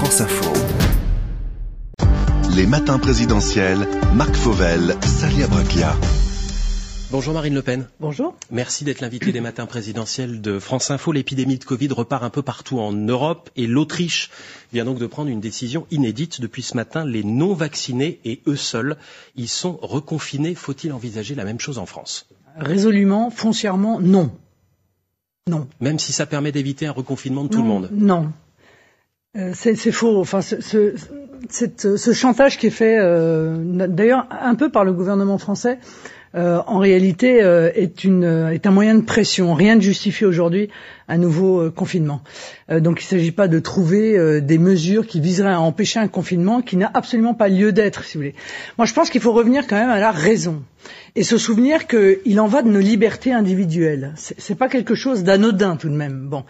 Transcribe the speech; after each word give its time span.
France 0.00 0.22
Info. 0.22 0.50
Les 2.56 2.66
matins 2.66 2.98
présidentiels, 2.98 3.86
Marc 4.14 4.34
Fauvel, 4.34 4.96
Salia 5.02 5.46
Braclia. 5.46 5.94
Bonjour 7.10 7.34
Marine 7.34 7.52
Le 7.52 7.60
Pen. 7.60 7.86
Bonjour. 8.00 8.34
Merci 8.50 8.84
d'être 8.84 9.02
l'invité 9.02 9.30
des 9.30 9.42
matins 9.42 9.66
présidentiels 9.66 10.40
de 10.40 10.58
France 10.58 10.90
Info. 10.90 11.12
L'épidémie 11.12 11.58
de 11.58 11.64
Covid 11.64 11.88
repart 11.88 12.24
un 12.24 12.30
peu 12.30 12.40
partout 12.40 12.80
en 12.80 12.92
Europe 12.92 13.50
et 13.56 13.66
l'Autriche 13.66 14.30
vient 14.72 14.86
donc 14.86 14.98
de 14.98 15.06
prendre 15.06 15.28
une 15.28 15.40
décision 15.40 15.86
inédite. 15.90 16.40
Depuis 16.40 16.62
ce 16.62 16.76
matin, 16.76 17.04
les 17.04 17.22
non-vaccinés 17.22 18.20
et 18.24 18.40
eux 18.46 18.56
seuls, 18.56 18.96
ils 19.36 19.48
sont 19.50 19.78
reconfinés. 19.82 20.54
Faut-il 20.54 20.94
envisager 20.94 21.34
la 21.34 21.44
même 21.44 21.60
chose 21.60 21.76
en 21.76 21.84
France? 21.84 22.26
Résolument, 22.56 23.28
foncièrement, 23.28 24.00
non. 24.00 24.32
Non. 25.46 25.68
Même 25.78 25.98
si 25.98 26.14
ça 26.14 26.24
permet 26.24 26.52
d'éviter 26.52 26.86
un 26.86 26.92
reconfinement 26.92 27.44
de 27.44 27.48
tout 27.50 27.58
non, 27.58 27.64
le 27.64 27.68
monde? 27.68 27.88
Non. 27.92 28.32
Euh, 29.36 29.52
c'est 29.54 29.92
faux. 29.92 30.18
Enfin, 30.18 30.40
ce, 30.40 30.60
ce, 30.60 32.12
chantage 32.12 32.58
qui 32.58 32.66
est 32.66 32.70
fait, 32.70 32.98
euh, 32.98 33.86
d'ailleurs, 33.88 34.26
un 34.30 34.54
peu 34.54 34.70
par 34.70 34.84
le 34.84 34.92
gouvernement 34.92 35.38
français, 35.38 35.78
euh, 36.36 36.60
en 36.66 36.78
réalité 36.78 37.42
euh, 37.42 37.70
est, 37.74 38.04
une, 38.04 38.22
est 38.52 38.66
un 38.66 38.70
moyen 38.70 38.94
de 38.94 39.00
pression. 39.02 39.52
Rien 39.54 39.74
ne 39.74 39.80
justifie 39.80 40.24
aujourd'hui 40.24 40.68
un 41.08 41.18
nouveau 41.18 41.60
euh, 41.60 41.70
confinement. 41.70 42.22
donc 42.68 43.02
il 43.02 43.04
ne 43.06 43.08
s'agit 43.08 43.32
pas 43.32 43.48
de 43.48 43.58
trouver 43.58 44.40
des 44.40 44.58
mesures 44.58 45.06
qui 45.06 45.20
viseraient 45.20 45.52
à 45.52 45.60
empêcher 45.60 45.98
un 45.98 46.06
confinement 46.08 46.62
qui 46.62 46.76
n'a 46.76 46.90
absolument 46.94 47.34
pas 47.34 47.48
lieu 47.48 47.72
d'être, 47.72 48.04
si 48.04 48.14
vous 48.14 48.20
voulez. 48.20 48.34
Moi, 48.78 48.86
je 48.86 48.94
pense 48.94 49.10
qu'il 49.10 49.20
faut 49.20 49.32
revenir 49.32 49.66
quand 49.66 49.76
même 49.76 49.90
à 49.90 49.98
la 49.98 50.12
raison 50.12 50.62
et 51.16 51.24
se 51.24 51.36
souvenir 51.36 51.88
qu'il 51.88 52.40
en 52.40 52.46
va 52.46 52.62
de 52.62 52.68
nos 52.68 52.78
libertés 52.78 53.32
individuelles. 53.32 54.14
C'est 54.16 54.54
pas 54.56 54.68
quelque 54.68 54.94
chose 54.94 55.24
d'anodin 55.24 55.76
tout 55.76 55.88
de 55.88 55.96
même. 55.96 56.28
Bon, 56.28 56.44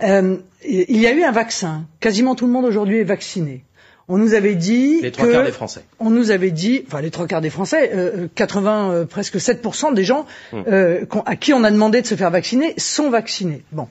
il 0.00 1.00
y 1.00 1.06
a 1.06 1.12
eu 1.12 1.22
un 1.22 1.32
vaccin. 1.32 1.86
Quasiment 2.00 2.34
tout 2.34 2.46
le 2.46 2.52
monde 2.52 2.64
aujourd'hui 2.64 2.98
est 2.98 3.04
vacciné 3.04 3.64
on 4.08 4.16
nous 4.18 4.34
avait 4.34 4.54
dit 4.54 5.00
les 5.02 5.12
trois 5.12 5.28
quarts 5.30 5.44
des 5.44 5.52
Français. 5.52 5.82
On 6.00 6.10
nous 6.10 6.30
avait 6.30 6.50
dit, 6.50 6.82
enfin 6.86 7.00
les 7.00 7.10
trois 7.10 7.26
quarts 7.26 7.40
des 7.42 7.50
Français, 7.50 7.90
euh, 7.94 8.26
80 8.34 8.90
euh, 8.90 9.04
presque 9.04 9.36
7% 9.36 9.94
des 9.94 10.04
gens 10.04 10.26
hum. 10.52 10.64
euh, 10.66 11.04
à 11.26 11.36
qui 11.36 11.52
on 11.52 11.62
a 11.62 11.70
demandé 11.70 12.00
de 12.00 12.06
se 12.06 12.14
faire 12.14 12.30
vacciner 12.30 12.74
sont 12.78 13.10
vaccinés. 13.10 13.62
Bon. 13.72 13.88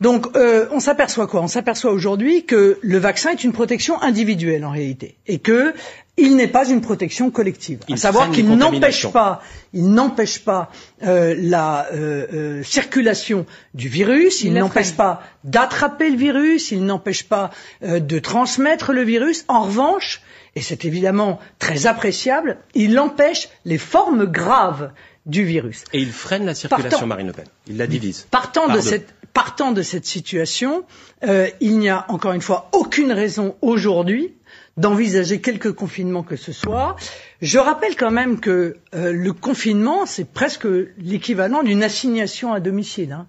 Donc 0.00 0.36
euh, 0.36 0.66
on 0.72 0.80
s'aperçoit 0.80 1.26
quoi? 1.26 1.40
On 1.42 1.48
s'aperçoit 1.48 1.92
aujourd'hui 1.92 2.44
que 2.44 2.78
le 2.82 2.98
vaccin 2.98 3.30
est 3.30 3.44
une 3.44 3.52
protection 3.52 4.00
individuelle 4.02 4.64
en 4.64 4.70
réalité 4.70 5.16
et 5.26 5.38
que 5.38 5.72
il 6.18 6.36
n'est 6.36 6.48
pas 6.48 6.68
une 6.68 6.80
protection 6.80 7.30
collective. 7.30 7.80
à 7.92 7.96
savoir 7.96 8.30
qu'il 8.30 8.48
n'empêche 8.48 9.06
pas, 9.08 9.42
il 9.74 9.90
n'empêche 9.90 10.38
pas 10.40 10.70
euh, 11.02 11.34
la 11.38 11.88
euh, 11.92 12.26
euh, 12.32 12.62
circulation 12.62 13.44
du 13.74 13.88
virus, 13.88 14.42
il, 14.42 14.54
n'empêche 14.54 14.92
pas 14.92 15.22
d'attraper 15.44 16.10
le 16.10 16.16
virus, 16.16 16.70
il 16.70 16.84
n'empêche 16.84 17.24
pas 17.24 17.50
euh, 17.82 18.00
de 18.00 18.18
transmettre 18.18 18.92
le 18.92 19.02
virus. 19.02 19.44
En 19.48 19.62
revanche, 19.64 20.22
et 20.54 20.62
c'est 20.62 20.86
évidemment 20.86 21.38
très 21.58 21.86
appréciable, 21.86 22.56
il 22.74 22.98
empêche 22.98 23.48
les 23.66 23.78
formes 23.78 24.24
graves 24.24 24.90
du 25.26 25.44
virus. 25.44 25.84
Et 25.92 26.00
il 26.00 26.12
freine 26.12 26.46
la 26.46 26.54
circulation, 26.54 27.06
Marine 27.06 27.26
Le 27.26 27.32
Pen. 27.32 27.44
Il 27.66 27.76
la 27.76 27.86
divise. 27.86 28.26
Partant 28.30 28.68
de 28.68 28.80
cette 28.80 29.12
partant 29.36 29.72
de 29.72 29.82
cette 29.82 30.06
situation, 30.06 30.84
euh, 31.22 31.48
il 31.60 31.78
n'y 31.78 31.90
a 31.90 32.06
encore 32.08 32.32
une 32.32 32.40
fois 32.40 32.70
aucune 32.72 33.12
raison 33.12 33.54
aujourd'hui 33.60 34.32
d'envisager 34.78 35.42
quelque 35.42 35.68
confinement 35.68 36.22
que 36.22 36.36
ce 36.36 36.52
soit. 36.52 36.96
Je 37.42 37.58
rappelle 37.58 37.96
quand 37.96 38.10
même 38.10 38.40
que 38.40 38.76
euh, 38.94 39.12
le 39.12 39.32
confinement, 39.34 40.06
c'est 40.06 40.24
presque 40.24 40.66
l'équivalent 40.96 41.62
d'une 41.62 41.82
assignation 41.82 42.54
à 42.54 42.60
domicile. 42.60 43.12
Hein. 43.12 43.26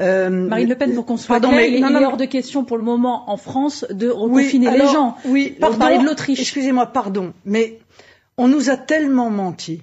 Euh, 0.00 0.28
Marine 0.28 0.68
Le 0.68 0.74
Pen, 0.74 0.92
pour 0.92 1.06
qu'on 1.06 1.16
soit 1.16 1.38
clair, 1.38 1.66
il, 1.66 1.84
est 1.84 2.04
hors 2.04 2.16
de 2.16 2.24
question 2.24 2.64
pour 2.64 2.76
le 2.76 2.82
moment 2.82 3.30
en 3.30 3.36
France 3.36 3.86
de 3.90 4.08
reconfiner 4.08 4.70
les 4.72 4.88
gens. 4.88 5.16
Oui, 5.24 5.56
pardon, 5.60 5.78
parler 5.78 5.98
de 5.98 6.04
l'Autriche. 6.04 6.40
Excusez-moi, 6.40 6.86
pardon, 6.86 7.32
mais 7.44 7.78
on 8.38 8.48
nous 8.48 8.70
a 8.70 8.76
tellement 8.76 9.30
menti. 9.30 9.82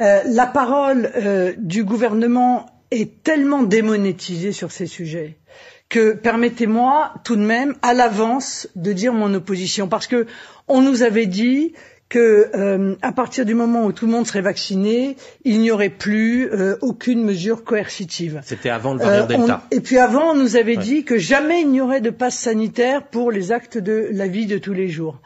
Euh, 0.00 0.22
la 0.26 0.46
parole 0.46 1.10
euh, 1.16 1.54
du 1.58 1.84
gouvernement 1.84 2.66
est 2.90 3.22
tellement 3.22 3.62
démonétisée 3.62 4.52
sur 4.52 4.70
ces 4.70 4.86
sujets 4.86 5.38
que 5.88 6.12
permettez-moi 6.14 7.14
tout 7.24 7.36
de 7.36 7.42
même 7.44 7.74
à 7.82 7.94
l'avance 7.94 8.68
de 8.74 8.92
dire 8.92 9.12
mon 9.12 9.32
opposition. 9.34 9.88
Parce 9.88 10.06
que 10.06 10.26
on 10.68 10.80
nous 10.82 11.02
avait 11.02 11.26
dit 11.26 11.74
euh, 12.14 12.94
à 13.02 13.12
partir 13.12 13.44
du 13.44 13.54
moment 13.54 13.84
où 13.84 13.92
tout 13.92 14.06
le 14.06 14.12
monde 14.12 14.26
serait 14.26 14.40
vacciné, 14.40 15.16
il 15.44 15.60
n'y 15.60 15.70
aurait 15.70 15.90
plus 15.90 16.48
euh, 16.52 16.76
aucune 16.80 17.24
mesure 17.24 17.64
coercitive. 17.64 18.40
C'était 18.44 18.70
avant 18.70 18.94
le 18.94 19.00
variant 19.00 19.24
euh, 19.24 19.26
Delta. 19.26 19.62
et 19.70 19.80
puis 19.80 19.98
avant, 19.98 20.30
on 20.30 20.34
nous 20.34 20.56
avait 20.56 20.76
dit 20.76 21.04
que 21.04 21.18
jamais 21.18 21.62
il 21.62 21.70
n'y 21.70 21.80
aurait 21.80 22.00
de 22.00 22.10
passe 22.10 22.38
sanitaire 22.38 23.02
pour 23.06 23.32
les 23.32 23.50
actes 23.50 23.78
de 23.78 24.08
la 24.12 24.28
vie 24.28 24.46
de 24.46 24.58
tous 24.58 24.72
les 24.72 24.88
jours. 24.88 25.20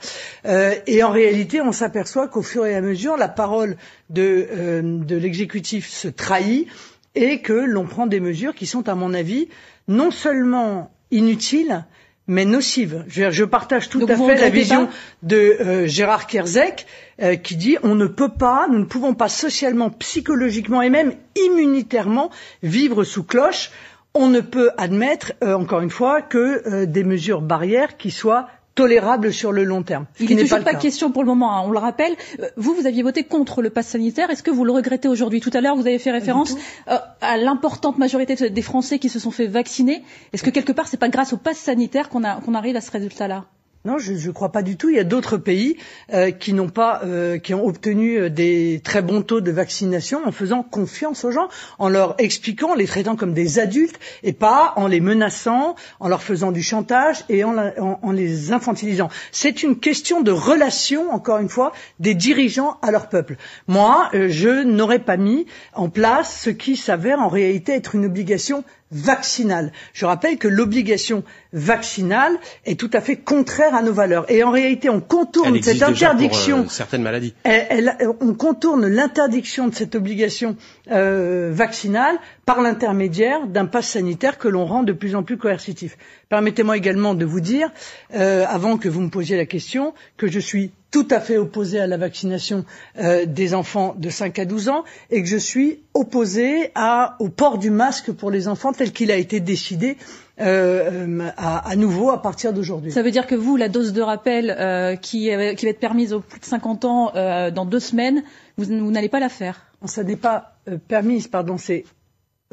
Euh, 0.46 0.74
et 0.86 1.02
en 1.02 1.10
réalité, 1.10 1.60
on 1.60 1.72
s'aperçoit 1.72 2.28
qu'au 2.28 2.42
fur 2.42 2.64
et 2.64 2.74
à 2.74 2.80
mesure, 2.80 3.16
la 3.16 3.28
parole 3.28 3.76
de, 4.08 4.46
euh, 4.50 4.82
de 4.82 5.16
l'exécutif 5.16 5.88
se 5.88 6.08
trahit 6.08 6.66
et 7.14 7.40
que 7.40 7.52
l'on 7.52 7.84
prend 7.84 8.06
des 8.06 8.20
mesures 8.20 8.54
qui 8.54 8.66
sont, 8.66 8.88
à 8.88 8.94
mon 8.94 9.12
avis, 9.12 9.48
non 9.88 10.10
seulement 10.10 10.90
inutiles, 11.10 11.84
mais 12.30 12.44
nocives. 12.44 13.04
Je, 13.08 13.30
je 13.30 13.44
partage 13.44 13.88
tout 13.88 14.06
à 14.08 14.16
fait 14.16 14.36
la 14.36 14.48
vision 14.50 14.88
de 15.22 15.36
euh, 15.36 15.86
Gérard 15.88 16.28
Kerzek 16.28 16.86
euh, 17.20 17.34
qui 17.34 17.56
dit 17.56 17.76
on 17.82 17.96
ne 17.96 18.06
peut 18.06 18.30
pas, 18.30 18.68
nous 18.70 18.78
ne 18.78 18.84
pouvons 18.84 19.14
pas 19.14 19.28
socialement, 19.28 19.90
psychologiquement 19.90 20.80
et 20.80 20.90
même 20.90 21.12
immunitairement 21.36 22.30
vivre 22.62 23.02
sous 23.02 23.24
cloche. 23.24 23.72
On 24.14 24.28
ne 24.28 24.40
peut 24.40 24.70
admettre, 24.78 25.32
euh, 25.42 25.54
encore 25.54 25.80
une 25.80 25.90
fois, 25.90 26.22
que 26.22 26.84
des 26.84 27.04
mesures 27.04 27.42
barrières 27.42 27.96
qui 27.96 28.10
soient 28.12 28.48
tolérable 28.80 29.30
sur 29.32 29.52
le 29.52 29.64
long 29.64 29.82
terme. 29.82 30.06
Il 30.18 30.34
n'est 30.34 30.42
toujours 30.42 30.64
pas, 30.64 30.74
question 30.74 31.10
pour 31.10 31.22
le 31.22 31.28
moment, 31.28 31.54
hein, 31.54 31.62
on 31.66 31.70
le 31.70 31.78
rappelle. 31.78 32.14
Euh, 32.40 32.48
vous, 32.56 32.74
vous 32.74 32.86
aviez 32.86 33.02
voté 33.02 33.24
contre 33.24 33.60
le 33.60 33.68
pass 33.68 33.88
sanitaire. 33.88 34.30
Est-ce 34.30 34.42
que 34.42 34.50
vous 34.50 34.64
le 34.64 34.72
regrettez 34.72 35.06
aujourd'hui 35.06 35.40
Tout 35.40 35.50
à 35.52 35.60
l'heure, 35.60 35.76
vous 35.76 35.86
avez 35.86 35.98
fait 35.98 36.10
référence 36.10 36.56
euh, 36.88 36.96
à 37.20 37.36
l'importante 37.36 37.98
majorité 37.98 38.48
des 38.48 38.62
Français 38.62 38.98
qui 38.98 39.10
se 39.10 39.18
sont 39.18 39.30
fait 39.30 39.46
vacciner. 39.46 40.02
Est-ce 40.32 40.42
que 40.42 40.48
quelque 40.50 40.72
part, 40.72 40.88
c'est 40.88 40.96
pas 40.96 41.10
grâce 41.10 41.34
au 41.34 41.36
pass 41.36 41.58
sanitaire 41.58 42.08
qu'on 42.08 42.24
arrive 42.24 42.76
à 42.76 42.80
ce 42.80 42.90
résultat-là 42.90 43.44
non, 43.86 43.96
je 43.96 44.12
ne 44.12 44.32
crois 44.32 44.52
pas 44.52 44.60
du 44.60 44.76
tout. 44.76 44.90
Il 44.90 44.96
y 44.96 44.98
a 44.98 45.04
d'autres 45.04 45.38
pays 45.38 45.78
euh, 46.12 46.32
qui 46.32 46.52
n'ont 46.52 46.68
pas, 46.68 47.00
euh, 47.02 47.38
qui 47.38 47.54
ont 47.54 47.64
obtenu 47.64 48.18
euh, 48.18 48.28
des 48.28 48.82
très 48.84 49.00
bons 49.00 49.22
taux 49.22 49.40
de 49.40 49.50
vaccination 49.50 50.20
en 50.26 50.32
faisant 50.32 50.62
confiance 50.62 51.24
aux 51.24 51.30
gens, 51.30 51.48
en 51.78 51.88
leur 51.88 52.14
expliquant, 52.18 52.74
les 52.74 52.86
traitant 52.86 53.16
comme 53.16 53.32
des 53.32 53.58
adultes 53.58 53.98
et 54.22 54.34
pas 54.34 54.74
en 54.76 54.86
les 54.86 55.00
menaçant, 55.00 55.76
en 55.98 56.08
leur 56.08 56.22
faisant 56.22 56.52
du 56.52 56.62
chantage 56.62 57.24
et 57.30 57.42
en 57.42 58.12
les 58.12 58.52
infantilisant. 58.52 59.08
C'est 59.32 59.62
une 59.62 59.78
question 59.78 60.20
de 60.20 60.30
relation, 60.30 61.10
encore 61.10 61.38
une 61.38 61.48
fois, 61.48 61.72
des 62.00 62.14
dirigeants 62.14 62.76
à 62.82 62.90
leur 62.90 63.08
peuple. 63.08 63.36
Moi, 63.66 64.10
je 64.12 64.62
n'aurais 64.62 64.98
pas 64.98 65.16
mis 65.16 65.46
en 65.72 65.88
place 65.88 66.42
ce 66.42 66.50
qui 66.50 66.76
s'avère 66.76 67.20
en 67.20 67.28
réalité 67.28 67.72
être 67.72 67.94
une 67.94 68.04
obligation 68.04 68.62
vaccinale. 68.90 69.72
Je 69.92 70.04
rappelle 70.06 70.36
que 70.38 70.48
l'obligation 70.48 71.22
vaccinale 71.52 72.32
est 72.66 72.78
tout 72.78 72.90
à 72.92 73.00
fait 73.00 73.16
contraire 73.16 73.74
à 73.74 73.82
nos 73.82 73.92
valeurs. 73.92 74.30
Et 74.30 74.42
en 74.42 74.50
réalité, 74.50 74.90
on 74.90 75.00
contourne 75.00 75.60
cette 75.62 75.82
interdiction. 75.82 76.58
Pour, 76.62 76.66
euh, 76.66 76.74
certaines 76.74 77.02
maladies. 77.02 77.34
Elle, 77.44 77.94
elle, 77.98 78.08
on 78.20 78.34
contourne 78.34 78.86
l'interdiction 78.86 79.68
de 79.68 79.74
cette 79.74 79.94
obligation 79.94 80.56
euh, 80.90 81.50
vaccinale 81.52 82.18
par 82.46 82.60
l'intermédiaire 82.60 83.46
d'un 83.46 83.66
pass 83.66 83.88
sanitaire 83.88 84.38
que 84.38 84.48
l'on 84.48 84.66
rend 84.66 84.82
de 84.82 84.92
plus 84.92 85.14
en 85.14 85.22
plus 85.22 85.36
coercitif. 85.36 85.96
Permettez-moi 86.28 86.76
également 86.76 87.14
de 87.14 87.24
vous 87.24 87.40
dire, 87.40 87.70
euh, 88.14 88.44
avant 88.48 88.76
que 88.76 88.88
vous 88.88 89.00
me 89.00 89.10
posiez 89.10 89.36
la 89.36 89.46
question, 89.46 89.94
que 90.16 90.26
je 90.26 90.38
suis 90.38 90.72
tout 90.90 91.06
à 91.10 91.20
fait 91.20 91.36
opposé 91.36 91.80
à 91.80 91.86
la 91.86 91.96
vaccination 91.96 92.64
euh, 92.98 93.24
des 93.24 93.54
enfants 93.54 93.94
de 93.96 94.10
5 94.10 94.38
à 94.40 94.44
12 94.44 94.68
ans 94.68 94.84
et 95.10 95.22
que 95.22 95.28
je 95.28 95.36
suis 95.36 95.80
opposé 95.94 96.72
à, 96.74 97.16
au 97.20 97.28
port 97.28 97.58
du 97.58 97.70
masque 97.70 98.12
pour 98.12 98.30
les 98.30 98.48
enfants 98.48 98.72
tel 98.72 98.92
qu'il 98.92 99.10
a 99.10 99.16
été 99.16 99.40
décidé 99.40 99.96
euh, 100.40 101.28
à, 101.36 101.68
à, 101.70 101.76
nouveau 101.76 102.10
à 102.10 102.22
partir 102.22 102.52
d'aujourd'hui. 102.52 102.92
Ça 102.92 103.02
veut 103.02 103.10
dire 103.10 103.26
que 103.26 103.34
vous, 103.34 103.56
la 103.56 103.68
dose 103.68 103.92
de 103.92 104.02
rappel 104.02 104.56
euh, 104.58 104.96
qui, 104.96 105.30
qui, 105.56 105.64
va 105.64 105.70
être 105.70 105.80
permise 105.80 106.12
aux 106.12 106.20
plus 106.20 106.40
de 106.40 106.44
50 106.44 106.84
ans 106.84 107.12
euh, 107.14 107.50
dans 107.50 107.66
deux 107.66 107.80
semaines, 107.80 108.22
vous, 108.56 108.64
vous 108.64 108.90
n'allez 108.90 109.08
pas 109.08 109.20
la 109.20 109.28
faire 109.28 109.66
Ça 109.84 110.02
n'est 110.02 110.16
pas 110.16 110.56
euh, 110.70 110.78
permise, 110.78 111.28
pardon, 111.28 111.58
c'est 111.58 111.84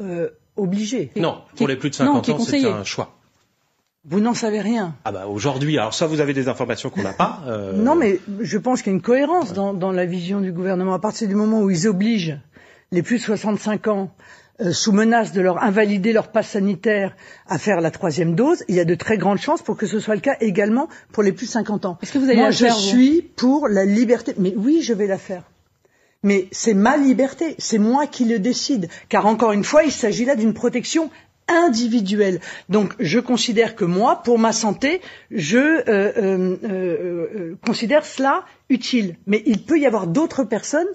euh, 0.00 0.30
obligé. 0.56 1.10
Non, 1.16 1.42
pour 1.56 1.68
les 1.68 1.76
plus 1.76 1.90
de 1.90 1.94
50 1.94 2.28
ans, 2.28 2.38
c'est 2.40 2.64
un 2.64 2.84
choix. 2.84 3.14
Vous 4.04 4.20
n'en 4.20 4.34
savez 4.34 4.60
rien. 4.60 4.94
Ah 5.04 5.12
bah 5.12 5.26
aujourd'hui, 5.26 5.76
alors 5.76 5.92
ça 5.92 6.06
vous 6.06 6.20
avez 6.20 6.32
des 6.32 6.48
informations 6.48 6.88
qu'on 6.88 7.02
n'a 7.02 7.12
pas. 7.12 7.42
Euh... 7.46 7.72
Non 7.72 7.94
mais 7.94 8.20
je 8.40 8.56
pense 8.56 8.80
qu'il 8.80 8.92
y 8.92 8.94
a 8.94 8.96
une 8.96 9.02
cohérence 9.02 9.52
dans, 9.52 9.74
dans, 9.74 9.92
la 9.92 10.06
vision 10.06 10.40
du 10.40 10.52
gouvernement. 10.52 10.94
À 10.94 10.98
partir 10.98 11.28
du 11.28 11.34
moment 11.34 11.60
où 11.60 11.68
ils 11.68 11.86
obligent 11.86 12.38
les 12.90 13.02
plus 13.02 13.18
de 13.18 13.22
65 13.22 13.88
ans 13.88 14.10
euh, 14.60 14.72
sous 14.72 14.92
menace 14.92 15.32
de 15.32 15.40
leur 15.40 15.62
invalider 15.62 16.12
leur 16.12 16.28
passe 16.28 16.48
sanitaire 16.50 17.14
à 17.48 17.58
faire 17.58 17.80
la 17.80 17.90
troisième 17.90 18.34
dose, 18.34 18.64
il 18.68 18.76
y 18.76 18.80
a 18.80 18.84
de 18.84 18.94
très 18.94 19.18
grandes 19.18 19.38
chances 19.38 19.62
pour 19.62 19.76
que 19.76 19.86
ce 19.86 20.00
soit 20.00 20.14
le 20.14 20.20
cas 20.20 20.36
également 20.40 20.88
pour 21.12 21.22
les 21.22 21.32
plus 21.32 21.46
de 21.46 21.52
50 21.52 21.84
ans. 21.84 21.98
Est-ce 22.00 22.12
que 22.12 22.18
vous 22.18 22.26
allez 22.26 22.36
Moi, 22.36 22.46
la 22.46 22.50
je 22.50 22.64
faire, 22.64 22.74
suis 22.74 23.20
pour 23.22 23.68
la 23.68 23.84
liberté. 23.84 24.34
Mais 24.38 24.54
oui, 24.56 24.80
je 24.82 24.94
vais 24.94 25.06
la 25.06 25.18
faire. 25.18 25.42
Mais 26.24 26.48
c'est 26.50 26.74
ma 26.74 26.96
liberté, 26.96 27.54
c'est 27.58 27.78
moi 27.78 28.06
qui 28.06 28.24
le 28.24 28.38
décide. 28.38 28.88
Car 29.08 29.26
encore 29.26 29.52
une 29.52 29.64
fois, 29.64 29.84
il 29.84 29.92
s'agit 29.92 30.24
là 30.24 30.34
d'une 30.34 30.54
protection 30.54 31.10
individuelle. 31.48 32.40
Donc, 32.68 32.94
je 32.98 33.18
considère 33.18 33.74
que 33.74 33.84
moi, 33.84 34.22
pour 34.22 34.38
ma 34.38 34.52
santé, 34.52 35.00
je 35.30 35.58
euh, 35.58 35.82
euh, 35.88 36.56
euh, 36.64 37.58
considère 37.64 38.04
cela 38.04 38.44
utile. 38.68 39.16
Mais 39.26 39.42
il 39.46 39.62
peut 39.62 39.78
y 39.78 39.86
avoir 39.86 40.06
d'autres 40.06 40.44
personnes 40.44 40.88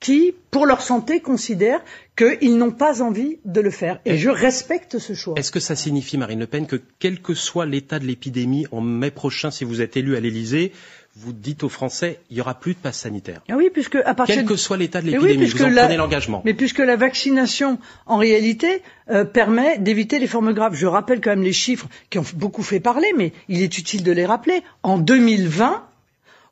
qui, 0.00 0.32
pour 0.50 0.64
leur 0.64 0.80
santé, 0.80 1.20
considèrent 1.20 1.82
qu'ils 2.16 2.56
n'ont 2.56 2.70
pas 2.70 3.02
envie 3.02 3.38
de 3.44 3.60
le 3.60 3.70
faire. 3.70 4.00
Et, 4.04 4.16
je 4.16 4.30
respecte 4.30 4.98
ce 4.98 5.12
choix. 5.12 5.34
Est-ce 5.36 5.50
que 5.50 5.60
ça 5.60 5.74
signifie, 5.76 6.16
Marine 6.16 6.40
Le 6.40 6.46
Pen, 6.46 6.66
que 6.66 6.80
quel 6.98 7.20
que 7.20 7.34
soit 7.34 7.66
l'état 7.66 7.98
de 7.98 8.04
l'épidémie 8.04 8.66
en 8.70 8.80
mai 8.80 9.10
prochain, 9.10 9.50
si 9.50 9.64
vous 9.64 9.80
êtes 9.80 9.96
élu 9.96 10.16
à 10.16 10.20
l'Élysée, 10.20 10.72
vous 11.20 11.32
dites 11.32 11.64
aux 11.64 11.68
Français, 11.68 12.20
il 12.30 12.34
n'y 12.34 12.40
aura 12.40 12.54
plus 12.54 12.74
de 12.74 12.78
passe 12.78 12.98
sanitaire. 12.98 13.40
Ah 13.48 13.54
oui, 13.56 13.70
puisque 13.72 13.96
à 13.96 14.14
partir 14.14 14.36
quel 14.36 14.44
que 14.44 14.56
soit 14.56 14.76
l'état 14.76 15.00
de 15.00 15.10
l'épidémie, 15.10 15.46
vous 15.46 15.62
en 15.62 15.74
prenez 15.74 15.96
l'engagement. 15.96 16.42
Mais 16.44 16.54
puisque 16.54 16.78
la 16.78 16.96
vaccination, 16.96 17.78
en 18.06 18.18
réalité, 18.18 18.82
euh, 19.10 19.24
permet 19.24 19.78
d'éviter 19.78 20.18
les 20.18 20.28
formes 20.28 20.52
graves. 20.52 20.74
Je 20.74 20.86
rappelle 20.86 21.20
quand 21.20 21.30
même 21.30 21.42
les 21.42 21.52
chiffres 21.52 21.88
qui 22.10 22.18
ont 22.18 22.24
beaucoup 22.34 22.62
fait 22.62 22.80
parler, 22.80 23.12
mais 23.16 23.32
il 23.48 23.62
est 23.62 23.78
utile 23.78 24.04
de 24.04 24.12
les 24.12 24.26
rappeler. 24.26 24.62
En 24.82 24.98
2020, 24.98 25.82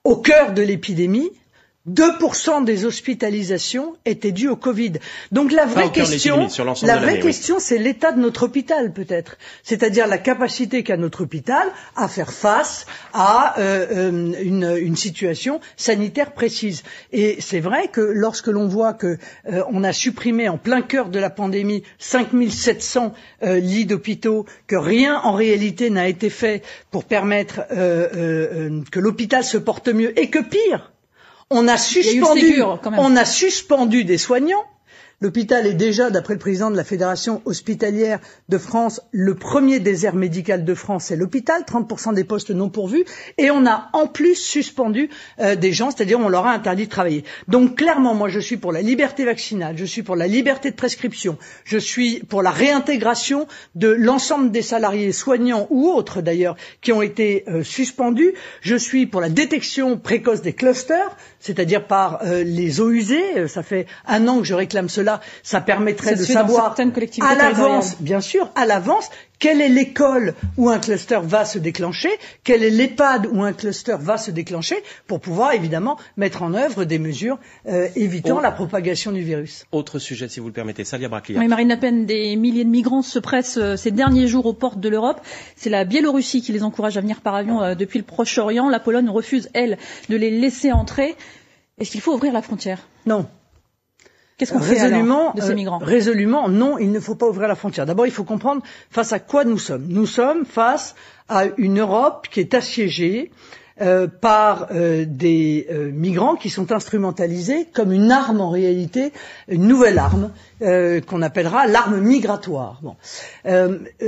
au 0.05 0.17
cœur 0.17 0.53
de 0.53 0.63
l'épidémie, 0.63 1.31
2% 1.89 2.65
des 2.65 2.85
hospitalisations 2.85 3.97
étaient 4.05 4.33
dues 4.33 4.49
au 4.49 4.57
Covid. 4.57 4.95
Donc 5.31 5.53
la 5.53 5.67
vraie 5.67 5.93
question, 5.93 6.49
la 6.83 6.97
vraie 6.97 7.21
question, 7.21 7.59
c'est 7.61 7.79
l'état 7.79 8.13
de 8.13 8.21
notre 8.21 8.45
hôpital 8.45 8.93
peut-être, 8.93 9.39
c'est-à-dire 9.63 10.07
la 10.09 10.19
capacité 10.19 10.83
qu'a 10.83 10.97
notre 10.97 11.23
hôpital 11.23 11.69
à 11.95 12.09
faire 12.09 12.33
face 12.33 12.87
à 13.13 13.59
euh, 13.59 13.87
euh, 13.91 14.33
une, 14.43 14.77
une, 14.77 14.97
situation 14.97 15.61
sanitaire 15.77 16.33
précise. 16.33 16.83
Et 17.13 17.37
c'est 17.41 17.61
vrai 17.61 17.89
que 17.89 18.01
lorsque 18.01 18.49
l'on 18.49 18.67
voit 18.67 18.95
que 18.95 19.19
euh, 19.49 19.63
on 19.71 19.85
a 19.85 19.93
supprimé 19.93 20.49
en 20.49 20.59
plein 20.59 20.83
cœur 20.83 21.09
de 21.09 21.19
la 21.21 21.31
pandémie 21.31 21.83
5700 21.99 23.15
lits 23.43 23.87
d'hôpitaux, 23.87 24.47
que 24.67 24.77
rien 24.77 25.21
en 25.23 25.33
réalité 25.33 25.91
n'a 25.91 26.09
été 26.09 26.31
fait 26.31 26.65
pour 26.91 27.05
permettre 27.05 27.67
que 27.69 28.99
l'hôpital 28.99 29.45
se 29.45 29.59
porte 29.59 29.89
mieux, 29.89 30.19
et 30.19 30.31
que 30.31 30.39
pire 30.39 30.91
on 31.51 31.69
a 31.69 31.77
suspendu, 31.77 32.63
on 32.99 33.17
a 33.17 33.25
suspendu 33.25 34.05
des 34.05 34.19
soignants 34.19 34.65
L'hôpital 35.23 35.67
est 35.67 35.73
déjà, 35.73 36.11
d'après 36.11 36.35
le 36.35 36.39
président 36.39 36.71
de 36.71 36.77
la 36.77 36.85
Fédération 36.85 37.41
hospitalière 37.47 38.19
de 38.51 38.59
France, 38.59 39.01
le 39.13 39.35
premier 39.35 39.81
désert 39.81 40.15
médical 40.15 40.63
de 40.63 40.75
France, 40.75 41.07
c'est 41.07 41.17
l'hôpital, 41.17 41.63
30% 41.63 42.13
des 42.13 42.23
postes 42.25 42.51
non 42.51 42.69
pourvus, 42.69 43.07
et 43.39 43.51
on 43.51 43.65
a 43.65 43.89
en 43.95 44.09
plus 44.09 44.35
suspendu 44.35 45.09
euh, 45.41 45.57
des 45.57 45.73
gens, 45.73 45.91
c'est-à-dire 45.91 46.21
on 46.21 46.29
leur 46.29 46.45
a 46.47 46.53
interdit 46.53 46.85
de 46.85 46.91
travailler. 46.91 47.25
Donc 47.49 47.77
clairement, 47.79 48.15
moi 48.15 48.29
je 48.29 48.39
suis 48.41 48.59
pour 48.59 48.73
la 48.73 48.83
liberté 48.83 49.25
vaccinale, 49.25 49.79
je 49.79 49.87
suis 49.87 50.03
pour 50.03 50.17
la 50.17 50.27
liberté 50.27 50.71
de 50.71 50.77
prescription, 50.77 51.39
je 51.65 51.79
suis 51.79 52.19
pour 52.19 52.43
la 52.43 52.51
réintégration 52.51 53.47
de 53.75 53.89
l'ensemble 53.89 54.51
des 54.51 54.61
salariés 54.61 55.13
soignants 55.13 55.67
ou 55.71 55.89
autres 55.89 56.21
d'ailleurs 56.21 56.57
qui 56.83 56.93
ont 56.93 57.01
été 57.01 57.45
euh, 57.49 57.63
suspendus, 57.63 58.35
je 58.61 58.77
suis 58.77 59.07
pour 59.07 59.23
la 59.23 59.31
détection 59.31 59.97
précoce 59.97 60.43
des 60.43 60.53
clusters, 60.53 61.17
c'est-à-dire 61.41 61.87
par 61.87 62.21
euh, 62.23 62.45
les 62.45 62.83
eaux 62.83 62.91
usées, 62.91 63.49
ça 63.49 63.63
fait 63.63 63.87
un 64.07 64.29
an 64.29 64.41
que 64.41 64.45
je 64.45 64.53
réclame 64.53 64.91
cela 64.91 65.06
ça 65.43 65.61
permettrait 65.61 66.15
de 66.15 66.25
savoir 66.25 66.75
à 67.21 67.35
l'avance, 67.35 67.97
bien 68.01 68.21
sûr, 68.21 68.51
à 68.55 68.67
l'avance, 68.67 69.11
quelle 69.39 69.61
est 69.61 69.69
l'école 69.69 70.35
où 70.57 70.71
un 70.71 70.79
cluster 70.79 71.19
va 71.23 71.45
se 71.45 71.59
déclencher, 71.59 72.09
quel 72.43 72.63
est 72.63 72.71
l'EHPAD 72.71 73.27
où 73.31 73.43
un 73.43 73.53
cluster 73.53 73.97
va 73.99 74.17
se 74.17 74.31
déclencher, 74.31 74.77
pour 75.07 75.21
pouvoir 75.21 75.53
évidemment 75.53 75.99
mettre 76.17 76.43
en 76.43 76.55
œuvre 76.55 76.85
des 76.85 76.99
mesures 76.99 77.39
euh, 77.69 77.89
évitant 77.97 78.41
la 78.41 78.51
propagation 78.51 79.13
du 79.13 79.23
virus. 79.23 79.67
Autre 79.73 79.99
sujet, 79.99 80.29
si 80.29 80.41
vous 80.41 80.47
le 80.47 80.53
permettez, 80.53 80.85
Salia 80.85 81.09
Braclia. 81.09 81.39
Oui, 81.39 81.49
Marine 81.49 81.69
Le 81.69 81.79
Pen, 81.79 82.07
des 82.07 82.37
milliers 82.37 82.65
de 82.65 82.71
migrants 82.71 83.03
se 83.03 83.19
pressent 83.19 83.59
euh, 83.59 83.77
ces 83.77 83.91
derniers 83.91 84.27
jours 84.27 84.47
aux 84.47 84.55
portes 84.55 84.81
de 84.81 84.89
l'Europe. 84.89 85.21
C'est 85.57 85.71
la 85.71 85.85
Biélorussie 85.85 86.43
qui 86.43 86.53
les 86.53 86.63
encourage 86.63 86.97
à 86.97 87.01
venir 87.01 87.21
par 87.21 87.35
avion 87.35 87.63
euh, 87.63 87.75
depuis 87.75 87.99
le 87.99 88.05
Proche-Orient. 88.05 88.69
La 88.69 88.81
Pologne 88.81 89.11
refuse, 89.11 89.51
elle, 89.53 89.79
de 90.09 90.17
les 90.17 90.31
laisser 90.31 90.73
entrer. 90.73 91.15
Est-ce 91.79 91.91
qu'il 91.91 92.01
faut 92.01 92.15
ouvrir 92.15 92.33
la 92.33 92.43
frontière? 92.43 92.89
Non. 93.05 93.27
Qu'est-ce 94.39 94.53
qu'on 94.53 94.61
fait 94.61 94.79
alors 94.81 95.35
de 95.35 95.41
ces 95.41 95.55
migrants 95.55 95.79
Résolument, 95.79 96.49
non, 96.51 96.77
il 96.77 96.93
ne 96.93 97.01
faut 97.01 97.15
pas 97.15 97.27
ouvrir 97.27 97.49
la 97.49 97.55
frontière. 97.55 97.87
D'abord, 97.87 98.07
il 98.07 98.13
faut 98.13 98.25
comprendre 98.25 98.63
face 98.91 99.15
à 99.15 99.19
quoi 99.19 99.45
nous 99.45 99.57
sommes. 99.57 99.87
Nous 99.89 100.05
sommes 100.05 100.45
face 100.45 100.95
à 101.31 101.45
une 101.57 101.81
Europe 101.81 102.27
qui 102.31 102.41
est 102.41 102.53
assiégée 102.53 103.31
euh, 103.81 104.07
par 104.09 104.69
euh, 104.73 105.05
des 105.07 105.67
euh, 105.71 105.91
migrants 105.91 106.35
qui 106.37 106.51
sont 106.51 106.71
instrumentalisés 106.73 107.67
comme 107.73 107.93
une 107.93 108.11
arme 108.11 108.41
en 108.43 108.51
réalité, 108.51 109.13
une 109.49 109.67
nouvelle 109.69 109.99
arme 109.99 110.31
qu'on 110.61 111.23
appellera 111.23 111.67
l'arme 111.67 112.01
migratoire. 112.01 112.81
Bon. 112.83 112.97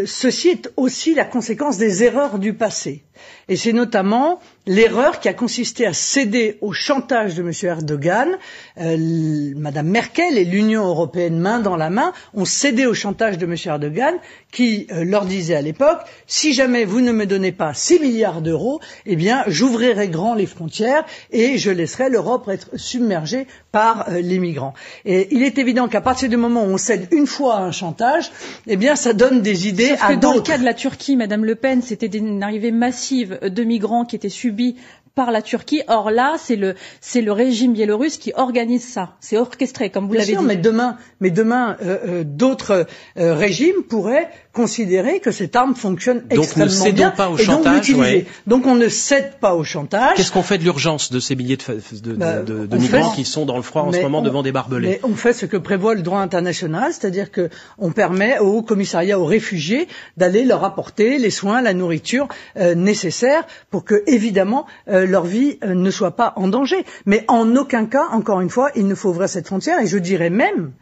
ceci 0.07 0.49
est 0.49 0.73
aussi 0.77 1.15
la 1.15 1.25
conséquence 1.25 1.77
des 1.79 2.05
erreurs 2.05 2.39
du 2.39 2.55
passé. 2.55 3.03
Et 3.49 3.57
c'est 3.57 3.73
notamment 3.73 4.41
l'erreur 4.67 5.21
qui 5.21 5.29
a 5.29 5.33
consisté 5.35 5.87
à 5.87 5.93
céder 5.95 6.59
au 6.61 6.73
chantage 6.73 7.35
de 7.35 7.43
M. 7.43 7.53
Erdogan. 7.63 8.37
Euh, 8.79 9.53
Madame 9.57 9.89
Merkel 9.89 10.37
et 10.37 10.45
l'Union 10.45 10.87
européenne, 10.87 11.39
main 11.39 11.59
dans 11.59 11.77
la 11.77 11.89
main, 11.91 12.13
ont 12.35 12.45
cédé 12.45 12.85
au 12.87 12.93
chantage 12.95 13.39
de 13.39 13.47
M. 13.47 13.55
Erdogan, 13.65 14.15
qui 14.53 14.87
euh, 14.93 15.05
leur 15.05 15.25
disait 15.25 15.55
à 15.55 15.63
l'époque 15.63 16.01
si 16.27 16.53
jamais 16.53 16.85
vous 16.85 17.01
ne 17.01 17.13
me 17.13 17.25
donnez 17.27 17.53
pas 17.53 17.73
6 17.73 18.01
milliards 18.01 18.43
d'euros, 18.43 18.81
eh 19.07 19.17
bien, 19.17 19.43
j'ouvrirai 19.47 20.09
grand 20.09 20.35
les 20.35 20.47
frontières 20.47 21.05
et 21.31 21.57
je 21.59 21.71
laisserai 21.71 22.11
l'Europe 22.11 22.49
être 22.49 22.71
submergée 22.79 23.47
par 23.73 24.09
euh, 24.11 24.21
les 24.21 24.39
migrants. 24.39 24.75
Et 25.07 25.29
il 25.35 25.43
est 25.43 25.57
évident 25.59 25.89
qu'à 25.89 26.01
partir 26.03 26.29
du 26.29 26.37
moment 26.39 26.65
où 26.65 26.69
on 26.69 26.79
cède 26.79 27.09
une 27.13 27.27
fois 27.27 27.57
à 27.57 27.61
un 27.61 27.73
chantage, 27.73 28.31
eh 28.67 28.77
bien, 28.77 28.97
ça 28.97 29.13
donne 29.13 29.43
des 29.43 29.69
idées 29.69 29.95
à 30.01 30.15
d'autres. 30.15 30.21
Dans 30.21 30.35
le 30.35 30.41
cas 30.41 30.59
de 30.59 30.65
la 30.65 30.75
Turquie, 30.75 31.17
Madame 31.17 31.45
Le 31.45 31.55
Pen, 31.55 31.83
c'était 31.83 32.07
une 32.07 32.43
arrivée 32.43 32.73
massive 32.73 33.39
de 33.43 33.65
migrants 33.65 34.05
qui 34.05 34.17
étaient 34.17 34.29
subis 34.29 34.77
par 35.19 35.33
la 35.33 35.43
Turquie. 35.43 35.83
Or 35.89 36.13
là, 36.13 36.37
c'est 36.39 36.55
le 36.55 36.77
c'est 37.01 37.23
le 37.23 37.33
régime 37.33 37.73
biélorusse 37.73 38.19
qui 38.19 38.33
organise 38.37 38.87
ça. 38.87 39.17
C'est 39.19 39.37
orchestré, 39.37 39.91
comme 39.91 40.07
vous 40.07 40.13
l'avez 40.15 40.37
dit. 40.37 40.45
Mais 40.45 40.57
demain, 40.57 40.97
mais 41.21 41.31
demain, 41.31 41.77
euh, 41.83 41.99
euh, 42.07 42.25
d'autres 42.25 42.87
euh, 43.19 43.35
régimes 43.35 43.83
pourraient 43.89 44.31
considérer 44.63 45.21
que 45.21 45.31
cette 45.41 45.55
arme 45.63 45.75
fonctionne 45.87 46.21
donc 46.29 46.45
extrêmement 46.45 46.85
ne 46.87 46.91
bien 46.91 47.11
pas 47.13 47.29
au 47.31 47.37
et 47.39 47.45
chantage, 47.45 47.89
donc 47.91 48.01
ouais. 48.01 48.27
Donc 48.53 48.63
on 48.67 48.75
ne 48.85 48.89
cède 48.89 49.31
pas 49.45 49.55
au 49.55 49.63
chantage. 49.75 50.15
Qu'est-ce 50.17 50.33
qu'on 50.33 50.43
fait 50.51 50.59
de 50.59 50.65
l'urgence 50.69 51.13
de 51.13 51.21
ces 51.21 51.37
milliers 51.41 51.57
de, 51.57 51.75
de, 52.09 52.13
Bah, 52.15 52.43
de, 52.43 52.67
de 52.67 52.77
on 52.77 52.81
migrants 52.81 53.13
qui 53.19 53.25
sont 53.25 53.45
dans 53.51 53.57
le 53.57 53.63
froid 53.71 53.83
en 53.83 53.91
Mais 53.93 53.99
ce 53.99 54.03
moment 54.03 54.19
on- 54.19 54.29
devant 54.31 54.43
des 54.43 54.51
barbelés? 54.51 54.89
Mais 54.89 55.01
on 55.05 55.15
fait 55.25 55.33
ce 55.33 55.47
que 55.47 55.57
prévoit 55.57 55.95
le 55.95 56.03
droit 56.03 56.21
international, 56.29 56.89
c'est-à-dire 56.93 57.31
que 57.31 57.45
on 57.79 57.93
permet 57.93 58.39
au 58.41 58.63
commissariat 58.63 59.17
aux 59.21 59.25
réfugiés 59.39 59.87
d'aller 60.17 60.43
leur 60.45 60.65
apporter 60.65 61.19
les 61.19 61.31
soins, 61.31 61.63
la 61.63 61.75
nourriture 61.75 62.27
euh, 62.57 62.75
nécessaires 62.75 63.45
pour 63.71 63.85
que, 63.85 64.03
évidemment, 64.07 64.67
euh, 64.89 65.07
leur 65.07 65.25
vie 65.25 65.59
euh, 65.63 65.75
ne 65.75 65.91
soit 65.99 66.17
pas 66.17 66.33
en 66.37 66.49
danger. 66.49 66.81
Mais 67.07 67.25
en 67.29 67.55
aucun 67.63 67.87
cas, 67.87 68.07
encore 68.13 68.41
une 68.41 68.51
fois, 68.51 68.71
il 68.75 68.87
ne 68.89 68.95
faut 68.97 69.11
ouvrir 69.11 69.29
cette 69.29 69.47
frontière. 69.47 69.79
Et 69.81 69.87
je 69.87 69.99
dirais 69.99 70.31
même 70.31 70.73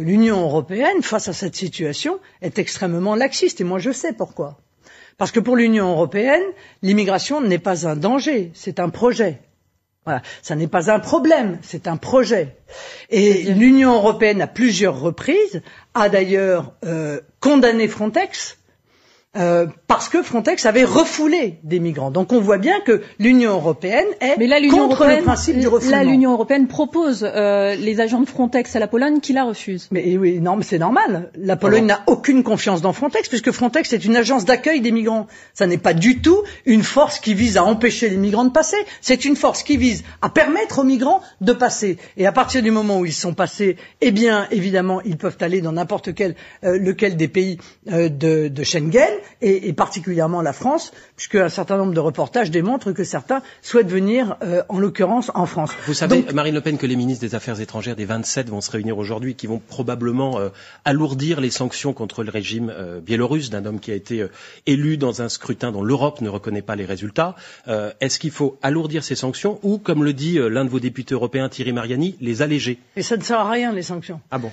que 0.00 0.04
l'Union 0.04 0.40
européenne, 0.40 1.02
face 1.02 1.28
à 1.28 1.32
cette 1.34 1.54
situation, 1.56 2.20
est 2.40 2.58
extrêmement 2.58 3.14
laxiste. 3.14 3.60
Et 3.60 3.64
moi, 3.64 3.78
je 3.78 3.92
sais 3.92 4.12
pourquoi. 4.14 4.58
Parce 5.18 5.30
que 5.30 5.40
pour 5.40 5.56
l'Union 5.56 5.90
européenne, 5.90 6.42
l'immigration 6.82 7.40
n'est 7.42 7.58
pas 7.58 7.86
un 7.86 7.96
danger, 7.96 8.50
c'est 8.54 8.80
un 8.80 8.88
projet. 8.88 9.40
Voilà, 10.06 10.22
ça 10.40 10.56
n'est 10.56 10.66
pas 10.68 10.90
un 10.90 10.98
problème, 11.00 11.58
c'est 11.60 11.86
un 11.86 11.98
projet. 11.98 12.56
Et 13.10 13.52
l'Union 13.52 13.92
européenne, 13.94 14.40
à 14.40 14.46
plusieurs 14.46 14.98
reprises, 14.98 15.60
a 15.92 16.08
d'ailleurs 16.08 16.72
euh, 16.86 17.20
condamné 17.40 17.86
Frontex 17.86 18.56
euh, 19.36 19.66
parce 19.86 20.08
que 20.08 20.22
Frontex 20.22 20.66
avait 20.66 20.82
refoulé 20.82 21.60
des 21.62 21.78
migrants. 21.78 22.10
Donc 22.10 22.32
on 22.32 22.40
voit 22.40 22.58
bien 22.58 22.80
que 22.80 23.02
l'Union 23.20 23.52
européenne 23.52 24.06
est 24.20 24.36
Mais 24.38 24.48
là, 24.48 24.60
contre 24.68 24.94
européenne, 25.02 25.18
le 25.18 25.24
principe 25.24 25.56
du 25.58 25.62
là, 25.64 25.68
refoulement. 25.68 26.02
l'Union 26.02 26.32
européenne 26.32 26.66
propose 26.66 27.22
euh, 27.32 27.76
les 27.76 28.00
agents 28.00 28.20
de 28.20 28.28
Frontex 28.28 28.74
à 28.74 28.80
la 28.80 28.88
Pologne, 28.88 29.20
qui 29.20 29.32
la 29.32 29.44
refuse. 29.44 29.86
Mais 29.92 30.02
eh 30.04 30.18
oui, 30.18 30.40
non, 30.40 30.56
mais 30.56 30.64
c'est 30.64 30.78
normal. 30.80 31.30
La 31.36 31.56
Pologne 31.56 31.86
n'a 31.86 32.02
aucune 32.08 32.42
confiance 32.42 32.82
dans 32.82 32.92
Frontex, 32.92 33.28
puisque 33.28 33.52
Frontex 33.52 33.92
est 33.92 34.04
une 34.04 34.16
agence 34.16 34.44
d'accueil 34.44 34.80
des 34.80 34.90
migrants. 34.90 35.28
Ça 35.54 35.68
n'est 35.68 35.78
pas 35.78 35.94
du 35.94 36.20
tout 36.20 36.42
une 36.66 36.82
force 36.82 37.20
qui 37.20 37.34
vise 37.34 37.56
à 37.56 37.62
empêcher 37.64 38.08
les 38.08 38.16
migrants 38.16 38.44
de 38.44 38.50
passer. 38.52 38.78
C'est 39.00 39.24
une 39.24 39.36
force 39.36 39.62
qui 39.62 39.76
vise 39.76 40.02
à 40.22 40.28
permettre 40.28 40.80
aux 40.80 40.84
migrants 40.84 41.20
de 41.40 41.52
passer. 41.52 41.98
Et 42.16 42.26
à 42.26 42.32
partir 42.32 42.62
du 42.62 42.72
moment 42.72 42.98
où 42.98 43.06
ils 43.06 43.12
sont 43.12 43.34
passés, 43.34 43.76
eh 44.00 44.10
bien, 44.10 44.48
évidemment, 44.50 45.00
ils 45.02 45.16
peuvent 45.16 45.38
aller 45.40 45.60
dans 45.60 45.72
n'importe 45.72 46.14
quel, 46.14 46.34
euh, 46.64 46.78
lequel 46.78 47.16
des 47.16 47.28
pays 47.28 47.58
euh, 47.92 48.08
de, 48.08 48.48
de 48.48 48.62
Schengen, 48.64 49.19
et, 49.42 49.68
et 49.68 49.72
particulièrement 49.72 50.42
la 50.42 50.52
France, 50.52 50.92
puisque 51.16 51.36
un 51.36 51.48
certain 51.48 51.76
nombre 51.76 51.92
de 51.94 52.00
reportages 52.00 52.50
démontrent 52.50 52.92
que 52.92 53.04
certains 53.04 53.42
souhaitent 53.62 53.88
venir, 53.90 54.36
euh, 54.42 54.62
en 54.68 54.78
l'occurrence, 54.78 55.30
en 55.34 55.46
France. 55.46 55.72
Vous 55.86 55.94
savez, 55.94 56.22
Donc, 56.22 56.32
Marine 56.32 56.54
Le 56.54 56.60
Pen, 56.60 56.78
que 56.78 56.86
les 56.86 56.96
ministres 56.96 57.22
des 57.26 57.34
Affaires 57.34 57.60
étrangères 57.60 57.96
des 57.96 58.04
27 58.04 58.48
vont 58.48 58.60
se 58.60 58.70
réunir 58.70 58.98
aujourd'hui, 58.98 59.34
qui 59.34 59.46
vont 59.46 59.58
probablement 59.58 60.38
euh, 60.38 60.48
alourdir 60.84 61.40
les 61.40 61.50
sanctions 61.50 61.92
contre 61.92 62.22
le 62.24 62.30
régime 62.30 62.72
euh, 62.74 63.00
biélorusse 63.00 63.50
d'un 63.50 63.64
homme 63.66 63.80
qui 63.80 63.90
a 63.90 63.94
été 63.94 64.26
élu 64.66 64.96
dans 64.96 65.22
un 65.22 65.28
scrutin 65.28 65.72
dont 65.72 65.82
l'Europe 65.82 66.20
ne 66.20 66.28
reconnaît 66.28 66.62
pas 66.62 66.76
les 66.76 66.84
résultats. 66.84 67.34
Est-ce 68.00 68.18
qu'il 68.18 68.30
faut 68.30 68.58
alourdir 68.62 69.04
ces 69.04 69.14
sanctions 69.14 69.58
ou, 69.62 69.78
comme 69.78 70.04
le 70.04 70.12
dit 70.12 70.38
l'un 70.38 70.64
de 70.64 70.70
vos 70.70 70.80
députés 70.80 71.14
européens, 71.14 71.48
Thierry 71.48 71.72
Mariani, 71.72 72.16
les 72.20 72.42
alléger? 72.42 72.78
Et 72.96 73.02
ça 73.02 73.16
ne 73.16 73.22
sert 73.22 73.40
à 73.40 73.50
rien, 73.50 73.72
les 73.72 73.82
sanctions. 73.82 74.20
Ah 74.30 74.38
bon? 74.38 74.50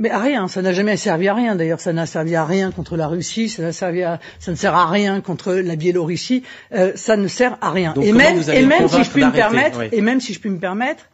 Mais 0.00 0.10
à 0.10 0.18
rien, 0.18 0.48
ça 0.48 0.60
n'a 0.60 0.72
jamais 0.72 0.96
servi 0.96 1.28
à 1.28 1.34
rien. 1.34 1.54
D'ailleurs, 1.54 1.78
ça 1.78 1.92
n'a 1.92 2.04
servi 2.04 2.34
à 2.34 2.44
rien 2.44 2.72
contre 2.72 2.96
la 2.96 3.06
Russie, 3.06 3.48
ça 3.48 3.62
n'a 3.62 3.72
servi 3.72 4.02
à, 4.02 4.18
ça 4.40 4.50
ne 4.50 4.56
sert 4.56 4.74
à 4.74 4.90
rien 4.90 5.20
contre 5.20 5.54
la 5.54 5.76
Biélorussie, 5.76 6.42
euh, 6.72 6.90
ça 6.96 7.16
ne 7.16 7.28
sert 7.28 7.56
à 7.60 7.70
rien. 7.70 7.92
Donc 7.92 8.04
et 8.04 8.12
même, 8.12 8.38
et 8.38 8.42
si 8.42 9.04
je 9.04 9.10
puis 9.10 9.24
me 9.24 9.30
d'arrêter 9.30 9.38
permettre, 9.38 9.78
Oui. 9.78 9.88
et 9.92 10.00
même 10.00 10.20
si 10.20 10.34
je 10.34 10.40
puis 10.40 10.50
me 10.50 10.58
permettre, 10.58 11.08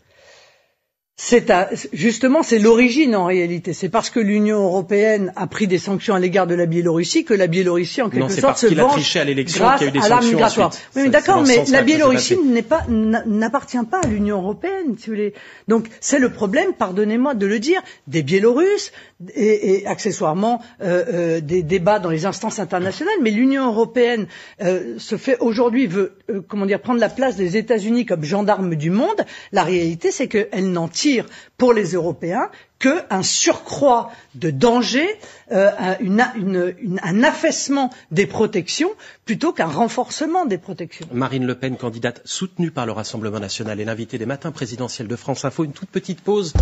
justement 1.92 2.42
c'est 2.42 2.58
l'origine 2.58 3.14
en 3.14 3.26
réalité. 3.26 3.72
C'est 3.72 3.88
parce 3.88 4.10
que 4.10 4.20
l'Union 4.20 4.64
européenne 4.64 5.32
a 5.36 5.46
pris 5.46 5.66
des 5.66 5.78
sanctions 5.78 6.14
à 6.14 6.18
l'égard 6.18 6.46
de 6.46 6.54
la 6.54 6.66
Biélorussie 6.66 7.24
que 7.24 7.34
la 7.34 7.46
Biélorussie 7.46 8.02
en 8.02 8.08
quelque 8.10 8.20
Non, 8.22 8.28
c'est 8.28 8.40
sorte 8.40 8.52
parce 8.52 8.60
se 8.62 8.66
qu'il 8.66 8.80
a 8.80 8.84
venge 8.84 8.92
triché 8.92 9.20
à 9.20 9.24
l'élection 9.24 9.64
grâce 9.64 9.78
qu'il 9.78 9.88
y 9.88 9.90
a 9.90 9.94
eu 9.94 10.00
des 10.00 10.12
à 10.12 10.20
migratoire. 10.20 10.70
Oui, 10.72 10.78
mais 10.96 11.02
C'est- 11.04 11.08
d'accord, 11.10 11.46
c'est 11.46 11.64
mais 11.64 11.70
la 11.70 11.82
Biélorussie 11.82 12.38
n'est 12.38 12.62
pas 12.62 12.84
n'a- 12.88 13.24
n'appartient 13.26 13.76
pas 13.90 14.00
à 14.02 14.06
l'Union 14.06 14.38
européenne, 14.38 14.96
si 14.98 15.06
vous 15.06 15.12
voulez. 15.12 15.34
Donc 15.68 15.86
c'est 16.00 16.18
le 16.18 16.30
problème, 16.30 16.72
pardonnez-moi 16.78 17.34
de 17.34 17.46
le 17.46 17.58
dire, 17.58 17.82
des 18.06 18.22
Biélorusses 18.22 18.92
et, 19.34 19.86
accessoirement 19.86 20.62
euh, 20.82 21.04
euh, 21.12 21.40
des 21.40 21.62
débats 21.62 21.98
dans 21.98 22.10
les 22.10 22.26
instances 22.26 22.58
internationales. 22.58 23.14
Mais 23.22 23.30
l'Union 23.30 23.66
européenne 23.66 24.26
euh, 24.62 24.98
se 24.98 25.16
fait 25.16 25.38
aujourd'hui 25.40 25.86
veut 25.86 26.16
comment 26.48 26.66
dire 26.66 26.80
prendre 26.80 27.00
la 27.00 27.08
place 27.08 27.36
des 27.36 27.56
États-Unis 27.56 28.06
comme 28.06 28.24
gendarme 28.24 28.74
du 28.76 28.90
monde. 28.90 29.24
La 29.52 29.62
réalité, 29.64 30.10
c'est 30.10 30.28
qu'elle 30.28 30.70
n'en 30.72 30.88
tire 30.88 31.26
pour 31.60 31.72
les 31.74 31.92
Européens 31.92 32.46
qu'un 32.78 33.22
surcroît 33.22 34.10
de 34.34 34.50
danger, 34.50 35.06
euh, 35.52 35.70
un- 35.78 35.98
une, 36.00 36.24
une- 36.36 36.74
une- 36.80 37.00
un 37.02 37.22
affaissement 37.22 37.90
des 38.10 38.26
protections 38.26 38.88
plutôt 39.26 39.52
qu'un 39.52 39.66
renforcement 39.66 40.46
des 40.46 40.56
protections. 40.56 41.06
Marine 41.12 41.44
Le 41.46 41.54
Pen, 41.54 41.76
candidate 41.76 42.22
soutenue 42.24 42.70
par 42.70 42.86
le 42.86 42.92
Rassemblement 42.92 43.38
national 43.38 43.78
et 43.80 43.84
l'invité 43.84 44.16
des 44.16 44.24
matins 44.24 44.50
présidentiels 44.50 45.08
de 45.08 45.16
France 45.16 45.44
Info. 45.44 45.64
Une 45.64 45.72
toute 45.72 45.90
petite 45.90 46.22
pause. 46.22 46.54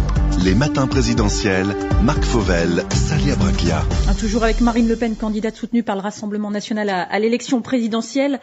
Les 0.44 0.56
matins 0.56 0.88
présidentiels, 0.88 1.68
Marc 2.02 2.24
Fauvel, 2.24 2.84
Salia 2.92 3.36
Braclia. 3.36 3.80
Toujours 4.18 4.42
avec 4.42 4.60
Marine 4.60 4.88
Le 4.88 4.96
Pen, 4.96 5.14
candidate 5.14 5.54
soutenue 5.54 5.84
par 5.84 5.94
le 5.94 6.02
Rassemblement 6.02 6.50
national 6.50 6.90
à, 6.90 7.02
à 7.02 7.18
l'élection 7.20 7.62
présidentielle. 7.62 8.40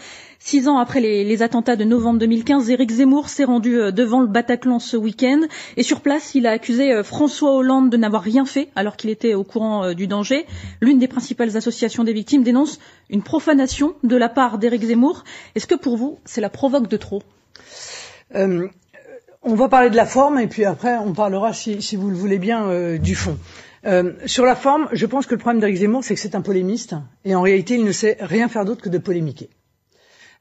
Six 0.48 0.68
ans 0.68 0.78
après 0.78 1.02
les, 1.02 1.42
attentats 1.42 1.76
de 1.76 1.84
novembre 1.86 2.20
2015, 2.20 2.70
Éric 2.70 2.92
Zemmour 2.92 3.30
s'est 3.30 3.46
rendu 3.46 3.80
euh, 3.82 3.90
devant 3.90 4.20
le 4.22 4.28
Bataclan 4.28 4.78
ce 4.78 4.96
week-end. 4.96 5.42
Et 5.76 5.82
sur 5.82 6.02
place, 6.02 6.36
il 6.36 6.46
a 6.46 6.52
accusé 6.52 6.94
euh, 6.94 7.02
François 7.02 7.56
Hollande 7.56 7.90
de 7.90 7.98
n'avoir 7.98 8.22
rien 8.22 8.46
fait 8.46 8.70
alors 8.76 8.96
qu'il 8.96 9.10
était 9.10 9.34
au 9.34 9.44
courant 9.44 9.84
euh, 9.86 9.94
du 9.96 10.06
danger. 10.06 10.46
L'une 10.82 11.00
des 11.00 11.08
principales 11.08 11.58
associations 11.58 12.04
des 12.04 12.14
victimes 12.14 12.44
dénonce 12.44 12.78
une 13.10 13.24
profanation 13.24 13.96
de 14.04 14.16
la 14.16 14.30
part 14.30 14.60
d'Éric 14.60 14.84
Zemmour. 14.84 15.24
Est-ce 15.56 15.66
que 15.66 15.74
pour 15.74 15.98
vous, 15.98 16.20
c'est 16.26 16.42
la 16.42 16.52
provoque 16.52 16.90
de 16.90 16.98
trop? 16.98 17.24
On 18.36 19.56
va 19.56 19.68
parler 19.68 19.90
de 19.90 19.96
la 19.96 20.06
forme 20.06 20.38
et 20.40 20.46
puis 20.48 20.64
après 20.66 20.96
on 20.98 21.14
parlera, 21.14 21.54
si, 21.54 21.96
vous 21.96 22.10
le 22.12 22.16
voulez 22.16 22.38
bien, 22.38 22.98
du 23.00 23.16
fond. 23.16 23.40
Sur 24.28 24.46
la 24.46 24.56
forme, 24.56 24.90
je 24.92 25.08
pense 25.08 25.26
que 25.26 25.34
le 25.34 25.40
problème 25.40 25.60
d'Éric 25.60 25.78
Zemmour, 25.78 26.04
c'est 26.04 26.14
que 26.14 26.22
c'est 26.22 26.36
un 26.36 26.42
polémiste 26.42 26.94
et 27.24 27.34
en 27.34 27.42
réalité, 27.42 27.74
il 27.74 27.84
ne 27.84 27.92
sait 27.92 28.18
rien 28.20 28.48
faire 28.48 28.64
d'autre 28.66 28.84
que 28.84 28.90
de 28.90 29.00
polémiquer. 29.00 29.50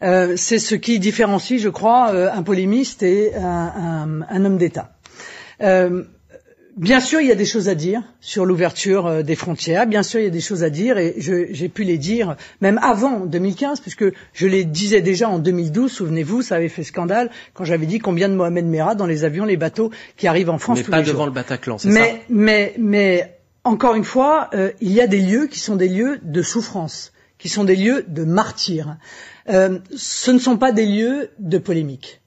Euh, 0.03 0.35
c'est 0.37 0.59
ce 0.59 0.75
qui 0.75 0.99
différencie, 0.99 1.61
je 1.61 1.69
crois, 1.69 2.11
euh, 2.13 2.31
un 2.33 2.43
polémiste 2.43 3.03
et 3.03 3.35
un, 3.37 3.43
un- 3.43 4.23
un 4.29 4.45
homme 4.45 4.59
d'État. 4.59 4.93
Euh, 5.63 6.05
Bien 6.77 6.99
sûr, 6.99 7.21
il 7.21 7.29
y 7.29 7.31
a 7.31 7.37
des 7.37 7.45
choses 7.45 7.69
à 7.69 7.77
dire 7.77 8.03
sur 8.21 8.45
l'ouverture 8.45 9.23
des 9.23 9.37
frontières. 9.37 9.87
Bien 9.87 10.03
sûr, 10.03 10.19
il 10.19 10.25
y 10.25 10.27
a 10.27 10.31
des 10.31 10.41
choses 10.41 10.65
à 10.65 10.71
dire 10.71 10.99
et 10.99 11.15
j'ai 11.19 11.69
pu 11.69 11.85
les 11.85 11.99
dire 11.99 12.35
même 12.61 12.81
avant 12.83 13.21
2015, 13.21 13.79
puisque 13.79 14.05
je 14.33 14.47
les 14.49 14.65
disais 14.65 15.01
déjà 15.01 15.29
en 15.29 15.39
2012. 15.39 15.93
Souvenez-vous, 15.93 16.43
ça 16.43 16.57
avait 16.57 16.69
fait 16.69 16.83
scandale 16.83 17.31
quand 17.53 17.63
j'avais 17.65 17.87
dit 17.87 18.01
combien 18.01 18.29
de 18.29 18.35
Mohamed 18.35 18.67
Merah 18.67 18.97
dans 18.97 19.07
les 19.07 19.23
avions, 19.23 19.45
les 19.45 19.57
bateaux 19.57 19.93
qui 20.17 20.27
arrivent 20.27 20.51
en 20.51 20.59
France 20.59 20.79
Mais 20.79 20.85
tous 20.85 20.91
pas 20.91 20.99
les 20.99 21.05
devant 21.05 21.19
jours. 21.19 21.27
le 21.27 21.33
Bataclan, 21.33 21.79
c'est 21.79 21.93
ça? 21.93 21.95
Mais, 21.95 22.23
mais, 22.29 22.75
mais 22.77 23.39
encore 23.63 23.95
une 23.95 24.03
fois, 24.03 24.51
euh, 24.55 24.73
il 24.81 24.91
y 24.91 25.01
a 25.01 25.07
des 25.07 25.21
lieux 25.21 25.47
qui 25.47 25.61
sont 25.61 25.77
des 25.77 25.89
lieux 25.89 26.19
de 26.25 26.43
souffrance, 26.43 27.13
qui 27.39 27.49
sont 27.49 27.63
des 27.63 27.77
lieux 27.77 28.05
de 28.09 28.25
martyrs. 28.25 28.97
Euh, 29.49 29.79
ce 29.97 30.31
ne 30.31 30.39
sont 30.39 30.57
pas 30.57 30.73
des 30.73 30.87
lieux 30.87 31.31
de 31.39 31.59
polémique. 31.59 32.21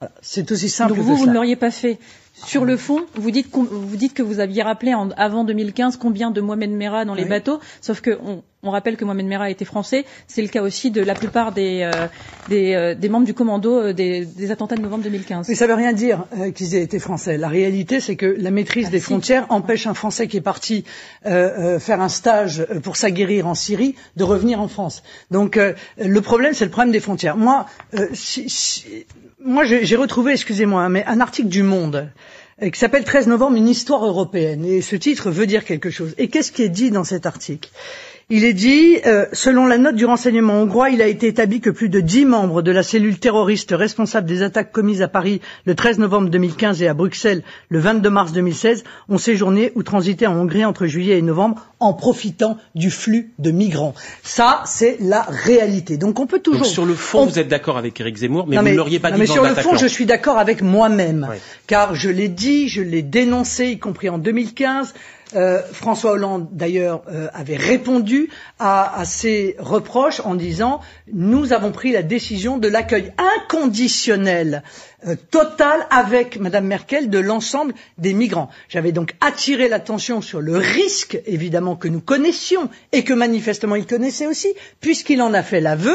Voilà. 0.00 0.14
C'est 0.20 0.50
aussi 0.52 0.68
simple 0.68 0.90
Donc 0.90 0.98
que 0.98 1.02
vous, 1.02 1.16
vous 1.16 1.26
ne 1.26 1.32
l'auriez 1.32 1.56
pas 1.56 1.70
fait. 1.70 1.98
Sur 2.34 2.64
le 2.64 2.76
fond, 2.76 3.04
vous 3.14 3.30
dites, 3.30 3.48
vous 3.54 3.96
dites 3.96 4.14
que 4.14 4.22
vous 4.22 4.40
aviez 4.40 4.62
rappelé 4.62 4.94
en, 4.94 5.10
avant 5.12 5.44
2015 5.44 5.96
combien 5.96 6.30
de 6.30 6.40
Mohamed 6.40 6.70
Merah 6.70 7.04
dans 7.04 7.14
les 7.14 7.22
Oui. 7.24 7.28
bateaux, 7.28 7.60
sauf 7.80 8.00
que 8.00 8.18
on, 8.24 8.42
on 8.64 8.70
rappelle 8.70 8.96
que 8.96 9.04
Mohamed 9.04 9.26
Merah 9.26 9.50
était 9.50 9.64
français. 9.64 10.04
C'est 10.28 10.40
le 10.40 10.46
cas 10.46 10.62
aussi 10.62 10.92
de 10.92 11.02
la 11.02 11.14
plupart 11.16 11.50
des, 11.50 11.80
euh, 11.82 12.06
des, 12.48 12.74
euh, 12.74 12.94
des 12.94 13.08
membres 13.08 13.26
du 13.26 13.34
commando 13.34 13.76
euh, 13.76 13.92
des, 13.92 14.24
des 14.24 14.52
attentats 14.52 14.76
de 14.76 14.82
novembre 14.82 15.02
2015. 15.02 15.48
Mais 15.48 15.56
ça 15.56 15.66
veut 15.66 15.74
rien 15.74 15.92
dire 15.92 16.26
euh, 16.38 16.52
qu'ils 16.52 16.76
aient 16.76 16.82
été 16.82 17.00
français. 17.00 17.36
La 17.38 17.48
réalité, 17.48 17.98
c'est 17.98 18.14
que 18.14 18.36
la 18.38 18.52
maîtrise 18.52 18.86
Ah, 18.86 18.90
des 18.92 19.00
si. 19.00 19.06
frontières 19.06 19.46
empêche 19.48 19.88
un 19.88 19.94
Français 19.94 20.28
qui 20.28 20.36
est 20.36 20.40
parti 20.42 20.84
euh, 21.26 21.74
euh, 21.74 21.78
faire 21.80 22.00
un 22.00 22.08
stage 22.08 22.64
pour 22.84 22.94
s'aguerrir 22.96 23.48
en 23.48 23.56
Syrie 23.56 23.96
de 24.16 24.22
revenir 24.22 24.60
en 24.60 24.68
France. 24.68 25.02
Donc 25.32 25.56
euh, 25.56 25.72
le 25.98 26.20
problème, 26.20 26.54
c'est 26.54 26.64
le 26.64 26.70
problème 26.70 26.92
des 26.92 27.00
frontières. 27.00 27.36
Moi, 27.36 27.66
euh, 27.94 28.06
si- 28.12 28.48
si- 28.48 28.84
moi, 29.44 29.64
j'ai 29.64 29.96
retrouvé, 29.96 30.32
excusez-moi, 30.34 30.82
hein, 30.84 30.88
mais 30.88 31.04
un 31.06 31.18
article 31.20 31.48
du 31.48 31.64
Monde 31.64 32.12
qui 32.72 32.78
s'appelle 32.78 33.02
13 33.02 33.26
novembre, 33.26 33.56
une 33.56 33.66
histoire 33.66 34.06
européenne. 34.06 34.64
Et 34.64 34.82
ce 34.82 34.94
titre 34.94 35.32
veut 35.32 35.46
dire 35.46 35.64
quelque 35.64 35.90
chose. 35.90 36.14
Et 36.16 36.28
qu'est-ce 36.28 36.52
qui 36.52 36.62
est 36.62 36.68
dit 36.68 36.92
dans 36.92 37.02
cet 37.02 37.26
article? 37.26 37.68
Il 38.30 38.44
est 38.44 38.52
dit, 38.52 38.98
euh, 39.06 39.26
selon 39.32 39.66
la 39.66 39.78
note 39.78 39.94
du 39.96 40.04
renseignement 40.04 40.54
hongrois, 40.54 40.90
il 40.90 41.02
a 41.02 41.06
été 41.06 41.26
établi 41.26 41.60
que 41.60 41.70
plus 41.70 41.88
de 41.88 42.00
dix 42.00 42.24
membres 42.24 42.62
de 42.62 42.70
la 42.70 42.82
cellule 42.82 43.18
terroriste 43.18 43.74
responsable 43.76 44.26
des 44.26 44.42
attaques 44.42 44.72
commises 44.72 45.02
à 45.02 45.08
Paris 45.08 45.40
le 45.66 45.74
13 45.74 45.98
novembre 45.98 46.30
2015 46.30 46.82
et 46.82 46.88
à 46.88 46.94
Bruxelles 46.94 47.42
le 47.68 47.78
22 47.78 48.08
mars 48.10 48.32
2016 48.32 48.84
ont 49.08 49.18
séjourné 49.18 49.72
ou 49.74 49.82
transité 49.82 50.26
en 50.26 50.34
Hongrie 50.36 50.64
entre 50.64 50.86
juillet 50.86 51.18
et 51.18 51.22
novembre 51.22 51.66
en 51.80 51.92
profitant 51.92 52.56
du 52.74 52.90
flux 52.90 53.32
de 53.38 53.50
migrants. 53.50 53.94
Ça, 54.22 54.62
c'est 54.66 54.96
la 55.00 55.22
réalité. 55.22 55.96
Donc 55.96 56.18
on 56.20 56.26
peut 56.26 56.38
toujours... 56.38 56.62
Donc 56.62 56.70
sur 56.70 56.86
le 56.86 56.94
fond, 56.94 57.20
on- 57.22 57.26
vous 57.26 57.38
êtes 57.38 57.48
d'accord 57.48 57.76
avec 57.76 58.00
Éric 58.00 58.16
Zemmour, 58.16 58.46
mais 58.46 58.56
non, 58.56 58.62
vous 58.62 58.68
ne 58.68 58.74
l'auriez 58.76 58.98
pas 59.00 59.10
non, 59.10 59.16
dit 59.16 59.20
mais 59.22 59.26
sur 59.26 59.42
le 59.42 59.54
fond, 59.54 59.76
je 59.76 59.86
suis 59.86 60.06
d'accord 60.06 60.38
avec 60.38 60.62
moi-même, 60.62 61.26
Oui. 61.30 61.36
car 61.66 61.94
je 61.94 62.08
l'ai 62.08 62.28
dit, 62.28 62.68
je 62.68 62.82
l'ai 62.82 63.02
dénoncé, 63.02 63.66
y 63.68 63.78
compris 63.78 64.08
en 64.08 64.18
2015. 64.18 64.94
Euh, 64.94 64.98
François 65.72 66.12
Hollande, 66.12 66.48
d'ailleurs, 66.52 67.02
euh, 67.08 67.28
avait 67.32 67.56
répondu 67.56 68.28
à, 68.58 69.02
ces 69.04 69.56
reproches 69.58 70.20
en 70.24 70.34
disant 70.34 70.80
nous 71.12 71.52
avons 71.52 71.72
pris 71.72 71.92
la 71.92 72.02
décision 72.02 72.58
de 72.58 72.68
l'accueil 72.68 73.12
inconditionnel, 73.18 74.62
euh, 75.06 75.16
total, 75.30 75.86
avec 75.90 76.38
Madame 76.38 76.66
Merkel 76.66 77.10
de 77.10 77.18
l'ensemble 77.18 77.74
des 77.98 78.12
migrants. 78.14 78.50
J'avais 78.68 78.92
donc 78.92 79.14
attiré 79.20 79.68
l'attention 79.68 80.20
sur 80.20 80.40
le 80.40 80.56
risque, 80.56 81.18
évidemment, 81.26 81.76
que 81.76 81.88
nous 81.88 82.00
connaissions 82.00 82.68
et 82.92 83.02
que 83.04 83.12
manifestement 83.12 83.74
il 83.76 83.86
connaissait 83.86 84.26
aussi, 84.26 84.48
puisqu'il 84.80 85.22
en 85.22 85.34
a 85.34 85.42
fait 85.42 85.60
l'aveu 85.60 85.94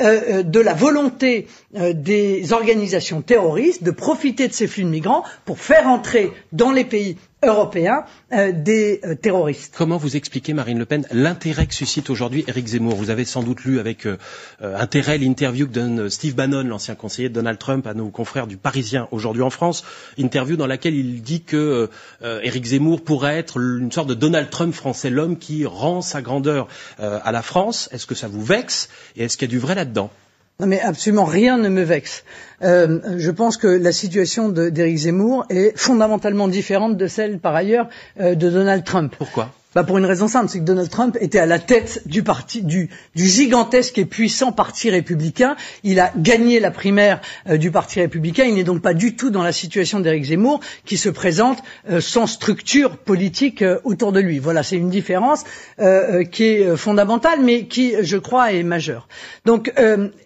euh, 0.00 0.20
euh, 0.38 0.42
de 0.42 0.60
la 0.60 0.74
volonté 0.74 1.46
euh, 1.76 1.92
des 1.92 2.52
organisations 2.52 3.20
terroristes 3.22 3.82
de 3.82 3.90
profiter 3.90 4.48
de 4.48 4.52
ces 4.52 4.66
flux 4.66 4.84
de 4.84 4.88
migrants 4.88 5.24
pour 5.44 5.58
faire 5.58 5.86
entrer 5.88 6.32
dans 6.52 6.70
les 6.72 6.84
pays 6.84 7.16
européens 7.46 8.04
euh, 8.32 8.52
des 8.52 9.00
euh, 9.04 9.14
terroristes. 9.14 9.74
Comment 9.76 9.96
vous 9.96 10.16
expliquez, 10.16 10.52
Marine 10.52 10.78
Le 10.78 10.84
Pen, 10.84 11.06
l'intérêt 11.12 11.66
que 11.66 11.74
suscite 11.74 12.10
aujourd'hui 12.10 12.44
Éric 12.46 12.66
Zemmour? 12.66 12.94
Vous 12.96 13.10
avez 13.10 13.24
sans 13.24 13.42
doute 13.42 13.64
lu 13.64 13.78
avec 13.80 14.06
euh, 14.06 14.16
intérêt 14.60 15.18
l'interview 15.18 15.66
que 15.66 15.72
donne 15.72 16.10
Steve 16.10 16.34
Bannon, 16.34 16.64
l'ancien 16.64 16.94
conseiller 16.94 17.28
de 17.28 17.34
Donald 17.34 17.58
Trump, 17.58 17.86
à 17.86 17.94
nos 17.94 18.08
confrères 18.10 18.46
du 18.46 18.56
Parisien 18.56 19.08
aujourd'hui 19.10 19.42
en 19.42 19.50
France, 19.50 19.84
interview 20.18 20.56
dans 20.56 20.66
laquelle 20.66 20.94
il 20.94 21.22
dit 21.22 21.42
que 21.42 21.88
Éric 22.22 22.64
Zemmour 22.66 23.02
pourrait 23.02 23.36
être 23.38 23.58
une 23.58 23.92
sorte 23.92 24.08
de 24.08 24.14
Donald 24.14 24.50
Trump 24.50 24.74
français, 24.74 25.10
l'homme 25.10 25.38
qui 25.38 25.64
rend 25.66 26.02
sa 26.02 26.22
grandeur 26.22 26.68
à 26.98 27.32
la 27.32 27.42
France. 27.42 27.88
Est-ce 27.92 28.06
que 28.06 28.14
ça 28.14 28.28
vous 28.28 28.44
vexe? 28.44 28.88
Et 29.16 29.24
est-ce 29.24 29.36
qu'il 29.36 29.48
y 29.48 29.50
a 29.50 29.52
du 29.52 29.58
vrai 29.58 29.74
là-dedans? 29.74 30.10
Non 30.58 30.66
mais 30.66 30.80
absolument 30.80 31.26
rien 31.26 31.58
ne 31.58 31.68
me 31.68 31.82
vexe. 31.82 32.24
Euh, 32.62 33.18
je 33.18 33.30
pense 33.30 33.58
que 33.58 33.66
la 33.66 33.92
situation 33.92 34.48
d'Éric 34.48 34.96
Zemmour 34.96 35.44
est 35.50 35.76
fondamentalement 35.76 36.48
différente 36.48 36.96
de 36.96 37.06
celle, 37.06 37.38
par 37.38 37.54
ailleurs, 37.54 37.88
euh, 38.20 38.34
de 38.34 38.48
Donald 38.48 38.82
Trump. 38.82 39.14
Pourquoi? 39.18 39.50
Bah 39.76 39.84
pour 39.84 39.98
une 39.98 40.06
raison 40.06 40.26
simple, 40.26 40.48
c'est 40.48 40.60
que 40.60 40.64
Donald 40.64 40.88
Trump 40.88 41.18
était 41.20 41.38
à 41.38 41.44
la 41.44 41.58
tête 41.58 42.00
du 42.06 42.22
parti, 42.22 42.62
du, 42.62 42.88
du 43.14 43.26
gigantesque 43.26 43.98
et 43.98 44.06
puissant 44.06 44.50
parti 44.50 44.88
républicain. 44.88 45.54
Il 45.84 46.00
a 46.00 46.14
gagné 46.16 46.60
la 46.60 46.70
primaire 46.70 47.20
euh, 47.46 47.58
du 47.58 47.70
parti 47.70 48.00
républicain. 48.00 48.44
Il 48.44 48.54
n'est 48.54 48.64
donc 48.64 48.80
pas 48.80 48.94
du 48.94 49.16
tout 49.16 49.28
dans 49.28 49.42
la 49.42 49.52
situation 49.52 50.00
d'Éric 50.00 50.24
Zemmour, 50.24 50.60
qui 50.86 50.96
se 50.96 51.10
présente 51.10 51.58
euh, 51.90 52.00
sans 52.00 52.26
structure 52.26 52.96
politique 52.96 53.60
euh, 53.60 53.78
autour 53.84 54.12
de 54.12 54.20
lui. 54.20 54.38
Voilà, 54.38 54.62
c'est 54.62 54.78
une 54.78 54.88
différence 54.88 55.44
euh, 55.78 56.20
euh, 56.20 56.24
qui 56.24 56.44
est 56.44 56.74
fondamentale, 56.78 57.40
mais 57.44 57.66
qui, 57.66 57.96
je 58.00 58.16
crois, 58.16 58.54
est 58.54 58.62
majeure. 58.62 59.08
Donc, 59.44 59.70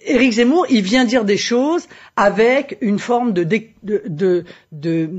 Éric 0.07 0.33
Zemmour, 0.35 0.67
il 0.71 0.83
vient 0.83 1.05
dire 1.05 1.25
des 1.25 1.37
choses 1.37 1.89
avec 2.15 2.79
une 2.83 3.01
forme 3.01 3.33
de, 3.33 3.43
de, 3.43 4.03
de, 4.07 4.45
de 4.71 5.11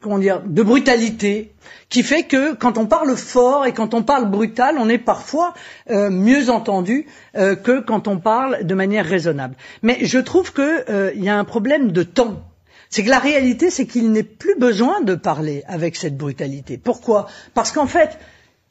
comment 0.00 0.18
dire, 0.18 0.42
de 0.44 0.62
brutalité, 0.62 1.52
qui 1.88 2.02
fait 2.02 2.24
que 2.24 2.54
quand 2.54 2.78
on 2.78 2.86
parle 2.86 3.16
fort 3.16 3.66
et 3.66 3.72
quand 3.72 3.94
on 3.94 4.02
parle 4.02 4.30
brutal, 4.30 4.76
on 4.78 4.88
est 4.88 4.98
parfois 4.98 5.54
euh, 5.90 6.10
mieux 6.10 6.50
entendu 6.50 7.06
euh, 7.36 7.54
que 7.56 7.80
quand 7.80 8.08
on 8.08 8.18
parle 8.18 8.64
de 8.64 8.74
manière 8.74 9.04
raisonnable. 9.06 9.56
Mais 9.82 9.98
je 10.02 10.18
trouve 10.18 10.52
qu'il 10.52 11.12
y 11.22 11.28
a 11.28 11.38
un 11.38 11.44
problème 11.44 11.92
de 11.92 12.02
temps. 12.02 12.42
c'est 12.90 13.04
que 13.04 13.10
la 13.10 13.18
réalité, 13.18 13.70
c'est 13.70 13.86
qu'il 13.86 14.10
n'est 14.12 14.22
plus 14.22 14.56
besoin 14.58 15.00
de 15.00 15.14
parler 15.14 15.62
avec 15.66 15.96
cette 15.96 16.16
brutalité. 16.16 16.78
Pourquoi? 16.78 17.26
Parce 17.54 17.72
qu'en 17.72 17.86
fait, 17.86 18.18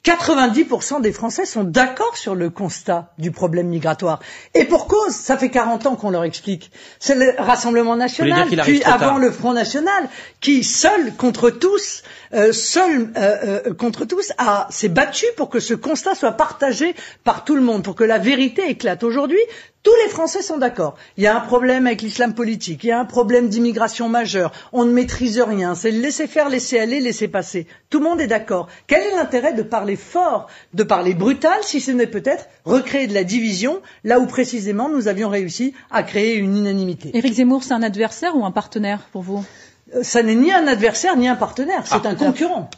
90% 0.06 1.02
des 1.02 1.12
Français 1.12 1.46
sont 1.46 1.64
d'accord 1.64 2.16
sur 2.16 2.36
le 2.36 2.52
constat 2.52 3.12
du 3.18 3.32
problème 3.32 3.68
migratoire. 3.68 4.20
Et 4.54 4.66
pour 4.66 4.88
cause, 4.88 5.14
ça 5.14 5.36
fait 5.36 5.50
40 5.50 5.88
ans 5.88 5.96
qu'on 5.96 6.12
leur 6.12 6.24
explique. 6.24 6.72
C'est 7.00 7.16
le 7.16 7.34
Rassemblement 7.40 7.96
national, 7.96 8.48
puis 8.48 8.84
avant 8.84 9.18
le 9.18 9.32
Front 9.32 9.54
national, 9.54 10.08
qui 10.42 10.64
seul 10.64 11.16
contre 11.16 11.50
tous, 11.50 12.04
seul 12.52 13.12
euh, 13.18 13.62
euh, 13.68 13.74
contre 13.74 14.06
tous, 14.06 14.32
s'est 14.70 14.90
battu 14.90 15.26
pour 15.38 15.50
que 15.50 15.60
ce 15.60 15.74
constat 15.74 16.16
soit 16.16 16.34
partagé 16.34 16.96
par 17.24 17.44
tout 17.46 17.56
le 17.56 17.62
monde, 17.62 17.84
pour 17.84 17.96
que 17.96 18.04
la 18.04 18.18
vérité 18.18 18.70
éclate. 18.70 19.04
Aujourd'hui, 19.04 19.40
tous 19.84 19.94
les 20.04 20.10
Français 20.10 20.42
sont 20.42 20.58
d'accord. 20.58 20.96
Il 21.16 21.24
y 21.24 21.28
a 21.28 21.38
un 21.38 21.42
problème 21.42 21.86
avec 21.86 22.02
l'islam 22.02 22.34
politique, 22.34 22.84
il 22.84 22.88
y 22.88 22.92
a 22.92 23.00
un 23.00 23.06
problème 23.06 23.50
d'immigration 23.50 24.10
majeur, 24.10 24.52
on 24.74 24.84
ne 24.84 24.92
maîtrise 24.92 25.40
rien, 25.40 25.76
c'est 25.76 25.92
laisser 25.92 26.28
faire, 26.28 26.50
laisser 26.50 26.80
aller, 26.80 27.00
laisser 27.00 27.28
passer. 27.28 27.68
Tout 27.92 28.00
le 28.00 28.06
monde 28.06 28.20
est 28.20 28.28
d'accord. 28.28 28.68
Quel 28.88 29.04
est 29.04 29.16
l'intérêt 29.16 29.54
de 29.54 29.62
parler 29.64 29.96
fort, 29.96 30.48
de 30.74 30.84
parler 30.84 31.14
brutal, 31.14 31.60
si 31.62 31.80
ce 31.80 31.92
n'est 31.92 32.08
peut-être 32.08 32.48
recréer 32.66 33.06
de 33.08 33.14
la 33.14 33.24
division, 33.24 33.82
là 34.04 34.20
où 34.20 34.26
précisément 34.26 34.90
nous 34.90 35.08
avions 35.08 35.30
réussi 35.30 35.74
à 35.92 36.02
créer 36.04 36.36
une 36.36 36.58
unanimité? 36.58 37.12
Éric 37.16 37.34
Zemmour, 37.36 37.64
c'est 37.64 37.74
un 37.76 37.84
adversaire 37.84 38.36
ou 38.36 38.44
un 38.46 38.52
partenaire 38.52 39.02
pour 39.12 39.22
vous? 39.22 39.38
euh, 39.38 39.75
Ça 40.02 40.24
n'est 40.24 40.36
ni 40.36 40.52
un 40.52 40.68
adversaire 40.68 41.16
ni 41.16 41.28
un 41.28 41.36
partenaire, 41.36 41.86
c'est 41.86 42.06
ah. 42.06 42.10
un 42.10 42.16
concurrent. 42.16 42.70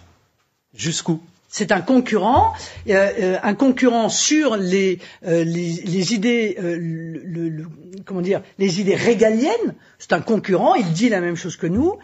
Jusqu'où? 0.74 1.22
C'est 1.50 1.72
un 1.72 1.82
concurrent, 1.82 2.54
euh, 2.90 3.10
euh, 3.20 3.38
un 3.42 3.56
concurrent 3.56 4.10
sur 4.10 4.58
les, 4.58 5.00
euh, 5.26 5.44
les, 5.46 6.14
idées, 6.14 6.58
le, 6.60 7.66
comment 8.06 8.22
dire, 8.22 8.42
les 8.60 8.82
idées 8.82 8.96
régaliennes. 8.96 9.74
C'est 9.98 10.12
un 10.14 10.20
concurrent. 10.20 10.76
Il 10.76 10.92
dit 10.92 11.08
la 11.10 11.22
même 11.22 11.36
chose 11.38 11.56
que 11.56 11.68
nous. 11.68 11.98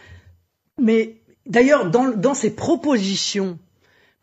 Mais 0.81 1.17
d'ailleurs, 1.45 1.89
dans, 1.91 2.05
dans 2.07 2.33
ses 2.33 2.51
propositions, 2.51 3.59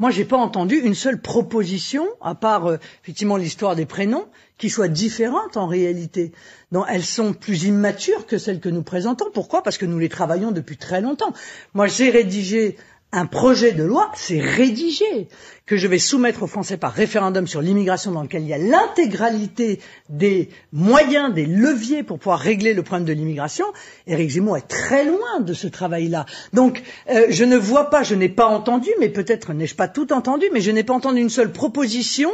moi, 0.00 0.10
j'ai 0.10 0.24
pas 0.24 0.38
entendu 0.38 0.76
une 0.76 0.94
seule 0.94 1.20
proposition, 1.20 2.08
à 2.22 2.34
part 2.34 2.78
effectivement 3.02 3.36
l'histoire 3.36 3.76
des 3.76 3.84
prénoms, 3.84 4.26
qui 4.56 4.70
soit 4.70 4.88
différente 4.88 5.58
en 5.58 5.66
réalité. 5.66 6.32
Donc, 6.72 6.86
elles 6.88 7.04
sont 7.04 7.34
plus 7.34 7.64
immatures 7.64 8.26
que 8.26 8.38
celles 8.38 8.60
que 8.60 8.70
nous 8.70 8.82
présentons. 8.82 9.26
Pourquoi? 9.32 9.62
Parce 9.62 9.76
que 9.76 9.84
nous 9.84 9.98
les 9.98 10.08
travaillons 10.08 10.52
depuis 10.52 10.78
très 10.78 11.02
longtemps. 11.02 11.34
Moi, 11.74 11.86
j'ai 11.86 12.08
rédigé 12.08 12.76
un 13.12 13.26
projet 13.26 13.72
de 13.72 13.82
loi, 13.82 14.10
c'est 14.14 14.40
rédigé, 14.40 15.28
que 15.66 15.76
je 15.76 15.86
vais 15.88 15.98
soumettre 15.98 16.42
aux 16.42 16.46
Français 16.46 16.76
par 16.76 16.92
référendum 16.92 17.46
sur 17.46 17.60
l'immigration 17.60 18.12
dans 18.12 18.22
lequel 18.22 18.42
il 18.42 18.48
y 18.48 18.54
a 18.54 18.58
l'intégralité 18.58 19.80
des 20.08 20.48
moyens, 20.72 21.32
des 21.34 21.46
leviers 21.46 22.02
pour 22.02 22.18
pouvoir 22.18 22.38
régler 22.38 22.72
le 22.72 22.82
problème 22.82 23.06
de 23.06 23.12
l'immigration. 23.12 23.66
Éric 24.06 24.30
Zemmour 24.30 24.56
est 24.58 24.68
très 24.68 25.04
loin 25.04 25.40
de 25.40 25.52
ce 25.52 25.66
travail-là. 25.66 26.26
Donc, 26.52 26.82
euh, 27.10 27.26
je 27.30 27.44
ne 27.44 27.56
vois 27.56 27.90
pas, 27.90 28.02
je 28.02 28.14
n'ai 28.14 28.28
pas 28.28 28.46
entendu, 28.46 28.90
mais 29.00 29.08
peut-être 29.08 29.52
n'ai-je 29.52 29.74
pas 29.74 29.88
tout 29.88 30.12
entendu, 30.12 30.46
mais 30.52 30.60
je 30.60 30.70
n'ai 30.70 30.84
pas 30.84 30.94
entendu 30.94 31.20
une 31.20 31.30
seule 31.30 31.52
proposition 31.52 32.30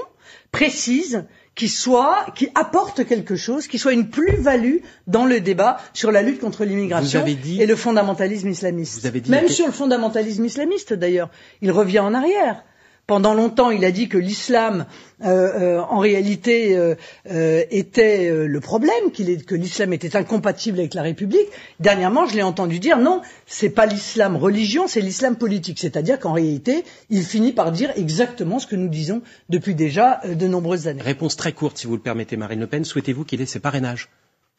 précise 0.52 1.24
qui 1.56 1.68
soit, 1.68 2.26
qui 2.36 2.48
apporte 2.54 3.04
quelque 3.06 3.34
chose, 3.34 3.66
qui 3.66 3.78
soit 3.78 3.94
une 3.94 4.10
plus-value 4.10 4.76
dans 5.06 5.24
le 5.24 5.40
débat 5.40 5.78
sur 5.94 6.12
la 6.12 6.22
lutte 6.22 6.38
contre 6.38 6.64
l'immigration 6.64 7.24
et 7.26 7.66
le 7.66 7.76
fondamentalisme 7.76 8.48
islamiste. 8.50 9.02
Même 9.28 9.48
sur 9.48 9.66
le 9.66 9.72
fondamentalisme 9.72 10.44
islamiste, 10.44 10.92
d'ailleurs, 10.92 11.30
il 11.62 11.72
revient 11.72 12.00
en 12.00 12.12
arrière. 12.14 12.62
Pendant 13.06 13.34
longtemps, 13.34 13.70
il 13.70 13.84
a 13.84 13.92
dit 13.92 14.08
que 14.08 14.18
l'islam, 14.18 14.84
euh, 15.22 15.28
euh, 15.28 15.80
en 15.80 16.00
réalité, 16.00 16.76
euh, 16.76 16.96
était 17.70 18.32
le 18.32 18.60
problème, 18.60 19.12
que 19.14 19.54
l'islam 19.54 19.92
était 19.92 20.16
incompatible 20.16 20.80
avec 20.80 20.92
la 20.92 21.02
République. 21.02 21.46
Dernièrement, 21.78 22.26
je 22.26 22.34
l'ai 22.34 22.42
entendu 22.42 22.80
dire 22.80 22.98
non, 22.98 23.22
c'est 23.46 23.70
pas 23.70 23.86
l'islam 23.86 24.36
religion, 24.36 24.88
c'est 24.88 25.00
l'islam 25.00 25.36
politique. 25.36 25.78
C'est-à-dire 25.78 26.18
qu'en 26.18 26.32
réalité, 26.32 26.82
il 27.08 27.22
finit 27.22 27.52
par 27.52 27.70
dire 27.70 27.92
exactement 27.94 28.58
ce 28.58 28.66
que 28.66 28.74
nous 28.74 28.88
disons 28.88 29.22
depuis 29.50 29.76
déjà 29.76 30.20
de 30.24 30.48
nombreuses 30.48 30.88
années. 30.88 31.02
Réponse 31.02 31.36
très 31.36 31.52
courte, 31.52 31.78
si 31.78 31.86
vous 31.86 31.94
le 31.94 32.02
permettez, 32.02 32.36
Marine 32.36 32.58
Le 32.58 32.66
Pen. 32.66 32.84
Souhaitez-vous 32.84 33.24
qu'il 33.24 33.40
ait 33.40 33.46
ses 33.46 33.60
parrainages? 33.60 34.08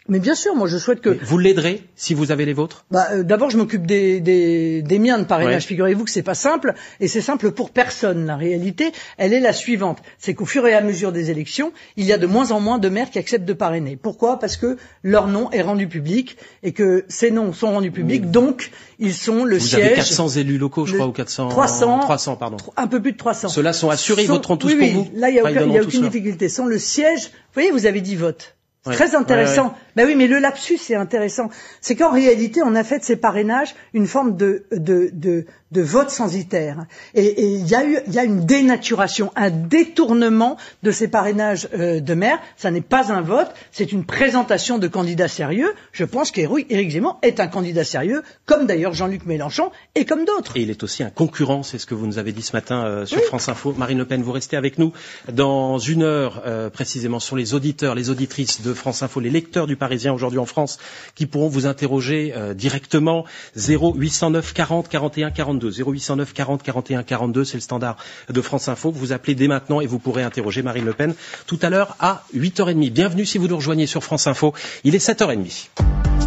Mais 0.09 0.19
bien 0.19 0.35
sûr, 0.35 0.55
moi 0.55 0.67
je 0.67 0.77
souhaite 0.77 1.01
que. 1.01 1.17
vous 1.23 1.37
l'aiderez 1.37 1.83
si 1.95 2.13
vous 2.13 2.31
avez 2.31 2.45
les 2.45 2.53
vôtres? 2.53 2.85
Bah, 2.91 3.07
euh, 3.11 3.23
D'abord, 3.23 3.49
je 3.49 3.57
m'occupe 3.57 3.85
des, 3.85 4.19
des, 4.19 4.81
des, 4.81 4.99
miens 4.99 5.19
de 5.19 5.25
parrainage. 5.25 5.65
Figurez-vous 5.65 6.05
que 6.05 6.11
c'est 6.11 6.23
pas 6.23 6.35
simple, 6.35 6.73
et 6.99 7.07
c'est 7.07 7.21
simple 7.21 7.51
pour 7.51 7.71
personne. 7.71 8.25
La 8.25 8.35
réalité, 8.35 8.91
elle 9.17 9.33
est 9.33 9.39
la 9.39 9.53
suivante 9.53 9.97
c'est 10.17 10.33
qu'au 10.33 10.45
fur 10.45 10.65
et 10.67 10.73
à 10.73 10.81
mesure 10.81 11.11
des 11.11 11.31
élections, 11.31 11.71
il 11.95 12.05
y 12.05 12.13
a 12.13 12.17
de 12.17 12.27
moins 12.27 12.51
en 12.51 12.59
moins 12.59 12.77
de 12.79 12.89
maires 12.89 13.09
qui 13.09 13.19
acceptent 13.19 13.45
de 13.45 13.53
parrainer. 13.53 13.95
Pourquoi? 13.95 14.39
Parce 14.39 14.57
que 14.57 14.77
leur 15.03 15.27
nom 15.27 15.49
est 15.51 15.61
rendu 15.61 15.87
public 15.87 16.37
et 16.63 16.71
que 16.71 17.05
ces 17.07 17.31
noms 17.31 17.53
sont 17.53 17.71
rendus 17.71 17.91
publics, 17.91 18.31
donc 18.31 18.71
ils 18.99 19.13
sont 19.13 19.45
le 19.45 19.57
vous 19.57 19.65
siège. 19.65 19.81
Vous 19.81 19.87
avez 19.87 19.95
400 19.95 20.29
élus 20.29 20.57
locaux, 20.57 20.85
je 20.85 20.95
crois, 20.95 21.07
ou 21.07 21.11
400 21.11 21.49
300, 21.49 21.99
300, 21.99 22.35
pardon. 22.35 22.57
Un 22.75 22.87
peu 22.87 23.01
plus 23.01 23.13
de 23.13 23.17
300. 23.17 23.49
Ceux-là 23.49 23.73
sont 23.73 23.89
assurés, 23.89 24.23
ils 24.23 24.27
voteront 24.27 24.57
tous 24.57 24.73
pour 24.73 24.87
vous. 24.87 25.07
Là, 25.13 25.29
il 25.29 25.33
n'y 25.33 25.39
a, 25.39 25.43
aucun, 25.43 25.69
a 25.69 25.81
aucune 25.81 26.01
difficulté. 26.01 26.49
Sont 26.49 26.65
le 26.65 26.79
siège. 26.79 27.25
Vous 27.27 27.53
voyez, 27.53 27.71
vous 27.71 27.85
avez 27.85 28.01
dit 28.01 28.15
vote. 28.15 28.55
Très 28.83 29.15
intéressant. 29.15 29.75
Ben 29.97 30.05
oui, 30.05 30.13
mais 30.15 30.27
le 30.27 30.37
lapsus 30.37 30.77
c'est 30.77 30.93
intéressant. 30.95 31.49
C'est 31.81 31.95
qu'en 31.95 32.11
réalité, 32.11 32.61
on 32.63 32.75
a 32.75 32.83
fait 32.83 32.99
de 32.99 33.03
ces 33.03 33.15
parrainages 33.15 33.73
une 33.95 34.05
forme 34.05 34.37
de, 34.37 34.65
de, 34.71 35.09
de, 35.11 35.45
de 35.71 35.81
vote 35.81 36.09
censitaire. 36.11 36.85
Et 37.13 37.43
il 37.43 37.67
y, 37.67 37.75
a 37.75 37.83
eu, 37.83 37.97
y 38.09 38.19
a 38.19 38.23
une 38.23 38.45
dénaturation, 38.45 39.31
un 39.35 39.49
détournement 39.49 40.57
de 40.83 40.91
ces 40.91 41.07
parrainages 41.07 41.67
euh, 41.73 41.99
de 41.99 42.13
maire. 42.13 42.39
Ça 42.55 42.71
n'est 42.71 42.81
pas 42.81 43.11
un 43.11 43.21
vote, 43.21 43.51
c'est 43.71 43.91
une 43.91 44.05
présentation 44.05 44.77
de 44.77 44.87
candidats 44.87 45.27
sérieux. 45.27 45.73
Je 45.91 46.05
pense 46.05 46.31
qu'Éric 46.31 46.91
Zemmour 46.91 47.17
est 47.21 47.39
un 47.39 47.47
candidat 47.47 47.83
sérieux, 47.83 48.23
comme 48.45 48.65
d'ailleurs 48.67 48.93
Jean-Luc 48.93 49.25
Mélenchon 49.25 49.71
et 49.95 50.05
comme 50.05 50.25
d'autres. 50.25 50.55
Et 50.57 50.61
il 50.61 50.69
est 50.69 50.83
aussi 50.83 51.03
un 51.03 51.09
concurrent, 51.09 51.63
c'est 51.63 51.79
ce 51.79 51.85
que 51.85 51.95
vous 51.95 52.07
nous 52.07 52.19
avez 52.19 52.31
dit 52.31 52.41
ce 52.43 52.53
matin 52.55 52.85
euh, 52.85 53.05
sur 53.05 53.19
France 53.23 53.49
Info. 53.49 53.73
Marine 53.77 53.97
Le 53.97 54.05
Pen, 54.05 54.21
vous 54.21 54.31
restez 54.31 54.55
avec 54.57 54.77
nous 54.77 54.93
dans 55.31 55.79
une 55.79 56.03
heure 56.03 56.43
euh, 56.45 56.69
précisément 56.69 57.19
sur 57.19 57.35
les 57.35 57.53
auditeurs, 57.53 57.95
les 57.95 58.09
auditrices 58.09 58.61
de 58.61 58.73
France 58.73 59.01
Info, 59.03 59.19
les 59.19 59.29
lecteurs 59.29 59.67
du 59.67 59.75
Parisien 59.87 60.11
aujourd'hui 60.13 60.39
en 60.39 60.45
France, 60.45 60.79
qui 61.15 61.25
pourront 61.27 61.47
vous 61.47 61.65
interroger 61.65 62.33
directement 62.55 63.23
0809 63.55 64.51
40 64.53 64.89
41 64.89 65.31
42 65.31 65.71
0809 65.81 66.33
40 66.33 66.61
41 66.61 67.03
42, 67.03 67.45
c'est 67.45 67.55
le 67.55 67.61
standard 67.61 67.95
de 68.29 68.41
France 68.41 68.67
Info. 68.67 68.91
Vous 68.91 69.13
appelez 69.13 69.33
dès 69.33 69.47
maintenant 69.47 69.79
et 69.79 69.87
vous 69.87 69.97
pourrez 69.97 70.23
interroger 70.23 70.61
Marine 70.61 70.83
Le 70.83 70.91
Pen 70.93 71.15
tout 71.45 71.59
à 71.61 71.69
l'heure 71.69 71.95
à 72.01 72.23
8h30. 72.35 72.91
Bienvenue 72.91 73.25
si 73.25 73.37
vous 73.37 73.47
nous 73.47 73.55
rejoignez 73.55 73.87
sur 73.87 74.03
France 74.03 74.27
Info. 74.27 74.53
Il 74.83 74.93
est 74.93 75.05
7h30. 75.09 75.67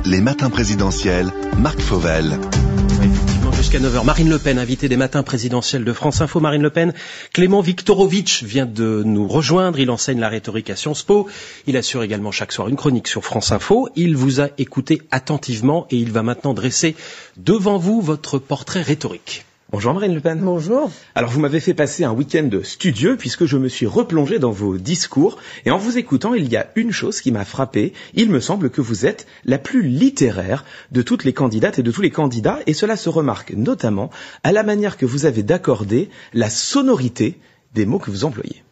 Les 0.07 0.23
matins 0.23 0.49
présidentiels, 0.49 1.31
Marc 1.59 1.81
Fauvel 1.81 2.39
jusqu'à 3.71 3.89
9h. 3.89 4.05
Marine 4.05 4.29
Le 4.29 4.39
Pen, 4.41 4.59
invitée 4.59 4.89
des 4.89 4.97
matins 4.97 5.23
présidentiels 5.23 5.85
de 5.85 5.93
France 5.93 6.21
Info. 6.21 6.41
Marine 6.41 6.63
Le 6.63 6.71
Pen, 6.71 6.93
Clément 7.33 7.61
Viktorovitch 7.61 8.43
vient 8.43 8.67
de 8.67 9.03
nous 9.05 9.29
rejoindre. 9.29 9.79
Il 9.79 9.91
enseigne 9.91 10.19
la 10.19 10.29
rhétorique 10.29 10.71
à 10.71 10.77
Sciences 10.77 11.05
Po. 11.05 11.29
Il 11.69 11.77
assure 11.77 12.03
également 12.03 12.33
chaque 12.33 12.51
soir 12.51 12.67
une 12.69 12.75
chronique 12.75 13.07
sur 13.07 13.25
France 13.25 13.53
Info. 13.53 13.89
Il 13.95 14.17
vous 14.17 14.41
a 14.41 14.49
écouté 14.59 15.03
attentivement 15.13 15.87
et 15.91 15.97
il 15.99 16.11
va 16.11 16.25
maintenant 16.25 16.53
dresser 16.53 16.97
devant 17.37 17.79
vous 17.79 18.01
votre 18.01 18.39
portrait 18.39 18.83
rhétorique. 18.83 19.45
Bonjour 19.73 19.95
Marine 19.95 20.15
Le 20.15 20.21
Pen. 20.21 20.41
Bonjour. 20.41 20.91
Alors 21.15 21.31
vous 21.31 21.39
m'avez 21.39 21.61
fait 21.61 21.75
passer 21.75 22.03
un 22.03 22.11
week-end 22.11 22.51
studieux 22.65 23.17
puisque 23.17 23.45
je 23.45 23.57
me 23.57 23.69
suis 23.69 23.87
replongé 23.87 24.41
dans 24.41 24.51
vos 24.51 24.77
discours 24.79 25.39
et 25.65 25.71
en 25.71 25.79
vous 25.79 25.97
écoutant 25.97 26.35
il 26.35 26.49
y 26.49 26.57
a 26.57 26.73
une 26.75 26.91
chose 26.91 27.21
qui 27.21 27.31
m'a 27.31 27.45
frappé. 27.45 27.93
Il 28.15 28.31
me 28.31 28.41
semble 28.41 28.71
que 28.71 28.81
vous 28.81 29.07
êtes 29.07 29.29
la 29.45 29.59
plus 29.59 29.83
littéraire 29.83 30.65
de 30.91 31.03
toutes 31.03 31.23
les 31.23 31.33
candidates 31.33 31.79
et 31.79 31.85
de 31.85 31.93
tous 31.93 32.03
les 32.03 32.11
candidats 32.11 32.59
et 32.67 32.75
cela 32.75 32.97
se 32.97 33.09
remarque 33.09 33.53
notamment 33.53 34.11
à 34.43 34.51
la 34.51 34.65
manière 34.65 34.97
que 34.97 35.07
vous 35.07 35.25
avez 35.25 35.45
d'accorder 35.45 36.11
la 36.35 36.51
sonorité 36.51 37.39
des 37.73 37.87
mots 37.87 38.01
que 38.01 38.11
vous 38.11 38.25
employez. 38.25 38.65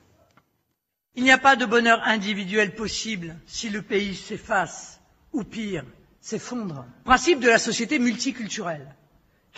Il 1.15 1.23
n'y 1.23 1.31
a 1.31 1.39
pas 1.39 1.55
de 1.55 1.65
bonheur 1.65 2.01
individuel 2.07 2.75
possible 2.75 3.37
si 3.47 3.69
le 3.69 3.83
pays 3.83 4.17
s'efface 4.17 4.99
ou 5.33 5.45
pire, 5.45 5.85
s'effondre. 6.21 6.87
Principe 7.05 7.39
de 7.39 7.49
la 7.49 7.61
société 7.61 8.01
multiculturelle 8.01 8.97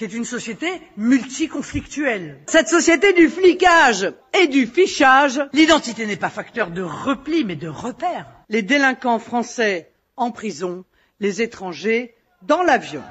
qui 0.01 0.05
est 0.07 0.15
une 0.17 0.25
société 0.25 0.67
multiconflictuelle. 0.97 2.39
Cette 2.47 2.69
société 2.71 3.13
du 3.13 3.29
flicage 3.29 4.11
et 4.33 4.47
du 4.47 4.67
fichage, 4.67 5.43
l'identité 5.53 6.07
n'est 6.07 6.17
pas 6.17 6.31
facteur 6.31 6.71
de 6.71 6.81
repli 6.81 7.45
mais 7.45 7.55
de 7.55 7.69
repère. 7.69 8.25
Les 8.49 8.63
délinquants 8.63 9.19
français 9.19 9.93
en 10.17 10.31
prison, 10.31 10.87
les 11.21 11.43
étrangers 11.43 12.15
dans 12.41 12.63
l'avion. 12.63 13.03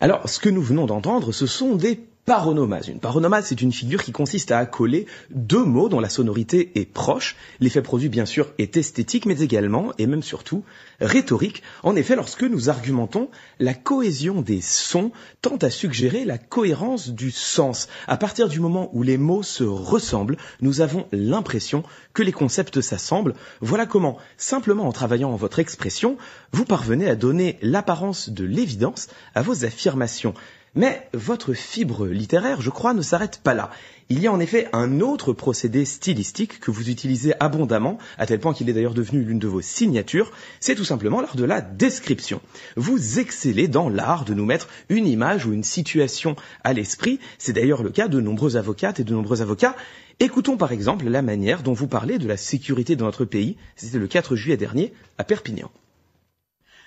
Alors, 0.00 0.28
ce 0.28 0.40
que 0.40 0.48
nous 0.48 0.60
venons 0.60 0.86
d'entendre, 0.86 1.30
ce 1.30 1.46
sont 1.46 1.76
des 1.76 2.00
paronomase. 2.24 2.88
Une 2.88 3.00
paronomase, 3.00 3.46
c'est 3.46 3.60
une 3.60 3.72
figure 3.72 4.02
qui 4.02 4.12
consiste 4.12 4.50
à 4.50 4.58
accoler 4.58 5.06
deux 5.30 5.62
mots 5.64 5.88
dont 5.90 6.00
la 6.00 6.08
sonorité 6.08 6.72
est 6.74 6.90
proche. 6.90 7.36
L'effet 7.60 7.82
produit, 7.82 8.08
bien 8.08 8.24
sûr, 8.24 8.48
est 8.58 8.76
esthétique, 8.76 9.26
mais 9.26 9.40
également, 9.40 9.92
et 9.98 10.06
même 10.06 10.22
surtout, 10.22 10.64
rhétorique. 11.00 11.62
En 11.82 11.96
effet, 11.96 12.16
lorsque 12.16 12.42
nous 12.44 12.70
argumentons, 12.70 13.28
la 13.58 13.74
cohésion 13.74 14.40
des 14.40 14.62
sons 14.62 15.12
tend 15.42 15.56
à 15.56 15.68
suggérer 15.68 16.24
la 16.24 16.38
cohérence 16.38 17.10
du 17.10 17.30
sens. 17.30 17.88
À 18.06 18.16
partir 18.16 18.48
du 18.48 18.58
moment 18.58 18.88
où 18.94 19.02
les 19.02 19.18
mots 19.18 19.42
se 19.42 19.64
ressemblent, 19.64 20.38
nous 20.62 20.80
avons 20.80 21.06
l'impression 21.12 21.82
que 22.14 22.22
les 22.22 22.32
concepts 22.32 22.80
s'assemblent. 22.80 23.34
Voilà 23.60 23.84
comment, 23.84 24.16
simplement 24.38 24.88
en 24.88 24.92
travaillant 24.92 25.30
en 25.30 25.36
votre 25.36 25.58
expression, 25.58 26.16
vous 26.52 26.64
parvenez 26.64 27.08
à 27.08 27.16
donner 27.16 27.58
l'apparence 27.60 28.30
de 28.30 28.44
l'évidence 28.44 29.08
à 29.34 29.42
vos 29.42 29.64
affirmations. 29.66 30.34
Mais 30.76 31.08
votre 31.12 31.52
fibre 31.52 32.08
littéraire, 32.08 32.60
je 32.60 32.70
crois, 32.70 32.94
ne 32.94 33.02
s'arrête 33.02 33.40
pas 33.42 33.54
là. 33.54 33.70
Il 34.08 34.20
y 34.20 34.26
a 34.26 34.32
en 34.32 34.40
effet 34.40 34.68
un 34.72 35.00
autre 35.00 35.32
procédé 35.32 35.84
stylistique 35.84 36.58
que 36.58 36.70
vous 36.72 36.90
utilisez 36.90 37.32
abondamment, 37.40 37.96
à 38.18 38.26
tel 38.26 38.40
point 38.40 38.52
qu'il 38.52 38.68
est 38.68 38.72
d'ailleurs 38.72 38.92
devenu 38.92 39.22
l'une 39.22 39.38
de 39.38 39.46
vos 39.46 39.60
signatures, 39.60 40.32
c'est 40.60 40.74
tout 40.74 40.84
simplement 40.84 41.20
l'art 41.20 41.36
de 41.36 41.44
la 41.44 41.60
description. 41.60 42.40
Vous 42.76 43.20
excellez 43.20 43.68
dans 43.68 43.88
l'art 43.88 44.24
de 44.24 44.34
nous 44.34 44.44
mettre 44.44 44.68
une 44.88 45.06
image 45.06 45.46
ou 45.46 45.52
une 45.52 45.62
situation 45.62 46.34
à 46.64 46.72
l'esprit, 46.72 47.20
c'est 47.38 47.52
d'ailleurs 47.52 47.82
le 47.82 47.90
cas 47.90 48.08
de 48.08 48.20
nombreux 48.20 48.56
avocates 48.56 49.00
et 49.00 49.04
de 49.04 49.14
nombreux 49.14 49.42
avocats. 49.42 49.76
Écoutons 50.20 50.56
par 50.56 50.72
exemple 50.72 51.08
la 51.08 51.22
manière 51.22 51.62
dont 51.62 51.72
vous 51.72 51.88
parlez 51.88 52.18
de 52.18 52.28
la 52.28 52.36
sécurité 52.36 52.96
de 52.96 53.04
notre 53.04 53.24
pays, 53.24 53.56
c'était 53.76 53.98
le 53.98 54.06
4 54.08 54.36
juillet 54.36 54.56
dernier 54.56 54.92
à 55.18 55.24
Perpignan. 55.24 55.70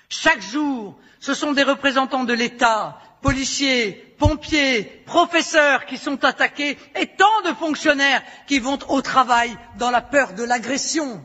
Chaque 0.10 0.41
jour, 0.41 0.97
ce 1.19 1.34
sont 1.34 1.54
des 1.54 1.63
représentants 1.63 2.23
de 2.23 2.34
l'État, 2.34 3.00
policiers, 3.27 4.15
pompiers, 4.19 4.83
professeurs 5.05 5.85
qui 5.85 5.97
sont 5.97 6.23
attaqués 6.23 6.77
et 6.95 7.07
tant 7.07 7.41
de 7.45 7.53
fonctionnaires 7.53 8.23
qui 8.47 8.57
vont 8.57 8.79
au 8.87 9.01
travail 9.01 9.53
dans 9.77 9.91
la 9.91 9.99
peur 9.99 10.31
de 10.31 10.43
l'agression. 10.45 11.21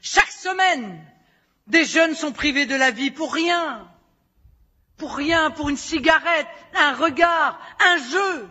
Chaque 0.00 0.32
semaine, 0.32 0.98
des 1.66 1.84
jeunes 1.84 2.14
sont 2.14 2.32
privés 2.32 2.64
de 2.64 2.74
la 2.74 2.90
vie 2.90 3.10
pour 3.10 3.34
rien. 3.34 3.86
Pour 4.96 5.14
rien, 5.14 5.50
pour 5.50 5.68
une 5.68 5.76
cigarette, 5.76 6.46
un 6.80 6.94
regard, 6.94 7.60
un 7.78 7.98
jeu. 8.10 8.48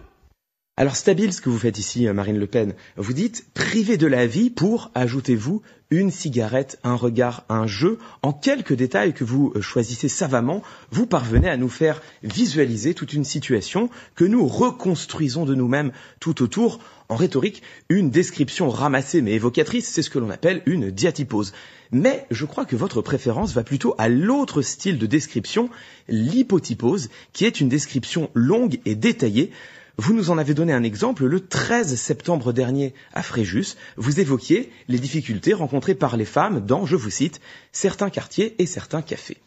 Alors 0.77 0.95
stabile 0.95 1.33
ce 1.33 1.41
que 1.41 1.49
vous 1.49 1.57
faites 1.57 1.79
ici, 1.79 2.07
euh, 2.07 2.13
Marine 2.13 2.37
Le 2.37 2.45
Pen. 2.45 2.75
Vous 2.95 3.13
dites 3.13 3.51
priver 3.55 3.97
de 3.97 4.05
la 4.05 4.27
vie 4.27 4.51
pour, 4.51 4.91
ajoutez-vous, 4.93 5.63
une 5.91 6.09
cigarette, 6.09 6.79
un 6.83 6.95
regard, 6.95 7.43
un 7.49 7.67
jeu. 7.67 7.99
En 8.23 8.31
quelques 8.33 8.73
détails 8.73 9.13
que 9.13 9.25
vous 9.25 9.51
euh, 9.55 9.61
choisissez 9.61 10.07
savamment, 10.07 10.63
vous 10.89 11.05
parvenez 11.05 11.49
à 11.49 11.57
nous 11.57 11.69
faire 11.69 12.01
visualiser 12.23 12.93
toute 12.93 13.13
une 13.13 13.25
situation 13.25 13.89
que 14.15 14.25
nous 14.25 14.47
reconstruisons 14.47 15.45
de 15.45 15.53
nous-mêmes 15.53 15.91
tout 16.19 16.41
autour. 16.41 16.79
En 17.09 17.15
rhétorique, 17.15 17.61
une 17.89 18.09
description 18.09 18.69
ramassée 18.69 19.21
mais 19.21 19.33
évocatrice, 19.33 19.89
c'est 19.89 20.01
ce 20.01 20.09
que 20.09 20.17
l'on 20.17 20.29
appelle 20.29 20.63
une 20.65 20.91
diatypose. 20.91 21.51
Mais 21.91 22.25
je 22.31 22.45
crois 22.45 22.63
que 22.63 22.77
votre 22.77 23.01
préférence 23.01 23.53
va 23.53 23.65
plutôt 23.65 23.95
à 23.97 24.07
l'autre 24.07 24.61
style 24.61 24.97
de 24.97 25.05
description, 25.05 25.69
l'hypotypose, 26.07 27.09
qui 27.33 27.43
est 27.43 27.59
une 27.59 27.67
description 27.67 28.29
longue 28.33 28.79
et 28.85 28.95
détaillée 28.95 29.51
vous 29.97 30.13
nous 30.13 30.31
en 30.31 30.37
avez 30.37 30.53
donné 30.53 30.73
un 30.73 30.83
exemple 30.83 31.25
le 31.25 31.39
13 31.39 31.95
septembre 31.95 32.53
dernier 32.53 32.93
à 33.13 33.21
Fréjus. 33.23 33.75
Vous 33.97 34.19
évoquiez 34.19 34.71
les 34.87 34.99
difficultés 34.99 35.53
rencontrées 35.53 35.95
par 35.95 36.17
les 36.17 36.25
femmes 36.25 36.59
dans, 36.65 36.85
je 36.85 36.95
vous 36.95 37.09
cite, 37.09 37.41
certains 37.71 38.09
quartiers 38.09 38.55
et 38.61 38.65
certains 38.65 39.01
cafés. 39.01 39.37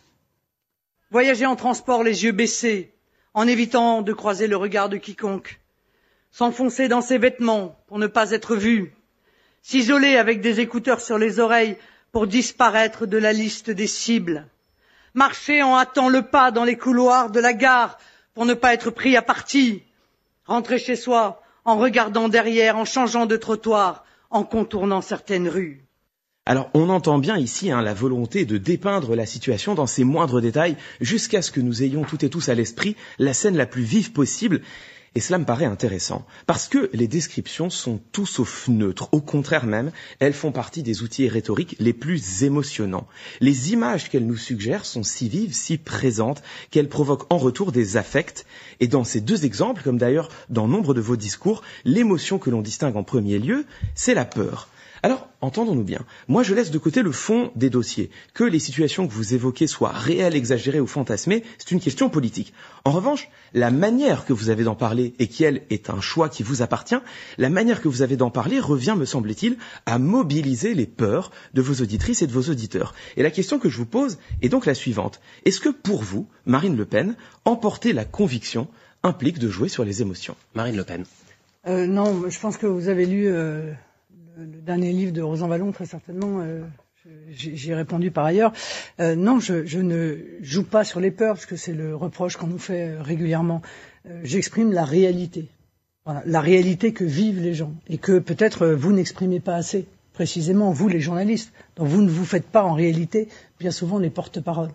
Voyager 1.11 1.47
en 1.47 1.57
transport 1.57 2.03
les 2.03 2.25
yeux 2.25 2.33
baissés, 2.33 2.93
en 3.35 3.47
évitant 3.47 4.03
de 4.03 4.13
croiser 4.13 4.47
le 4.47 4.57
regard 4.57 4.89
de 4.89 4.97
quiconque. 4.97 5.61
S'enfoncer 6.31 6.89
dans 6.89 7.01
ses 7.01 7.19
vêtements 7.19 7.79
pour 7.87 7.99
ne 7.99 8.07
pas 8.07 8.33
être 8.33 8.57
vu. 8.57 8.93
S'isoler 9.63 10.17
avec 10.17 10.41
des 10.41 10.61
écouteurs 10.61 11.01
sur 11.01 11.19
les 11.19 11.39
oreilles 11.41 11.77
pour 12.13 12.27
disparaître 12.27 13.07
de 13.07 13.17
la 13.17 13.33
liste 13.33 13.71
des 13.71 13.87
cibles. 13.87 14.47
Marcher 15.15 15.63
en 15.63 15.77
hâtant 15.77 16.09
le 16.09 16.23
pas 16.23 16.51
dans 16.51 16.65
les 16.65 16.77
couloirs 16.77 17.31
de 17.31 17.39
la 17.41 17.53
gare 17.53 17.99
pour 18.35 18.45
ne 18.47 18.55
pas 18.55 18.75
être 18.75 18.91
pris 18.91 19.17
à 19.17 19.23
partie 19.23 19.84
rentrer 20.47 20.79
chez 20.79 20.97
soi 20.97 21.43
en 21.65 21.79
regardant 21.79 22.29
derrière, 22.29 22.77
en 22.77 22.85
changeant 22.85 23.27
de 23.27 23.37
trottoir, 23.37 24.05
en 24.31 24.45
contournant 24.45 25.01
certaines 25.01 25.49
rues. 25.49 25.85
Alors 26.47 26.69
on 26.75 26.91
entend 26.91 27.19
bien 27.19 27.39
ici 27.39 27.71
hein, 27.71 27.81
la 27.81 27.95
volonté 27.95 28.45
de 28.45 28.59
dépeindre 28.59 29.17
la 29.17 29.25
situation 29.25 29.75
dans 29.75 29.87
ses 29.87 30.05
moindres 30.05 30.43
détails 30.43 30.77
jusqu'à 31.01 31.41
ce 31.41 31.51
que 31.51 31.61
nous 31.61 31.83
ayons 31.83 32.03
toutes 32.03 32.23
et 32.23 32.29
tous 32.29 32.51
à 32.51 32.55
l'esprit 32.55 32.97
la 33.19 33.33
scène 33.33 33.57
la 33.57 33.65
plus 33.65 33.83
vive 33.83 34.13
possible 34.13 34.61
et 35.15 35.21
cela 35.21 35.39
me 35.39 35.45
paraît 35.45 35.65
intéressant, 35.65 36.27
parce 36.47 36.67
que 36.69 36.91
les 36.93 37.07
descriptions 37.07 37.71
sont 37.71 38.01
tout 38.13 38.27
sauf 38.27 38.69
neutres. 38.69 39.09
Au 39.13 39.21
contraire 39.21 39.67
même, 39.67 39.93
elles 40.19 40.33
font 40.33 40.51
partie 40.53 40.83
des 40.83 41.03
outils 41.03 41.29
rhétoriques 41.29 41.77
les 41.79 41.93
plus 41.93 42.43
émotionnants. 42.43 43.07
Les 43.41 43.73
images 43.73 44.11
qu'elles 44.11 44.27
nous 44.27 44.37
suggèrent 44.37 44.85
sont 44.85 45.05
si 45.05 45.29
vives, 45.29 45.55
si 45.55 45.79
présentes, 45.79 46.43
qu'elles 46.71 46.89
provoquent 46.89 47.33
en 47.33 47.39
retour 47.39 47.71
des 47.71 47.97
affects. 47.97 48.45
Et 48.81 48.89
dans 48.89 49.05
ces 49.05 49.21
deux 49.21 49.45
exemples, 49.45 49.83
comme 49.83 49.99
d'ailleurs 49.99 50.31
dans 50.49 50.67
nombre 50.67 50.95
de 50.95 51.01
vos 51.01 51.17
discours, 51.17 51.63
l'émotion 51.85 52.39
que 52.39 52.51
l'on 52.51 52.63
distingue 52.63 52.97
en 52.97 53.05
premier 53.05 53.39
lieu, 53.39 53.67
c'est 53.95 54.15
la 54.15 54.25
peur. 54.25 54.69
Alors, 55.05 55.29
entendons-nous 55.43 55.85
bien. 55.85 56.01
Moi, 56.29 56.43
je 56.43 56.55
laisse 56.55 56.71
de 56.71 56.79
côté 56.79 57.03
le 57.03 57.13
fond 57.13 57.53
des 57.57 57.69
dossiers. 57.69 58.09
Que 58.33 58.43
les 58.43 58.59
situations 58.59 59.07
que 59.07 59.13
vous 59.13 59.35
évoquez 59.35 59.67
soient 59.67 59.93
réelles, 59.93 60.35
exagérées 60.35 60.81
ou 60.81 60.87
fantasmées, 60.87 61.43
c'est 61.59 61.73
une 61.73 61.81
question 61.81 62.09
politique. 62.09 62.55
En 62.87 62.91
revanche, 62.91 63.29
la 63.53 63.71
manière 63.71 64.25
que 64.25 64.33
vous 64.33 64.49
avez 64.49 64.65
d'en 64.65 64.77
parler, 64.77 65.13
et 65.19 65.29
qui, 65.29 65.45
elle, 65.45 65.61
est 65.69 65.91
un 65.91 66.01
choix 66.01 66.31
qui 66.31 66.43
vous 66.43 66.63
appartient, 66.63 66.97
la 67.37 67.51
manière 67.51 67.83
que 67.83 67.89
vous 67.89 68.01
avez 68.01 68.17
d'en 68.17 68.31
parler 68.31 68.59
revient, 68.59 68.95
me 68.97 69.05
semble-t-il, 69.05 69.59
à 69.85 69.99
mobiliser 69.99 70.73
les 70.73 70.87
peurs 70.87 71.31
de 71.53 71.61
vos 71.61 71.83
auditrices 71.83 72.23
et 72.23 72.27
de 72.27 72.33
vos 72.33 72.51
auditeurs. 72.51 72.95
Et 73.19 73.23
la 73.23 73.31
question 73.31 73.59
que 73.59 73.69
je 73.69 73.77
vous 73.77 73.85
pose 73.85 74.17
est 74.41 74.49
donc 74.49 74.65
la 74.65 74.73
suivante. 74.73 75.21
Est-ce 75.45 75.61
que 75.61 75.69
pour 75.69 76.03
vous, 76.03 76.29
Marine 76.47 76.79
Le 76.79 76.87
Pen, 76.87 77.15
emporter 77.45 77.93
la 77.93 78.07
conviction 78.07 78.69
implique 79.03 79.39
de 79.39 79.51
jouer 79.51 79.69
sur 79.69 79.85
les 79.85 80.01
émotions? 80.01 80.35
Marine 80.55 80.79
Le 80.79 80.85
Pen. 80.85 81.05
Euh, 81.67 81.87
non, 81.87 82.31
je 82.31 82.41
pense 82.41 82.57
que 82.57 82.67
vous 82.67 82.89
avez 82.89 83.05
lu... 83.05 83.27
Euh 83.29 83.71
le 84.37 84.61
dernier 84.61 84.93
livre 84.93 85.13
de 85.13 85.23
Rosan 85.23 85.49
Vallon, 85.49 85.73
très 85.73 85.87
certainement. 85.87 86.41
Euh, 86.41 86.63
J'ai 87.31 87.75
répondu 87.75 88.11
par 88.11 88.25
ailleurs. 88.25 88.53
Euh, 89.01 89.15
non, 89.15 89.39
je, 89.41 89.79
ne 89.79 90.17
joue 90.41 90.65
pas 90.65 90.85
sur 90.85 91.01
les 91.01 91.11
peurs, 91.11 91.35
parce 91.35 91.47
que 91.47 91.57
c'est 91.57 91.73
le 91.75 91.95
reproche 91.95 92.37
qu'on 92.37 92.47
nous 92.47 92.59
fait 92.59 92.89
euh, 92.89 93.03
régulièrement. 93.03 93.63
J'exprime 94.23 94.73
la 94.73 94.85
réalité. 94.85 95.49
Voilà, 96.05 96.23
la 96.27 96.41
réalité 96.43 96.93
que 96.93 97.05
vivent 97.05 97.41
les 97.41 97.55
gens. 97.55 97.73
Et 97.89 97.97
que 97.97 98.19
peut-être 98.19 98.67
vous 98.69 98.93
n'exprimez 98.93 99.41
pas 99.41 99.55
assez, 99.55 99.87
précisément, 100.13 100.71
vous 100.73 100.89
les 100.89 101.01
journalistes. 101.01 101.53
Donc 101.77 101.89
vous 101.89 102.03
ne 102.03 102.11
vous 102.11 102.25
faites 102.27 102.45
pas 102.47 102.65
en 102.65 102.75
réalité, 102.75 103.29
bien 103.61 103.71
souvent, 103.71 103.99
les 103.99 104.11
porte-paroles. 104.11 104.71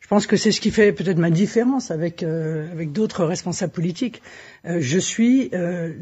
Je 0.00 0.08
pense 0.08 0.26
que 0.26 0.36
c'est 0.36 0.52
ce 0.52 0.60
qui 0.60 0.70
fait 0.70 0.92
peut-être 0.92 1.16
ma 1.18 1.30
différence 1.30 1.90
avec, 1.90 2.22
avec 2.22 2.92
d'autres 2.92 3.24
responsables 3.24 3.72
politiques. 3.72 4.20
Je 4.64 4.98
suis 4.98 5.50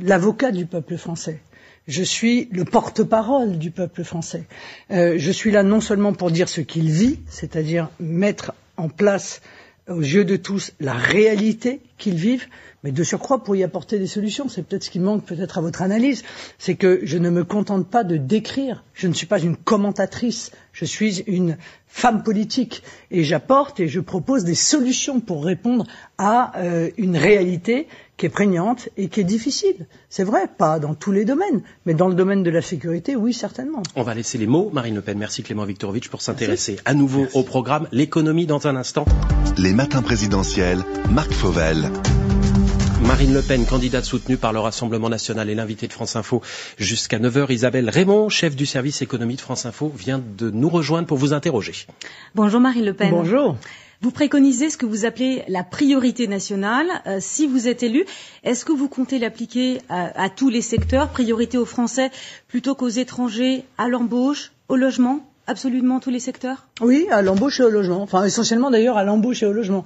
l'avocat 0.02 0.50
du 0.50 0.66
peuple 0.66 0.96
français. 0.96 1.40
Je 1.86 2.02
suis 2.02 2.48
le 2.50 2.64
porte-parole 2.64 3.58
du 3.58 3.70
peuple 3.70 4.04
français. 4.04 4.44
Euh, 4.90 5.14
je 5.18 5.30
suis 5.30 5.50
là 5.50 5.62
non 5.62 5.80
seulement 5.80 6.12
pour 6.14 6.30
dire 6.30 6.48
ce 6.48 6.60
qu'il 6.62 6.90
vit, 6.90 7.20
c'est-à-dire 7.28 7.90
mettre 8.00 8.54
en 8.76 8.88
place 8.88 9.42
aux 9.88 10.00
yeux 10.00 10.24
de 10.24 10.36
tous 10.36 10.72
la 10.80 10.94
réalité 10.94 11.80
qu'ils 11.98 12.14
vivent, 12.14 12.46
mais 12.82 12.92
de 12.92 13.04
surcroît 13.04 13.42
pour 13.44 13.54
y 13.54 13.62
apporter 13.62 13.98
des 13.98 14.06
solutions. 14.06 14.48
C'est 14.48 14.62
peut-être 14.62 14.84
ce 14.84 14.90
qui 14.90 14.98
manque 14.98 15.24
peut-être 15.24 15.58
à 15.58 15.60
votre 15.60 15.82
analyse, 15.82 16.22
c'est 16.58 16.74
que 16.74 17.00
je 17.02 17.18
ne 17.18 17.28
me 17.30 17.44
contente 17.44 17.88
pas 17.88 18.02
de 18.04 18.16
décrire. 18.16 18.82
Je 18.94 19.06
ne 19.08 19.12
suis 19.12 19.26
pas 19.26 19.40
une 19.40 19.56
commentatrice. 19.56 20.52
Je 20.72 20.84
suis 20.86 21.18
une 21.26 21.56
femme 21.86 22.22
politique 22.22 22.82
et 23.10 23.24
j'apporte 23.24 23.78
et 23.78 23.88
je 23.88 24.00
propose 24.00 24.44
des 24.44 24.54
solutions 24.54 25.20
pour 25.20 25.44
répondre 25.44 25.86
à 26.18 26.58
euh, 26.60 26.90
une 26.96 27.16
réalité 27.16 27.86
qui 28.16 28.26
est 28.26 28.30
prégnante 28.30 28.88
et 28.96 29.08
qui 29.08 29.20
est 29.20 29.24
difficile. 29.24 29.86
C'est 30.08 30.24
vrai, 30.24 30.48
pas 30.58 30.78
dans 30.78 30.94
tous 30.94 31.12
les 31.12 31.24
domaines, 31.24 31.62
mais 31.84 31.94
dans 31.94 32.08
le 32.08 32.14
domaine 32.14 32.42
de 32.42 32.50
la 32.50 32.62
sécurité, 32.62 33.16
oui, 33.16 33.32
certainement. 33.32 33.82
On 33.96 34.02
va 34.02 34.14
laisser 34.14 34.38
les 34.38 34.46
mots, 34.46 34.70
Marine 34.72 34.94
Le 34.94 35.00
Pen. 35.02 35.18
Merci 35.18 35.42
Clément 35.42 35.64
Viktorovitch 35.64 36.08
pour 36.08 36.22
s'intéresser 36.22 36.76
à 36.84 36.94
nouveau 36.94 37.22
Merci. 37.22 37.38
au 37.38 37.42
programme 37.42 37.88
L'économie 37.92 38.46
dans 38.46 38.66
un 38.66 38.76
instant. 38.76 39.04
Les 39.58 39.72
matins 39.72 40.02
présidentiels, 40.02 40.84
Marc 41.10 41.32
Fauvel. 41.32 41.90
Marine 43.02 43.34
Le 43.34 43.42
Pen, 43.42 43.66
candidate 43.66 44.04
soutenue 44.04 44.38
par 44.38 44.52
le 44.54 44.60
Rassemblement 44.60 45.10
national 45.10 45.50
et 45.50 45.54
l'invité 45.54 45.86
de 45.88 45.92
France 45.92 46.16
Info 46.16 46.40
jusqu'à 46.78 47.18
9h. 47.18 47.52
Isabelle 47.52 47.90
Raymond, 47.90 48.30
chef 48.30 48.56
du 48.56 48.64
service 48.64 49.02
économie 49.02 49.36
de 49.36 49.40
France 49.42 49.66
Info, 49.66 49.92
vient 49.94 50.22
de 50.38 50.50
nous 50.50 50.70
rejoindre 50.70 51.06
pour 51.06 51.18
vous 51.18 51.34
interroger. 51.34 51.74
Bonjour 52.34 52.60
Marine 52.60 52.84
Le 52.86 52.94
Pen. 52.94 53.10
Bonjour. 53.10 53.56
Vous 54.04 54.10
préconisez 54.10 54.68
ce 54.68 54.76
que 54.76 54.84
vous 54.84 55.06
appelez 55.06 55.44
la 55.48 55.64
priorité 55.64 56.26
nationale. 56.26 56.86
Euh, 57.06 57.20
si 57.22 57.46
vous 57.46 57.68
êtes 57.68 57.82
élu, 57.82 58.04
est-ce 58.42 58.66
que 58.66 58.72
vous 58.72 58.86
comptez 58.86 59.18
l'appliquer 59.18 59.78
à, 59.88 60.22
à, 60.24 60.28
tous 60.28 60.50
les 60.50 60.60
secteurs, 60.60 61.08
priorité 61.08 61.56
aux 61.56 61.64
Français 61.64 62.10
plutôt 62.46 62.74
qu'aux 62.74 62.88
étrangers, 62.90 63.64
à 63.78 63.88
l'embauche, 63.88 64.52
au 64.68 64.76
logement 64.76 65.26
absolument 65.46 66.00
tous 66.00 66.10
les 66.10 66.20
secteurs? 66.20 66.66
Oui, 66.80 67.06
à 67.12 67.22
l'embauche 67.22 67.60
et 67.60 67.62
au 67.62 67.70
logement. 67.70 68.02
Enfin, 68.02 68.24
essentiellement 68.24 68.68
d'ailleurs 68.68 68.96
à 68.96 69.04
l'embauche 69.04 69.44
et 69.44 69.46
au 69.46 69.52
logement. 69.52 69.84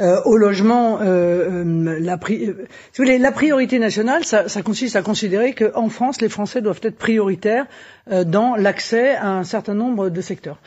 Euh, 0.00 0.18
au 0.24 0.38
logement, 0.38 0.98
euh, 1.02 1.62
euh 1.62 1.98
la, 2.00 3.32
priorité 3.32 3.78
nationale, 3.78 4.24
ça, 4.24 4.46
consiste 4.62 4.96
à 4.96 5.02
considérer 5.02 5.52
qu'en 5.52 5.90
France, 5.90 6.22
les 6.22 6.30
Français 6.30 6.62
doivent 6.62 6.80
être 6.84 6.96
prioritaires 6.96 7.66
dans 8.10 8.56
l'accès 8.56 9.14
à 9.14 9.28
un 9.28 9.44
certain 9.44 9.74
nombre 9.74 10.08
de 10.08 10.20
secteurs. 10.22 10.58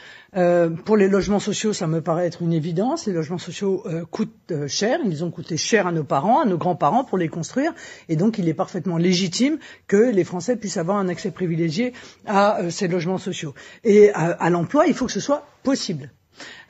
Pour 0.86 0.98
les 0.98 1.08
logements 1.08 1.40
sociaux, 1.40 1.74
ça 1.74 1.88
me 1.88 2.00
paraît 2.00 2.28
être 2.28 2.42
une 2.42 2.54
évidence. 2.54 3.08
Les 3.08 3.14
logements 3.14 3.38
sociaux 3.38 3.84
coûtent 4.12 4.54
cher, 4.68 5.00
ils 5.04 5.24
ont 5.24 5.32
coûté 5.32 5.58
cher 5.58 5.88
à 5.88 5.92
nos 5.92 6.04
parents, 6.04 6.42
à 6.42 6.46
nos 6.46 6.58
grands-parents 6.58 7.04
pour 7.04 7.18
les 7.18 7.28
construire, 7.28 7.74
et 8.08 8.16
donc 8.16 8.38
il 8.38 8.48
est 8.48 8.54
parfaitement 8.54 8.98
légitime 8.98 9.58
que 9.88 10.12
les 10.12 10.24
Français 10.24 10.56
puissent 10.56 10.78
avoir 10.78 10.98
un 10.98 11.10
accès 11.10 11.32
privilégié 11.32 11.92
à 12.26 12.60
ces 12.70 12.88
logements 12.88 13.18
sociaux. 13.18 13.54
Et 13.84 14.12
à 14.14 14.50
l'emploi, 14.50 14.86
il 14.88 14.94
faut 14.94 15.06
que 15.06 15.12
ce 15.12 15.20
soit 15.20 15.46
possible. 15.66 16.12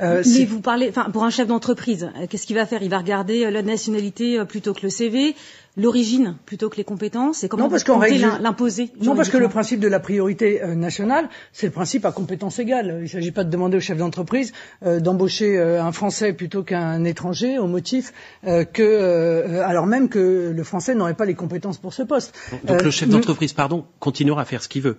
Euh, 0.01 0.23
Mais 0.25 0.45
vous 0.45 0.61
parlez, 0.61 0.89
enfin, 0.89 1.09
pour 1.11 1.23
un 1.23 1.31
chef 1.31 1.47
d'entreprise, 1.47 2.09
qu'est-ce 2.29 2.45
qu'il 2.45 2.55
va 2.55 2.65
faire? 2.65 2.83
Il 2.83 2.89
va 2.89 2.99
regarder 2.99 3.49
la 3.49 3.63
nationalité 3.63 4.43
plutôt 4.45 4.73
que 4.73 4.81
le 4.83 4.89
CV, 4.89 5.35
l'origine 5.77 6.35
plutôt 6.45 6.69
que 6.69 6.77
les 6.77 6.83
compétences? 6.83 7.43
Et 7.43 7.49
comment 7.49 7.63
non, 7.63 7.69
parce 7.69 7.85
l'imposer 7.87 8.91
Non, 9.01 9.15
parce 9.15 9.29
que 9.29 9.37
le 9.37 9.49
principe 9.49 9.79
de 9.79 9.87
la 9.87 9.99
priorité 9.99 10.63
euh, 10.63 10.75
nationale, 10.75 11.29
c'est 11.51 11.67
le 11.67 11.71
principe 11.71 12.05
à 12.05 12.11
compétence 12.11 12.59
égale. 12.59 12.97
Il 12.99 13.03
ne 13.03 13.07
s'agit 13.07 13.31
pas 13.31 13.43
de 13.43 13.49
demander 13.49 13.77
au 13.77 13.81
chef 13.81 13.97
d'entreprise 13.97 14.53
euh, 14.85 14.99
d'embaucher 14.99 15.57
euh, 15.57 15.83
un 15.83 15.91
Français 15.91 16.33
plutôt 16.33 16.63
qu'un 16.63 17.03
étranger 17.03 17.59
au 17.59 17.67
motif 17.67 18.13
euh, 18.45 18.63
que, 18.63 18.83
euh, 18.83 19.65
alors 19.65 19.85
même 19.85 20.09
que 20.09 20.51
le 20.55 20.63
Français 20.63 20.95
n'aurait 20.95 21.13
pas 21.15 21.25
les 21.25 21.35
compétences 21.35 21.77
pour 21.77 21.93
ce 21.93 22.03
poste. 22.03 22.35
Donc 22.65 22.81
le 22.81 22.91
chef 22.91 23.09
d'entreprise, 23.09 23.53
pardon, 23.53 23.85
continuera 23.99 24.41
à 24.41 24.45
faire 24.45 24.63
ce 24.63 24.69
qu'il 24.69 24.81
veut. 24.81 24.97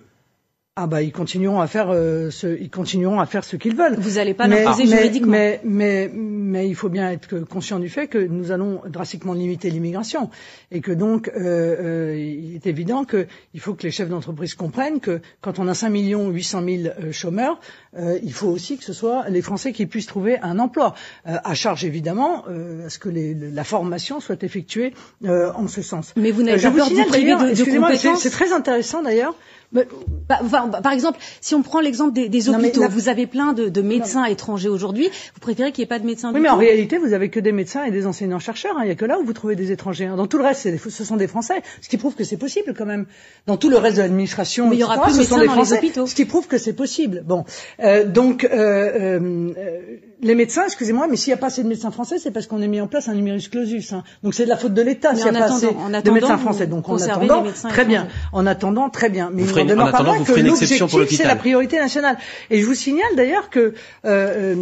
Ah 0.79 0.85
bah 0.85 1.01
ils 1.01 1.11
continueront 1.11 1.59
à 1.59 1.65
faire 1.65 1.87
euh, 1.89 2.29
ce, 2.29 2.55
ils 2.61 2.69
continueront 2.69 3.19
à 3.19 3.25
faire 3.25 3.43
ce 3.43 3.55
qu'ils 3.55 3.75
veulent. 3.75 3.95
Vous 3.97 4.17
n'allez 4.17 4.35
pas 4.35 4.47
l'imposer 4.47 4.85
juridiquement. 4.85 5.31
Mais, 5.31 5.59
mais, 5.63 6.07
mais 6.13 6.69
il 6.69 6.75
faut 6.75 6.89
bien 6.89 7.09
être 7.09 7.39
conscient 7.39 7.79
du 7.79 7.89
fait 7.89 8.05
que 8.07 8.19
nous 8.19 8.51
allons 8.51 8.81
drastiquement 8.87 9.33
limiter 9.33 9.71
l'immigration 9.71 10.29
et 10.71 10.81
que 10.81 10.91
donc 10.91 11.29
euh, 11.29 11.33
euh, 11.39 12.15
il 12.15 12.53
est 12.53 12.67
évident 12.67 13.05
qu'il 13.05 13.59
faut 13.59 13.73
que 13.73 13.81
les 13.83 13.91
chefs 13.91 14.09
d'entreprise 14.09 14.53
comprennent 14.53 14.99
que 14.99 15.19
quand 15.41 15.57
on 15.57 15.67
a 15.67 15.73
5 15.73 15.89
millions 15.89 16.29
800 16.29 16.61
000 16.63 17.11
chômeurs, 17.11 17.59
euh, 17.97 18.19
il 18.21 18.33
faut 18.33 18.47
aussi 18.47 18.77
que 18.77 18.83
ce 18.83 18.93
soit 18.93 19.29
les 19.29 19.41
Français 19.41 19.71
qui 19.71 19.85
puissent 19.87 20.05
trouver 20.05 20.37
un 20.39 20.59
emploi, 20.59 20.93
euh, 21.27 21.37
à 21.43 21.53
charge 21.55 21.85
évidemment 21.85 22.43
euh, 22.49 22.85
à 22.85 22.89
ce 22.89 22.99
que 22.99 23.09
les, 23.09 23.33
la 23.33 23.63
formation 23.63 24.19
soit 24.19 24.43
effectuée 24.43 24.93
en 25.25 25.67
ce 25.67 25.81
sens. 25.81 26.13
Mais 26.15 26.31
vous 26.31 26.43
n'avez 26.43 26.61
pas 26.61 26.71
peur 26.71 26.89
de, 26.89 26.93
de 26.95 27.79
compétences 27.79 28.21
C'est 28.21 28.29
très 28.29 28.53
intéressant 28.53 29.01
d'ailleurs. 29.01 29.35
Bah, 29.73 30.39
enfin, 30.41 30.69
par 30.69 30.93
exemple, 30.93 31.19
si 31.41 31.53
on 31.53 31.61
prend 31.61 31.81
l'exemple 31.81 32.13
des, 32.13 32.29
des, 32.29 32.49
hôpitaux, 32.49 32.87
vous 32.87 33.09
avez 33.09 33.27
plein 33.27 33.51
de, 33.51 33.67
de 33.67 33.81
médecins 33.81 34.21
non. 34.21 34.27
étrangers 34.27 34.69
aujourd'hui. 34.69 35.09
Vous 35.33 35.41
préférez 35.41 35.73
qu'il 35.73 35.81
n'y 35.81 35.85
ait 35.85 35.89
pas 35.89 35.99
de 35.99 36.05
médecins 36.05 36.31
Oui, 36.33 36.39
mais 36.39 36.47
tout. 36.47 36.53
en 36.53 36.57
réalité, 36.57 36.97
vous 36.97 37.13
avez 37.13 37.29
que 37.29 37.39
des 37.39 37.51
médecins 37.51 37.83
et 37.83 37.91
des 37.91 38.07
enseignants-chercheurs. 38.07 38.77
Hein. 38.77 38.83
Il 38.83 38.85
n'y 38.85 38.91
a 38.91 38.95
que 38.95 39.05
là 39.05 39.19
où 39.19 39.25
vous 39.25 39.33
trouvez 39.33 39.55
des 39.55 39.73
étrangers. 39.73 40.05
Hein. 40.05 40.15
Dans 40.15 40.27
tout 40.27 40.37
le 40.37 40.45
reste, 40.45 40.67
des, 40.67 40.77
ce 40.77 41.03
sont 41.03 41.17
des 41.17 41.27
Français, 41.27 41.61
ce 41.81 41.89
qui 41.89 41.97
prouve 41.97 42.15
que 42.15 42.23
c'est 42.23 42.37
possible 42.37 42.73
quand 42.77 42.85
même. 42.85 43.07
Dans 43.45 43.57
tout 43.57 43.69
le 43.69 43.77
reste 43.77 43.97
de 43.97 44.03
l'administration, 44.03 44.71
il 44.71 44.79
y 44.79 44.83
aura 44.83 45.01
plus 45.01 45.13
de 45.13 45.17
médecins 45.19 45.39
des 45.39 45.47
dans 45.47 45.53
Français, 45.53 45.75
les 45.81 45.87
hôpitaux. 45.87 46.07
Ce 46.07 46.15
qui 46.15 46.25
prouve 46.25 46.47
que 46.47 46.57
c'est 46.57 46.73
possible. 46.73 47.23
Bon, 47.25 47.43
euh, 47.81 48.05
donc 48.05 48.45
euh, 48.45 49.51
euh, 49.57 49.97
les 50.21 50.35
médecins, 50.35 50.63
excusez-moi, 50.65 51.07
mais 51.09 51.15
s'il 51.15 51.31
n'y 51.31 51.35
a 51.35 51.37
pas 51.37 51.47
assez 51.47 51.63
de 51.63 51.67
médecins 51.67 51.91
français, 51.91 52.17
c'est 52.17 52.31
parce 52.31 52.47
qu'on 52.47 52.61
a 52.61 52.67
mis 52.67 52.81
en 52.81 52.87
place 52.87 53.07
un 53.07 53.13
numerus 53.13 53.49
clausus. 53.49 53.93
Hein. 53.93 54.03
Donc 54.23 54.33
c'est 54.33 54.45
de 54.45 54.49
la 54.49 54.57
faute 54.57 54.73
de 54.73 54.81
l'État 54.81 55.15
s'il 55.15 55.29
n'y 55.29 55.37
a 55.37 55.39
pas 55.39 55.53
assez 55.53 55.67
de 55.67 56.11
médecins 56.11 56.37
français. 56.37 56.67
Donc 56.67 56.89
en 56.89 56.97
attendant, 56.99 57.43
très 57.69 57.85
bien. 57.85 58.07
En 58.33 58.45
attendant, 58.45 58.89
très 58.89 59.09
bien. 59.09 59.29
Mais 59.31 59.43
vous 59.43 59.57
il 59.57 59.65
n'en 59.75 59.91
pas 59.91 60.03
moins 60.03 60.23
que 60.23 60.31
l'objectif, 60.31 61.17
c'est 61.17 61.23
la 61.23 61.35
priorité 61.35 61.77
nationale. 61.77 62.17
Et 62.49 62.61
je 62.61 62.65
vous 62.65 62.73
signale 62.73 63.15
d'ailleurs 63.15 63.49
que 63.49 63.73
euh, 64.05 64.55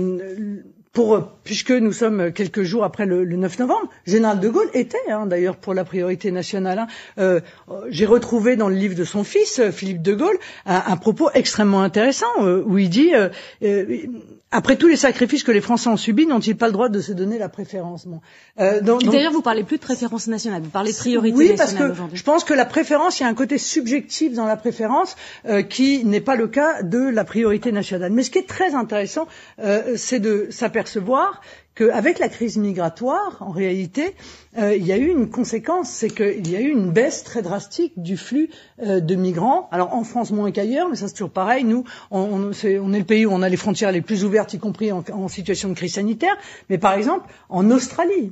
pour, 0.96 1.22
puisque 1.44 1.72
nous 1.72 1.92
sommes 1.92 2.32
quelques 2.32 2.64
jours 2.64 2.84
après 2.84 3.06
le, 3.06 3.24
le 3.26 3.36
9 3.36 3.60
novembre, 3.60 3.90
Général 4.08 4.40
de 4.40 4.50
Gaulle 4.50 4.70
était 4.74 4.98
hein, 5.10 5.26
d'ailleurs 5.26 5.58
pour 5.58 5.74
la 5.74 5.84
priorité 5.84 6.32
nationale. 6.32 6.80
Hein. 6.80 6.88
Euh, 7.20 7.42
J'ai 7.90 8.06
retrouvé 8.06 8.56
dans 8.56 8.70
le 8.70 8.76
livre 8.76 8.96
de 8.96 9.04
son 9.04 9.24
fils, 9.24 9.62
Philippe 9.72 10.02
de 10.02 10.14
Gaulle, 10.14 10.38
un, 10.66 10.84
un 10.88 10.98
propos 10.98 11.30
extrêmement 11.34 11.82
intéressant 11.82 12.26
euh, 12.40 12.64
où 12.66 12.78
il 12.78 12.90
dit 12.90 13.14
euh, 13.14 13.30
après 14.56 14.78
tous 14.78 14.88
les 14.88 14.96
sacrifices 14.96 15.44
que 15.44 15.52
les 15.52 15.60
Français 15.60 15.90
ont 15.90 15.98
subis, 15.98 16.26
n'ont-ils 16.26 16.56
pas 16.56 16.68
le 16.68 16.72
droit 16.74 16.88
de 16.88 17.02
se 17.02 17.12
donner 17.12 17.38
la 17.38 17.50
préférence 17.50 18.08
bon? 18.08 18.22
euh, 18.60 18.80
D'ailleurs, 18.82 19.34
vous 19.34 19.42
parlez 19.42 19.64
plus 19.64 19.78
de 19.78 19.82
préférence 19.82 20.28
nationale, 20.28 20.62
vous 20.62 20.70
parlez 20.70 20.94
de 20.94 20.98
priorité 20.98 21.38
oui, 21.38 21.50
nationale 21.56 21.90
parce 21.96 22.10
que 22.12 22.16
je 22.16 22.24
pense 22.24 22.44
que 22.46 22.54
la 22.54 22.66
préférence, 22.66 23.20
il 23.20 23.24
y 23.24 23.26
a 23.26 23.30
un 23.30 23.34
côté 23.34 23.58
subjectif 23.58 24.34
dans 24.34 24.46
la 24.46 24.56
préférence 24.56 25.18
euh, 25.48 25.62
qui 25.62 26.06
n'est 26.06 26.22
pas 26.22 26.38
le 26.38 26.48
cas 26.48 26.84
de 26.84 27.00
la 27.00 27.26
priorité 27.26 27.74
nationale. 27.74 28.12
Mais 28.14 28.24
ce 28.24 28.32
qui 28.32 28.38
est 28.40 28.48
très 28.48 28.76
intéressant, 28.76 29.28
euh, 29.62 29.96
c'est 29.98 30.20
de 30.22 30.48
s'apercevoir 30.52 31.42
qu'avec 31.76 32.20
la 32.20 32.30
crise 32.30 32.58
migratoire, 32.58 33.38
en 33.42 33.52
réalité, 33.52 34.16
euh, 34.58 34.76
il 34.76 34.86
y 34.86 34.94
a 34.94 34.98
eu 34.98 35.10
une 35.10 35.30
conséquence, 35.30 35.90
c'est 35.90 36.10
qu'il 36.10 36.50
y 36.50 36.56
a 36.56 36.62
eu 36.62 36.70
une 36.70 36.92
baisse 36.92 37.24
très 37.24 37.42
drastique 37.42 37.94
du 37.98 38.16
flux 38.16 38.50
euh, 38.82 39.02
de 39.02 39.16
migrants. 39.16 39.68
Alors 39.72 39.94
en 39.94 40.04
France 40.04 40.32
moins 40.32 40.52
qu'ailleurs, 40.52 40.90
mais 40.90 40.96
ça 40.96 41.08
c'est 41.08 41.14
toujours 41.14 41.32
pareil. 41.32 41.66
Nous, 41.66 41.84
on, 42.12 42.52
est, 42.52 42.64
le 42.64 43.04
pays 43.04 43.26
où 43.26 43.32
on 43.32 43.42
a 43.42 43.50
les 43.50 43.58
frontières 43.58 43.92
les 43.92 44.02
plus 44.02 44.24
ouvertes, 44.24 44.54
y 44.54 44.60
compris 44.60 44.92
en, 44.92 45.28
situation 45.28 45.70
de 45.70 45.74
crise 45.74 45.96
sanitaire. 45.96 46.38
Mais 46.70 46.78
par 46.78 46.94
exemple, 46.94 47.30
en 47.50 47.70
Australie, 47.70 48.32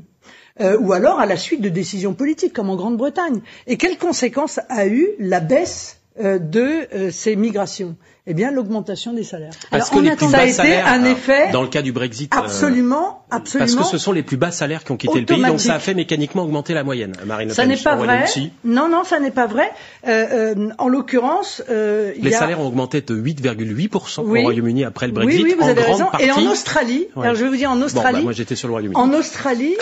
euh, 0.61 0.77
ou 0.79 0.93
alors 0.93 1.19
à 1.19 1.25
la 1.25 1.35
suite 1.35 1.59
de 1.61 1.69
décisions 1.69 2.13
politiques, 2.13 2.53
comme 2.53 2.69
en 2.69 2.77
Grande-Bretagne. 2.77 3.41
Et 3.67 3.75
quelles 3.75 3.97
conséquences 3.97 4.61
a 4.69 4.87
eu 4.87 5.09
la 5.19 5.41
baisse 5.41 5.99
euh, 6.19 6.39
de 6.39 6.87
ces 7.11 7.35
migrations? 7.35 7.97
Eh 8.25 8.33
bien, 8.33 8.51
l'augmentation 8.51 9.11
des 9.11 9.23
salaires. 9.23 9.51
Parce 9.69 9.91
Alors, 9.91 10.03
que 10.03 10.09
les 10.09 10.15
plus 10.15 10.31
bas 10.31 10.39
a 10.39 10.43
été 10.45 10.53
salaires, 10.53 10.87
un 10.87 11.03
effet 11.03 11.51
dans 11.51 11.61
le 11.61 11.67
cas 11.67 11.81
du 11.81 11.91
Brexit, 11.91 12.33
absolument, 12.33 13.25
absolument. 13.29 13.65
Parce 13.75 13.75
que 13.75 13.97
ce 13.97 13.97
sont 13.97 14.13
les 14.13 14.23
plus 14.23 14.37
bas 14.37 14.51
salaires 14.51 14.85
qui 14.85 14.93
ont 14.93 14.97
quitté 14.97 15.19
le 15.19 15.25
pays, 15.25 15.41
donc 15.41 15.59
ça 15.59 15.75
a 15.75 15.79
fait 15.79 15.93
mécaniquement 15.93 16.43
augmenter 16.43 16.73
la 16.73 16.85
moyenne. 16.85 17.11
Marine 17.25 17.49
ça 17.49 17.65
n'est 17.65 17.75
pas 17.75 17.95
vrai. 17.95 18.25
Non, 18.63 18.87
non, 18.87 19.03
ça 19.03 19.19
n'est 19.19 19.31
pas 19.31 19.47
vrai. 19.47 19.69
Euh, 20.07 20.53
euh, 20.55 20.69
en 20.77 20.87
l'occurrence, 20.87 21.61
euh, 21.69 22.13
les 22.17 22.31
y 22.31 22.35
a... 22.35 22.39
salaires 22.39 22.61
ont 22.61 22.67
augmenté 22.67 23.01
de 23.01 23.13
8,8% 23.13 24.21
oui. 24.23 24.39
au 24.39 24.43
Royaume-Uni 24.43 24.85
après 24.85 25.07
le 25.07 25.13
Brexit. 25.13 25.43
Oui, 25.43 25.49
oui, 25.49 25.55
vous 25.59 25.65
en 25.65 25.69
avez 25.69 25.81
raison. 25.81 26.05
Partie... 26.05 26.25
Et 26.25 26.31
en 26.31 26.45
Australie, 26.49 27.07
alors 27.17 27.35
je 27.35 27.43
vais 27.43 27.49
vous 27.49 27.57
dire 27.57 27.71
en 27.71 27.81
Australie. 27.81 28.07
Bon, 28.07 28.17
bah, 28.19 28.23
moi 28.23 28.31
j'étais 28.31 28.55
sur 28.55 28.69
le 28.69 28.73
Royaume-Uni. 28.73 28.99
En 29.01 29.11
Australie. 29.13 29.75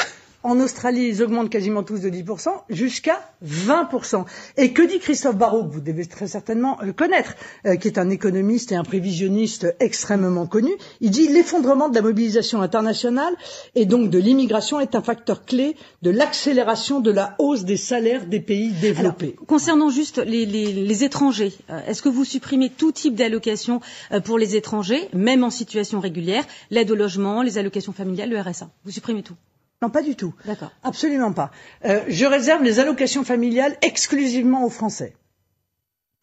En 0.43 0.59
Australie, 0.59 1.07
ils 1.07 1.21
augmentent 1.21 1.49
quasiment 1.51 1.83
tous 1.83 1.99
de 2.01 2.09
10% 2.09 2.49
jusqu'à 2.69 3.19
20%. 3.45 4.25
Et 4.57 4.73
que 4.73 4.81
dit 4.81 4.97
Christophe 4.99 5.35
Barrault, 5.37 5.65
que 5.65 5.73
vous 5.73 5.81
devez 5.81 6.05
très 6.07 6.27
certainement 6.27 6.79
connaître, 6.95 7.35
euh, 7.67 7.75
qui 7.75 7.87
est 7.87 7.99
un 7.99 8.09
économiste 8.09 8.71
et 8.71 8.75
un 8.75 8.83
prévisionniste 8.83 9.75
extrêmement 9.79 10.47
connu 10.47 10.71
Il 10.99 11.11
dit 11.11 11.27
l'effondrement 11.27 11.89
de 11.89 11.95
la 11.95 12.01
mobilisation 12.01 12.61
internationale 12.61 13.33
et 13.75 13.85
donc 13.85 14.09
de 14.09 14.17
l'immigration 14.17 14.79
est 14.79 14.95
un 14.95 15.01
facteur 15.01 15.45
clé 15.45 15.75
de 16.01 16.09
l'accélération 16.09 16.99
de 17.01 17.11
la 17.11 17.35
hausse 17.37 17.63
des 17.63 17.77
salaires 17.77 18.25
des 18.25 18.39
pays 18.39 18.71
développés. 18.71 19.35
Concernant 19.47 19.89
juste 19.89 20.17
les, 20.17 21.03
étrangers, 21.03 21.53
euh, 21.69 21.79
est-ce 21.87 22.01
que 22.01 22.09
vous 22.09 22.25
supprimez 22.25 22.69
tout 22.69 22.91
type 22.91 23.15
d'allocation 23.15 23.79
euh, 24.11 24.19
pour 24.19 24.39
les 24.39 24.55
étrangers, 24.55 25.07
même 25.13 25.43
en 25.43 25.49
situation 25.51 25.99
régulière, 25.99 26.45
l'aide 26.71 26.89
au 26.89 26.95
logement, 26.95 27.41
les 27.43 27.57
allocations 27.57 27.93
familiales, 27.93 28.29
le 28.29 28.39
RSA 28.39 28.69
Vous 28.85 28.91
supprimez 28.91 29.21
tout? 29.23 29.35
Non, 29.81 29.89
pas 29.89 30.03
du 30.03 30.15
tout. 30.15 30.33
D'accord. 30.45 30.71
Absolument 30.83 31.33
pas. 31.33 31.49
Euh, 31.85 32.01
je 32.07 32.25
réserve 32.25 32.61
les 32.63 32.79
allocations 32.79 33.23
familiales 33.23 33.75
exclusivement 33.81 34.63
aux 34.63 34.69
Français. 34.69 35.15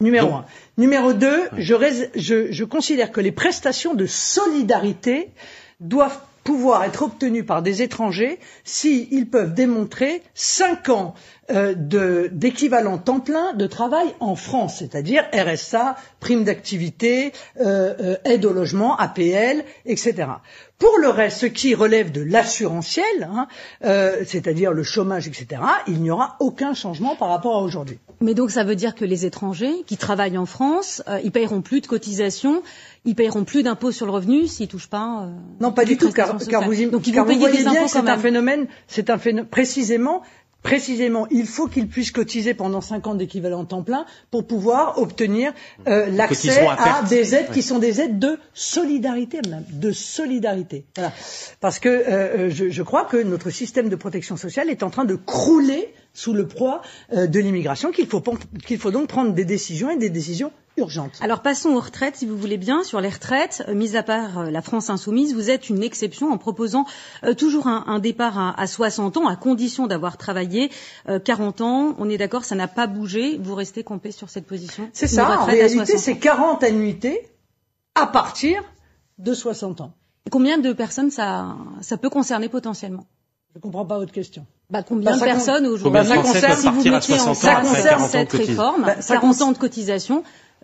Numéro 0.00 0.32
un. 0.32 0.44
Numéro 0.76 1.12
deux, 1.12 1.40
ouais. 1.40 1.48
je, 1.58 1.74
je, 2.14 2.52
je 2.52 2.64
considère 2.64 3.10
que 3.10 3.20
les 3.20 3.32
prestations 3.32 3.94
de 3.94 4.06
solidarité 4.06 5.30
doivent 5.80 6.20
pouvoir 6.44 6.84
être 6.84 7.02
obtenues 7.02 7.44
par 7.44 7.62
des 7.62 7.82
étrangers 7.82 8.38
s'ils 8.62 9.28
peuvent 9.28 9.54
démontrer 9.54 10.22
cinq 10.34 10.88
ans 10.88 11.14
d'équivalent 11.48 12.98
temps 12.98 13.20
plein 13.20 13.54
de 13.54 13.66
travail 13.66 14.08
en 14.20 14.36
France, 14.36 14.76
c'est-à-dire 14.78 15.24
RSA, 15.32 15.96
prime 16.20 16.44
d'activité, 16.44 17.32
euh, 17.60 17.94
euh, 18.00 18.16
aide 18.24 18.44
au 18.44 18.52
logement, 18.52 18.96
APL, 18.96 19.64
etc. 19.86 20.26
Pour 20.78 20.96
le 20.98 21.08
reste, 21.08 21.38
ce 21.38 21.46
qui 21.46 21.74
relève 21.74 22.12
de 22.12 22.22
l'assurantiel, 22.22 23.04
hein, 23.22 23.48
euh, 23.84 24.22
c'est-à-dire 24.24 24.72
le 24.72 24.84
chômage, 24.84 25.26
etc., 25.26 25.60
il 25.88 26.00
n'y 26.00 26.10
aura 26.10 26.36
aucun 26.38 26.72
changement 26.72 27.16
par 27.16 27.30
rapport 27.30 27.56
à 27.56 27.62
aujourd'hui. 27.62 27.98
Mais 28.20 28.34
donc 28.34 28.50
ça 28.50 28.62
veut 28.62 28.76
dire 28.76 28.94
que 28.94 29.04
les 29.04 29.26
étrangers 29.26 29.82
qui 29.86 29.96
travaillent 29.96 30.38
en 30.38 30.46
France, 30.46 31.02
euh, 31.08 31.18
ils 31.24 31.32
paieront 31.32 31.62
plus 31.62 31.80
de 31.80 31.88
cotisations, 31.88 32.62
ils 33.04 33.16
paieront 33.16 33.44
plus 33.44 33.64
d'impôts 33.64 33.90
sur 33.90 34.06
le 34.06 34.12
revenu 34.12 34.46
s'ils 34.46 34.68
touchent 34.68 34.90
pas. 34.90 35.24
Euh, 35.24 35.32
non, 35.60 35.72
pas 35.72 35.84
du 35.84 35.96
tout, 35.96 36.12
car, 36.12 36.36
car, 36.48 36.64
vous, 36.64 36.90
donc 36.90 37.06
ils 37.06 37.12
car 37.12 37.24
vont 37.24 37.32
vous 37.32 37.40
voyez 37.40 37.58
des 37.58 37.70
bien, 37.70 37.88
c'est 37.88 38.08
un 38.08 38.18
phénomène, 38.18 38.66
c'est 38.86 39.10
un 39.10 39.18
phénomène 39.18 39.48
précisément 39.48 40.22
Précisément, 40.62 41.26
il 41.30 41.46
faut 41.46 41.68
qu'ils 41.68 41.86
puissent 41.88 42.10
cotiser 42.10 42.52
pendant 42.52 42.80
cinq 42.80 43.06
ans 43.06 43.14
d'équivalent 43.14 43.64
temps 43.64 43.82
plein 43.84 44.04
pour 44.30 44.44
pouvoir 44.46 44.98
obtenir 44.98 45.52
euh, 45.86 46.06
l'accès 46.10 46.66
à, 46.66 46.98
à 46.98 47.02
des 47.04 47.34
aides 47.34 47.50
qui 47.52 47.62
sont 47.62 47.78
des 47.78 48.00
aides 48.00 48.18
de 48.18 48.38
solidarité, 48.54 49.38
même 49.48 49.64
de 49.72 49.92
solidarité. 49.92 50.84
Voilà. 50.96 51.12
Parce 51.60 51.78
que 51.78 51.88
euh, 51.88 52.50
je, 52.50 52.70
je, 52.70 52.82
crois 52.82 53.04
que 53.04 53.16
notre 53.16 53.50
système 53.50 53.88
de 53.88 53.94
protection 53.96 54.36
sociale 54.36 54.68
est 54.68 54.82
en 54.82 54.90
train 54.90 55.04
de 55.04 55.14
crouler 55.14 55.94
sous 56.12 56.32
le 56.32 56.48
poids 56.48 56.82
euh, 57.12 57.28
de 57.28 57.38
l'immigration, 57.38 57.92
qu'il 57.92 58.08
faut, 58.08 58.22
qu'il 58.66 58.78
faut 58.78 58.90
donc 58.90 59.06
prendre 59.06 59.32
des 59.32 59.44
décisions 59.44 59.90
et 59.90 59.96
des 59.96 60.10
décisions 60.10 60.50
urgente. 60.78 61.12
Alors 61.20 61.40
passons 61.42 61.70
aux 61.70 61.80
retraites, 61.80 62.16
si 62.16 62.26
vous 62.26 62.36
voulez 62.36 62.56
bien. 62.56 62.82
Sur 62.84 63.00
les 63.00 63.08
retraites, 63.08 63.64
euh, 63.68 63.74
mis 63.74 63.96
à 63.96 64.02
part 64.02 64.38
euh, 64.38 64.50
la 64.50 64.62
France 64.62 64.90
insoumise, 64.90 65.34
vous 65.34 65.50
êtes 65.50 65.68
une 65.68 65.82
exception 65.82 66.32
en 66.32 66.38
proposant 66.38 66.86
euh, 67.24 67.34
toujours 67.34 67.66
un, 67.66 67.84
un 67.86 67.98
départ 67.98 68.38
à, 68.38 68.60
à, 68.60 68.66
60 68.66 69.16
ans, 69.18 69.26
à 69.26 69.36
condition 69.36 69.86
d'avoir 69.86 70.16
travaillé 70.16 70.70
40 71.24 71.60
ans. 71.60 71.94
On 71.98 72.08
est 72.08 72.18
d'accord, 72.18 72.44
ça 72.44 72.54
n'a 72.54 72.68
pas 72.68 72.86
bougé. 72.86 73.38
Vous 73.40 73.54
restez 73.54 73.84
campé 73.84 74.12
sur 74.12 74.30
cette 74.30 74.46
position 74.46 74.88
C'est 74.92 75.06
ça. 75.06 75.40
En 75.40 75.44
réalité, 75.44 75.98
c'est 75.98 76.18
40 76.18 76.62
annuités 76.62 77.28
à 77.94 78.06
partir 78.06 78.62
de 79.18 79.34
60 79.34 79.80
ans. 79.80 79.92
Et 80.26 80.30
combien 80.30 80.58
de 80.58 80.72
personnes 80.72 81.10
ça, 81.10 81.56
ça 81.80 81.96
peut 81.96 82.10
concerner 82.10 82.48
potentiellement? 82.48 83.06
Je 83.52 83.58
ne 83.58 83.62
comprends 83.62 83.86
pas 83.86 83.98
votre 83.98 84.12
question. 84.12 84.46
Bah, 84.70 84.82
combien 84.82 85.12
bah, 85.12 85.16
de 85.16 85.24
personnes 85.24 85.66
aujourd'hui? 85.66 85.90
Bah, 85.90 86.04
ça 86.04 86.16
concerne, 86.18 86.56
Si 86.58 86.68
vous 86.68 86.84
mettez 86.84 87.20
en 87.20 87.34
place 87.34 88.10
cette 88.10 88.32
réforme, 88.32 88.82
bah, 88.84 88.96
40 88.96 89.42
ans 89.42 89.52
de 89.52 89.58
cotisation, 89.58 90.22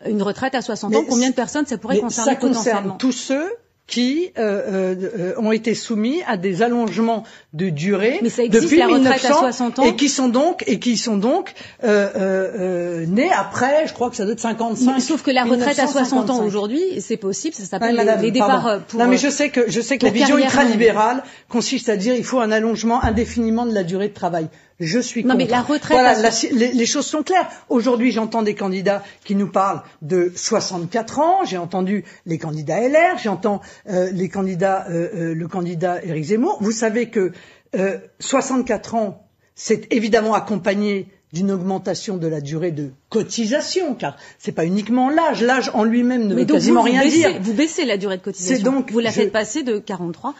une 0.09 0.23
retraite 0.23 0.55
à 0.55 0.62
60 0.62 0.95
ans, 0.95 1.05
combien 1.09 1.31
de 1.31 1.35
personnes 1.35 1.67
ça 1.67 1.79
pourrait 1.79 1.99
concerner 2.01 2.33
ça 2.33 2.37
concerne 2.37 2.97
tous 2.99 3.12
ceux 3.12 3.47
qui 3.87 4.33
euh, 4.38 4.95
euh, 5.19 5.35
ont 5.37 5.53
été 5.53 5.75
soumis 5.75 6.23
à 6.27 6.38
des 6.38 6.62
allongements 6.62 7.25
de 7.53 7.69
durée 7.69 8.19
Mais 8.23 8.31
ça 8.31 8.43
existe, 8.43 8.64
depuis 8.64 8.79
la 8.79 8.87
retraite 8.87 9.23
1900 9.23 9.29
à 9.29 9.53
60 9.53 9.79
ans. 9.79 9.83
et 9.85 9.95
qui 9.95 10.09
sont 10.09 10.29
donc 10.29 10.64
et 10.67 10.79
qui 10.79 10.97
sont 10.97 11.19
donc 11.19 11.53
euh, 11.85 12.09
euh, 12.17 13.07
nés 13.07 13.31
après, 13.31 13.87
je 13.87 13.93
crois 13.93 14.09
que 14.09 14.17
ça 14.17 14.25
doit 14.25 14.33
être 14.33 14.40
55. 14.40 14.95
Mais 14.95 15.01
sauf 15.01 15.23
que 15.23 15.31
la 15.31 15.45
retraite 15.45 15.79
à 15.79 15.87
60 15.87 16.31
ans 16.31 16.45
aujourd'hui, 16.45 16.83
c'est 17.01 17.19
possible, 17.19 17.55
ça 17.55 17.64
s'appelle 17.64 17.97
Ouais, 17.97 18.05
les, 18.05 18.23
les 18.23 18.31
départs 18.31 18.62
pardon. 18.62 18.83
pour. 18.88 19.01
Non, 19.01 19.07
mais 19.07 19.19
je 19.19 19.29
sais 19.29 19.51
que 19.51 19.71
je 19.71 19.81
sais 19.83 19.99
que 19.99 20.07
la 20.07 20.12
vision 20.12 20.38
ultralibérale 20.38 21.23
consiste 21.51 21.90
à 21.90 21.97
dire 21.97 22.14
il 22.14 22.25
faut 22.25 22.40
un 22.40 22.53
allongement 22.53 23.05
indéfiniment 23.05 23.67
de 23.67 23.75
la 23.75 23.85
durée 23.85 24.09
de 24.09 24.14
travail. 24.14 24.49
Je 24.81 24.99
suis 24.99 25.23
Non, 25.23 25.35
contre. 25.35 25.45
mais 25.45 25.51
la 25.51 25.63
retraite 25.63 25.93
Voilà, 25.93 26.15
la- 26.21 26.31
les, 26.53 26.73
les 26.73 26.87
choses 26.87 27.07
sont 27.07 27.23
claires. 27.23 27.49
Aujourd'hui, 27.69 28.11
j'entends 28.11 28.43
des 28.43 28.55
candidats 28.57 29.05
qui 29.25 29.37
nous 29.37 29.49
parlent 29.49 29.83
de 30.03 30.33
64 30.35 31.19
ans. 31.21 31.45
J'ai 31.45 31.59
entendu 31.59 32.05
les 32.27 32.39
candidats 32.39 32.81
LR. 32.81 33.17
J'entends 33.23 33.61
euh, 33.89 34.11
les 34.13 34.29
candidats, 34.29 34.87
euh, 34.91 35.09
euh, 35.15 35.35
le 35.35 35.49
candidat 35.49 36.05
Éric 36.05 36.25
Zemmour. 36.25 36.59
Vous 36.61 36.73
savez 36.73 37.09
que 37.09 37.31
euh, 37.77 37.99
64 38.19 38.95
ans, 38.97 39.27
c'est 39.55 39.93
évidemment 39.93 40.35
accompagné 40.35 41.09
d'une 41.33 41.51
augmentation 41.51 42.17
de 42.17 42.27
la 42.29 42.41
durée 42.41 42.71
de 42.71 42.91
cotisation, 43.11 43.95
car 43.95 44.17
c'est 44.39 44.53
pas 44.53 44.65
uniquement 44.65 45.11
l'âge. 45.11 45.43
L'âge 45.43 45.71
en 45.75 45.83
lui-même 45.85 46.23
ne 46.29 46.35
mais 46.35 46.41
veut 46.43 46.47
donc 46.47 46.57
quasiment 46.59 46.81
vous, 46.83 46.87
vous 46.87 46.93
rien 46.93 47.03
baissez, 47.03 47.17
dire. 47.19 47.39
vous 47.41 47.55
baissez 47.55 47.85
la 47.85 47.97
durée 47.97 48.19
de 48.19 48.23
cotisation. 48.23 48.65
Donc- 48.73 48.93
vous 48.93 49.01
la 49.01 49.11
je- 49.11 49.15
faites 49.17 49.33
passer 49.33 49.63
de 49.65 49.79
43 49.79 50.35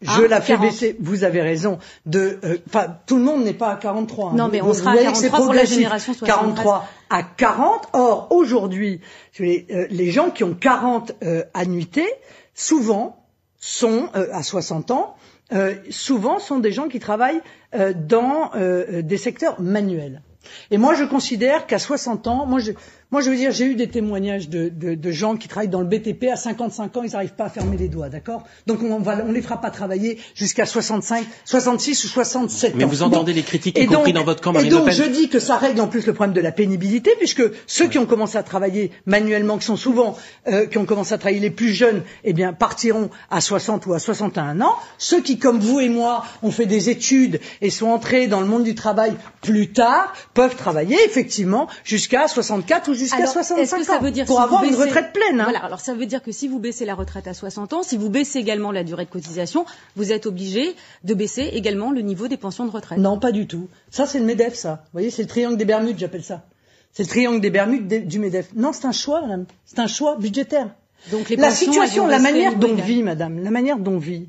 Je 0.00 0.22
à 0.24 0.28
la 0.28 0.40
fais 0.40 0.52
40. 0.54 0.66
baisser. 0.70 0.96
Vous 1.00 1.24
avez 1.24 1.42
raison. 1.42 1.78
De, 2.06 2.38
euh, 2.44 2.58
enfin, 2.68 2.96
tout 3.06 3.16
le 3.16 3.22
monde 3.22 3.42
n'est 3.44 3.52
pas 3.52 3.70
à 3.70 3.76
43. 3.76 4.30
hein. 4.30 4.34
Non, 4.36 4.48
mais 4.50 4.62
on 4.62 4.66
Vous- 4.66 4.74
sera 4.74 4.92
vous 4.92 4.98
à 4.98 5.00
voyez 5.00 5.08
que 5.12 5.16
c'est 5.18 5.22
43 5.30 5.44
pour 5.46 5.54
la 5.54 5.64
génération 5.64 6.12
73. 6.14 6.54
43 6.54 6.88
à 7.10 7.22
40. 7.24 7.88
Or, 7.94 8.28
aujourd'hui, 8.30 9.00
voulez, 9.36 9.66
euh, 9.70 9.86
les 9.90 10.10
gens 10.10 10.30
qui 10.30 10.44
ont 10.44 10.54
40 10.54 11.12
euh, 11.24 11.42
annuités, 11.54 12.06
souvent 12.54 13.24
sont 13.58 14.08
euh, 14.14 14.28
à 14.32 14.42
60 14.42 14.90
ans. 14.92 15.16
euh, 15.52 15.74
souvent 15.90 16.38
sont 16.38 16.58
des 16.58 16.72
gens 16.72 16.88
qui 16.88 17.00
travaillent 17.00 17.40
euh, 17.74 17.92
dans 17.96 18.50
euh, 18.54 19.02
des 19.02 19.16
secteurs 19.16 19.60
manuels. 19.60 20.22
Et 20.70 20.78
moi, 20.78 20.94
je 20.94 21.04
considère 21.04 21.66
qu'à 21.66 21.78
60 21.78 22.26
ans, 22.26 22.46
moi, 22.46 22.58
je, 22.60 22.72
moi, 23.10 23.22
je 23.22 23.30
veux 23.30 23.36
dire, 23.36 23.52
j'ai 23.52 23.64
eu 23.64 23.74
des 23.74 23.88
témoignages 23.88 24.50
de, 24.50 24.68
de, 24.68 24.94
de 24.94 25.10
gens 25.10 25.36
qui 25.36 25.48
travaillent 25.48 25.68
dans 25.68 25.80
le 25.80 25.86
BTP 25.86 26.24
à 26.30 26.36
55 26.36 26.94
ans, 26.98 27.02
ils 27.02 27.12
n'arrivent 27.12 27.32
pas 27.34 27.44
à 27.46 27.48
fermer 27.48 27.78
les 27.78 27.88
doigts, 27.88 28.10
d'accord? 28.10 28.44
Donc, 28.66 28.82
on 28.82 29.02
on 29.02 29.32
les 29.32 29.40
fera 29.40 29.60
pas 29.60 29.70
travailler 29.70 30.18
jusqu'à 30.34 30.66
65, 30.66 31.24
66 31.46 32.04
ou 32.04 32.08
67 32.08 32.74
Mais 32.74 32.84
ans. 32.84 32.86
vous 32.88 33.02
entendez 33.02 33.32
les 33.32 33.42
critiques, 33.42 33.78
y 33.78 33.82
Et 33.82 33.86
compris 33.86 34.12
dans 34.12 34.24
votre 34.24 34.42
camp, 34.42 34.50
Et 34.50 34.54
Marine 34.54 34.70
Le 34.70 34.76
donc, 34.76 34.86
Pen. 34.86 34.94
je 34.94 35.04
dis 35.04 35.28
que 35.30 35.38
ça 35.38 35.56
règle 35.56 35.80
en 35.80 35.86
plus 35.88 36.06
le 36.06 36.12
problème 36.12 36.34
de 36.34 36.40
la 36.42 36.52
pénibilité, 36.52 37.12
puisque 37.18 37.42
ceux 37.66 37.88
qui 37.88 37.98
ont 37.98 38.04
commencé 38.04 38.36
à 38.36 38.42
travailler 38.42 38.90
manuellement, 39.06 39.56
qui 39.56 39.64
sont 39.64 39.76
souvent, 39.76 40.16
euh, 40.48 40.66
qui 40.66 40.76
ont 40.76 40.84
commencé 40.84 41.14
à 41.14 41.18
travailler 41.18 41.40
les 41.40 41.50
plus 41.50 41.72
jeunes, 41.72 42.02
eh 42.24 42.34
bien, 42.34 42.52
partiront 42.52 43.08
à 43.30 43.40
60 43.40 43.86
ou 43.86 43.94
à 43.94 43.98
61 43.98 44.60
ans. 44.60 44.74
Ceux 44.98 45.22
qui, 45.22 45.38
comme 45.38 45.60
vous 45.60 45.80
et 45.80 45.88
moi, 45.88 46.24
ont 46.42 46.50
fait 46.50 46.66
des 46.66 46.90
études 46.90 47.40
et 47.62 47.70
sont 47.70 47.86
entrés 47.88 48.26
dans 48.26 48.40
le 48.40 48.46
monde 48.46 48.64
du 48.64 48.74
travail 48.74 49.12
plus 49.40 49.72
tard, 49.72 50.12
peuvent 50.34 50.56
travailler 50.56 50.96
effectivement 51.06 51.68
jusqu'à 51.84 52.28
64 52.28 52.88
ou 52.90 52.97
jusqu'à 52.98 53.16
Alors, 53.18 53.32
65 53.32 53.56
est-ce 53.62 53.74
que 53.76 53.84
ça 53.84 53.96
ans 53.96 54.00
veut 54.00 54.10
dire 54.10 54.26
pour 54.26 54.36
si 54.36 54.42
avoir 54.42 54.64
une 54.64 54.74
retraite 54.74 55.12
pleine. 55.12 55.40
hein. 55.40 55.44
Voilà, 55.44 55.64
alors 55.64 55.80
ça 55.80 55.94
veut 55.94 56.04
dire 56.06 56.22
que 56.22 56.32
si 56.32 56.48
vous 56.48 56.58
baissez 56.58 56.84
la 56.84 56.94
retraite 56.94 57.26
à 57.26 57.34
60 57.34 57.72
ans, 57.72 57.82
si 57.82 57.96
vous 57.96 58.10
baissez 58.10 58.38
également 58.38 58.72
la 58.72 58.84
durée 58.84 59.04
de 59.06 59.10
cotisation, 59.10 59.64
vous 59.96 60.12
êtes 60.12 60.26
obligé 60.26 60.74
de 61.04 61.14
baisser 61.14 61.42
également 61.54 61.90
le 61.92 62.00
niveau 62.02 62.28
des 62.28 62.36
pensions 62.36 62.66
de 62.66 62.70
retraite. 62.70 62.98
Non, 62.98 63.18
pas 63.18 63.32
du 63.32 63.46
tout. 63.46 63.68
Ça, 63.90 64.06
c'est 64.06 64.18
le 64.18 64.24
MEDEF, 64.26 64.54
ça. 64.54 64.82
Vous 64.86 64.90
voyez, 64.92 65.10
c'est 65.10 65.22
le 65.22 65.28
triangle 65.28 65.56
des 65.56 65.64
Bermudes, 65.64 65.98
j'appelle 65.98 66.24
ça. 66.24 66.44
C'est 66.92 67.04
le 67.04 67.08
triangle 67.08 67.40
des 67.40 67.50
Bermudes 67.50 67.86
des- 67.86 68.00
du 68.00 68.18
MEDEF. 68.18 68.48
Non, 68.56 68.72
c'est 68.72 68.86
un 68.86 68.92
choix, 68.92 69.20
madame. 69.22 69.44
C'est 69.64 69.78
un 69.78 69.86
choix 69.86 70.16
budgétaire. 70.16 70.74
Donc 71.12 71.28
les 71.28 71.36
la 71.36 71.50
situation, 71.52 72.06
la 72.08 72.18
manière 72.18 72.56
dont 72.56 72.72
égal. 72.74 72.84
vit, 72.84 73.02
madame, 73.04 73.38
la 73.42 73.50
manière 73.50 73.78
dont 73.78 73.98
vit 73.98 74.28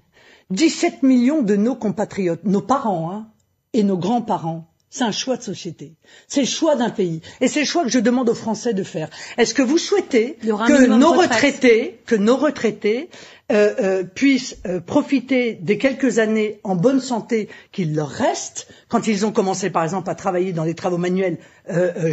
17 0.51 1.03
millions 1.03 1.41
de 1.41 1.55
nos 1.55 1.75
compatriotes, 1.75 2.43
nos 2.43 2.61
parents, 2.61 3.11
hein, 3.11 3.27
et 3.73 3.83
nos 3.83 3.97
grands-parents. 3.97 4.65
C'est 4.91 5.03
un 5.03 5.11
choix 5.11 5.37
de 5.37 5.43
société. 5.43 5.93
C'est 6.27 6.41
le 6.41 6.47
choix 6.47 6.75
d'un 6.75 6.89
pays. 6.89 7.21
Et 7.41 7.47
c'est 7.47 7.59
le 7.59 7.65
choix 7.67 7.83
que 7.83 7.89
je 7.89 7.99
demande 7.99 8.27
aux 8.29 8.33
Français 8.35 8.73
de 8.73 8.81
faire. 8.83 9.09
Est-ce 9.37 9.53
que 9.53 9.61
vous 9.61 9.77
souhaitez 9.77 10.37
que 10.67 10.73
nos 10.99 11.11
retraités, 11.21 11.99
que 12.07 12.15
nos 12.15 12.37
retraités 12.37 13.09
euh, 13.51 13.73
euh, 13.79 14.03
puissent 14.03 14.57
euh, 14.67 14.79
profiter 14.79 15.53
des 15.61 15.77
quelques 15.77 16.17
années 16.19 16.59
en 16.63 16.75
bonne 16.75 16.99
santé 17.01 17.49
qu'il 17.71 17.95
leur 17.95 18.09
reste 18.09 18.67
quand 18.87 19.07
ils 19.07 19.25
ont 19.27 19.31
commencé 19.31 19.69
par 19.69 19.83
exemple 19.83 20.09
à 20.09 20.15
travailler 20.15 20.53
dans 20.53 20.63
les 20.63 20.73
travaux 20.75 20.97
manuels 20.97 21.37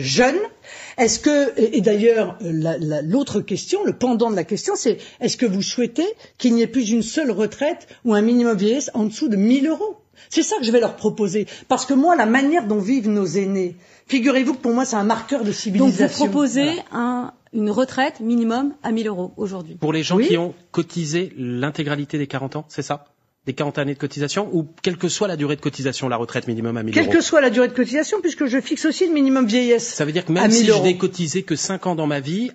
jeunes? 0.01 0.37
Est-ce 0.99 1.19
que 1.19 1.59
et, 1.59 1.79
et 1.79 1.81
d'ailleurs 1.81 2.37
la- 2.43 2.77
la- 2.79 3.01
l'autre 3.03 3.41
question, 3.41 3.85
le 3.85 3.93
pendant 3.95 4.31
de 4.31 4.37
la 4.37 4.45
question, 4.45 4.75
c'est 4.77 4.99
est-ce 5.21 5.39
que 5.39 5.47
vous 5.47 5.63
souhaitez 5.63 6.07
qu'il 6.37 6.55
n'y 6.55 6.61
ait 6.63 6.67
plus 6.67 6.91
une 6.91 7.03
seule 7.03 7.31
retraite 7.31 7.87
ou 8.05 8.13
un 8.15 8.21
minimum 8.23 8.57
vieillesse 8.57 8.91
en 8.93 9.05
dessous 9.05 9.29
de 9.29 9.37
1000 9.37 9.67
euros? 9.69 9.97
C'est 10.31 10.43
ça 10.43 10.57
que 10.59 10.65
je 10.65 10.71
vais 10.73 10.81
leur 10.81 10.97
proposer 10.97 11.47
parce 11.69 11.87
que 11.87 11.95
moi 11.95 12.17
la 12.17 12.27
manière 12.27 12.67
dont 12.67 12.79
vivent 12.79 13.09
nos 13.09 13.27
aînés, 13.27 13.77
figurez-vous 14.07 14.55
que 14.55 14.61
pour 14.61 14.73
moi 14.73 14.85
c'est 14.85 14.97
un 14.97 15.05
marqueur 15.05 15.41
de 15.41 15.47
Donc 15.47 15.55
civilisation. 15.55 16.25
vous 16.27 16.31
proposez 16.31 16.65
Voilà. 16.65 16.83
un- 16.93 17.33
une 17.53 17.71
retraite 17.71 18.21
minimum 18.21 18.75
à 18.83 18.93
1000 18.93 19.07
euros 19.09 19.33
aujourd'hui. 19.37 19.77
Pour 19.77 19.93
les 19.93 20.03
gens 20.03 20.17
Oui. 20.17 20.29
qui 20.29 20.37
ont 20.37 20.53
cotisé 20.73 21.33
l'intégralité 21.39 22.19
des 22.19 22.27
40 22.27 22.57
ans, 22.57 22.65
c'est 22.69 22.83
ça? 22.83 23.07
Des 23.47 23.55
40 23.55 23.79
années 23.79 23.95
de 23.95 23.99
cotisation 23.99 24.51
Ou 24.53 24.67
quelle 24.83 24.97
que 24.99 25.09
soit 25.09 25.29
la 25.29 25.37
durée 25.37 25.55
de 25.57 25.61
cotisation, 25.61 26.09
la 26.09 26.17
retraite 26.17 26.49
minimum 26.49 26.77
à 26.77 26.83
1000 26.83 26.93
Quelle 26.93 27.05
euros? 27.05 27.13
que 27.15 27.21
soit 27.21 27.41
la 27.41 27.49
durée 27.51 27.69
de 27.69 27.73
cotisation, 27.73 28.21
puisque 28.21 28.47
je 28.47 28.61
fixe 28.61 28.85
aussi 28.85 29.07
le 29.07 29.13
minimum 29.15 29.47
vieillesse. 29.47 29.87
Ça 29.95 30.05
veut 30.05 30.13
dire 30.13 30.25
que 30.27 30.33
même 30.33 30.49
1000 30.51 30.53
si 30.53 30.67
je 30.67 30.83
n'ai 30.83 30.97
cotisé 30.99 31.45
que 31.45 31.55
5 31.57 31.87
ans 31.87 31.95
dans 31.95 32.09
ma 32.09 32.19
vie, 32.21 32.51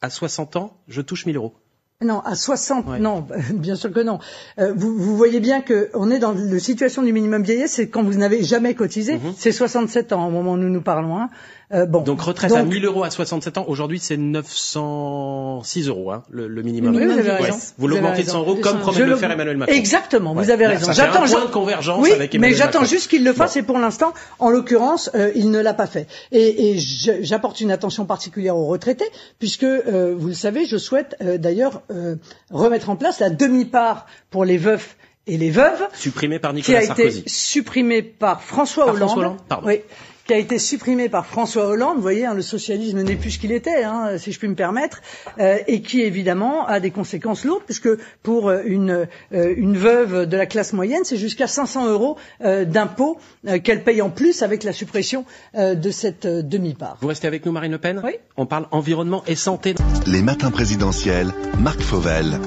à 0.00 0.08
60 0.10 0.56
ans, 0.56 0.76
je 0.88 1.02
touche 1.02 1.26
1000 1.26 1.36
euros. 1.36 1.52
Non, 2.02 2.20
à 2.20 2.34
60, 2.34 2.86
Ouais. 2.88 2.98
non, 2.98 3.26
bien 3.54 3.76
sûr 3.76 3.92
que 3.92 4.00
non. 4.00 4.18
Euh, 4.58 4.72
vous, 4.76 4.96
vous 4.96 5.16
voyez 5.16 5.40
bien 5.40 5.60
que 5.60 5.90
on 5.94 6.10
est 6.10 6.18
dans 6.18 6.32
la 6.32 6.58
situation 6.58 7.02
du 7.02 7.12
minimum 7.12 7.42
vieillesse, 7.42 7.72
c'est 7.72 7.88
quand 7.88 8.02
vous 8.02 8.14
n'avez 8.14 8.42
jamais 8.42 8.74
cotisé, 8.74 9.20
c'est 9.36 9.52
67 9.52 10.12
ans 10.12 10.26
au 10.26 10.30
moment 10.30 10.52
où 10.52 10.56
nous 10.56 10.68
nous 10.70 10.82
parlons. 10.82 11.16
Hein. 11.18 11.30
Euh, 11.74 11.86
bon. 11.86 12.02
Donc 12.02 12.20
retraite 12.20 12.52
à 12.52 12.62
Donc, 12.62 12.72
1000 12.72 12.84
euros 12.84 13.02
à 13.04 13.10
67 13.10 13.56
ans, 13.58 13.64
aujourd'hui 13.66 13.98
c'est 13.98 14.18
906 14.18 15.88
euros 15.88 16.10
hein, 16.12 16.22
le, 16.30 16.46
le 16.48 16.62
minimum. 16.62 16.94
Oui, 16.94 17.04
vous 17.06 17.12
avez 17.12 17.22
Ouais. 17.30 17.36
raison. 17.40 17.58
Vous 17.78 17.88
l'augmentez 17.88 18.24
de 18.24 18.28
100 18.28 18.38
euros 18.40 18.56
comme 18.56 18.78
promet 18.80 18.98
de 18.98 19.04
je 19.04 19.08
le 19.10 19.16
faire 19.16 19.30
Emmanuel 19.30 19.56
Macron. 19.56 19.74
Exactement, 19.74 20.34
vous 20.34 20.40
Ouais. 20.40 20.50
avez 20.50 20.66
raison. 20.66 20.86
ça 20.86 20.94
fait 20.94 21.00
un 21.02 21.04
J'attends, 21.24 21.26
point 21.26 21.44
de 21.46 21.50
convergence 21.50 22.02
oui, 22.02 22.12
avec 22.12 22.34
Emmanuel 22.34 22.52
mais 22.52 22.56
j'attends 22.58 22.84
juste 22.84 23.08
qu'il 23.08 23.24
le 23.24 23.32
fasse 23.32 23.54
Bon. 23.54 23.60
et 23.60 23.62
pour 23.62 23.78
l'instant, 23.78 24.12
en 24.38 24.50
l'occurrence, 24.50 25.10
euh, 25.14 25.30
il 25.34 25.50
ne 25.50 25.60
l'a 25.60 25.74
pas 25.74 25.86
fait. 25.86 26.06
Et, 26.30 26.72
et 26.72 26.78
j'apporte 26.78 27.60
une 27.60 27.70
attention 27.70 28.04
particulière 28.04 28.56
aux 28.56 28.66
retraités, 28.66 29.08
puisque 29.38 29.64
euh, 29.64 30.14
vous 30.16 30.28
le 30.28 30.34
savez, 30.34 30.66
je 30.66 30.76
souhaite 30.76 31.16
euh, 31.22 31.38
d'ailleurs 31.38 31.82
euh, 31.90 32.16
remettre 32.50 32.90
en 32.90 32.96
place 32.96 33.18
la 33.20 33.30
demi-part 33.30 34.06
pour 34.30 34.44
les 34.44 34.58
veufs 34.58 34.96
et 35.26 35.36
les 35.38 35.50
veuves. 35.50 35.86
Supprimé 35.94 36.38
par 36.38 36.50
qui 36.50 36.56
Nicolas 36.56 36.78
a 36.78 36.82
Sarkozy. 36.82 37.20
été 37.20 37.28
supprimé 37.28 38.02
par 38.02 38.42
François 38.42 38.84
Par 38.86 38.94
Hollande. 38.94 39.08
François 39.08 39.22
Hollande, 39.26 39.38
pardon. 39.48 39.66
Oui, 39.68 39.80
qui 40.26 40.34
a 40.34 40.38
été 40.38 40.58
supprimé 40.58 41.08
par 41.08 41.26
François 41.26 41.66
Hollande. 41.66 41.96
Vous 41.96 42.02
voyez, 42.02 42.26
hein, 42.26 42.34
le 42.34 42.42
socialisme 42.42 43.02
n'est 43.02 43.16
plus 43.16 43.32
ce 43.32 43.38
qu'il 43.38 43.52
était, 43.52 43.84
hein, 43.84 44.18
si 44.18 44.32
je 44.32 44.38
puis 44.38 44.48
me 44.48 44.54
permettre, 44.54 45.00
euh, 45.38 45.58
et 45.66 45.82
qui 45.82 46.02
évidemment 46.02 46.66
a 46.66 46.80
des 46.80 46.90
conséquences 46.90 47.44
lourdes, 47.44 47.62
puisque 47.64 47.88
pour 48.22 48.48
euh, 48.48 48.62
une 48.64 49.06
euh, 49.32 49.54
une 49.56 49.76
veuve 49.76 50.26
de 50.26 50.36
la 50.36 50.46
classe 50.46 50.72
moyenne, 50.72 51.02
c'est 51.04 51.16
jusqu'à 51.16 51.46
500 51.46 51.88
euros 51.88 52.16
euh, 52.44 52.64
d'impôts 52.64 53.18
euh, 53.48 53.58
qu'elle 53.58 53.82
paye 53.84 54.02
en 54.02 54.10
plus 54.10 54.42
avec 54.42 54.64
la 54.64 54.72
suppression 54.72 55.24
euh, 55.56 55.74
de 55.74 55.90
cette 55.90 56.26
euh, 56.26 56.42
demi-part. 56.42 56.98
Vous 57.00 57.08
restez 57.08 57.26
avec 57.26 57.46
nous 57.46 57.52
Marine 57.52 57.72
Le 57.72 57.78
Pen? 57.78 58.00
Oui. 58.04 58.12
On 58.36 58.46
parle 58.46 58.66
environnement 58.70 59.22
et 59.26 59.34
santé. 59.36 59.74
Les 60.06 60.22
matins 60.22 60.50
présidentiels, 60.50 61.32
Marc 61.58 61.80
Fauvel. 61.80 62.38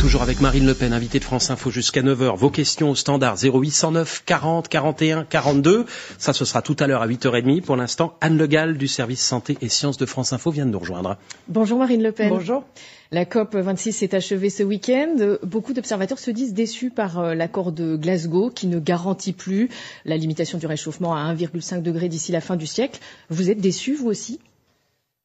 Toujours 0.00 0.22
avec 0.22 0.40
Marine 0.40 0.64
Le 0.64 0.72
Pen, 0.72 0.94
invitée 0.94 1.18
de 1.18 1.24
France 1.24 1.50
Info 1.50 1.70
jusqu'à 1.70 2.00
9h. 2.00 2.34
Vos 2.34 2.48
questions 2.48 2.88
au 2.88 2.94
standard 2.94 3.36
0809 3.36 4.22
40 4.24 4.66
41 4.66 5.24
42. 5.24 5.84
Ça, 6.16 6.32
ce 6.32 6.46
sera 6.46 6.62
tout 6.62 6.74
à 6.80 6.86
l'heure 6.86 7.02
à 7.02 7.06
8h30. 7.06 7.60
Pour 7.60 7.76
l'instant, 7.76 8.16
Anne 8.22 8.38
Le 8.38 8.46
Gall 8.46 8.78
du 8.78 8.88
service 8.88 9.20
santé 9.20 9.58
et 9.60 9.68
sciences 9.68 9.98
de 9.98 10.06
France 10.06 10.32
Info 10.32 10.50
vient 10.50 10.64
de 10.64 10.70
nous 10.70 10.78
rejoindre. 10.78 11.18
Bonjour 11.48 11.78
Marine 11.78 12.02
Le 12.02 12.12
Pen. 12.12 12.30
Bonjour. 12.30 12.64
La 13.12 13.26
COP 13.26 13.54
26 13.54 13.92
s'est 13.92 14.14
achevée 14.14 14.48
ce 14.48 14.62
week-end. 14.62 15.36
Beaucoup 15.42 15.74
d'observateurs 15.74 16.18
se 16.18 16.30
disent 16.30 16.54
déçus 16.54 16.88
par 16.88 17.18
euh, 17.18 17.34
l'accord 17.34 17.70
de 17.70 17.94
Glasgow 17.96 18.48
qui 18.48 18.68
ne 18.68 18.80
garantit 18.80 19.34
plus 19.34 19.68
la 20.06 20.16
limitation 20.16 20.56
du 20.56 20.66
réchauffement 20.66 21.14
à 21.14 21.30
1,5 21.34 21.82
degré 21.82 22.08
d'ici 22.08 22.32
la 22.32 22.40
fin 22.40 22.56
du 22.56 22.66
siècle. 22.66 23.00
Vous 23.28 23.50
êtes 23.50 23.60
déçus 23.60 23.96
vous 23.96 24.08
aussi? 24.08 24.40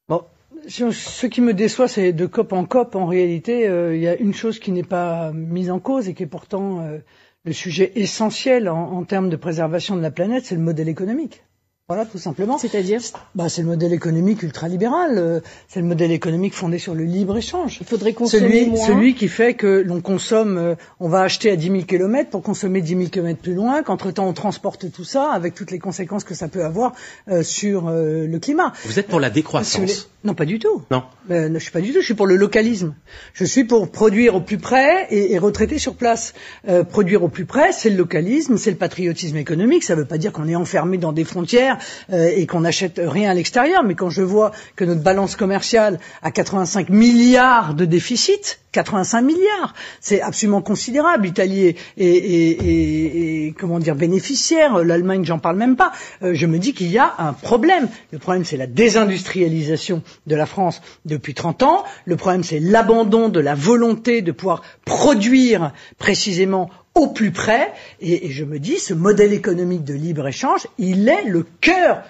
Bon, 0.10 0.24
Ce 0.68 1.26
qui 1.28 1.41
me 1.41 1.53
déçoit, 1.53 1.88
c'est 1.88 2.13
de 2.13 2.26
COP 2.26 2.53
en 2.53 2.66
COP, 2.66 2.95
en 2.95 3.05
réalité, 3.05 3.68
euh, 3.68 3.95
il 3.95 4.01
y 4.01 4.07
a 4.07 4.16
une 4.16 4.34
chose 4.34 4.59
qui 4.59 4.72
n'est 4.72 4.84
pas 4.84 5.32
mise 5.32 5.70
en 5.70 5.80
cause 5.80 6.07
et 6.09 6.13
qui 6.13 6.24
est 6.24 6.28
pourtant 6.28 6.82
euh, 6.82 6.97
le 7.43 7.53
sujet 7.53 7.91
essentiel 7.95 8.68
en, 8.70 8.91
en 8.93 9.03
termes 9.03 9.30
de 9.30 9.36
préservation 9.36 9.95
de 9.95 10.01
la 10.01 10.11
planète, 10.11 10.45
c'est 10.45 10.55
le 10.55 10.61
modèle 10.61 10.89
économique. 10.89 11.43
Voilà, 11.88 12.04
tout 12.08 12.18
simplement. 12.18 12.58
C'est-à-dire 12.58 13.00
bah, 13.36 13.48
C'est 13.48 13.62
le 13.62 13.68
modèle 13.68 13.94
économique 13.94 14.42
ultralibéral. 14.42 15.20
Euh, 15.20 15.40
c'est 15.68 15.82
le 15.82 15.86
modèle 15.86 16.12
économique 16.12 16.56
fondé 16.56 16.80
sur 16.80 16.96
le 16.96 17.04
libre-échange. 17.04 17.78
Il 17.80 17.86
faudrait 17.86 18.14
consommer 18.14 18.48
celui, 18.48 18.66
moins. 18.72 18.88
Celui 18.88 19.14
qui 19.14 19.28
fait 19.28 19.54
que 19.54 19.84
l'on 19.86 20.02
consomme, 20.02 20.58
euh, 20.58 20.74
on 21.00 21.10
va 21.10 21.22
acheter 21.22 21.52
à 21.52 21.56
10 21.56 21.68
000 21.68 21.84
km 21.84 22.32
pour 22.32 22.42
consommer 22.42 22.82
10 22.82 22.98
000 22.98 23.10
km 23.10 23.40
plus 23.40 23.54
loin, 23.54 23.84
qu'entre-temps 23.84 24.28
on 24.28 24.34
transporte 24.34 24.92
tout 24.92 25.04
ça 25.04 25.30
avec 25.32 25.54
toutes 25.54 25.70
les 25.70 25.78
conséquences 25.78 26.24
que 26.24 26.34
ça 26.34 26.48
peut 26.48 26.66
avoir 26.66 26.94
euh, 27.30 27.44
sur 27.44 27.88
euh, 27.88 28.26
le 28.26 28.40
climat. 28.40 28.74
Vous 28.86 28.98
êtes 28.98 29.06
pour 29.06 29.20
la 29.20 29.30
décroissance 29.30 30.10
Non, 30.24 30.34
pas 30.34 30.46
du 30.46 30.58
tout. 30.58 30.82
Non. 30.90 31.04
Euh, 31.30 31.52
je 31.54 31.60
suis 31.60 31.72
pas 31.72 31.82
du 31.82 31.94
tout. 31.94 32.00
Je 32.00 32.06
suis 32.06 32.16
pour 32.16 32.26
le 32.26 32.36
localisme. 32.36 32.96
Je 33.34 33.46
suis 33.46 33.64
pour 33.64 33.92
produire 33.92 34.34
au 34.34 34.42
plus 34.42 34.58
près 34.58 35.06
et, 35.12 35.34
et 35.34 35.38
retraiter 35.38 35.78
sur 35.78 35.94
place. 35.94 36.34
Euh, 36.68 36.84
produire 36.84 37.24
au 37.24 37.30
plus 37.30 37.46
près, 37.46 37.72
c'est 37.74 37.92
le 37.92 37.98
localisme, 37.98 38.58
c'est 38.58 38.72
le 38.72 38.78
patriotisme 38.78 39.38
économique. 39.38 39.84
Ça 39.84 39.94
ne 39.94 40.00
veut 40.00 40.08
pas 40.08 40.18
dire 40.18 40.32
qu'on 40.32 40.48
est 40.48 40.56
enfermé 40.56 40.98
dans 40.98 41.14
des 41.14 41.24
frontières 41.26 41.74
euh, 42.11 42.30
et 42.36 42.45
qu'on 42.45 42.61
n'achète 42.61 43.01
rien 43.03 43.32
à 43.32 43.34
l'extérieur. 43.34 43.84
Mais 43.84 43.95
quand 43.95 44.09
je 44.09 44.21
vois 44.21 44.51
que 44.76 44.86
notre 44.86 45.01
balance 45.01 45.36
commerciale 45.36 45.99
a 46.21 46.32
85 46.32 46.89
milliards 46.89 47.73
de 47.73 47.86
déficit, 47.86 48.59
85 48.71 49.21
milliards, 49.21 49.73
c'est 50.01 50.21
absolument 50.21 50.61
considérable. 50.61 51.26
L'Italie 51.26 51.76
est, 51.97 53.53
comment 53.57 53.80
dire 53.80 53.95
bénéficiaire, 53.95 54.84
l'Allemagne, 54.84 55.23
j'en 55.23 55.39
parle 55.39 55.55
même 55.55 55.78
pas. 55.78 55.91
Euh, 56.23 56.34
je 56.34 56.45
me 56.45 56.59
dis 56.59 56.73
qu'il 56.73 56.91
y 56.91 56.97
a 56.97 57.13
un 57.19 57.32
problème. 57.34 57.88
Le 58.11 58.19
problème, 58.19 58.43
c'est 58.43 58.57
la 58.57 58.67
désindustrialisation 58.67 60.01
de 60.28 60.36
la 60.36 60.45
France 60.45 60.82
depuis 61.05 61.34
30 61.34 61.63
ans. 61.63 61.84
Le 62.05 62.17
problème, 62.17 62.43
c'est 62.43 62.59
l'abandon 62.59 63.30
de 63.30 63.39
la 63.39 63.55
volonté 63.55 64.21
de 64.21 64.32
pouvoir 64.34 64.61
produire 64.84 65.71
précisément 65.97 66.69
au 66.96 67.08
plus 67.08 67.32
près. 67.32 67.72
Et, 68.02 68.28
et 68.28 68.32
je 68.32 68.43
me 68.43 68.58
dis, 68.60 68.80
ce 68.80 68.93
modèle 68.93 69.34
économique 69.34 69.84
de 69.84 69.93
libre 69.93 70.28
échange, 70.28 70.68
il 70.78 71.08
est 71.08 71.26
le 71.26 71.46
cœur 71.62 72.04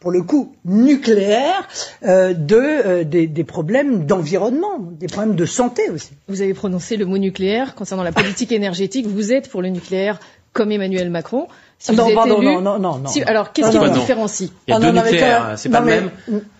pour 0.00 0.10
le 0.10 0.22
coup 0.22 0.56
nucléaire 0.64 1.68
euh, 2.04 2.34
de 2.34 2.56
euh, 2.56 3.04
des, 3.04 3.28
des, 3.28 3.44
problèmes 3.44 4.04
d'environnement, 4.04 4.78
des 4.80 5.06
problèmes 5.06 5.36
de 5.36 5.46
santé 5.46 5.88
aussi. 5.90 6.10
Vous 6.26 6.42
avez 6.42 6.54
prononcé 6.54 6.96
le 6.96 7.06
mot 7.06 7.18
nucléaire 7.18 7.76
concernant 7.76 8.02
la 8.02 8.10
politique 8.10 8.50
énergétique. 8.50 9.06
Vous 9.06 9.32
êtes 9.32 9.48
pour 9.48 9.62
le 9.62 9.68
nucléaire 9.68 10.18
comme 10.52 10.72
Emmanuel 10.72 11.08
Macron. 11.08 11.46
Si 11.78 11.92
non, 11.96 12.14
pardon, 12.14 12.40
élu, 12.40 12.46
non, 12.46 12.60
non, 12.60 12.78
non, 12.78 12.98
non. 12.98 13.08
Si, 13.08 13.22
alors, 13.22 13.52
qu'est-ce 13.52 13.70
qui 13.70 13.78
vous 13.78 13.88
différencie? 13.88 14.50
Il 14.68 14.70
y 14.70 14.74
a 14.74 14.78
deux 14.78 14.92
nucléaires, 14.92 15.54
c'est 15.56 15.68
pas 15.68 15.80
le 15.80 15.86
même? 15.86 16.10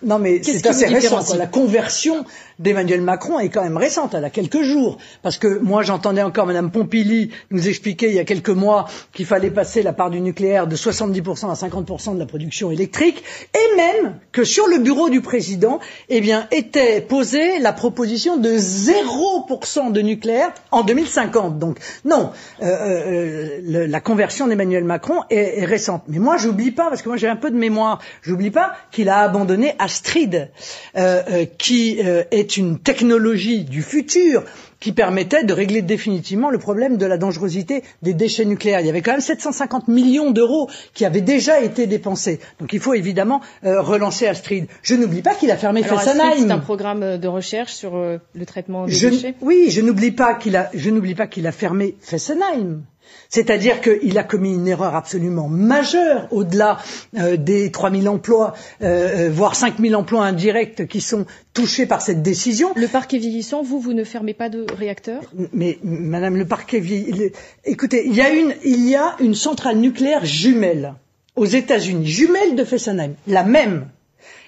Non, 0.03 0.18
mais 0.18 0.43
c'est 0.43 0.66
assez 0.66 0.87
récent. 0.87 1.22
Quoi. 1.22 1.37
La 1.37 1.47
conversion 1.47 2.24
d'Emmanuel 2.62 3.02
Macron 3.02 3.38
est 3.38 3.48
quand 3.48 3.62
même 3.62 3.76
récente, 3.76 4.14
elle 4.14 4.24
a 4.24 4.30
quelques 4.30 4.62
jours. 4.62 4.98
Parce 5.22 5.38
que 5.38 5.58
moi, 5.58 5.82
j'entendais 5.82 6.22
encore 6.22 6.46
Madame 6.46 6.70
Pompili 6.70 7.30
nous 7.50 7.68
expliquer 7.68 8.08
il 8.08 8.14
y 8.14 8.18
a 8.18 8.24
quelques 8.24 8.50
mois 8.50 8.86
qu'il 9.12 9.26
fallait 9.26 9.50
passer 9.50 9.82
la 9.82 9.92
part 9.92 10.10
du 10.10 10.20
nucléaire 10.20 10.66
de 10.66 10.76
70% 10.76 11.50
à 11.50 11.54
50% 11.54 12.14
de 12.14 12.18
la 12.18 12.26
production 12.26 12.70
électrique, 12.70 13.22
et 13.54 13.76
même 13.76 14.16
que 14.30 14.44
sur 14.44 14.66
le 14.66 14.78
bureau 14.78 15.10
du 15.10 15.20
président, 15.20 15.80
eh 16.08 16.20
bien, 16.20 16.46
était 16.50 17.00
posée 17.00 17.58
la 17.58 17.72
proposition 17.72 18.36
de 18.36 18.50
0% 18.50 19.92
de 19.92 20.00
nucléaire 20.00 20.52
en 20.70 20.82
2050. 20.82 21.58
Donc, 21.58 21.78
non, 22.04 22.30
euh, 22.62 22.66
euh, 22.66 23.86
la 23.88 24.00
conversion 24.00 24.46
d'Emmanuel 24.46 24.84
Macron 24.84 25.22
est, 25.30 25.60
est, 25.60 25.64
récente. 25.64 26.02
Mais 26.08 26.18
moi, 26.18 26.36
j'oublie 26.36 26.70
pas, 26.70 26.88
parce 26.88 27.02
que 27.02 27.08
moi 27.08 27.16
j'ai 27.16 27.28
un 27.28 27.36
peu 27.36 27.50
de 27.50 27.56
mémoire, 27.56 28.00
j'oublie 28.22 28.50
pas 28.50 28.74
qu'il 28.90 29.08
a 29.08 29.18
abandonné 29.20 29.74
Astrid, 29.78 30.50
euh, 30.96 31.22
euh, 31.30 31.46
qui 31.58 32.00
euh, 32.04 32.24
est 32.30 32.51
une 32.57 32.78
technologie 32.78 33.64
du 33.64 33.82
futur 33.82 34.44
qui 34.80 34.92
permettait 34.92 35.44
de 35.44 35.53
régler 35.53 35.80
définitivement 35.80 36.50
le 36.50 36.59
problème 36.59 36.96
de 36.96 37.07
la 37.07 37.16
dangerosité 37.16 37.84
des 38.03 38.14
déchets 38.14 38.44
nucléaires. 38.44 38.80
Il 38.80 38.86
y 38.86 38.90
avait 38.90 39.00
quand 39.00 39.12
même 39.12 39.20
750 39.20 39.88
millions 39.88 40.32
d'euros 40.32 40.68
qui 40.92 41.05
avaient 41.05 41.20
déjà 41.20 41.61
été 41.61 41.86
dépensés. 41.86 42.40
Donc 42.59 42.72
il 42.72 42.80
faut 42.80 42.94
évidemment 42.94 43.40
euh, 43.64 43.80
relancer 43.80 44.26
Astrid. 44.26 44.66
Je 44.82 44.96
n'oublie 44.96 45.22
pas 45.22 45.34
qu'il 45.34 45.50
a 45.50 45.57
fermé 45.57 45.84
Alors, 45.84 46.00
Fessenheim. 46.00 46.46
C'est 46.46 46.50
un 46.50 46.59
programme 46.59 47.18
de 47.18 47.28
recherche 47.28 47.72
sur 47.72 47.96
euh, 47.96 48.18
le 48.34 48.44
traitement 48.44 48.86
des 48.86 48.92
je, 48.92 49.09
déchets? 49.09 49.34
Oui, 49.40 49.68
je 49.70 49.80
n'oublie 49.80 50.11
pas 50.11 50.34
qu'il 50.34 50.57
a, 50.57 50.68
je 50.74 50.90
n'oublie 50.90 51.14
pas 51.14 51.28
qu'il 51.28 51.46
a 51.46 51.53
fermé 51.53 51.94
Fessenheim. 52.00 52.82
C'est-à-dire 53.28 53.80
qu'il 53.80 54.18
a 54.18 54.24
commis 54.24 54.52
une 54.54 54.68
erreur 54.68 54.94
absolument 54.94 55.48
majeure, 55.48 56.28
au-delà 56.30 56.78
euh, 57.18 57.36
des 57.38 57.70
3000 57.70 58.08
emplois, 58.08 58.52
euh, 58.82 59.30
voire 59.32 59.54
5000 59.56 59.96
emplois 59.96 60.24
indirects 60.26 60.86
qui 60.86 61.00
sont 61.00 61.24
touchés 61.54 61.86
par 61.86 62.02
cette 62.02 62.22
décision. 62.22 62.72
Le 62.76 62.88
parc 62.88 63.14
est 63.14 63.18
vieillissant, 63.18 63.62
vous, 63.62 63.80
vous 63.80 63.94
ne 63.94 64.04
fermez 64.04 64.34
pas 64.34 64.48
de 64.50 64.66
réacteurs 64.76 65.22
Mais, 65.54 65.78
Madame, 65.82 66.36
le 66.36 66.46
parc 66.46 66.74
est 66.74 66.80
vieillissant. 66.80 67.34
Écoutez, 67.64 68.04
il 68.06 68.14
y, 68.14 68.20
a 68.20 68.30
une, 68.30 68.54
il 68.64 68.86
y 68.88 68.96
a 68.96 69.16
une 69.20 69.34
centrale 69.34 69.78
nucléaire 69.78 70.24
jumelle 70.26 70.94
aux 71.34 71.46
États-Unis, 71.46 72.06
jumelle 72.06 72.54
de 72.54 72.64
Fessenheim, 72.64 73.14
la 73.26 73.44
même. 73.44 73.86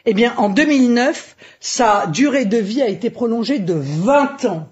Eh 0.04 0.12
bien, 0.12 0.34
en 0.36 0.50
2009, 0.50 1.36
sa 1.60 2.06
durée 2.08 2.44
de 2.44 2.58
vie 2.58 2.82
a 2.82 2.88
été 2.88 3.08
prolongée 3.08 3.58
de 3.58 3.72
20 3.74 4.44
ans 4.44 4.68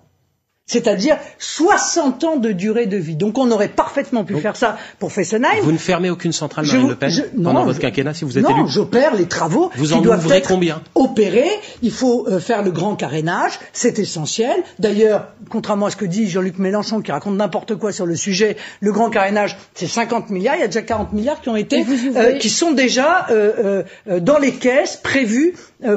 c'est-à-dire 0.66 1.16
60 1.38 2.24
ans 2.24 2.36
de 2.36 2.52
durée 2.52 2.86
de 2.86 2.96
vie. 2.96 3.16
Donc 3.16 3.36
on 3.38 3.50
aurait 3.50 3.68
parfaitement 3.68 4.24
pu 4.24 4.34
Donc, 4.34 4.42
faire 4.42 4.56
ça 4.56 4.78
pour 4.98 5.12
Fessenheim. 5.12 5.60
Vous 5.62 5.72
ne 5.72 5.78
fermez 5.78 6.08
aucune 6.08 6.32
centrale 6.32 6.66
Marine 6.66 6.82
je, 6.82 6.86
Le 6.88 6.94
Pen 6.96 7.10
je, 7.10 7.22
pendant 7.22 7.52
non, 7.60 7.64
votre 7.64 7.76
je, 7.76 7.80
quinquennat 7.80 8.14
si 8.14 8.24
vous 8.24 8.38
êtes 8.38 8.44
non, 8.44 8.50
élu 8.50 8.60
Non, 8.60 8.66
j'opère 8.66 9.14
les 9.14 9.26
travaux 9.26 9.70
vous 9.74 9.92
en 9.92 9.98
qui 9.98 10.02
doivent 10.04 10.30
être 10.32 10.48
combien? 10.48 10.80
opérés. 10.94 11.50
Il 11.82 11.90
faut 11.90 12.26
euh, 12.28 12.38
faire 12.38 12.62
le 12.62 12.70
grand 12.70 12.94
carénage, 12.94 13.58
c'est 13.72 13.98
essentiel. 13.98 14.54
D'ailleurs, 14.78 15.26
contrairement 15.50 15.86
à 15.86 15.90
ce 15.90 15.96
que 15.96 16.04
dit 16.04 16.28
Jean-Luc 16.28 16.58
Mélenchon 16.58 17.00
qui 17.02 17.12
raconte 17.12 17.36
n'importe 17.36 17.74
quoi 17.74 17.92
sur 17.92 18.06
le 18.06 18.14
sujet, 18.16 18.56
le 18.80 18.92
grand 18.92 19.10
carénage, 19.10 19.56
c'est 19.74 19.86
50 19.88 20.30
milliards. 20.30 20.54
Il 20.56 20.60
y 20.60 20.64
a 20.64 20.68
déjà 20.68 20.82
40 20.82 21.12
milliards 21.12 21.40
qui 21.40 21.48
ont 21.48 21.56
été, 21.56 21.84
euh, 22.16 22.38
qui 22.38 22.48
sont 22.48 22.70
déjà 22.72 23.26
euh, 23.30 23.82
dans 24.20 24.38
les 24.38 24.52
caisses 24.52 24.96
prévues 24.96 25.54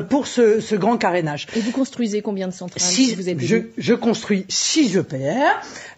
pour 0.10 0.28
ce, 0.28 0.60
ce, 0.60 0.76
grand 0.76 0.98
carénage. 0.98 1.48
Et 1.56 1.60
vous 1.60 1.72
construisez 1.72 2.22
combien 2.22 2.48
de 2.48 2.54
centrales 2.54 2.82
si, 2.82 3.08
si 3.08 3.16
vous 3.16 3.30
êtes 3.30 3.40
je, 3.40 3.58
je, 3.78 3.94
construis 3.94 4.46
6 4.50 4.98
EPR 4.98 5.16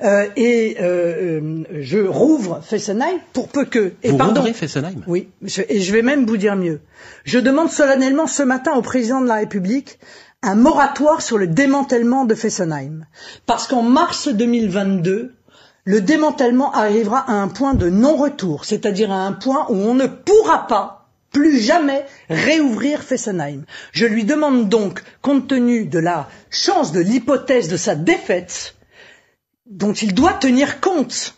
euh, 0.04 0.28
et 0.36 0.78
euh, 0.82 1.64
je 1.80 2.00
rouvre 2.00 2.62
Fessenheim 2.64 3.20
pour 3.34 3.48
peu 3.48 3.66
que. 3.66 3.94
Et 4.04 4.12
vous 4.12 4.18
pardon. 4.18 4.44
Fessenheim? 4.54 5.04
Oui, 5.08 5.30
je, 5.42 5.62
et 5.68 5.82
je 5.82 5.94
vais 5.94 6.02
même 6.02 6.26
vous 6.26 6.38
dire 6.38 6.56
mieux. 6.56 6.82
Je 7.24 7.40
demande 7.40 7.70
solennellement 7.70 8.28
ce 8.28 8.44
matin 8.44 8.74
au 8.74 8.82
président 8.82 9.22
de 9.22 9.28
la 9.28 9.36
République 9.36 10.00
un 10.44 10.56
moratoire 10.56 11.22
sur 11.22 11.38
le 11.38 11.48
démantèlement 11.48 12.26
de 12.26 12.36
Fessenheim, 12.36 13.06
parce 13.46 13.68
qu'en 13.68 13.82
mars 13.82 14.28
2022 14.28 15.34
le 15.88 16.02
démantèlement 16.02 16.74
arrivera 16.74 17.20
à 17.20 17.32
un 17.32 17.48
point 17.48 17.74
de 17.74 17.90
non-retour, 17.90 18.66
c'est-à-dire 18.66 19.10
à 19.10 19.26
un 19.26 19.32
point 19.32 19.68
où 19.70 19.76
on 19.76 19.94
ne 19.94 20.06
pourra 20.06 20.68
pas 20.68 21.07
plus 21.32 21.60
jamais 21.60 22.06
réouvrir 22.30 23.04
Fessenheim. 23.04 23.64
Je 23.92 24.06
lui 24.06 24.24
demande 24.24 24.70
donc, 24.70 25.02
compte 25.22 25.48
tenu 25.48 25.86
de 25.86 26.00
la 26.00 26.30
chance 26.50 26.92
de 26.92 27.00
l'hypothèse 27.00 27.68
de 27.68 27.78
sa 27.78 27.96
défaite, 27.96 28.76
dont 29.66 29.94
il 29.94 30.14
doit 30.14 30.34
tenir 30.34 30.80
compte, 30.80 31.38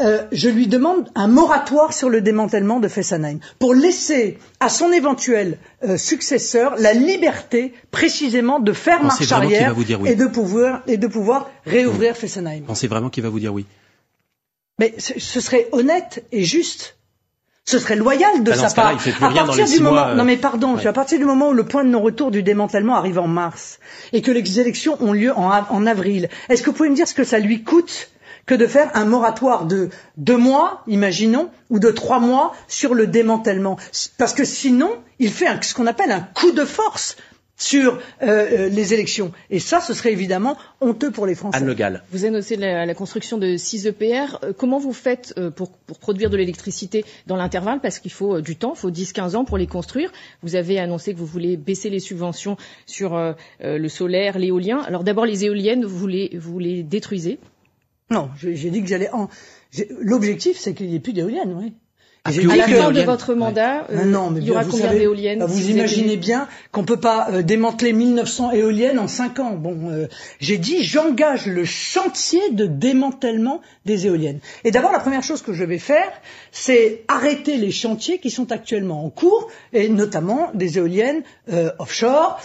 euh, 0.00 0.24
je 0.32 0.48
lui 0.48 0.66
demande 0.66 1.10
un 1.14 1.28
moratoire 1.28 1.92
sur 1.92 2.08
le 2.08 2.22
démantèlement 2.22 2.80
de 2.80 2.88
Fessenheim 2.88 3.38
pour 3.58 3.74
laisser 3.74 4.38
à 4.58 4.70
son 4.70 4.92
éventuel 4.92 5.58
euh, 5.84 5.98
successeur 5.98 6.76
la 6.78 6.94
liberté 6.94 7.74
précisément 7.90 8.60
de 8.60 8.72
faire 8.72 9.00
Pensez 9.00 9.24
marche 9.24 9.32
arrière 9.32 9.76
oui. 9.76 10.08
et, 10.08 10.14
de 10.14 10.26
pouvoir, 10.26 10.82
et 10.86 10.96
de 10.96 11.06
pouvoir 11.06 11.50
réouvrir 11.66 12.12
oui. 12.14 12.18
Fessenheim. 12.18 12.62
Pensez 12.66 12.86
vraiment 12.86 13.10
qu'il 13.10 13.22
va 13.22 13.28
vous 13.28 13.40
dire 13.40 13.52
oui 13.52 13.66
Mais 14.78 14.94
ce 14.98 15.40
serait 15.40 15.68
honnête 15.72 16.24
et 16.32 16.44
juste. 16.44 16.96
Ce 17.70 17.78
serait 17.78 17.94
loyal 17.94 18.42
de 18.42 18.50
bah 18.50 18.56
sa 18.56 18.70
part. 18.70 18.94
Il 19.06 19.24
à 19.24 19.30
partir 19.30 19.64
du 19.64 19.78
moment, 19.78 19.92
mois, 19.92 20.08
euh... 20.08 20.14
non 20.16 20.24
mais 20.24 20.36
pardon, 20.36 20.74
ouais. 20.74 20.86
à 20.88 20.92
partir 20.92 21.20
du 21.20 21.24
moment 21.24 21.50
où 21.50 21.52
le 21.52 21.62
point 21.62 21.84
de 21.84 21.88
non-retour 21.90 22.32
du 22.32 22.42
démantèlement 22.42 22.96
arrive 22.96 23.20
en 23.20 23.28
mars 23.28 23.78
et 24.12 24.22
que 24.22 24.32
les 24.32 24.58
élections 24.58 24.96
ont 25.00 25.12
lieu 25.12 25.32
en, 25.36 25.48
en 25.48 25.86
avril, 25.86 26.28
est-ce 26.48 26.62
que 26.64 26.70
vous 26.70 26.76
pouvez 26.76 26.90
me 26.90 26.96
dire 26.96 27.06
ce 27.06 27.14
que 27.14 27.22
ça 27.22 27.38
lui 27.38 27.62
coûte 27.62 28.10
que 28.46 28.56
de 28.56 28.66
faire 28.66 28.90
un 28.94 29.04
moratoire 29.04 29.66
de 29.66 29.90
deux 30.16 30.36
mois, 30.36 30.82
imaginons, 30.88 31.48
ou 31.68 31.78
de 31.78 31.92
trois 31.92 32.18
mois 32.18 32.52
sur 32.66 32.92
le 32.92 33.06
démantèlement? 33.06 33.76
Parce 34.18 34.32
que 34.32 34.44
sinon, 34.44 34.90
il 35.20 35.30
fait 35.30 35.46
un, 35.46 35.62
ce 35.62 35.72
qu'on 35.72 35.86
appelle 35.86 36.10
un 36.10 36.26
coup 36.34 36.50
de 36.50 36.64
force 36.64 37.16
sur 37.60 37.98
euh, 38.22 38.68
les 38.68 38.94
élections. 38.94 39.32
Et 39.50 39.60
ça, 39.60 39.80
ce 39.80 39.94
serait 39.94 40.12
évidemment 40.12 40.56
honteux 40.80 41.10
pour 41.10 41.26
les 41.26 41.34
Français. 41.34 41.58
Anne 41.58 41.66
Le 41.66 41.74
Gall. 41.74 42.02
Vous 42.10 42.24
annoncez 42.24 42.56
la, 42.56 42.86
la 42.86 42.94
construction 42.94 43.38
de 43.38 43.56
6 43.56 43.86
EPR. 43.86 44.38
Euh, 44.42 44.52
comment 44.56 44.78
vous 44.78 44.94
faites 44.94 45.34
euh, 45.38 45.50
pour, 45.50 45.70
pour, 45.70 45.98
produire 45.98 46.30
de 46.30 46.36
l'électricité 46.36 47.04
dans 47.26 47.36
l'intervalle? 47.36 47.80
Parce 47.80 47.98
qu'il 47.98 48.12
faut 48.12 48.40
du 48.40 48.56
temps, 48.56 48.72
il 48.74 48.78
faut 48.78 48.90
10-15 48.90 49.36
ans 49.36 49.44
pour 49.44 49.58
les 49.58 49.66
construire. 49.66 50.10
Vous 50.42 50.56
avez 50.56 50.78
annoncé 50.78 51.12
que 51.12 51.18
vous 51.18 51.26
voulez 51.26 51.56
baisser 51.56 51.90
les 51.90 52.00
subventions 52.00 52.56
sur 52.86 53.14
euh, 53.14 53.34
le 53.60 53.88
solaire, 53.88 54.38
l'éolien. 54.38 54.80
Alors 54.80 55.04
d'abord, 55.04 55.26
les 55.26 55.44
éoliennes, 55.44 55.84
vous 55.84 56.06
les, 56.06 56.36
vous 56.38 56.58
les 56.58 56.82
détruisez? 56.82 57.38
Non, 58.10 58.30
j'ai 58.36 58.70
dit 58.70 58.82
que 58.82 58.88
j'allais... 58.88 59.10
En... 59.12 59.28
L'objectif, 60.00 60.58
c'est 60.58 60.74
qu'il 60.74 60.88
n'y 60.88 60.96
ait 60.96 61.00
plus 61.00 61.12
d'éoliennes, 61.12 61.54
oui. 61.56 61.72
À 62.24 62.32
la 62.32 62.68
fin 62.68 62.90
de 62.92 63.00
votre 63.00 63.34
mandat, 63.34 63.86
euh, 63.90 64.04
non, 64.04 64.28
mais 64.30 64.40
il 64.40 64.46
y 64.46 64.50
aura 64.50 64.64
combien 64.64 64.92
d'éoliennes 64.92 65.38
bah, 65.38 65.46
Vous 65.46 65.70
imaginez 65.70 66.18
bien 66.18 66.48
qu'on 66.70 66.84
peut 66.84 66.98
pas 66.98 67.28
euh, 67.30 67.42
démanteler 67.42 67.94
1900 67.94 68.52
éoliennes 68.52 68.98
en 68.98 69.08
5 69.08 69.38
ans. 69.38 69.52
Bon, 69.52 69.90
euh, 69.90 70.06
j'ai 70.38 70.58
dit 70.58 70.84
j'engage 70.84 71.46
le 71.46 71.64
chantier 71.64 72.50
de 72.50 72.66
démantèlement 72.66 73.62
des 73.86 74.06
éoliennes. 74.06 74.40
Et 74.64 74.70
d'abord, 74.70 74.92
la 74.92 74.98
première 74.98 75.22
chose 75.22 75.40
que 75.40 75.54
je 75.54 75.64
vais 75.64 75.78
faire, 75.78 76.12
c'est 76.52 77.04
arrêter 77.08 77.56
les 77.56 77.70
chantiers 77.70 78.18
qui 78.18 78.30
sont 78.30 78.52
actuellement 78.52 79.02
en 79.02 79.08
cours, 79.08 79.48
et 79.72 79.88
notamment 79.88 80.50
des 80.52 80.76
éoliennes 80.76 81.22
offshore, 81.78 82.40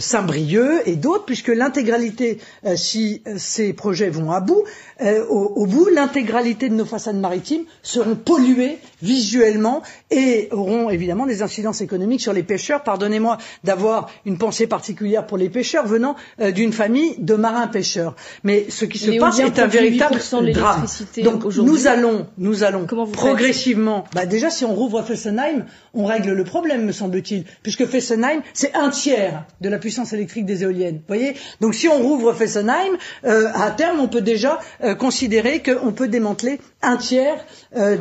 Saint-Brieuc 0.00 0.82
et 0.86 0.96
d'autres, 0.96 1.24
puisque 1.24 1.48
l'intégralité, 1.48 2.38
si 2.76 3.22
ces 3.36 3.72
projets 3.72 4.08
vont 4.08 4.30
à 4.30 4.40
bout, 4.40 4.64
au, 5.02 5.52
au 5.56 5.66
bout, 5.66 5.88
l'intégralité 5.88 6.68
de 6.68 6.74
nos 6.74 6.84
façades 6.84 7.16
maritimes 7.16 7.64
seront 7.82 8.14
polluées 8.14 8.78
visuellement 9.04 9.82
et 10.10 10.48
auront 10.50 10.90
évidemment 10.90 11.26
des 11.26 11.42
incidences 11.42 11.80
économiques 11.80 12.22
sur 12.22 12.32
les 12.32 12.42
pêcheurs. 12.42 12.82
Pardonnez-moi 12.82 13.38
d'avoir 13.62 14.10
une 14.24 14.38
pensée 14.38 14.66
particulière 14.66 15.26
pour 15.26 15.36
les 15.38 15.50
pêcheurs 15.50 15.86
venant 15.86 16.16
euh, 16.40 16.50
d'une 16.50 16.72
famille 16.72 17.14
de 17.18 17.34
marins 17.34 17.66
pêcheurs. 17.68 18.16
Mais 18.42 18.66
ce 18.70 18.84
qui 18.84 18.98
se 18.98 19.10
passe 19.18 19.38
est 19.38 19.58
un 19.58 19.66
véritable 19.66 20.18
drame. 20.52 20.86
Donc 21.22 21.44
nous 21.56 21.86
allons, 21.86 22.26
nous 22.38 22.64
allons 22.64 22.86
progressivement. 23.12 24.04
Bah 24.14 24.26
déjà, 24.26 24.50
si 24.50 24.64
on 24.64 24.74
rouvre 24.74 25.02
Fessenheim, 25.02 25.66
on 25.92 26.06
règle 26.06 26.32
le 26.32 26.44
problème, 26.44 26.84
me 26.84 26.92
semble-t-il, 26.92 27.44
puisque 27.62 27.86
Fessenheim 27.86 28.40
c'est 28.54 28.74
un 28.74 28.88
tiers 28.90 29.44
de 29.60 29.68
la 29.68 29.78
puissance 29.78 30.12
électrique 30.12 30.46
des 30.46 30.62
éoliennes. 30.62 31.00
Voyez? 31.06 31.34
Donc 31.60 31.74
si 31.74 31.88
on 31.88 31.98
rouvre 31.98 32.32
Fessenheim, 32.32 32.96
euh, 33.24 33.48
à 33.54 33.70
terme, 33.70 34.00
on 34.00 34.08
peut 34.08 34.22
déjà 34.22 34.58
euh, 34.82 34.94
considérer 34.94 35.62
qu'on 35.62 35.92
peut 35.92 36.08
démanteler 36.08 36.60
un 36.82 36.96
tiers 36.96 37.44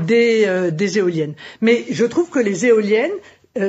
des, 0.07 0.69
des 0.71 0.92
éoliennes. 0.97 1.33
Mais 1.61 1.85
je 1.89 2.05
trouve 2.05 2.29
que 2.29 2.39
les 2.39 2.65
éoliennes, 2.65 3.11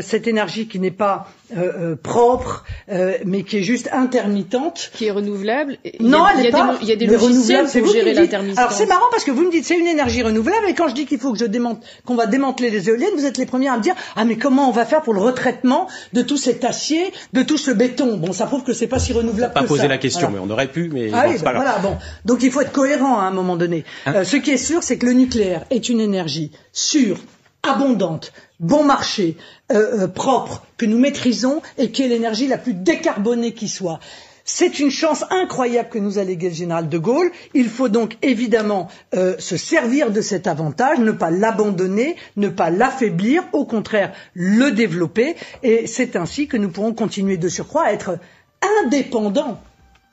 cette 0.01 0.27
énergie 0.27 0.67
qui 0.67 0.79
n'est 0.79 0.91
pas 0.91 1.29
euh, 1.55 1.73
euh, 1.93 1.97
propre, 1.97 2.65
mais 3.25 3.43
qui 3.43 3.59
est 3.59 3.63
juste 3.63 3.91
intermittente. 3.93 4.91
Qui 4.95 5.07
est 5.07 5.11
renouvelable. 5.11 5.77
non, 6.01 6.25
elle 6.27 6.43
n'est 6.43 6.51
pas. 6.51 6.79
il 6.81 6.89
y 6.89 6.93
a 6.93 6.97
des 6.97 7.07
logiciels 7.07 7.67
pour 7.67 7.93
gérer 7.93 8.15
l'intermittence. 8.15 8.59
Alors 8.59 8.73
c'est 8.73 8.87
marrant 8.87 9.07
parce 9.11 9.25
que 9.25 9.31
vous 9.31 9.43
me 9.43 9.51
dites 9.51 9.65
c'est 9.65 9.79
une 9.79 9.87
énergie 9.87 10.23
renouvelable 10.23 10.67
et 10.69 10.75
quand 10.75 10.89
je 10.89 10.95
dis 10.95 11.05
qu'il 11.05 11.19
faut 11.19 11.33
que 11.33 11.39
je 11.39 11.45
démonte, 11.45 11.85
qu'on 12.07 12.15
va 12.15 12.27
démanteler 12.27 12.71
les 12.71 12.89
éoliennes, 12.89 13.15
vous 13.15 13.27
êtes 13.27 13.37
les 13.37 13.45
premiers 13.47 13.69
à 13.69 13.77
me 13.77 13.83
dire 13.83 13.95
ah 14.17 14.25
mais 14.25 14.37
comment 14.37 14.69
on 14.69 14.73
va 14.73 14.87
faire 14.87 15.03
pour 15.03 15.13
le 15.13 15.21
retraitement 15.21 15.87
de 16.15 16.23
tout 16.23 16.39
cet 16.39 16.65
acier, 16.65 17.13
de 17.35 17.43
tout 17.43 17.59
ce 17.59 17.71
béton? 17.71 18.17
Bon, 18.17 18.33
ça 18.33 18.47
prouve 18.47 18.65
que 18.65 18.73
c'est 18.73 18.87
pas 18.87 18.99
si 18.99 19.13
renouvelable 19.13 19.53
pas 19.53 19.63
que 19.63 19.69
poser 19.69 19.83
ça. 19.83 19.89
la 19.89 19.99
question, 19.99 20.31
mais 20.31 20.39
on 20.39 20.49
aurait 20.49 20.69
pu, 20.69 20.91
mais 20.93 21.11
ah 21.13 21.25
bon, 21.25 21.31
oui, 21.31 21.35
c'est 21.37 21.45
pas 21.45 21.53
grave. 21.53 21.65
voilà, 21.65 21.79
bon. 21.81 21.99
Donc 22.25 22.43
il 22.43 22.51
faut 22.51 22.63
être 22.63 22.73
cohérent 22.73 23.19
à 23.19 23.25
un 23.25 23.33
moment 23.33 23.57
donné. 23.57 23.85
Hein 24.07 24.25
ce 24.25 24.37
qui 24.37 24.51
est 24.51 24.57
sûr, 24.57 24.83
c'est 24.83 24.97
que 24.97 25.07
le 25.07 25.13
nucléaire 25.13 25.65
est 25.71 25.89
une 25.91 26.01
énergie 26.01 26.53
sûre, 26.73 27.19
abondante, 27.65 28.33
bon 28.61 28.85
marché, 28.85 29.37
euh, 29.73 30.05
euh, 30.05 30.09
propre, 30.09 30.63
que 30.77 30.87
nous 30.87 30.99
maîtrisons 30.99 31.63
et 31.79 31.91
qui 31.91 32.03
est 32.03 32.09
l'énergie 32.09 32.47
la 32.47 32.59
plus 32.59 32.75
décarbonée 32.75 33.53
qui 33.53 33.69
soit. 33.69 34.01
C'est 34.47 34.79
une 34.79 34.91
chance 34.91 35.25
incroyable 35.31 35.89
que 35.89 35.99
nous 35.99 36.19
a 36.19 36.25
légué 36.25 36.51
le 36.51 36.55
général 36.55 36.91
de 36.91 36.99
Gaulle. 36.99 37.31
Il 37.55 37.71
faut 37.71 37.89
donc 37.89 38.19
évidemment 38.21 38.89
euh, 39.15 39.37
se 39.39 39.57
servir 39.57 40.11
de 40.11 40.21
cet 40.21 40.47
avantage, 40.47 40.99
ne 40.99 41.13
pas 41.13 41.31
l'abandonner, 41.31 42.17
ne 42.37 42.49
pas 42.49 42.69
l'affaiblir, 42.69 43.43
au 43.53 43.65
contraire 43.65 44.13
le 44.35 44.71
développer. 44.71 45.37
Et 45.63 45.87
c'est 45.87 46.15
ainsi 46.15 46.47
que 46.47 46.59
nous 46.59 46.69
pourrons 46.69 46.93
continuer 46.93 47.39
de 47.39 47.49
surcroît 47.49 47.85
à 47.85 47.93
être 47.93 48.19
indépendants, 48.85 49.59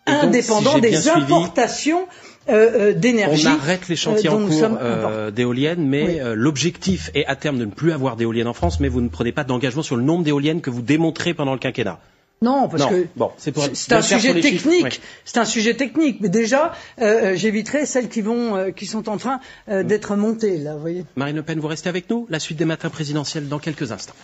Et 0.07 0.11
donc, 0.11 0.23
indépendants 0.23 0.69
si 0.71 0.75
j'ai 0.75 0.81
des 0.81 0.95
suivi, 0.95 1.09
importations 1.09 2.07
euh, 2.49 2.89
euh, 2.89 2.93
d'énergie. 2.93 3.47
On 3.47 3.51
arrête 3.51 3.87
les 3.87 3.95
chantiers 3.95 4.29
euh, 4.29 4.33
en 4.33 4.47
cours 4.47 4.77
euh, 4.81 5.31
d'éoliennes, 5.31 5.85
mais 5.87 6.05
Oui. 6.05 6.19
euh, 6.19 6.33
l'objectif 6.35 7.11
est 7.13 7.25
à 7.25 7.35
terme 7.35 7.57
de 7.59 7.65
ne 7.65 7.71
plus 7.71 7.91
avoir 7.91 8.15
d'éoliennes 8.15 8.47
en 8.47 8.53
France, 8.53 8.79
mais 8.79 8.87
vous 8.89 9.01
ne 9.01 9.09
prenez 9.09 9.31
pas 9.31 9.43
d'engagement 9.43 9.83
sur 9.83 9.95
le 9.95 10.03
nombre 10.03 10.23
d'éoliennes 10.23 10.61
que 10.61 10.69
vous 10.69 10.81
démontrez 10.81 11.33
pendant 11.33 11.53
le 11.53 11.59
quinquennat. 11.59 11.99
Non, 12.43 12.67
parce 12.67 12.81
Non. 12.81 12.89
que 12.89 13.05
Bon, 13.15 13.29
c'est 13.37 13.51
pour 13.51 13.63
c'est 13.71 13.93
un 13.93 14.01
sujet 14.01 14.33
technique. 14.41 14.99
C'est 15.25 15.37
un 15.37 15.45
sujet 15.45 15.75
technique. 15.75 16.17
Mais 16.21 16.29
déjà, 16.29 16.71
euh, 16.99 17.35
j'éviterai 17.35 17.85
celles 17.85 18.09
qui 18.09 18.21
vont, 18.21 18.55
euh, 18.55 18.71
qui 18.71 18.87
sont 18.87 19.07
en 19.09 19.17
train 19.17 19.35
Mm. 19.67 19.71
euh, 19.71 19.83
d'être 19.83 20.15
montées 20.15 20.57
là. 20.57 20.73
Vous 20.73 20.81
voyez. 20.81 21.05
Marine 21.15 21.35
Le 21.35 21.43
Pen, 21.43 21.59
vous 21.59 21.67
restez 21.67 21.87
avec 21.89 22.09
nous 22.09 22.25
La 22.31 22.39
suite 22.39 22.57
des 22.57 22.65
matins 22.65 22.89
présidentiels 22.89 23.47
dans 23.47 23.59
quelques 23.59 23.91
instants. 23.91 24.15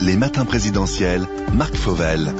Les 0.00 0.16
matins 0.16 0.44
présidentiels, 0.44 1.26
Marc 1.52 1.74
Fauvel. 1.74 2.32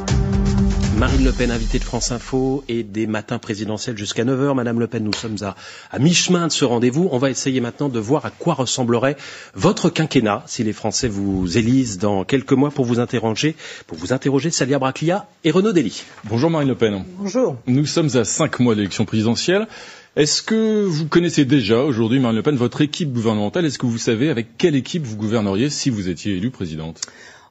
Marine 1.01 1.25
Le 1.25 1.33
Pen, 1.33 1.51
invitée 1.51 1.79
de 1.79 1.85
France 1.85 2.13
Info 2.13 2.63
et 2.69 2.83
des 2.83 3.07
matins 3.07 3.39
présidentiels 3.39 3.97
jusqu'à 3.97 4.23
9h. 4.27 4.55
Madame 4.55 4.79
Le 4.79 4.87
Pen, 4.87 5.03
nous 5.03 5.15
sommes 5.15 5.39
à, 5.41 5.57
à 5.91 5.99
mi-chemin 5.99 6.47
de 6.49 6.53
ce 6.53 6.67
rendez-vous. 6.67 7.09
On 7.11 7.17
va 7.17 7.31
essayer 7.31 7.63
maintenant 7.63 7.89
de 7.89 7.99
voir 7.99 8.27
à 8.27 8.31
quoi 8.31 8.53
ressemblerait 8.53 9.17
votre 9.55 9.89
quinquennat 9.89 10.43
si 10.47 10.63
les 10.63 10.75
Français 10.75 11.09
vous 11.09 11.57
élisent 11.57 11.97
dans 11.97 12.25
quelques 12.25 12.53
mois 12.53 12.71
pour 12.71 12.85
vous 12.85 13.01
interroger, 13.01 13.57
pour 13.87 13.97
vous 13.97 14.13
interroger 14.13 14.51
Salia 14.51 14.79
Braclia 14.79 15.27
et 15.43 15.51
Renaud 15.51 15.73
Dely. 15.73 16.03
Bonjour 16.25 16.51
Marine 16.51 16.69
Le 16.69 16.75
Pen. 16.75 17.03
Bonjour. 17.19 17.57
Nous 17.67 17.87
sommes 17.87 18.15
à 18.19 18.25
cinq 18.27 18.61
mois 18.61 18.75
de 18.75 18.81
l'élection 18.81 19.07
présidentielle. 19.07 19.69
Est-ce 20.17 20.43
que 20.43 20.85
vous 20.85 21.07
connaissez 21.09 21.47
déjà 21.47 21.79
aujourd'hui, 21.83 22.21
Marine 22.21 22.37
Le 22.37 22.43
Pen, 22.43 22.57
votre 22.57 22.83
équipe 22.83 23.11
gouvernementale? 23.11 23.65
Est-ce 23.65 23.79
que 23.79 23.87
vous 23.87 23.97
savez 23.97 24.29
avec 24.29 24.59
quelle 24.59 24.77
équipe 24.77 25.05
vous 25.07 25.17
gouverneriez 25.17 25.71
si 25.71 25.89
vous 25.89 26.11
étiez 26.11 26.37
élue 26.37 26.51
présidente? 26.51 27.01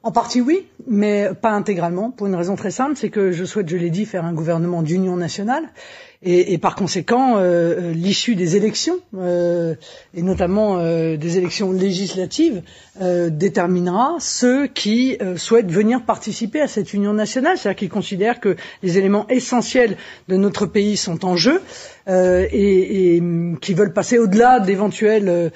En 0.02 0.12
partie 0.12 0.40
oui, 0.40 0.66
mais 0.86 1.28
pas 1.42 1.50
intégralement, 1.50 2.10
pour 2.10 2.26
une 2.26 2.34
raison 2.34 2.56
très 2.56 2.70
simple, 2.70 2.96
c'est 2.96 3.10
que 3.10 3.32
je 3.32 3.44
souhaite, 3.44 3.68
je 3.68 3.76
l'ai 3.76 3.90
dit, 3.90 4.06
faire 4.06 4.24
un 4.24 4.32
gouvernement 4.32 4.82
d'union 4.82 5.14
nationale. 5.16 5.68
Et, 6.22 6.52
et 6.52 6.58
par 6.58 6.74
conséquent, 6.74 7.38
euh, 7.38 7.40
euh, 7.78 7.92
l'issue 7.94 8.34
des 8.34 8.54
élections, 8.54 8.98
euh, 9.16 9.74
et 10.14 10.20
notamment 10.20 10.76
euh, 10.78 11.16
des 11.16 11.38
élections 11.38 11.72
législatives, 11.72 12.60
euh, 13.00 13.30
déterminera 13.30 14.16
ceux 14.20 14.66
qui 14.66 15.16
euh, 15.22 15.38
souhaitent 15.38 15.70
venir 15.72 16.04
participer 16.04 16.60
à 16.60 16.68
cette 16.68 16.92
union 16.92 17.14
nationale, 17.14 17.56
c'est-à-dire 17.56 17.78
qui 17.78 17.88
considèrent 17.88 18.38
que 18.38 18.56
les 18.82 18.98
éléments 18.98 19.26
essentiels 19.30 19.96
de 20.28 20.36
notre 20.36 20.66
pays 20.66 20.98
sont 20.98 21.24
en 21.24 21.36
jeu 21.36 21.62
et, 22.06 23.14
et, 23.14 23.20
hum, 23.20 23.56
qui 23.60 23.72
veulent 23.72 23.92
passer 23.92 24.18
au-delà 24.18 24.58
d'éventuelles 24.58 25.52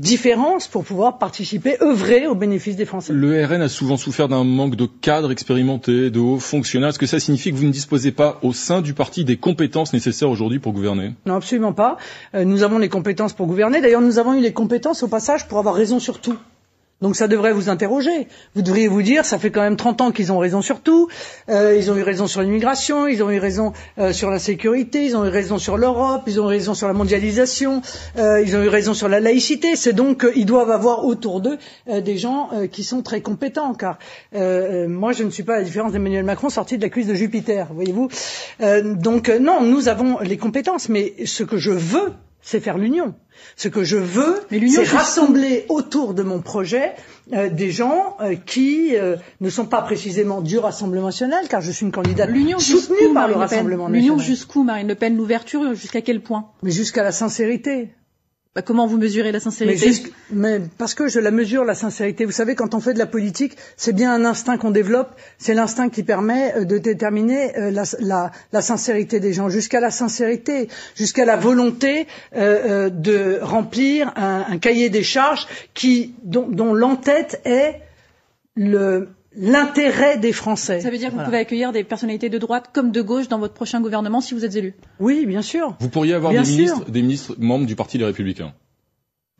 différences 0.00 0.66
pour 0.66 0.82
pouvoir 0.82 1.18
participer, 1.18 1.76
œuvrer 1.80 2.26
au 2.26 2.34
bénéfice 2.34 2.74
des 2.74 2.84
Français. 2.84 3.12
Le 3.12 3.44
RN 3.46 3.62
a 3.62 3.68
souvent 3.68 3.96
souffert 3.96 4.26
d'un 4.26 4.42
manque 4.42 4.74
de 4.74 4.86
cadres 4.86 5.30
expérimentés, 5.30 6.10
de 6.10 6.18
hauts 6.18 6.40
fonctionnaires. 6.40 6.88
Est-ce 6.88 6.98
que 6.98 7.06
ça 7.06 7.20
signifie 7.20 7.52
que 7.52 7.56
vous 7.56 7.66
ne 7.66 7.70
disposez 7.70 8.10
pas 8.10 8.40
au 8.42 8.52
sein 8.52 8.82
du 8.82 8.92
parti 8.92 9.24
des 9.24 9.36
compétences 9.36 9.61
nécessaires 9.92 10.30
aujourd'hui 10.30 10.58
pour 10.58 10.72
gouverner 10.72 11.14
Non, 11.26 11.34
absolument 11.36 11.72
pas. 11.72 11.96
Euh, 12.34 12.44
nous 12.44 12.62
avons 12.62 12.78
les 12.78 12.88
compétences 12.88 13.32
pour 13.32 13.46
gouverner. 13.46 13.80
D'ailleurs, 13.80 14.00
nous 14.00 14.18
avons 14.18 14.34
eu 14.34 14.40
les 14.40 14.52
compétences 14.52 15.02
au 15.02 15.08
passage 15.08 15.48
pour 15.48 15.58
avoir 15.58 15.74
raison 15.74 15.98
sur 15.98 16.20
tout. 16.20 16.36
Donc 17.02 17.16
ça 17.16 17.28
devrait 17.28 17.52
vous 17.52 17.68
interroger. 17.68 18.28
Vous 18.54 18.62
devriez 18.62 18.88
vous 18.88 19.02
dire, 19.02 19.24
ça 19.24 19.38
fait 19.38 19.50
quand 19.50 19.60
même 19.60 19.76
30 19.76 20.00
ans 20.00 20.10
qu'ils 20.12 20.32
ont 20.32 20.38
raison 20.38 20.62
sur 20.62 20.80
tout. 20.80 21.08
Euh, 21.48 21.76
ils 21.76 21.90
ont 21.90 21.96
eu 21.96 22.02
raison 22.02 22.28
sur 22.28 22.40
l'immigration, 22.42 23.08
ils 23.08 23.22
ont 23.22 23.30
eu 23.30 23.38
raison 23.38 23.72
euh, 23.98 24.12
sur 24.12 24.30
la 24.30 24.38
sécurité, 24.38 25.04
ils 25.04 25.16
ont 25.16 25.24
eu 25.26 25.28
raison 25.28 25.58
sur 25.58 25.76
l'Europe, 25.76 26.22
ils 26.28 26.40
ont 26.40 26.44
eu 26.44 26.54
raison 26.54 26.74
sur 26.74 26.86
la 26.86 26.92
mondialisation, 26.94 27.82
euh, 28.18 28.40
ils 28.40 28.56
ont 28.56 28.62
eu 28.62 28.68
raison 28.68 28.94
sur 28.94 29.08
la 29.08 29.18
laïcité. 29.18 29.74
C'est 29.74 29.92
donc 29.92 30.30
qu'ils 30.30 30.46
doivent 30.46 30.70
avoir 30.70 31.04
autour 31.04 31.40
d'eux 31.40 31.58
des 31.88 32.16
gens 32.16 32.50
qui 32.70 32.84
sont 32.84 33.02
très 33.02 33.20
compétents. 33.20 33.74
Car 33.74 33.98
moi, 34.32 35.12
je 35.12 35.24
ne 35.24 35.30
suis 35.30 35.42
pas, 35.42 35.54
à 35.54 35.58
la 35.58 35.64
différence 35.64 35.92
d'Emmanuel 35.92 36.24
Macron, 36.24 36.48
sorti 36.50 36.76
de 36.76 36.82
la 36.82 36.88
cuisse 36.88 37.08
de 37.08 37.14
Jupiter, 37.14 37.68
voyez-vous. 37.74 38.08
Donc 38.94 39.28
non, 39.28 39.62
nous 39.62 39.88
avons 39.88 40.20
les 40.20 40.36
compétences, 40.36 40.88
mais 40.88 41.14
ce 41.24 41.42
que 41.42 41.56
je 41.56 41.72
veux, 41.72 42.12
c'est 42.42 42.60
faire 42.60 42.76
l'union. 42.76 43.14
Ce 43.56 43.68
que 43.68 43.84
je 43.84 43.96
veux, 43.96 44.40
l'union, 44.50 44.82
c'est 44.84 44.96
rassembler 44.96 45.64
autour 45.68 46.12
de 46.14 46.22
mon 46.22 46.40
projet 46.40 46.92
euh, 47.32 47.48
des 47.48 47.70
gens 47.70 48.16
euh, 48.20 48.34
qui 48.34 48.96
euh, 48.96 49.16
ne 49.40 49.48
sont 49.48 49.66
pas 49.66 49.80
précisément 49.82 50.40
du 50.42 50.58
Rassemblement 50.58 51.06
national, 51.06 51.48
car 51.48 51.60
je 51.60 51.70
suis 51.70 51.86
une 51.86 51.92
candidate 51.92 52.28
L'union 52.30 52.58
soutenue 52.58 53.14
par 53.14 53.28
le 53.28 53.34
Marine 53.34 53.34
Le 53.34 53.38
Rassemblement 53.38 53.88
L'union 53.88 54.16
national. 54.16 54.26
jusqu'où, 54.26 54.62
Marine 54.64 54.88
Le 54.88 54.94
Pen? 54.94 55.16
L'ouverture 55.16 55.74
jusqu'à 55.74 56.02
quel 56.02 56.20
point? 56.20 56.50
Mais 56.62 56.70
jusqu'à 56.70 57.02
la 57.02 57.12
sincérité. 57.12 57.90
Bah, 58.54 58.60
Comment 58.60 58.86
vous 58.86 58.98
mesurez 58.98 59.32
la 59.32 59.38
Mais, 59.38 59.40
sincérité 59.40 60.12
mais 60.30 60.60
parce 60.76 60.94
que 60.94 61.08
je 61.08 61.18
la 61.20 61.30
mesure, 61.30 61.64
la 61.64 61.74
sincérité. 61.74 62.26
Vous 62.26 62.32
savez, 62.32 62.54
quand 62.54 62.74
on 62.74 62.80
fait 62.80 62.92
de 62.92 62.98
la 62.98 63.06
politique, 63.06 63.56
c'est 63.78 63.94
bien 63.94 64.12
un 64.12 64.26
instinct 64.26 64.58
qu'on 64.58 64.70
développe. 64.70 65.10
C'est 65.38 65.54
l'instinct 65.54 65.88
qui 65.88 66.02
permet 66.02 66.54
euh, 66.56 66.64
de 66.64 66.76
déterminer 66.76 67.56
euh, 67.56 67.70
la, 67.70 67.84
la- 68.00 68.30
la 68.52 68.60
sincérité 68.60 69.20
des 69.20 69.32
gens. 69.32 69.48
Jusqu'à 69.48 69.80
la 69.80 69.90
sincérité, 69.90 70.68
jusqu'à 70.94 71.24
la 71.24 71.36
volonté 71.36 72.06
euh, 72.36 72.86
euh, 72.86 72.90
de 72.90 73.38
remplir 73.40 74.12
un, 74.16 74.44
un 74.50 74.58
cahier 74.58 74.90
des 74.90 75.02
charges 75.02 75.46
qui, 75.72 76.14
dont, 76.22 76.46
dont 76.48 76.74
l'entête 76.74 77.40
est 77.46 77.80
le 78.54 79.08
l'intérêt 79.36 80.18
des 80.18 80.32
Français. 80.32 80.80
Ça 80.80 80.90
veut 80.90 80.98
dire 80.98 81.10
que 81.10 81.16
vous 81.16 81.24
pouvez 81.24 81.38
accueillir 81.38 81.72
des 81.72 81.84
personnalités 81.84 82.28
de 82.28 82.38
droite 82.38 82.70
comme 82.72 82.90
de 82.90 83.00
gauche 83.02 83.28
dans 83.28 83.38
votre 83.38 83.54
prochain 83.54 83.80
gouvernement 83.80 84.20
si 84.20 84.34
vous 84.34 84.44
êtes 84.44 84.56
élu. 84.56 84.74
Oui, 85.00 85.26
bien 85.26 85.42
sûr. 85.42 85.74
Vous 85.80 85.88
pourriez 85.88 86.14
avoir 86.14 86.32
Bien 86.32 86.42
des 86.42 86.46
sûr. 86.48 86.56
ministres, 86.58 86.90
des 86.90 87.02
ministres 87.02 87.34
membres 87.38 87.66
du 87.66 87.76
Parti 87.76 87.98
Les 87.98 88.04
Républicains. 88.04 88.52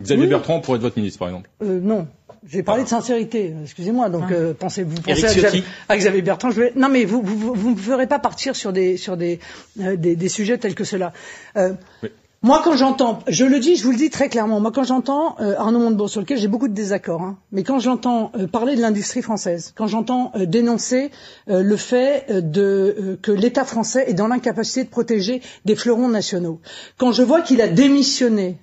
Xavier 0.01 0.25
Oui. 0.25 0.31
Bertrand 0.31 0.61
pourrait 0.61 0.77
être 0.77 0.83
votre 0.83 0.99
ministre, 0.99 1.19
par 1.19 1.29
exemple. 1.29 1.49
Euh, 1.63 1.79
non. 1.81 2.09
J'ai 2.45 2.65
parlé 2.65 2.83
de 2.83 2.89
sincérité, 2.89 3.55
excusez-moi. 3.63 4.09
Donc, 4.09 4.25
Ah. 4.29 4.33
euh, 4.33 4.55
pensez, 4.55 4.83
vous 4.83 4.97
pensez 4.97 5.11
Éric 5.11 5.25
à 5.25 5.29
Xavier, 5.29 5.43
Ciotti. 5.61 5.65
à 5.89 5.97
Xavier 5.97 6.23
Bertrand. 6.23 6.51
Je 6.51 6.61
vais... 6.63 6.73
Non, 6.75 6.89
mais 6.89 7.05
vous, 7.05 7.23
vous, 7.23 7.37
vous, 7.39 7.55
vous 7.55 7.71
ne 7.71 7.77
ferez 7.77 8.09
pas 8.09 8.19
partir 8.19 8.57
sur 8.57 8.73
des, 8.73 8.97
sur 8.97 9.17
des, 9.17 9.39
euh, 9.81 9.95
des, 9.95 10.17
des 10.17 10.29
sujets 10.29 10.59
tels 10.59 10.75
que 10.75 10.83
cela. 10.85 11.13
Euh, 11.57 11.75
Oui. 12.03 12.09
Moi, 12.45 12.61
quand 12.65 12.75
j'entends, 12.75 13.21
je 13.29 13.45
le 13.45 13.61
dis, 13.61 13.77
je 13.77 13.85
vous 13.85 13.93
le 13.93 13.97
dis 13.97 14.11
très 14.11 14.29
clairement, 14.29 14.59
moi, 14.59 14.73
quand 14.73 14.83
j'entends 14.83 15.37
euh, 15.39 15.55
Arnaud 15.57 15.79
Montebourg, 15.79 16.11
sur 16.11 16.21
lequel 16.21 16.39
j'ai 16.39 16.49
beaucoup 16.49 16.67
de 16.67 16.75
désaccords, 16.75 17.23
hein, 17.23 17.39
mais 17.53 17.63
quand 17.63 17.79
j'entends 17.79 18.33
euh, 18.37 18.49
parler 18.49 18.75
de 18.75 18.81
l'industrie 18.81 19.23
française, 19.23 19.73
quand 19.77 19.87
j'entends 19.87 20.33
euh, 20.35 20.45
dénoncer 20.45 21.13
euh, 21.49 21.63
le 21.63 21.77
fait 21.77 22.27
euh, 22.31 23.17
que 23.23 23.31
l'État 23.31 23.65
français 23.65 24.07
est 24.09 24.15
dans 24.15 24.27
l'incapacité 24.27 24.83
de 24.83 24.89
protéger 24.89 25.41
des 25.67 25.77
fleurons 25.77 26.09
nationaux, 26.09 26.59
quand 26.99 27.13
je 27.13 27.23
vois 27.23 27.43
qu'il 27.43 27.61
a 27.61 27.69
démissionné 27.69 28.59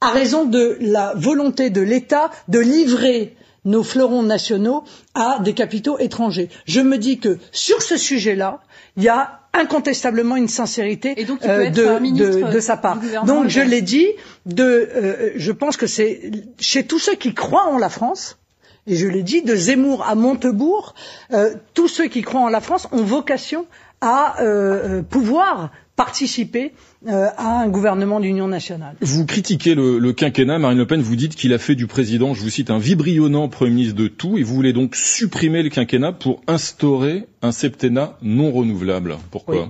à 0.00 0.10
raison 0.10 0.44
de 0.44 0.78
la 0.80 1.12
volonté 1.16 1.70
de 1.70 1.80
l'État 1.80 2.30
de 2.46 2.60
livrer 2.60 3.34
nos 3.64 3.82
fleurons 3.82 4.22
nationaux 4.22 4.84
à 5.14 5.40
des 5.40 5.52
capitaux 5.52 5.98
étrangers, 5.98 6.48
je 6.64 6.80
me 6.80 6.96
dis 6.96 7.18
que 7.18 7.38
sur 7.50 7.82
ce 7.82 7.96
sujet-là, 7.96 8.60
il 8.96 9.02
y 9.02 9.08
a 9.08 9.40
incontestablement 9.52 10.36
une 10.36 10.48
sincérité 10.48 11.14
euh, 11.44 11.70
de, 11.70 12.10
de, 12.14 12.52
de, 12.52 12.60
sa 12.60 12.76
part. 12.76 12.98
Donc 13.24 13.48
je 13.48 13.60
l'ai 13.60 13.82
dit, 13.82 14.06
de, 14.44 14.64
euh, 14.64 15.30
je 15.36 15.52
pense 15.52 15.76
que 15.76 15.86
c'est 15.86 16.30
chez 16.58 16.84
tous 16.86 16.98
ceux 16.98 17.14
qui 17.14 17.34
croient 17.34 17.66
en 17.66 17.78
la 17.78 17.88
France, 17.88 18.38
et 18.86 18.94
je 18.96 19.06
l'ai 19.08 19.22
dit, 19.22 19.42
de 19.42 19.56
Zemmour 19.56 20.04
à 20.06 20.14
Montebourg, 20.14 20.94
euh, 21.32 21.54
tous 21.74 21.88
ceux 21.88 22.06
qui 22.06 22.22
croient 22.22 22.42
en 22.42 22.48
la 22.48 22.60
France 22.60 22.86
ont 22.92 23.02
vocation 23.02 23.66
à 24.00 24.42
euh, 24.42 25.02
pouvoir 25.02 25.70
participer 25.96 26.72
euh, 27.08 27.28
à 27.36 27.60
un 27.60 27.68
gouvernement 27.68 28.20
d'union 28.20 28.48
nationale. 28.48 28.96
Vous 29.00 29.26
critiquez 29.26 29.74
le, 29.74 29.98
le, 29.98 30.12
quinquennat, 30.12 30.58
Marine 30.58 30.78
Le 30.78 30.86
Pen, 30.86 31.00
vous 31.00 31.16
dites 31.16 31.34
qu'il 31.34 31.52
a 31.52 31.58
fait 31.58 31.74
du 31.74 31.86
président, 31.86 32.34
je 32.34 32.42
vous 32.42 32.50
cite, 32.50 32.70
un 32.70 32.78
vibrionnant 32.78 33.48
Premier 33.48 33.70
ministre 33.70 33.96
de 33.96 34.08
tout, 34.08 34.38
et 34.38 34.42
vous 34.42 34.54
voulez 34.54 34.72
donc 34.72 34.96
supprimer 34.96 35.62
le 35.62 35.68
quinquennat 35.68 36.12
pour 36.12 36.42
instaurer 36.46 37.26
un 37.42 37.52
septennat 37.52 38.16
non 38.22 38.50
renouvelable. 38.52 39.16
Pourquoi? 39.30 39.56
Oui. 39.56 39.68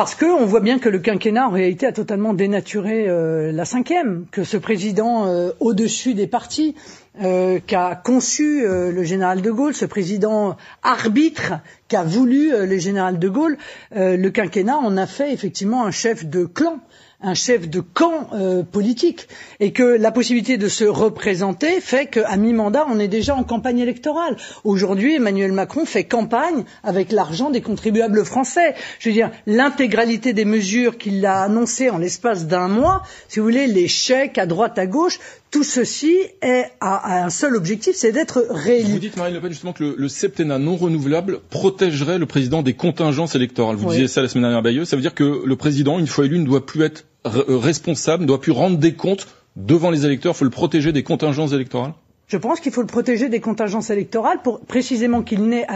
Parce 0.00 0.14
qu'on 0.14 0.46
voit 0.46 0.60
bien 0.60 0.78
que 0.78 0.88
le 0.88 0.98
quinquennat, 0.98 1.46
en 1.48 1.50
réalité, 1.50 1.84
a 1.84 1.92
totalement 1.92 2.32
dénaturé 2.32 3.06
euh, 3.06 3.52
la 3.52 3.66
cinquième, 3.66 4.24
que 4.30 4.44
ce 4.44 4.56
président 4.56 5.26
euh, 5.26 5.50
au-dessus 5.60 6.14
des 6.14 6.26
partis, 6.26 6.74
euh, 7.22 7.58
qu'a 7.66 7.96
conçu 8.02 8.64
euh, 8.64 8.92
le 8.92 9.02
général 9.02 9.42
de 9.42 9.50
Gaulle, 9.50 9.74
ce 9.74 9.84
président 9.84 10.56
arbitre 10.82 11.52
qu'a 11.88 12.02
voulu 12.02 12.50
le 12.66 12.78
général 12.78 13.18
de 13.18 13.28
Gaulle, 13.28 13.58
le 13.94 14.28
quinquennat 14.30 14.78
en 14.78 14.96
a 14.96 15.04
fait 15.06 15.34
effectivement 15.34 15.84
un 15.84 15.90
chef 15.90 16.24
de 16.24 16.46
clan 16.46 16.78
un 17.22 17.34
chef 17.34 17.68
de 17.68 17.80
camp 17.80 18.30
euh, 18.32 18.62
politique 18.62 19.28
et 19.60 19.72
que 19.72 19.82
la 19.82 20.10
possibilité 20.10 20.56
de 20.56 20.68
se 20.68 20.84
représenter 20.84 21.80
fait 21.80 22.06
qu'à 22.06 22.36
mi-mandat, 22.36 22.86
on 22.88 22.98
est 22.98 23.08
déjà 23.08 23.34
en 23.34 23.44
campagne 23.44 23.78
électorale. 23.78 24.36
Aujourd'hui, 24.64 25.16
Emmanuel 25.16 25.52
Macron 25.52 25.84
fait 25.84 26.04
campagne 26.04 26.64
avec 26.82 27.12
l'argent 27.12 27.50
des 27.50 27.60
contribuables 27.60 28.24
français. 28.24 28.74
Je 28.98 29.08
veux 29.10 29.14
dire, 29.14 29.30
l'intégralité 29.46 30.32
des 30.32 30.44
mesures 30.44 30.96
qu'il 30.98 31.24
a 31.26 31.42
annoncées 31.42 31.90
en 31.90 31.98
l'espace 31.98 32.46
d'un 32.46 32.68
mois, 32.68 33.02
si 33.28 33.38
vous 33.38 33.44
voulez, 33.44 33.66
les 33.66 33.88
chèques 33.88 34.38
à 34.38 34.46
droite, 34.46 34.78
à 34.78 34.86
gauche, 34.86 35.18
tout 35.50 35.64
ceci 35.64 36.16
est, 36.42 36.66
a, 36.80 36.94
a, 36.94 37.24
un 37.24 37.30
seul 37.30 37.56
objectif, 37.56 37.96
c'est 37.96 38.12
d'être 38.12 38.46
réélu. 38.50 38.92
Vous 38.92 38.98
dites, 38.98 39.16
Marine 39.16 39.34
Le 39.34 39.40
Pen, 39.40 39.50
justement 39.50 39.72
que 39.72 39.82
le, 39.82 39.94
le, 39.98 40.08
septennat 40.08 40.58
non 40.58 40.76
renouvelable 40.76 41.40
protégerait 41.50 42.18
le 42.18 42.26
président 42.26 42.62
des 42.62 42.74
contingences 42.74 43.34
électorales. 43.34 43.76
Vous 43.76 43.86
oui. 43.88 43.94
disiez 43.94 44.08
ça 44.08 44.22
la 44.22 44.28
semaine 44.28 44.44
dernière, 44.44 44.62
Bayeux. 44.62 44.84
Ça 44.84 44.96
veut 44.96 45.02
dire 45.02 45.14
que 45.14 45.42
le 45.44 45.56
président, 45.56 45.98
une 45.98 46.06
fois 46.06 46.24
élu, 46.24 46.38
ne 46.38 46.46
doit 46.46 46.64
plus 46.64 46.82
être 46.82 47.04
responsable, 47.24 48.22
ne 48.22 48.28
doit 48.28 48.40
plus 48.40 48.52
rendre 48.52 48.78
des 48.78 48.94
comptes 48.94 49.28
devant 49.56 49.90
les 49.90 50.04
électeurs. 50.06 50.34
Il 50.34 50.38
faut 50.38 50.44
le 50.44 50.50
protéger 50.50 50.92
des 50.92 51.02
contingences 51.02 51.52
électorales. 51.52 51.92
Je 52.28 52.36
pense 52.36 52.60
qu'il 52.60 52.72
faut 52.72 52.80
le 52.80 52.86
protéger 52.86 53.28
des 53.28 53.40
contingences 53.40 53.90
électorales 53.90 54.40
pour 54.42 54.60
précisément 54.60 55.22
qu'il 55.22 55.42
n'ait 55.46 55.66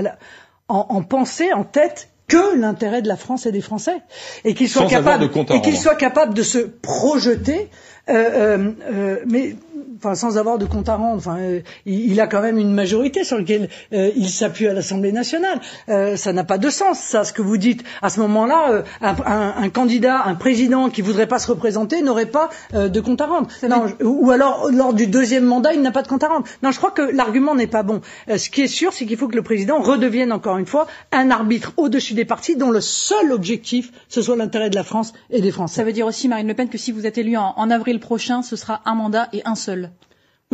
en, 0.68 0.86
en 0.88 1.02
pensée, 1.02 1.52
en 1.52 1.64
tête, 1.64 2.08
que 2.28 2.56
l'intérêt 2.58 3.02
de 3.02 3.08
la 3.08 3.16
France 3.16 3.46
et 3.46 3.52
des 3.52 3.60
Français. 3.60 3.96
Et 4.44 4.54
qu'il 4.54 4.68
soit 4.68 4.86
capable 4.86 5.28
et 5.50 5.60
qu'il 5.60 5.76
soit 5.76 5.96
capable 5.96 6.34
de 6.34 6.42
se 6.42 6.58
projeter 6.58 7.68
euh, 8.10 8.12
euh, 8.14 8.70
euh, 8.92 9.16
mais 9.26 9.56
enfin 9.96 10.14
sans 10.14 10.36
avoir 10.36 10.58
de 10.58 10.66
compte 10.66 10.88
à 10.88 10.96
rendre. 10.96 11.16
Enfin, 11.16 11.38
euh, 11.38 11.60
il, 11.86 12.12
il, 12.12 12.20
a 12.20 12.26
quand 12.26 12.42
même 12.42 12.58
une 12.58 12.72
majorité 12.74 13.24
sur 13.24 13.38
laquelle 13.38 13.68
il 13.92 14.28
s'appuie 14.28 14.66
à 14.66 14.74
l'Assemblée 14.74 15.12
nationale. 15.12 15.60
Euh, 15.88 16.16
ça 16.16 16.32
n'a 16.32 16.44
pas 16.44 16.58
de 16.58 16.68
sens, 16.68 16.98
ça, 16.98 17.24
ce 17.24 17.32
que 17.32 17.42
vous 17.42 17.56
dites. 17.56 17.82
À 18.02 18.10
ce 18.10 18.20
moment-là, 18.20 18.82
un, 19.00 19.14
un, 19.24 19.54
un, 19.56 19.68
candidat, 19.70 20.22
un 20.24 20.34
président 20.34 20.90
qui 20.90 21.00
voudrait 21.00 21.26
pas 21.26 21.38
se 21.38 21.48
représenter 21.48 22.02
n'aurait 22.02 22.26
pas 22.26 22.50
de 22.72 23.00
compte 23.00 23.20
à 23.20 23.26
rendre. 23.26 23.48
Non, 23.68 23.86
ou 24.02 24.30
alors 24.30 24.68
lors 24.70 24.92
du 24.92 25.06
deuxième 25.06 25.44
mandat, 25.44 25.72
il 25.72 25.80
n'a 25.80 25.92
pas 25.92 26.02
de 26.02 26.08
compte 26.08 26.24
à 26.24 26.28
rendre. 26.28 26.46
Non, 26.62 26.70
je 26.70 26.78
crois 26.78 26.90
que 26.90 27.02
l'argument 27.02 27.54
n'est 27.54 27.66
pas 27.66 27.82
bon. 27.82 28.00
ce 28.28 28.50
qui 28.50 28.62
est 28.62 28.66
sûr, 28.68 28.92
c'est 28.92 29.06
qu'il 29.06 29.16
faut 29.16 29.28
que 29.28 29.36
le 29.36 29.42
président 29.42 29.80
redevienne 29.80 30.32
encore 30.32 30.58
une 30.58 30.66
fois 30.66 30.86
un 31.12 31.30
arbitre 31.30 31.72
au-dessus 31.76 32.14
des 32.14 32.24
partis 32.24 32.56
dont 32.56 32.70
le 32.70 32.80
seul 32.80 33.32
objectif 33.32 33.90
ce 34.08 34.22
soit 34.22 34.36
l'intérêt 34.36 34.70
de 34.70 34.74
la 34.74 34.84
France 34.84 35.12
et 35.30 35.40
des 35.40 35.50
Français. 35.50 35.76
Ça 35.76 35.84
veut 35.84 35.92
dire 35.92 36.06
aussi, 36.06 36.28
Marine 36.28 36.46
Le 36.48 36.54
Pen, 36.54 36.68
que 36.68 36.78
si 36.78 36.92
vous 36.92 37.06
êtes 37.06 37.18
élu 37.18 37.36
en, 37.36 37.54
en 37.56 37.70
avril 37.70 37.93
prochain, 37.98 38.42
ce 38.42 38.56
sera 38.56 38.80
un 38.84 38.94
mandat 38.94 39.28
et 39.32 39.42
un 39.44 39.54
seul. 39.54 39.90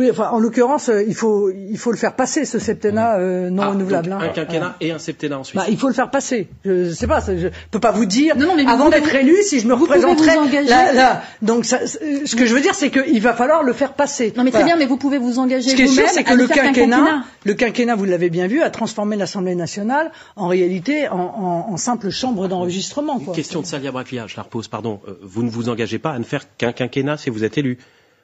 Oui, 0.01 0.09
enfin, 0.09 0.29
en 0.31 0.39
l'occurrence, 0.39 0.89
euh, 0.89 1.03
il 1.07 1.13
faut 1.13 1.51
il 1.51 1.77
faut 1.77 1.91
le 1.91 1.97
faire 1.97 2.15
passer 2.15 2.43
ce 2.43 2.57
septennat 2.57 3.19
euh, 3.19 3.51
non 3.51 3.61
ah, 3.61 3.67
renouvelable. 3.67 4.09
Donc, 4.09 4.19
hein. 4.23 4.25
un 4.25 4.29
quinquennat 4.29 4.75
et 4.81 4.91
un 4.91 4.97
septennat 4.97 5.37
ensuite. 5.37 5.55
Bah, 5.61 5.67
il 5.69 5.77
faut 5.77 5.89
le 5.89 5.93
faire 5.93 6.09
passer. 6.09 6.47
Je, 6.65 6.85
je 6.85 6.89
sais 6.89 7.05
pas, 7.05 7.19
je 7.19 7.49
peux 7.69 7.79
pas 7.79 7.91
vous 7.91 8.05
dire 8.05 8.35
non, 8.35 8.47
non, 8.47 8.55
mais 8.55 8.65
avant 8.65 8.89
d'être 8.89 9.13
élu 9.13 9.37
si 9.43 9.59
je 9.59 9.67
me 9.67 9.75
représenterai. 9.75 10.63
Là, 10.63 10.91
là. 10.91 11.21
Donc, 11.43 11.65
ça, 11.65 11.85
ce 11.85 12.35
que 12.35 12.47
je 12.47 12.55
veux 12.55 12.61
dire, 12.61 12.73
c'est 12.73 12.89
qu'il 12.89 13.21
va 13.21 13.33
falloir 13.35 13.61
le 13.61 13.73
faire 13.73 13.93
passer. 13.93 14.33
Non, 14.35 14.43
mais 14.43 14.49
très 14.49 14.63
bien, 14.63 14.75
mais 14.75 14.87
vous 14.87 14.97
pouvez 14.97 15.19
vous 15.19 15.37
engager. 15.37 15.69
Ce 15.69 15.75
qui 15.75 15.83
est 15.83 15.87
sûr, 15.87 16.07
c'est 16.09 16.23
que 16.23 16.33
le 16.33 16.47
quinquennat, 16.47 16.97
quinquennat, 16.97 17.23
le 17.45 17.53
quinquennat, 17.53 17.95
vous 17.95 18.05
l'avez 18.05 18.31
bien 18.31 18.47
vu, 18.47 18.63
a 18.63 18.71
transformé 18.71 19.17
l'Assemblée 19.17 19.53
nationale 19.53 20.11
en 20.35 20.47
réalité 20.47 21.09
en, 21.09 21.19
en, 21.19 21.73
en 21.73 21.77
simple 21.77 22.09
chambre 22.09 22.47
d'enregistrement. 22.47 23.19
Question 23.19 23.61
de 23.61 23.67
Salia 23.67 23.91
Braclia, 23.91 24.25
je 24.25 24.35
la 24.35 24.41
repose. 24.41 24.67
Pardon, 24.67 24.99
vous 25.21 25.43
ne 25.43 25.49
vous 25.51 25.69
engagez 25.69 25.99
pas 25.99 26.11
à 26.13 26.17
ne 26.17 26.23
faire 26.23 26.45
qu'un 26.57 26.71
quinquennat 26.71 27.17
si 27.17 27.29
vous 27.29 27.43
êtes 27.43 27.59
élu. 27.59 27.77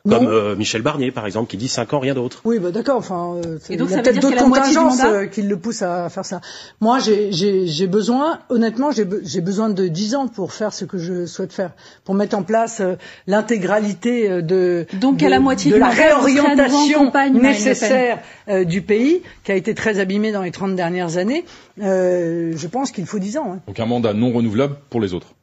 Comme 0.09 0.27
euh, 0.27 0.55
Michel 0.55 0.81
Barnier, 0.81 1.11
par 1.11 1.25
exemple, 1.25 1.49
qui 1.49 1.57
dit 1.57 1.67
5 1.67 1.93
ans, 1.93 1.99
rien 1.99 2.13
d'autre. 2.13 2.41
Oui, 2.45 2.59
bah, 2.59 2.71
d'accord. 2.71 2.97
Enfin, 2.97 3.35
euh, 3.45 3.57
il 3.69 3.79
y 3.79 3.81
a 3.81 4.01
peut-être 4.01 4.21
d'autres 4.21 4.49
contingences 4.49 5.03
euh, 5.03 5.25
qui 5.25 5.41
le 5.41 5.57
poussent 5.57 5.81
à 5.81 6.09
faire 6.09 6.25
ça. 6.25 6.41
Moi, 6.79 6.99
j'ai 6.99 7.87
besoin, 7.87 8.39
honnêtement, 8.49 8.91
j'ai 8.91 9.05
be 9.05 9.15
besoin 9.41 9.69
de 9.69 9.87
10 9.87 10.15
ans 10.15 10.27
pour 10.27 10.53
faire 10.53 10.73
ce 10.73 10.85
que 10.85 10.97
je 10.97 11.25
souhaite 11.25 11.53
faire, 11.53 11.71
pour 12.05 12.15
mettre 12.15 12.37
en 12.37 12.43
place 12.43 12.79
euh, 12.79 12.95
l'intégralité 13.27 14.41
de, 14.41 14.85
Donc, 14.93 15.17
de, 15.17 15.25
à 15.25 15.29
la, 15.29 15.39
moitié 15.39 15.71
de 15.71 15.77
la 15.77 15.89
réorientation 15.89 17.11
nécessaire 17.33 18.19
du 18.65 18.81
pays, 18.81 19.21
qui 19.43 19.51
a 19.51 19.55
été 19.55 19.73
très 19.73 19.99
abîmé 19.99 20.31
dans 20.31 20.41
les 20.41 20.51
30 20.51 20.75
dernières 20.75 21.17
années. 21.17 21.45
je 21.77 22.67
pense 22.67 22.91
qu'il 22.91 23.05
faut 23.05 23.19
10 23.19 23.37
ans. 23.37 23.53
Hein. 23.53 23.59
Donc 23.67 23.79
un 23.79 23.85
mandat 23.85 24.13
non 24.13 24.31
renouvelable 24.31 24.75
pour 24.89 25.01
les 25.01 25.13
autres 25.13 25.36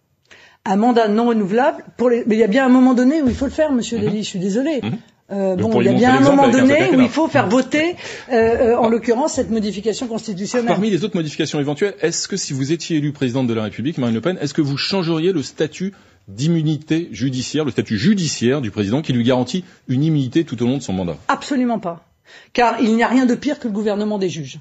un 0.65 0.77
mandat 0.77 1.09
non 1.09 1.27
renouvelable 1.29 1.85
pour 1.97 2.11
les. 2.11 2.25
Mais 2.27 2.37
il 2.37 2.39
y 2.41 2.45
a 2.45 2.49
bien 2.49 2.65
un 2.67 2.71
moment 2.71 2.95
donné 2.95 3.23
où 3.23 3.29
il 3.29 3.35
faut 3.35 3.45
le 3.47 3.51
faire, 3.51 3.73
Monsieur 3.73 3.99
-hmm. 3.99 4.05
Dely. 4.11 4.23
Je 4.23 4.29
suis 4.29 4.39
désolé. 4.39 4.81
-hmm. 4.81 4.93
Euh, 5.33 5.57
bon, 5.57 5.81
il 5.81 5.87
y 5.87 5.89
a 5.89 5.93
bien 5.95 6.19
un 6.19 6.21
moment 6.21 6.49
donné 6.49 6.91
où 6.95 7.01
il 7.01 7.09
faut 7.09 7.29
faire 7.29 7.49
voter, 7.49 7.97
euh, 8.31 8.35
euh, 8.35 8.77
en 8.77 8.91
l'occurrence, 8.91 9.33
cette 9.33 9.51
modification 9.51 10.07
constitutionnelle. 10.07 10.67
Parmi 10.69 10.91
les 10.91 11.03
autres 11.03 11.17
modifications 11.17 11.59
éventuelles, 11.59 11.95
est-ce 12.03 12.29
que 12.29 12.37
si 12.37 12.53
vous 12.53 12.73
étiez 12.73 12.99
élu 12.99 13.11
présidente 13.13 13.47
de 13.47 13.55
la 13.55 13.63
République, 13.63 13.97
Marine 13.97 14.15
Le 14.15 14.21
Pen, 14.21 14.37
est-ce 14.43 14.53
que 14.53 14.61
vous 14.61 14.77
changeriez 14.77 15.33
le 15.33 15.43
statut 15.43 15.95
d'immunité 16.29 17.09
judiciaire, 17.11 17.65
le 17.65 17.71
statut 17.71 17.97
judiciaire 17.97 18.61
du 18.61 18.71
président 18.71 19.01
qui 19.01 19.15
lui 19.15 19.25
garantit 19.25 19.65
une 19.89 20.05
immunité 20.05 20.45
tout 20.45 20.63
au 20.63 20.67
long 20.67 20.77
de 20.77 20.83
son 20.83 20.93
mandat? 20.93 21.17
Absolument 21.29 21.79
pas. 21.79 22.05
Car 22.53 22.81
il 22.81 22.95
n'y 22.95 23.03
a 23.03 23.09
rien 23.09 23.25
de 23.25 23.35
pire 23.35 23.59
que 23.59 23.69
le 23.69 23.73
gouvernement 23.75 24.19
des 24.19 24.29
juges 24.29 24.59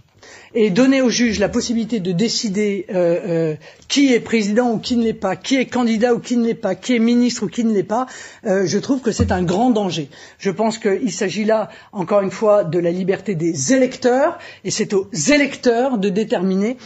et 0.56 0.70
donner 0.70 1.02
aux 1.02 1.10
juges 1.10 1.40
la 1.40 1.50
possibilité 1.50 2.00
de 2.00 2.12
décider 2.12 2.86
euh, 2.94 3.20
euh, 3.28 3.56
qui 3.88 4.14
est 4.14 4.20
président 4.20 4.72
ou 4.72 4.78
qui 4.78 4.96
ne 4.96 5.04
l'est 5.04 5.14
pas, 5.14 5.36
qui 5.36 5.56
est 5.56 5.66
candidat 5.66 6.14
ou 6.14 6.20
qui 6.20 6.38
ne 6.38 6.46
l'est 6.46 6.54
pas, 6.54 6.76
qui 6.76 6.96
est 6.96 7.00
ministre 7.00 7.44
ou 7.44 7.48
qui 7.48 7.64
ne 7.64 7.74
l'est 7.74 7.84
pas, 7.84 8.06
euh, 8.46 8.66
je 8.66 8.78
trouve 8.78 9.02
que 9.02 9.12
c'est 9.12 9.32
un 9.32 9.44
grand 9.44 9.72
danger. 9.72 10.10
Je 10.38 10.52
pense 10.52 10.78
qu'il 10.78 11.12
s'agit 11.12 11.46
là, 11.46 11.70
encore 11.92 12.22
une 12.22 12.32
fois, 12.32 12.64
de 12.64 12.78
la 12.80 12.92
liberté 12.92 13.36
des 13.36 13.74
électeurs, 13.74 14.38
et 14.64 14.72
c'est 14.72 14.94
aux 14.94 15.10
électeurs 15.12 15.98
de 15.98 16.10
déterminer 16.10 16.78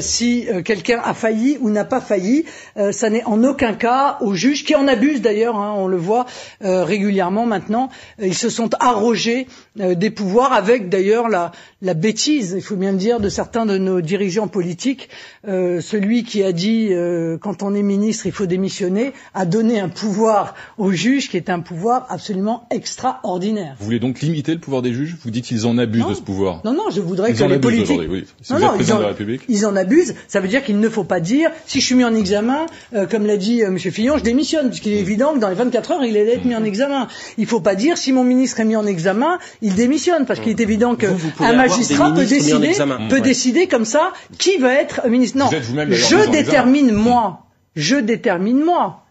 si 0.00 0.46
quelqu'un 0.64 1.00
a 1.04 1.14
failli 1.14 1.58
ou 1.60 1.70
n'a 1.70 1.84
pas 1.84 2.00
failli. 2.00 2.44
Ça 2.90 3.10
n'est 3.10 3.24
en 3.24 3.42
aucun 3.44 3.74
cas 3.74 4.18
aux 4.20 4.34
juges, 4.34 4.64
qui 4.64 4.74
en 4.74 4.88
abusent 4.88 5.22
d'ailleurs, 5.22 5.56
hein, 5.56 5.74
on 5.76 5.86
le 5.86 5.96
voit 5.96 6.26
régulièrement 6.60 7.46
maintenant, 7.46 7.90
ils 8.20 8.34
se 8.36 8.48
sont 8.50 8.70
arrogés 8.80 9.46
des 9.76 10.10
pouvoirs 10.10 10.52
avec 10.52 10.88
d'ailleurs 10.88 11.28
la, 11.28 11.52
la 11.80 11.94
bêtise, 11.94 12.54
il 12.56 12.62
faut 12.62 12.76
bien 12.76 12.92
le 12.92 12.98
dire, 12.98 13.20
de 13.20 13.28
certains 13.28 13.66
de 13.66 13.78
nos 13.78 14.00
dirigeants 14.00 14.48
politiques. 14.48 15.08
Euh, 15.48 15.80
celui 15.80 16.24
qui 16.24 16.42
a 16.42 16.52
dit 16.52 16.88
euh, 16.90 17.38
quand 17.38 17.62
on 17.62 17.74
est 17.74 17.82
ministre 17.82 18.26
il 18.26 18.32
faut 18.32 18.46
démissionner 18.46 19.12
a 19.34 19.44
donné 19.44 19.80
un 19.80 19.88
pouvoir 19.88 20.54
aux 20.78 20.92
juges 20.92 21.28
qui 21.28 21.36
est 21.36 21.50
un 21.50 21.60
pouvoir 21.60 22.06
absolument 22.10 22.66
extraordinaire. 22.70 23.74
Vous 23.78 23.84
voulez 23.84 23.98
donc 23.98 24.20
limiter 24.20 24.52
le 24.52 24.60
pouvoir 24.60 24.82
des 24.82 24.92
juges? 24.92 25.16
Vous 25.22 25.30
dites 25.30 25.44
qu'ils 25.44 25.66
en 25.66 25.78
abusent 25.78 26.02
non. 26.02 26.10
de 26.10 26.14
ce 26.14 26.22
pouvoir 26.22 26.60
Non, 26.64 26.72
non, 26.74 26.90
je 26.90 27.00
voudrais 27.00 27.30
ils 27.30 27.36
que 27.36 27.44
les 27.44 27.58
politiques. 27.58 28.00
Oui. 28.08 28.24
Si 28.40 28.52
non, 28.52 28.58
vous 28.58 28.64
non, 28.64 28.70
êtes 28.70 28.76
président 28.76 28.94
ils 28.94 28.96
en, 28.96 28.98
de 28.98 29.02
la 29.02 29.08
République. 29.08 29.42
ils 29.48 29.66
en 29.66 29.76
abusent. 29.76 30.14
Ça 30.28 30.40
veut 30.40 30.48
dire 30.48 30.62
qu'il 30.64 30.78
ne 30.78 30.88
faut 30.88 31.04
pas 31.04 31.20
dire 31.20 31.50
si 31.66 31.80
je 31.80 31.86
suis 31.86 31.94
mis 31.94 32.04
en 32.04 32.14
examen, 32.14 32.66
euh, 32.94 33.06
comme 33.06 33.26
l'a 33.26 33.36
dit 33.36 33.60
M. 33.60 33.78
Fillon, 33.78 34.16
je 34.18 34.22
démissionne, 34.22 34.68
puisqu'il 34.68 34.92
est 34.92 35.02
Mmh. 35.02 35.06
évident 35.06 35.34
que 35.34 35.38
dans 35.38 35.48
les 35.48 35.54
24 35.54 35.90
heures 35.92 36.04
il 36.04 36.16
allait 36.16 36.34
être 36.34 36.44
mis 36.44 36.54
en 36.54 36.64
examen. 36.64 37.08
Il 37.38 37.42
ne 37.42 37.48
faut 37.48 37.60
pas 37.60 37.74
dire 37.74 37.98
si 37.98 38.12
mon 38.12 38.24
ministre 38.24 38.60
est 38.60 38.64
mis 38.64 38.76
en 38.76 38.86
examen, 38.86 39.38
il 39.62 39.74
démissionne, 39.74 40.26
parce 40.26 40.40
qu'il 40.40 40.50
est 40.50 40.60
évident 40.60 40.94
que 40.96 41.06
Vous, 41.06 41.16
vous 41.16 41.30
pouvez 41.30 41.48
un 41.48 41.52
avoir 41.52 41.68
magistrat 41.68 42.12
peut 42.12 42.26
décider, 42.26 42.68
examen. 42.68 43.08
peut 43.08 43.16
Ouais. 43.16 43.20
décider 43.32 43.66
comme 43.68 43.84
ça 43.86 44.12
qui 44.38 44.58
va 44.58 44.72
être 44.74 45.08
ministre. 45.08 45.38
Non, 45.38 45.48
je 45.50 46.30
détermine 46.30 46.92
moi. 46.92 47.46
Je 47.74 47.96
détermine 47.96 48.60
moi. 48.62 49.02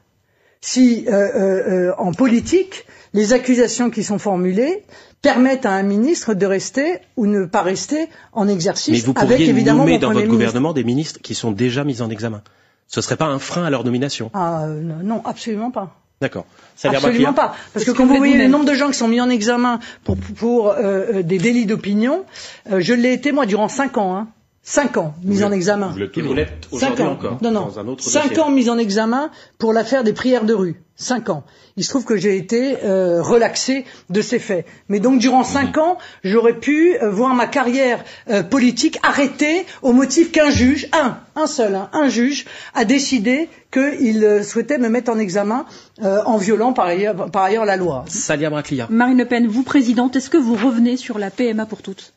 si 0.61 1.05
euh, 1.07 1.11
euh, 1.11 1.93
en 1.97 2.11
politique, 2.13 2.85
les 3.13 3.33
accusations 3.33 3.89
qui 3.89 4.03
sont 4.03 4.19
formulées 4.19 4.83
permettent 5.21 5.65
à 5.65 5.71
un 5.71 5.83
ministre 5.83 6.33
de 6.33 6.45
rester 6.45 6.99
ou 7.17 7.25
ne 7.25 7.45
pas 7.45 7.61
rester 7.61 8.07
en 8.33 8.47
exercice. 8.47 8.93
Mais 8.93 8.99
vous 8.99 9.13
avec 9.15 9.29
pourriez 9.37 9.49
évidemment 9.49 9.79
nommer 9.85 9.97
dans 9.99 10.09
votre 10.09 10.19
ministre. 10.21 10.35
gouvernement 10.37 10.73
des 10.73 10.83
ministres 10.83 11.19
qui 11.21 11.35
sont 11.35 11.51
déjà 11.51 11.83
mis 11.83 12.01
en 12.01 12.09
examen. 12.09 12.41
Ce 12.87 13.01
serait 13.01 13.17
pas 13.17 13.25
un 13.25 13.39
frein 13.39 13.63
à 13.63 13.69
leur 13.69 13.83
nomination. 13.83 14.29
Ah 14.33 14.65
euh, 14.65 14.81
non, 14.81 15.21
absolument 15.25 15.71
pas. 15.71 15.95
D'accord. 16.21 16.45
Absolument 16.83 17.33
pas. 17.33 17.55
Parce 17.73 17.85
que 17.85 17.91
que 17.91 17.97
quand 17.97 18.05
vous 18.05 18.15
voyez 18.15 18.37
le 18.37 18.47
nombre 18.47 18.65
de 18.65 18.73
gens 18.73 18.87
qui 18.87 18.93
sont 18.97 19.07
mis 19.07 19.19
en 19.19 19.29
examen 19.29 19.79
pour, 20.03 20.15
pour 20.17 20.69
euh, 20.69 20.75
euh, 20.79 21.23
des 21.23 21.37
délits 21.37 21.65
d'opinion, 21.65 22.25
euh, 22.71 22.79
je 22.79 22.93
l'ai 22.93 23.13
été 23.13 23.31
moi 23.31 23.45
durant 23.45 23.67
cinq 23.67 23.97
ans. 23.97 24.15
Hein. 24.15 24.27
Cinq 24.63 24.97
ans 24.97 25.15
mis 25.23 25.37
Vous 25.37 25.43
en 25.43 25.51
examen. 25.51 25.87
Vous 25.87 26.33
l'êtes 26.33 26.67
aujourd'hui 26.71 27.03
ans. 27.03 27.11
encore 27.13 27.39
non, 27.41 27.49
non. 27.51 27.65
dans 27.65 27.79
un 27.79 27.87
autre 27.87 28.03
Cinq 28.03 28.29
dossier. 28.29 28.39
ans 28.39 28.51
mis 28.51 28.69
en 28.69 28.77
examen 28.77 29.31
pour 29.57 29.73
l'affaire 29.73 30.03
des 30.03 30.13
prières 30.13 30.45
de 30.45 30.53
rue. 30.53 30.83
Cinq 31.01 31.29
ans. 31.29 31.43
Il 31.77 31.83
se 31.83 31.89
trouve 31.89 32.05
que 32.05 32.15
j'ai 32.15 32.37
été 32.37 32.77
euh, 32.83 33.23
relaxé 33.23 33.85
de 34.11 34.21
ces 34.21 34.37
faits. 34.37 34.67
Mais 34.87 34.99
donc 34.99 35.17
durant 35.19 35.43
cinq 35.43 35.79
ans, 35.79 35.97
j'aurais 36.23 36.59
pu 36.59 36.95
euh, 37.01 37.09
voir 37.09 37.33
ma 37.33 37.47
carrière 37.47 38.03
euh, 38.29 38.43
politique 38.43 38.99
arrêtée 39.01 39.65
au 39.81 39.93
motif 39.93 40.31
qu'un 40.31 40.51
juge, 40.51 40.87
un, 40.93 41.17
un 41.35 41.47
seul, 41.47 41.73
hein, 41.73 41.89
un 41.93 42.07
juge, 42.07 42.45
a 42.75 42.85
décidé 42.85 43.49
qu'il 43.71 44.23
euh, 44.23 44.43
souhaitait 44.43 44.77
me 44.77 44.89
mettre 44.89 45.09
en 45.11 45.17
examen 45.17 45.65
euh, 46.03 46.21
en 46.25 46.37
violant 46.37 46.71
par 46.71 46.85
ailleurs, 46.85 47.31
par 47.31 47.43
ailleurs 47.45 47.65
la 47.65 47.77
loi. 47.77 48.05
Salia 48.07 48.51
Braclia. 48.51 48.85
Marine 48.91 49.17
Le 49.17 49.25
Pen, 49.25 49.47
vous 49.47 49.63
présidente, 49.63 50.15
est-ce 50.15 50.29
que 50.29 50.37
vous 50.37 50.53
revenez 50.55 50.97
sur 50.97 51.17
la 51.17 51.31
PMA 51.31 51.65
pour 51.65 51.81
toutes? 51.81 52.13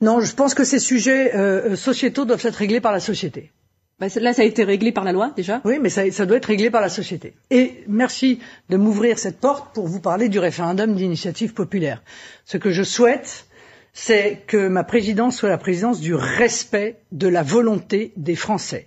Non, 0.00 0.18
je 0.20 0.34
pense 0.34 0.54
que 0.54 0.64
ces 0.64 0.80
sujets 0.80 1.30
sociétaux 1.76 2.24
doivent 2.24 2.44
être 2.44 2.56
réglés 2.56 2.80
par 2.80 2.90
la 2.90 3.00
société. 3.00 3.52
Bah, 4.00 4.06
Là, 4.20 4.32
ça 4.32 4.42
a 4.42 4.44
été 4.46 4.64
réglé 4.64 4.92
par 4.92 5.04
la 5.04 5.12
loi 5.12 5.32
déjà. 5.36 5.60
Oui, 5.64 5.78
mais 5.80 5.90
ça, 5.90 6.10
ça 6.10 6.24
doit 6.26 6.38
être 6.38 6.46
réglé 6.46 6.70
par 6.70 6.80
la 6.80 6.88
société. 6.88 7.34
Et 7.50 7.84
merci 7.86 8.40
de 8.70 8.76
m'ouvrir 8.76 9.18
cette 9.18 9.38
porte 9.38 9.74
pour 9.74 9.86
vous 9.86 10.00
parler 10.00 10.28
du 10.28 10.38
référendum 10.38 10.94
d'initiative 10.94 11.52
populaire. 11.52 12.02
Ce 12.46 12.56
que 12.56 12.70
je 12.70 12.82
souhaite, 12.82 13.46
c'est 13.92 14.42
que 14.46 14.68
ma 14.68 14.84
présidence 14.84 15.36
soit 15.36 15.50
la 15.50 15.58
présidence 15.58 16.00
du 16.00 16.14
respect 16.14 16.96
de 17.12 17.28
la 17.28 17.42
volonté 17.42 18.12
des 18.16 18.36
Français. 18.36 18.86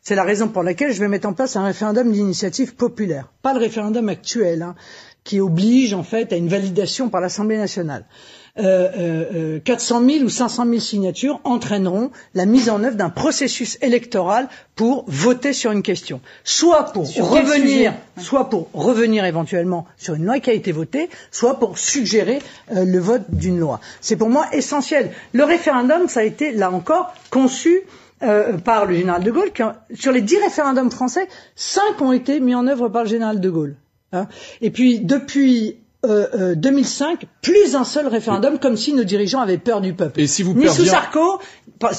C'est 0.00 0.14
la 0.14 0.24
raison 0.24 0.48
pour 0.48 0.62
laquelle 0.62 0.92
je 0.92 1.00
vais 1.00 1.08
mettre 1.08 1.28
en 1.28 1.32
place 1.32 1.56
un 1.56 1.64
référendum 1.64 2.12
d'initiative 2.12 2.74
populaire, 2.74 3.32
pas 3.42 3.54
le 3.54 3.60
référendum 3.60 4.08
actuel, 4.08 4.62
hein, 4.62 4.74
qui 5.24 5.40
oblige 5.40 5.94
en 5.94 6.02
fait 6.02 6.32
à 6.32 6.36
une 6.36 6.48
validation 6.48 7.08
par 7.08 7.20
l'Assemblée 7.20 7.56
nationale. 7.56 8.04
Euh, 8.58 8.90
euh, 8.98 9.24
euh, 9.56 9.58
400 9.64 10.02
000 10.06 10.24
ou 10.26 10.28
500 10.28 10.66
000 10.66 10.78
signatures 10.78 11.40
entraîneront 11.44 12.10
la 12.34 12.44
mise 12.44 12.68
en 12.68 12.84
œuvre 12.84 12.96
d'un 12.96 13.08
processus 13.08 13.78
électoral 13.80 14.46
pour 14.76 15.06
voter 15.08 15.54
sur 15.54 15.72
une 15.72 15.80
question, 15.82 16.20
soit 16.44 16.92
pour 16.92 17.06
Sur 17.06 17.30
revenir, 17.30 17.94
soit 18.18 18.50
pour 18.50 18.68
revenir 18.74 19.24
éventuellement 19.24 19.86
sur 19.96 20.16
une 20.16 20.26
loi 20.26 20.38
qui 20.38 20.50
a 20.50 20.52
été 20.52 20.70
votée, 20.70 21.08
soit 21.30 21.58
pour 21.58 21.78
suggérer 21.78 22.40
euh, 22.76 22.84
le 22.84 22.98
vote 22.98 23.22
d'une 23.30 23.58
loi. 23.58 23.80
C'est 24.02 24.16
pour 24.16 24.28
moi 24.28 24.44
essentiel. 24.52 25.12
Le 25.32 25.44
référendum, 25.44 26.06
ça 26.08 26.20
a 26.20 26.24
été 26.24 26.52
là 26.52 26.70
encore 26.70 27.14
conçu 27.30 27.80
euh, 28.22 28.58
par 28.58 28.84
le 28.84 28.96
général 28.96 29.24
de 29.24 29.30
Gaulle. 29.30 29.52
Qui 29.52 29.62
sur 29.94 30.12
les 30.12 30.20
dix 30.20 30.36
référendums 30.36 30.90
français, 30.90 31.26
cinq 31.56 32.02
ont 32.02 32.12
été 32.12 32.38
mis 32.38 32.54
en 32.54 32.66
œuvre 32.66 32.90
par 32.90 33.04
le 33.04 33.08
général 33.08 33.40
de 33.40 33.48
Gaulle. 33.48 33.76
hein. 34.12 34.26
Et 34.60 34.70
puis 34.70 35.00
depuis 35.00 35.78
euh, 36.04 36.26
euh, 36.34 36.54
2005, 36.54 37.26
plus 37.42 37.76
un 37.76 37.84
seul 37.84 38.06
référendum, 38.08 38.58
comme 38.58 38.76
si 38.76 38.92
nos 38.92 39.04
dirigeants 39.04 39.40
avaient 39.40 39.58
peur 39.58 39.80
du 39.80 39.92
peuple. 39.92 40.20
Et 40.20 40.26
si 40.26 40.42
vous 40.42 40.52
ni 40.54 40.68
sous 40.68 40.84
Sarko, 40.84 41.40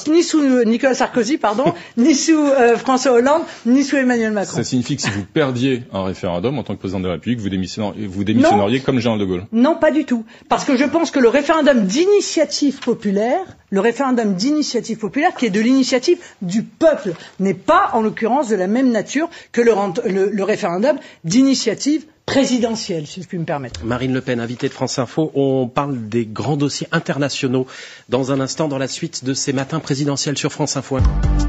ni 0.08 0.22
sous 0.22 0.40
euh, 0.42 0.64
Nicolas 0.64 0.94
Sarkozy, 0.94 1.38
pardon, 1.38 1.72
ni 1.96 2.14
sous 2.14 2.38
euh, 2.38 2.76
François 2.76 3.12
Hollande, 3.12 3.42
ni 3.66 3.82
sous 3.82 3.96
Emmanuel 3.96 4.32
Macron. 4.32 4.56
Ça 4.56 4.64
signifie 4.64 4.96
que 4.96 5.02
si 5.02 5.10
vous 5.10 5.24
perdiez 5.24 5.82
un 5.92 6.04
référendum 6.04 6.58
en 6.58 6.62
tant 6.62 6.74
que 6.74 6.80
président 6.80 7.00
de 7.00 7.06
la 7.06 7.14
République, 7.14 7.40
vous 7.40 7.48
démissionneriez, 7.48 8.06
vous 8.06 8.24
démissionneriez 8.24 8.80
comme 8.80 8.98
général 8.98 9.18
de 9.20 9.24
Gaulle. 9.24 9.46
Non, 9.52 9.74
pas 9.76 9.90
du 9.90 10.04
tout. 10.04 10.24
Parce 10.48 10.64
que 10.64 10.76
je 10.76 10.84
pense 10.84 11.10
que 11.10 11.18
le 11.20 11.28
référendum 11.28 11.84
d'initiative 11.86 12.80
populaire, 12.80 13.40
le 13.70 13.80
référendum 13.80 14.34
d'initiative 14.34 14.98
populaire, 14.98 15.34
qui 15.34 15.46
est 15.46 15.50
de 15.50 15.60
l'initiative 15.60 16.18
du 16.42 16.62
peuple, 16.62 17.12
n'est 17.40 17.54
pas, 17.54 17.90
en 17.94 18.02
l'occurrence, 18.02 18.48
de 18.48 18.56
la 18.56 18.66
même 18.66 18.90
nature 18.90 19.28
que 19.52 19.60
le, 19.60 19.72
rent- 19.72 19.94
le- 20.06 20.30
le 20.30 20.44
référendum 20.44 20.96
d'initiative 21.24 22.04
présidentielle, 22.26 23.06
si 23.06 23.22
je 23.22 23.28
puis 23.28 23.38
me 23.38 23.44
permettre. 23.44 23.84
Marine 23.84 24.12
Le 24.12 24.20
Pen, 24.20 24.40
invitée 24.40 24.68
de 24.68 24.72
France 24.72 24.98
Info, 24.98 25.30
on 25.34 25.68
parle 25.68 26.08
des 26.08 26.26
grands 26.26 26.56
dossiers 26.56 26.88
internationaux 26.92 27.66
dans 28.08 28.32
un 28.32 28.40
instant 28.40 28.68
dans 28.68 28.78
la 28.78 28.88
suite 28.88 29.24
de 29.24 29.34
ces 29.34 29.52
matins 29.52 29.80
présidentiels 29.80 30.36
sur 30.38 30.52
France 30.52 30.76
Info. 30.76 30.98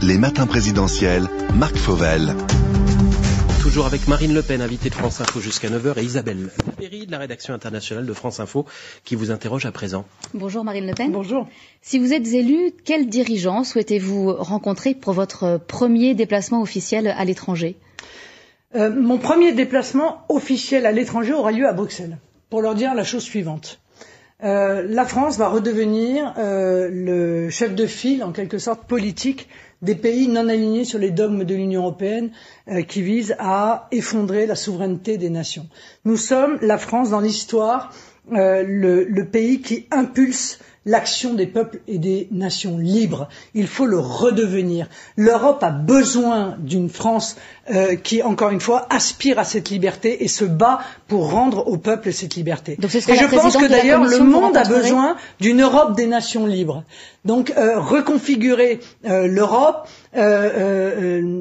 Les 0.02 0.18
matins 0.18 0.48
présidentiels, 0.48 1.28
Marc 1.56 1.76
Fauvel. 1.78 2.36
Toujours 3.62 3.88
avec 3.88 4.08
Marine 4.08 4.34
Le 4.34 4.44
Pen, 4.44 4.62
invitée 4.62 4.90
de 4.90 4.94
France 4.94 5.22
Info 5.22 5.40
jusqu'à 5.42 5.70
9h, 5.70 5.98
et 6.00 6.04
Isabelle 6.04 6.50
Perry 6.78 7.08
de 7.08 7.12
la 7.12 7.18
rédaction 7.18 7.54
internationale 7.54 8.06
de 8.06 8.14
France 8.14 8.40
Info 8.40 8.66
qui 9.04 9.16
vous 9.16 9.32
interroge 9.32 9.66
à 9.66 9.72
présent. 9.72 10.06
Bonjour 10.36 10.64
Marine 10.64 10.86
Le 10.86 10.94
Pen. 10.94 11.12
Bonjour. 11.12 11.48
Si 11.82 11.98
vous 11.98 12.14
êtes 12.14 12.28
élu, 12.28 12.74
quel 12.86 13.10
dirigeant 13.10 13.64
souhaitez-vous 13.64 14.34
rencontrer 14.34 14.94
pour 14.94 15.14
votre 15.14 15.60
premier 15.68 16.14
déplacement 16.14 16.62
officiel 16.62 17.08
à 17.08 17.26
l'étranger? 17.26 17.76
Euh, 18.76 18.90
mon 18.94 19.18
premier 19.18 19.54
déplacement 19.54 20.26
officiel 20.28 20.86
à 20.86 20.92
l'étranger 20.92 21.34
aura 21.34 21.52
lieu 21.52 21.66
à 21.68 21.72
Bruxelles, 21.74 22.18
pour 22.50 22.62
leur 22.62 22.76
dire 22.76 22.94
la 22.94 23.06
chose 23.06 23.24
suivante. 23.24 23.80
Euh, 24.44 24.86
la 24.90 25.06
France 25.06 25.38
va 25.38 25.48
redevenir 25.48 26.34
euh, 26.38 26.90
le 26.92 27.50
chef 27.50 27.74
de 27.74 27.86
file, 27.86 28.22
en 28.22 28.34
quelque 28.34 28.58
sorte 28.58 28.86
politique, 28.86 29.48
des 29.82 29.96
pays 29.96 30.28
non 30.28 30.50
alignés 30.50 30.84
sur 30.84 31.00
les 31.00 31.10
dogmes 31.12 31.46
de 31.46 31.56
l'Union 31.56 31.82
européenne 31.84 32.32
qui 32.88 33.02
visent 33.02 33.36
à 33.40 33.88
effondrer 33.92 34.46
la 34.48 34.56
souveraineté 34.56 35.18
des 35.18 35.30
nations. 35.30 35.68
Nous 36.06 36.18
sommes, 36.18 36.58
la 36.62 36.78
France, 36.78 37.12
dans 37.12 37.20
l'histoire, 37.20 37.94
le 38.32 39.22
pays 39.24 39.62
qui 39.62 39.86
impulse 39.92 40.60
l'action 40.86 41.34
des 41.34 41.48
peuples 41.48 41.82
et 41.88 41.98
des 41.98 42.28
nations 42.32 42.78
libres. 42.78 43.28
Il 43.54 43.68
faut 43.68 43.86
le 43.86 44.00
redevenir. 44.00 44.88
L'Europe 45.18 45.64
a 45.64 45.72
besoin 45.72 46.56
d'une 46.60 46.90
France 46.90 47.36
euh, 47.74 47.96
qui, 47.96 48.22
encore 48.22 48.52
une 48.52 48.60
fois, 48.62 48.88
aspire 48.90 49.40
à 49.40 49.44
cette 49.44 49.70
liberté 49.70 50.24
et 50.24 50.28
se 50.28 50.46
bat 50.46 50.80
pour 51.08 51.32
rendre 51.32 51.68
au 51.68 51.78
peuple 51.78 52.12
cette 52.14 52.36
liberté. 52.36 52.76
Donc 52.80 52.92
ce 52.92 53.00
sera 53.00 53.14
et 53.14 53.18
je 53.18 53.26
pense 53.26 53.58
que 53.58 53.66
d'ailleurs 53.68 54.04
le 54.04 54.20
monde 54.20 54.56
a 54.58 54.64
besoin 54.64 55.16
d'une 55.40 55.62
Europe 55.62 55.96
des 55.96 56.06
nations 56.08 56.46
libres. 56.46 56.84
Donc 57.24 57.52
euh, 57.58 57.80
reconfigurer 57.80 58.80
euh, 59.06 59.28
l'Europe, 59.28 59.88
euh, 60.16 60.22
euh, 60.22 61.32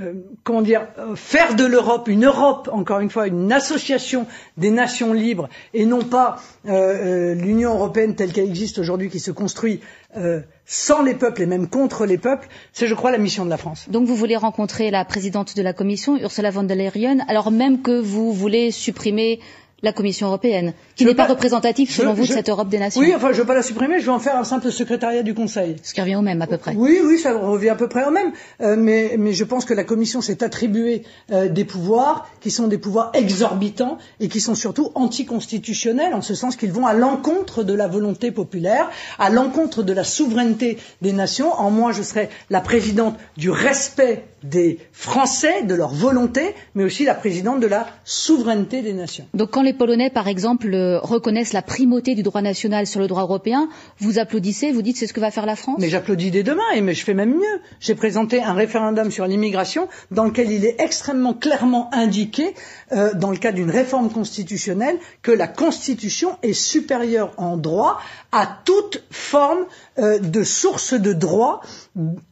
euh, 0.00 0.12
comment 0.42 0.62
dire, 0.62 0.86
faire 1.16 1.54
de 1.54 1.64
l'Europe 1.64 2.08
une 2.08 2.24
Europe, 2.24 2.68
encore 2.72 3.00
une 3.00 3.10
fois, 3.10 3.26
une 3.26 3.52
association 3.52 4.26
des 4.56 4.70
nations 4.70 5.12
libres 5.12 5.48
et 5.74 5.84
non 5.86 6.02
pas 6.02 6.36
l'Union 6.64 7.74
européenne 7.74 8.14
telle 8.14 8.32
qu'elle 8.32 8.46
existe 8.48 8.78
aujourd'hui 8.78 9.10
qui 9.10 9.20
se 9.20 9.30
construit 9.30 9.80
euh, 10.16 10.40
sans 10.66 11.02
les 11.02 11.14
peuples 11.14 11.42
et 11.42 11.46
même 11.46 11.68
contre 11.68 12.06
les 12.06 12.18
peuples, 12.18 12.48
c'est 12.72 12.86
je 12.86 12.94
crois 12.94 13.10
la 13.10 13.18
mission 13.18 13.44
de 13.44 13.50
la 13.50 13.56
France. 13.56 13.86
Donc 13.88 14.06
vous 14.06 14.16
voulez 14.16 14.36
rencontrer 14.36 14.90
la 14.90 15.04
présidente 15.04 15.56
de 15.56 15.62
la 15.62 15.72
Commission, 15.72 16.16
Ursula 16.16 16.50
von 16.50 16.62
der 16.64 16.76
Leyen, 16.76 17.18
alors 17.28 17.50
même 17.50 17.82
que 17.82 17.98
vous 18.00 18.32
voulez 18.32 18.70
supprimer 18.70 19.40
la 19.82 19.92
Commission 19.92 20.28
européenne, 20.28 20.72
qui 20.96 21.04
Je 21.04 21.08
n'est 21.10 21.14
pas 21.14 21.24
pas- 21.26 21.32
représentative 21.32 21.90
je- 21.90 21.96
selon 21.96 22.14
vous 22.14 22.22
de 22.22 22.28
je- 22.28 22.32
cette 22.32 22.48
Europe 22.48 22.68
des 22.68 22.78
nations 22.78 23.00
Oui, 23.02 23.12
enfin 23.14 23.28
je 23.28 23.34
ne 23.36 23.40
veux 23.40 23.46
pas 23.46 23.54
la 23.54 23.62
supprimer, 23.62 24.00
je 24.00 24.06
veux 24.06 24.12
en 24.12 24.18
faire 24.18 24.36
un 24.36 24.44
simple 24.44 24.70
secrétariat 24.72 25.22
du 25.22 25.34
Conseil. 25.34 25.76
Ce 25.82 25.92
qui 25.92 26.00
revient 26.00 26.16
au 26.16 26.22
même 26.22 26.40
à 26.40 26.46
peu 26.46 26.56
près. 26.56 26.74
Oui, 26.74 27.00
oui, 27.04 27.18
ça 27.18 27.32
revient 27.36 27.68
à 27.68 27.74
peu 27.74 27.88
près 27.88 28.04
au 28.06 28.10
même. 28.10 28.32
Euh, 28.62 28.76
mais, 28.78 29.16
mais 29.18 29.32
je 29.34 29.44
pense 29.44 29.64
que 29.66 29.74
la 29.74 29.84
Commission 29.84 30.20
s'est 30.22 30.42
attribuée 30.42 31.02
euh, 31.32 31.48
des 31.48 31.64
pouvoirs 31.66 32.28
qui 32.40 32.50
sont 32.50 32.66
des 32.66 32.78
pouvoirs 32.78 33.10
exorbitants 33.14 33.98
et 34.20 34.28
qui 34.28 34.40
sont 34.40 34.54
surtout 34.54 34.90
anticonstitutionnels, 34.94 36.14
en 36.14 36.22
ce 36.22 36.34
sens 36.34 36.56
qu'ils 36.56 36.72
vont 36.72 36.86
à 36.86 36.94
l'encontre 36.94 37.62
de 37.62 37.74
la 37.74 37.86
volonté 37.88 38.30
populaire, 38.30 38.90
à 39.18 39.28
l'encontre 39.28 39.82
de 39.82 39.92
la 39.92 40.04
souveraineté 40.04 40.78
des 41.02 41.12
nations. 41.12 41.52
En 41.52 41.70
moi, 41.70 41.92
je 41.92 42.02
serai 42.02 42.30
la 42.48 42.60
présidente 42.62 43.16
du 43.36 43.50
respect 43.50 44.24
des 44.42 44.78
Français, 44.92 45.62
de 45.62 45.74
leur 45.74 45.88
volonté, 45.94 46.54
mais 46.74 46.84
aussi 46.84 47.04
la 47.04 47.14
présidente 47.14 47.60
de 47.60 47.66
la 47.66 47.86
souveraineté 48.04 48.82
des 48.82 48.92
nations. 48.92 49.26
Donc 49.34 49.50
quand 49.50 49.62
les 49.62 49.72
Polonais, 49.74 50.10
par 50.10 50.28
exemple, 50.28 50.72
euh, 50.72 50.98
reconnaissent 51.00 51.52
la 51.52 51.62
primauté 51.62 52.14
du 52.14 52.22
droit 52.22 52.40
national 52.42 52.86
sur 52.86 53.00
le 53.00 53.06
droit 53.06 53.22
européen, 53.22 53.68
vous 53.98 54.18
applaudissez, 54.18 54.72
vous 54.72 54.82
dites 54.82 54.96
c'est 54.96 55.06
ce 55.06 55.12
que 55.12 55.20
va 55.20 55.30
faire 55.30 55.46
la 55.46 55.56
France? 55.56 55.78
Mais 55.80 55.88
j'applaudis 55.88 56.30
dès 56.30 56.42
demain, 56.42 56.62
et 56.74 56.80
mais 56.80 56.94
je 56.94 57.04
fais 57.04 57.14
même 57.14 57.34
mieux. 57.34 57.60
J'ai 57.80 57.94
présenté 57.94 58.42
un 58.42 58.54
référendum 58.54 59.10
sur 59.10 59.26
l'immigration 59.26 59.88
dans 60.10 60.24
lequel 60.24 60.50
il 60.50 60.64
est 60.64 60.76
extrêmement 60.80 61.34
clairement 61.34 61.90
indiqué, 61.94 62.54
euh, 62.94 63.12
dans 63.14 63.30
le 63.30 63.36
cadre 63.36 63.56
d'une 63.56 63.70
réforme 63.70 64.10
constitutionnelle, 64.10 64.98
que 65.22 65.32
la 65.32 65.48
Constitution 65.48 66.38
est 66.42 66.52
supérieure 66.52 67.32
en 67.36 67.56
droit 67.56 68.00
à 68.32 68.46
toute 68.64 69.02
forme 69.10 69.64
euh, 69.98 70.18
de 70.18 70.42
source 70.44 70.94
de 70.94 71.12
droit 71.12 71.60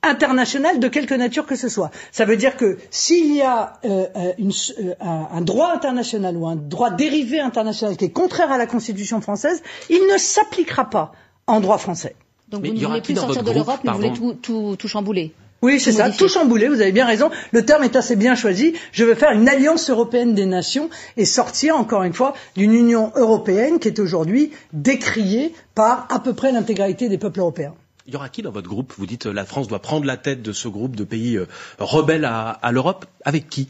international 0.02 0.78
de 0.80 0.88
quelque 0.88 1.14
nature 1.14 1.46
que 1.46 1.56
ce 1.56 1.68
soit. 1.68 1.90
Ça 2.10 2.24
veut 2.24 2.36
dire 2.36 2.56
que 2.56 2.78
s'il 2.90 3.34
y 3.34 3.42
a 3.42 3.74
euh, 3.84 4.06
une, 4.38 4.52
un, 5.00 5.40
droit 5.40 5.72
international 5.72 6.36
ou 6.36 6.46
un 6.46 6.56
droit 6.56 6.90
dérivé 6.90 7.40
international 7.40 7.96
qui 7.96 8.04
est 8.06 8.10
contraire 8.10 8.50
à 8.52 8.58
la 8.58 8.66
Constitution 8.66 9.20
française, 9.20 9.62
il 9.90 10.00
ne 10.12 10.18
s'appliquera 10.18 10.88
pas 10.90 11.12
en 11.46 11.60
droit 11.60 11.78
français. 11.78 12.14
Donc 12.48 12.62
Mais 12.62 12.68
vous 12.70 12.74
ne 12.76 12.86
voulez 12.86 13.00
plus 13.00 13.14
sortir 13.16 13.42
de 13.42 13.50
l'Europe, 13.50 13.80
mais 13.84 13.90
vous 13.90 13.96
voulez 13.96 14.12
tout, 14.12 14.34
tout, 14.34 14.76
tout 14.78 14.88
chambouler. 14.88 15.32
Oui, 15.62 15.78
c'est 15.78 15.92
ça, 15.92 16.10
tout 16.10 16.26
chambouler, 16.28 16.66
vous 16.68 16.80
avez 16.80 16.90
bien 16.90 17.06
raison. 17.06 17.30
Le 17.52 17.64
terme 17.64 17.84
est 17.84 17.94
assez 17.94 18.16
bien 18.16 18.34
choisi. 18.34 18.74
Je 18.90 19.04
veux 19.04 19.14
faire 19.14 19.30
une 19.30 19.48
alliance 19.48 19.90
européenne 19.90 20.34
des 20.34 20.44
nations 20.44 20.90
et 21.16 21.24
sortir, 21.24 21.76
encore 21.76 22.02
une 22.02 22.12
fois, 22.12 22.34
d'une 22.56 22.74
Union 22.74 23.12
européenne 23.14 23.78
qui 23.78 23.86
est 23.86 24.00
aujourd'hui 24.00 24.50
décriée 24.72 25.54
par 25.76 26.08
à 26.10 26.18
peu 26.18 26.34
près 26.34 26.50
l'intégralité 26.50 27.08
des 27.08 27.16
peuples 27.18 27.38
européens. 27.38 27.74
Il 28.08 28.12
y 28.12 28.16
aura 28.16 28.28
qui 28.28 28.42
dans 28.42 28.50
votre 28.50 28.68
groupe? 28.68 28.92
Vous 28.98 29.06
dites 29.06 29.26
la 29.26 29.44
France 29.44 29.68
doit 29.68 29.78
prendre 29.78 30.04
la 30.04 30.16
tête 30.16 30.42
de 30.42 30.52
ce 30.52 30.66
groupe 30.66 30.96
de 30.96 31.04
pays 31.04 31.36
euh, 31.36 31.46
rebelles 31.78 32.24
à, 32.24 32.50
à 32.50 32.72
l'Europe. 32.72 33.06
Avec 33.24 33.48
qui? 33.48 33.68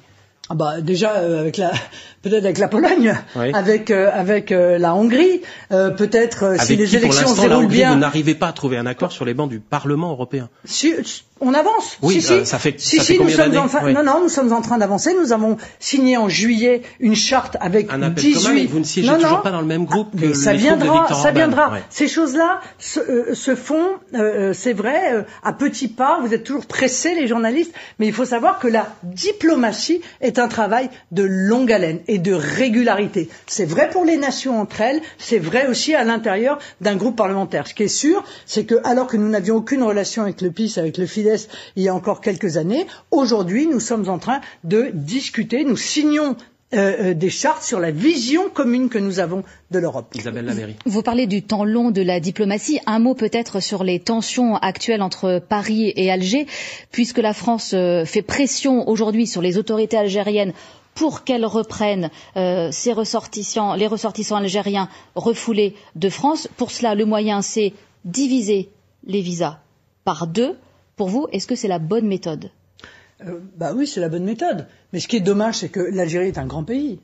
Bah 0.51 0.81
déjà 0.81 1.17
euh, 1.17 1.41
avec 1.41 1.57
la 1.57 1.71
peut-être 2.23 2.45
avec 2.45 2.59
la 2.59 2.69
Pologne, 2.69 3.15
avec 3.55 3.91
euh, 3.91 4.11
avec 4.13 4.53
euh, 4.53 4.77
la 4.79 4.95
Hongrie, 4.95 5.43
peut-être 5.71 6.57
si 6.61 6.77
les 6.77 6.97
élections 6.97 7.29
se 7.29 7.41
déroulent 7.41 7.67
bien. 7.67 7.93
Vous 7.93 8.01
n'arrivez 8.01 8.35
pas 8.35 8.49
à 8.49 8.53
trouver 8.53 8.77
un 8.77 8.87
accord 8.87 9.13
sur 9.13 9.25
les 9.25 9.35
bancs 9.35 9.49
du 9.49 9.61
Parlement 9.61 10.11
européen. 10.11 10.49
Si, 10.65 10.95
on 11.41 11.55
avance. 11.55 11.99
Oui, 12.03 12.23
si, 12.23 12.47
ça 12.47 12.59
fait, 12.59 12.79
si, 12.79 12.99
ça 12.99 13.03
fait 13.03 13.15
si, 13.15 13.19
combien 13.19 13.49
nous 13.49 13.69
sommes 13.69 13.85
en 13.85 13.93
Non, 13.93 14.05
non, 14.05 14.21
nous 14.23 14.29
sommes 14.29 14.53
en 14.53 14.61
train 14.61 14.79
d'avancer. 14.79 15.13
Nous 15.21 15.33
avons 15.33 15.57
signé 15.81 16.17
en 16.17 16.29
juillet 16.29 16.83
une 17.01 17.17
charte 17.17 17.57
avec 17.61 17.93
un 17.93 18.01
appel 18.03 18.23
18. 18.23 18.35
Commun, 18.35 18.55
mais 18.55 18.67
vous 18.67 18.79
ne 18.79 18.85
siégez 18.85 19.09
non, 19.09 19.17
toujours 19.17 19.39
non. 19.39 19.43
pas 19.43 19.51
dans 19.51 19.61
le 19.61 19.67
même 19.67 19.85
groupe 19.85 20.13
que 20.13 20.27
mais 20.27 20.35
ça 20.35 20.53
les 20.53 20.59
viendra, 20.59 21.09
de 21.09 21.15
ça 21.15 21.33
viendra. 21.33 21.73
Ouais. 21.73 21.83
Ces 21.91 22.07
choses-là 22.07 22.61
se, 22.79 23.35
se, 23.35 23.57
font, 23.57 23.99
c'est 24.53 24.73
vrai, 24.73 25.25
à 25.43 25.53
petits 25.53 25.89
pas. 25.89 26.21
Vous 26.21 26.33
êtes 26.33 26.45
toujours 26.45 26.67
pressés, 26.67 27.15
les 27.15 27.27
journalistes, 27.27 27.75
mais 27.99 28.07
il 28.07 28.13
faut 28.13 28.25
savoir 28.25 28.61
que 28.61 28.69
la 28.69 28.87
diplomatie 29.03 30.01
est 30.21 30.32
un 30.39 30.49
travail 30.49 30.91
de 31.11 31.23
longue 31.23 31.73
haleine 31.73 32.01
et 32.09 32.19
de 32.19 32.33
régularité. 32.33 33.29
C'est 33.47 33.65
vrai 33.65 33.89
pour 33.91 34.05
les 34.05 34.17
nations 34.17 34.61
entre 34.61 34.81
elles, 34.81 35.01
c'est 35.19 35.39
vrai 35.39 35.67
aussi 35.67 35.95
à 35.95 36.05
l'intérieur 36.05 36.59
d'un 36.81 36.97
groupe 36.97 37.17
parlementaire. 37.17 37.67
Ce 37.67 37.75
qui 37.75 37.85
est 37.85 37.89
sûr, 37.89 38.25
c'est 38.47 38.65
que 38.65 38.77
alors 38.85 39.07
que 39.07 39.17
nous 39.17 39.29
n'avions 39.29 39.57
aucune 39.57 39.83
relation 39.83 40.23
avec 40.23 40.41
le 40.41 40.51
PIS, 40.51 40.75
avec 40.77 40.99
le 40.99 41.07
Fidesz, 41.07 41.49
il 41.77 41.83
y 41.83 41.89
a 41.89 41.95
encore 41.95 42.21
quelques 42.21 42.57
années. 42.57 42.87
Aujourd'hui, 43.11 43.67
nous 43.67 43.81
sommes 43.81 44.09
en 44.09 44.19
train 44.19 44.41
de 44.65 44.91
discuter, 44.93 45.65
nous 45.65 45.77
signons 45.77 46.37
euh, 46.75 47.15
des 47.15 47.31
chartes 47.31 47.63
sur 47.63 47.81
la 47.81 47.91
vision 47.91 48.49
commune 48.49 48.89
que 48.89 48.99
nous 48.99 49.19
avons 49.19 49.43
de 49.71 49.79
l'Europe. 49.79 50.15
Isabelle 50.15 50.45
Laméry. 50.47 50.77
Vous 50.87 51.03
parlez 51.03 51.27
du 51.27 51.43
temps 51.43 51.65
long 51.65 51.91
de 51.91 52.03
la 52.03 52.21
diplomatie. 52.21 52.81
Un 52.87 52.99
mot 52.99 53.15
peut-être 53.15 53.61
sur 53.61 53.85
les 53.85 54.01
tensions 54.01 54.57
actuelles 54.57 55.03
entre 55.03 55.41
Paris 55.47 55.93
et 55.97 56.11
Alger, 56.11 56.47
puisque 56.91 57.19
la 57.19 57.35
France 57.35 57.73
euh, 57.75 58.05
fait 58.05 58.23
pression 58.23 58.89
aujourd'hui 58.89 59.27
sur 59.27 59.43
les 59.43 59.59
autorités 59.59 59.97
algériennes 59.97 60.53
pour 60.95 61.25
qu'elles 61.25 61.47
reprennent 61.47 62.11
euh, 62.37 62.69
ces 62.71 62.93
ressortissants, 62.93 63.75
les 63.75 63.87
ressortissants 63.87 64.37
algériens 64.37 64.89
refoulés 65.15 65.75
de 65.97 66.09
France. 66.09 66.49
Pour 66.57 66.71
cela, 66.71 66.95
le 66.95 67.05
moyen, 67.05 67.43
c'est 67.43 67.73
diviser 68.05 68.69
les 69.07 69.21
visas 69.21 69.59
par 70.05 70.27
deux. 70.27 70.57
Pour 70.97 71.09
vous, 71.09 71.27
est-ce 71.33 71.47
que 71.47 71.55
c'est 71.55 71.69
la 71.69 71.79
bonne 71.79 72.07
méthode? 72.07 72.51
Euh, 73.27 73.41
Bah 73.57 73.73
oui, 73.75 73.87
c'est 73.87 74.01
la 74.01 74.09
bonne 74.09 74.25
méthode. 74.25 74.67
Mais 74.93 75.01
ce 75.01 75.09
qui 75.09 75.17
est 75.17 75.21
dommage, 75.21 75.57
c'est 75.57 75.69
que 75.69 75.81
l'Algérie 75.81 76.29
est 76.29 76.39
un 76.39 76.47
grand 76.47 76.65
pays. 76.65 77.01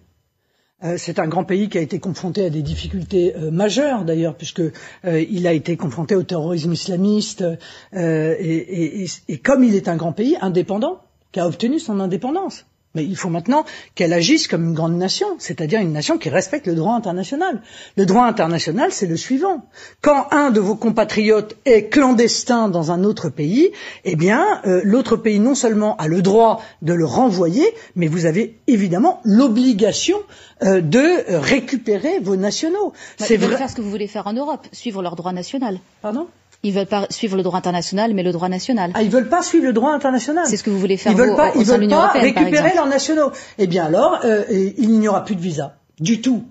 Euh, 0.84 0.96
c'est 0.96 1.18
un 1.18 1.26
grand 1.26 1.44
pays 1.44 1.68
qui 1.68 1.78
a 1.78 1.80
été 1.80 1.98
confronté 1.98 2.44
à 2.44 2.50
des 2.50 2.62
difficultés 2.62 3.34
euh, 3.36 3.50
majeures 3.50 4.04
d'ailleurs, 4.04 4.36
puisque 4.36 4.62
il 5.04 5.46
a 5.46 5.52
été 5.52 5.76
confronté 5.76 6.14
au 6.14 6.22
terrorisme 6.22 6.72
islamiste, 6.72 7.44
et, 7.92 9.06
comme 9.42 9.64
il 9.64 9.74
est 9.74 9.88
un 9.88 9.96
grand 9.96 10.12
pays 10.12 10.36
indépendant, 10.40 11.00
qui 11.32 11.40
a 11.40 11.46
obtenu 11.46 11.78
son 11.78 11.98
indépendance. 12.00 12.64
Mais 12.94 13.04
il 13.04 13.16
faut 13.16 13.28
maintenant 13.28 13.64
qu'elle 13.94 14.12
agisse 14.12 14.48
comme 14.48 14.64
une 14.64 14.74
grande 14.74 14.96
nation, 14.96 15.26
c'est-à-dire 15.38 15.80
une 15.80 15.92
nation 15.92 16.16
qui 16.16 16.30
respecte 16.30 16.66
le 16.66 16.74
droit 16.74 16.94
international. 16.94 17.60
Le 17.96 18.06
droit 18.06 18.24
international, 18.24 18.92
c'est 18.92 19.06
le 19.06 19.16
suivant. 19.16 19.66
Quand 20.00 20.26
un 20.30 20.50
de 20.50 20.58
vos 20.60 20.74
compatriotes 20.74 21.56
est 21.66 21.88
clandestin 21.90 22.68
dans 22.68 22.90
un 22.90 23.04
autre 23.04 23.28
pays, 23.28 23.70
eh 24.04 24.16
bien, 24.16 24.42
euh, 24.66 24.80
l'autre 24.84 25.16
pays 25.16 25.38
non 25.38 25.54
seulement 25.54 25.96
a 25.96 26.08
le 26.08 26.22
droit 26.22 26.62
de 26.80 26.94
le 26.94 27.04
renvoyer, 27.04 27.66
mais 27.94 28.08
vous 28.08 28.24
avez 28.24 28.58
évidemment 28.66 29.20
l'obligation 29.24 30.18
euh, 30.62 30.80
de 30.80 31.24
récupérer 31.38 32.20
vos 32.20 32.36
nationaux. 32.36 32.92
C'est 33.18 33.36
vrai. 33.36 33.56
faire 33.56 33.68
ce 33.70 33.74
que 33.76 33.82
vous 33.82 33.90
voulez 33.90 34.06
faire 34.08 34.26
en 34.26 34.32
Europe, 34.32 34.66
suivre 34.72 35.02
leur 35.02 35.14
droit 35.14 35.32
national. 35.32 35.78
Pardon? 36.00 36.26
Ils 36.62 36.72
veulent 36.72 36.86
pas 36.86 37.06
suivre 37.10 37.36
le 37.36 37.42
droit 37.42 37.58
international, 37.58 38.14
mais 38.14 38.22
le 38.22 38.32
droit 38.32 38.48
national. 38.48 38.90
Ah, 38.94 39.02
ils 39.02 39.10
veulent 39.10 39.28
pas 39.28 39.42
suivre 39.42 39.66
le 39.66 39.72
droit 39.72 39.92
international. 39.92 40.44
C'est 40.46 40.56
ce 40.56 40.64
que 40.64 40.70
vous 40.70 40.78
voulez 40.78 40.96
faire. 40.96 41.12
Ils 41.12 41.18
veulent 41.18 41.36
pas, 41.36 41.50
au, 41.52 41.58
au 41.58 41.60
ils 41.60 41.66
veulent 41.66 41.88
pas 41.88 42.12
européenne, 42.14 42.34
récupérer 42.34 42.74
leurs 42.74 42.86
nationaux. 42.88 43.30
Eh 43.58 43.66
bien 43.66 43.84
alors, 43.86 44.20
euh, 44.24 44.44
il 44.76 44.98
n'y 44.98 45.08
aura 45.08 45.24
plus 45.24 45.36
de 45.36 45.40
visa 45.40 45.76
du 46.00 46.20
tout, 46.20 46.44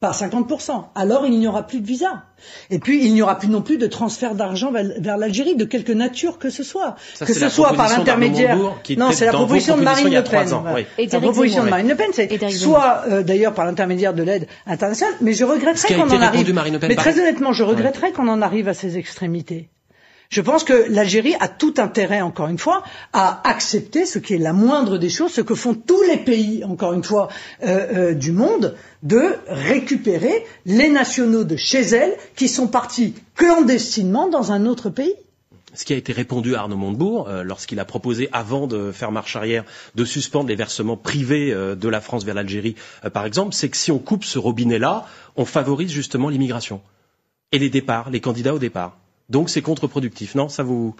pas 0.00 0.12
50%. 0.12 0.84
Alors 0.94 1.26
il 1.26 1.38
n'y 1.38 1.46
aura 1.48 1.64
plus 1.64 1.80
de 1.80 1.86
visa. 1.86 2.24
Et 2.70 2.78
puis 2.78 3.04
il 3.04 3.14
n'y 3.14 3.22
aura 3.22 3.38
plus 3.38 3.48
non 3.48 3.62
plus 3.62 3.78
de 3.78 3.86
transfert 3.86 4.34
d'argent 4.34 4.70
vers 4.70 5.16
l'Algérie 5.16 5.56
de 5.56 5.64
quelque 5.64 5.92
nature 5.92 6.38
que 6.38 6.50
ce 6.50 6.62
soit, 6.62 6.94
Ça, 7.14 7.26
que 7.26 7.34
ce 7.34 7.48
soit 7.48 7.72
par 7.72 7.88
l'intermédiaire. 7.88 8.56
Non, 8.96 9.10
c'est 9.12 9.26
la 9.26 9.32
proposition 9.32 9.76
de 9.76 9.82
Marine 9.82 10.14
Le 10.14 10.22
Pen. 10.22 10.52
Ans, 10.52 10.64
oui. 10.74 10.86
La 11.10 11.20
proposition 11.20 11.64
de 11.64 11.70
Marine 11.70 11.88
Le 11.88 11.96
Pen, 11.96 12.10
c'est 12.12 12.28
soit 12.50 13.02
euh, 13.08 13.22
d'ailleurs 13.22 13.54
par 13.54 13.64
l'intermédiaire 13.64 14.14
de 14.14 14.22
l'aide 14.22 14.46
internationale, 14.66 15.14
mais 15.20 15.32
je 15.32 15.44
regretterais 15.44 15.94
qu'on 15.94 16.10
en 16.10 16.22
arrive. 16.22 16.54
mais 16.82 16.96
très 16.96 17.18
honnêtement, 17.18 17.52
je 17.52 17.64
regretterais 17.64 18.12
qu'on 18.12 18.28
en 18.28 18.42
arrive 18.42 18.68
à 18.68 18.74
ces 18.74 18.98
extrémités. 18.98 19.68
Je 20.30 20.42
pense 20.42 20.62
que 20.62 20.84
l'Algérie 20.90 21.34
a 21.40 21.48
tout 21.48 21.74
intérêt, 21.78 22.20
encore 22.20 22.48
une 22.48 22.58
fois, 22.58 22.82
à 23.14 23.48
accepter 23.48 24.04
ce 24.04 24.18
qui 24.18 24.34
est 24.34 24.38
la 24.38 24.52
moindre 24.52 24.98
des 24.98 25.08
choses, 25.08 25.32
ce 25.32 25.40
que 25.40 25.54
font 25.54 25.72
tous 25.72 26.02
les 26.02 26.18
pays, 26.18 26.64
encore 26.64 26.92
une 26.92 27.02
fois, 27.02 27.28
euh, 27.62 28.10
euh, 28.10 28.14
du 28.14 28.32
monde, 28.32 28.76
de 29.02 29.36
récupérer 29.48 30.44
les 30.66 30.90
nationaux 30.90 31.44
de 31.44 31.56
chez 31.56 31.80
elles 31.80 32.14
qui 32.36 32.48
sont 32.48 32.68
partis 32.68 33.14
clandestinement 33.36 34.28
dans 34.28 34.52
un 34.52 34.66
autre 34.66 34.90
pays. 34.90 35.14
Ce 35.72 35.86
qui 35.86 35.94
a 35.94 35.96
été 35.96 36.12
répondu 36.12 36.54
à 36.54 36.60
Arnaud 36.60 36.76
Montebourg 36.76 37.28
euh, 37.28 37.42
lorsqu'il 37.42 37.80
a 37.80 37.86
proposé, 37.86 38.28
avant 38.32 38.66
de 38.66 38.92
faire 38.92 39.12
marche 39.12 39.34
arrière, 39.34 39.64
de 39.94 40.04
suspendre 40.04 40.48
les 40.48 40.56
versements 40.56 40.98
privés 40.98 41.54
de 41.54 41.88
la 41.88 42.02
France 42.02 42.24
vers 42.24 42.34
l'Algérie, 42.34 42.74
par 43.14 43.24
exemple, 43.24 43.54
c'est 43.54 43.70
que 43.70 43.78
si 43.78 43.90
on 43.90 43.98
coupe 43.98 44.24
ce 44.24 44.38
robinet-là, 44.38 45.06
on 45.36 45.46
favorise 45.46 45.90
justement 45.90 46.28
l'immigration 46.28 46.82
et 47.50 47.58
les 47.58 47.70
départs, 47.70 48.10
les 48.10 48.20
candidats 48.20 48.54
au 48.54 48.58
départ. 48.58 48.98
Donc 49.28 49.50
c'est 49.50 49.62
contre-productif, 49.62 50.34
non 50.34 50.48
Ça 50.48 50.62
vous 50.62 50.94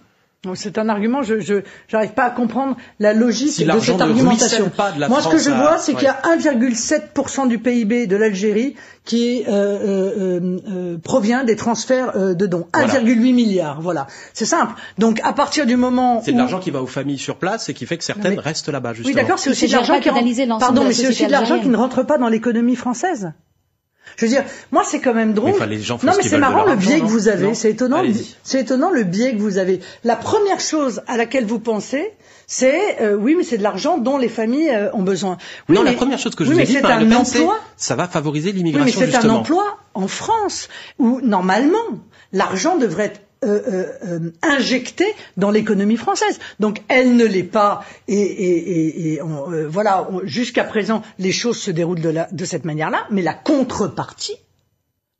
c'est 0.55 0.79
un 0.79 0.89
argument, 0.89 1.22
je 1.22 1.62
n'arrive 1.93 2.12
pas 2.12 2.22
à 2.22 2.31
comprendre 2.31 2.76
la 3.01 3.12
logique 3.12 3.51
si 3.51 3.64
de 3.64 3.81
cette 3.81 4.01
argumentation. 4.01 4.70
Pas 4.70 4.93
de 4.93 5.01
la 5.01 5.09
Moi, 5.09 5.20
France 5.20 5.33
ce 5.33 5.37
que 5.37 5.43
je 5.43 5.51
à... 5.51 5.61
vois, 5.61 5.79
c'est 5.79 5.95
ouais. 5.95 5.99
qu'il 5.99 6.07
y 6.07 6.11
a 6.11 6.20
1,7% 6.37 7.49
du 7.49 7.59
PIB 7.59 8.07
de 8.07 8.14
l'Algérie 8.14 8.76
qui 9.05 9.43
euh, 9.49 9.51
euh, 9.51 10.59
euh, 10.68 10.99
provient 10.99 11.43
des 11.43 11.57
transferts 11.57 12.37
de 12.37 12.47
dons. 12.47 12.68
1,8 12.72 12.87
voilà. 12.87 13.01
milliards, 13.03 13.81
voilà. 13.81 14.07
C'est 14.33 14.45
simple. 14.45 14.74
Donc, 14.97 15.20
à 15.24 15.33
partir 15.33 15.66
du 15.66 15.74
moment 15.74 16.22
C'est 16.24 16.31
où... 16.31 16.35
de 16.35 16.39
l'argent 16.39 16.61
qui 16.61 16.70
va 16.70 16.83
aux 16.83 16.87
familles 16.87 17.18
sur 17.18 17.37
place 17.37 17.68
et 17.68 17.74
qui 17.74 17.87
fait 17.87 17.99
que 17.99 18.05
certaines 18.05 18.37
mais... 18.37 18.41
restent 18.41 18.68
là-bas, 18.68 18.93
justement. 18.93 19.12
Oui, 19.12 19.20
d'accord, 19.20 19.41
c'est 19.41 19.51
aussi 19.51 19.66
de 19.66 19.72
l'argent 19.72 19.99
qui 19.99 20.09
rentre... 20.09 20.59
Pardon, 20.61 20.85
mais 20.85 20.93
c'est 20.93 21.09
aussi 21.09 21.26
de 21.26 21.33
l'argent 21.33 21.59
qui 21.59 21.68
ne 21.68 21.76
rentre 21.76 22.05
pas 22.05 22.16
dans 22.16 22.29
l'économie 22.29 22.76
française. 22.76 23.33
Je 24.19 24.27
veux 24.27 24.33
dire, 24.33 24.45
moi 24.73 24.83
c'est 24.85 24.99
quand 24.99 25.14
même 25.14 25.33
drôle. 25.33 25.53
Mais, 25.61 25.66
les 25.69 25.81
gens 25.81 25.99
non, 26.03 26.12
mais 26.16 26.25
c'est 26.25 26.39
marrant 26.39 26.64
le 26.64 26.75
biais 26.75 26.99
que 27.01 27.07
vous 27.07 27.29
avez. 27.29 27.55
C'est 27.55 27.71
étonnant. 27.71 28.03
C'est 28.43 28.61
étonnant 28.61 28.91
le 28.91 29.05
biais 29.05 29.35
que 29.37 29.41
vous 29.41 29.59
avez. 29.59 29.79
La 30.03 30.16
première 30.16 30.59
chose 30.59 31.03
à 31.07 31.16
laquelle 31.16 31.47
vous 31.47 31.61
pensez, 31.61 32.11
c'est 32.49 33.01
euh, 33.01 33.14
oui, 33.14 33.37
mais 33.37 33.45
c'est 33.45 33.59
de 33.59 33.62
l'argent 33.62 33.97
dont 33.97 34.19
les 34.19 34.29
familles 34.29 34.71
euh, 34.71 34.91
ont 34.93 35.03
besoin. 35.03 35.39
Oui, 35.69 35.77
non, 35.77 35.85
mais, 35.85 35.93
la 35.93 35.97
première 35.97 36.19
chose 36.19 36.35
que 36.35 36.43
je 36.45 36.49
oui, 36.49 36.55
vous 36.57 36.61
ai 36.61 36.62
mais 36.62 36.66
dit, 36.66 36.73
c'est 36.75 36.81
par 36.83 36.99
un 36.99 37.12
emploi. 37.12 37.61
ça 37.77 37.95
va 37.95 38.09
favoriser 38.09 38.51
Oui, 38.51 38.57
l'immigration 38.57 39.01
mais 39.01 39.07
c'est 39.07 39.16
un 39.16 39.31
emploi 39.31 39.79
en 39.95 40.09
France 40.09 40.69
où 40.99 41.21
normalement 41.23 41.79
l'argent 42.33 42.77
devrait 42.77 43.05
être 43.05 43.21
euh, 43.45 43.61
euh, 43.68 43.86
euh, 44.07 44.30
injectée 44.43 45.12
dans 45.36 45.51
l'économie 45.51 45.97
française. 45.97 46.39
Donc 46.61 46.82
elle 46.89 47.16
ne 47.16 47.24
l'est 47.24 47.43
pas 47.43 47.84
et, 48.09 49.20
euh, 49.22 49.68
voilà, 49.68 50.09
jusqu'à 50.24 50.64
présent 50.64 51.03
les 51.18 51.32
choses 51.32 51.59
se 51.59 51.70
déroulent 51.70 52.01
de, 52.01 52.14
de 52.30 52.45
cette 52.45 52.64
manière-là, 52.64 53.07
mais 53.11 53.22
la 53.22 53.34
contrepartie, 53.34 54.36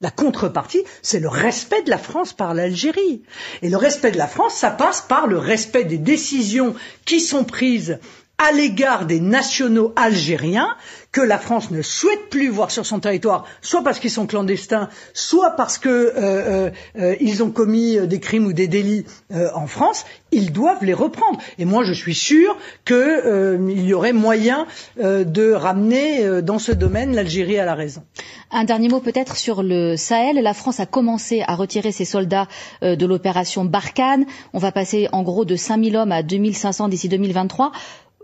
la 0.01 0.11
contrepartie, 0.11 0.85
c'est 1.03 1.19
le 1.21 1.29
respect 1.29 1.83
de 1.83 1.91
la 1.91 1.99
France 1.99 2.33
par 2.33 2.55
l'Algérie. 2.55 3.23
Et 3.63 3.69
le 3.69 3.77
respect 3.77 4.13
de 4.13 4.19
la 4.19 4.29
France, 4.29 4.55
ça 4.55 4.71
passe 4.71 5.01
par 5.01 5.27
le 5.27 5.39
respect 5.39 5.85
des 5.85 5.99
décisions 5.99 6.75
qui 7.05 7.21
sont 7.21 7.45
prises 7.45 7.99
à 8.39 8.53
l'égard 8.53 9.07
des 9.07 9.19
nationaux 9.19 9.93
algériens 9.97 10.77
que 11.13 11.21
la 11.21 11.39
France 11.39 11.71
ne 11.71 11.81
souhaite 11.81 12.29
plus 12.29 12.49
voir 12.49 12.71
sur 12.71 12.85
son 12.85 13.01
territoire, 13.01 13.47
soit 13.63 13.83
parce 13.83 13.99
qu'ils 13.99 14.11
sont 14.11 14.27
clandestins, 14.27 14.89
soit 15.15 15.53
parce 15.53 15.79
que 15.79 15.89
euh, 15.89 16.71
euh, 16.99 17.17
ils 17.21 17.43
ont 17.43 17.51
commis 17.51 17.99
des 18.07 18.21
crimes 18.21 18.47
ou 18.47 18.53
des 18.53 18.69
délits 18.69 19.07
euh, 19.33 19.49
en 19.55 19.67
France, 19.67 20.05
ils 20.33 20.53
doivent 20.53 20.85
les 20.85 20.93
reprendre. 20.93 21.39
Et 21.59 21.65
moi, 21.65 21.83
je 21.83 21.95
suis 21.95 22.15
sûr 22.15 22.57
qu'il 22.85 23.71
y 23.81 23.95
aurait 23.95 24.13
moyen 24.13 24.67
de 24.99 25.53
ramener 25.53 26.43
dans 26.43 26.59
ce 26.59 26.73
domaine 26.73 27.15
l'Algérie 27.15 27.59
à 27.59 27.65
la 27.65 27.75
raison. 27.75 28.03
Un 28.51 28.65
dernier 28.65 28.89
mot 28.89 29.01
peut-être 29.01 29.37
sur 29.37 29.63
le 29.63 29.97
Sahel. 29.97 30.37
La 30.43 30.53
France 30.53 30.81
a 30.81 30.87
commencé 30.87 31.43
à 31.47 31.55
retirer 31.55 31.93
ses 31.93 32.05
soldats 32.05 32.47
de 32.83 33.07
l'opération 33.07 33.65
Barkhane. 33.65 34.27
On 34.53 34.59
va 34.59 34.71
passer 34.71 35.09
en 35.13 35.23
gros 35.23 35.47
de 35.47 35.57
5000 35.57 35.97
hommes 35.97 36.13
à 36.13 36.23
2500 36.23 36.89
d'ici 36.89 37.09
2023. 37.09 37.73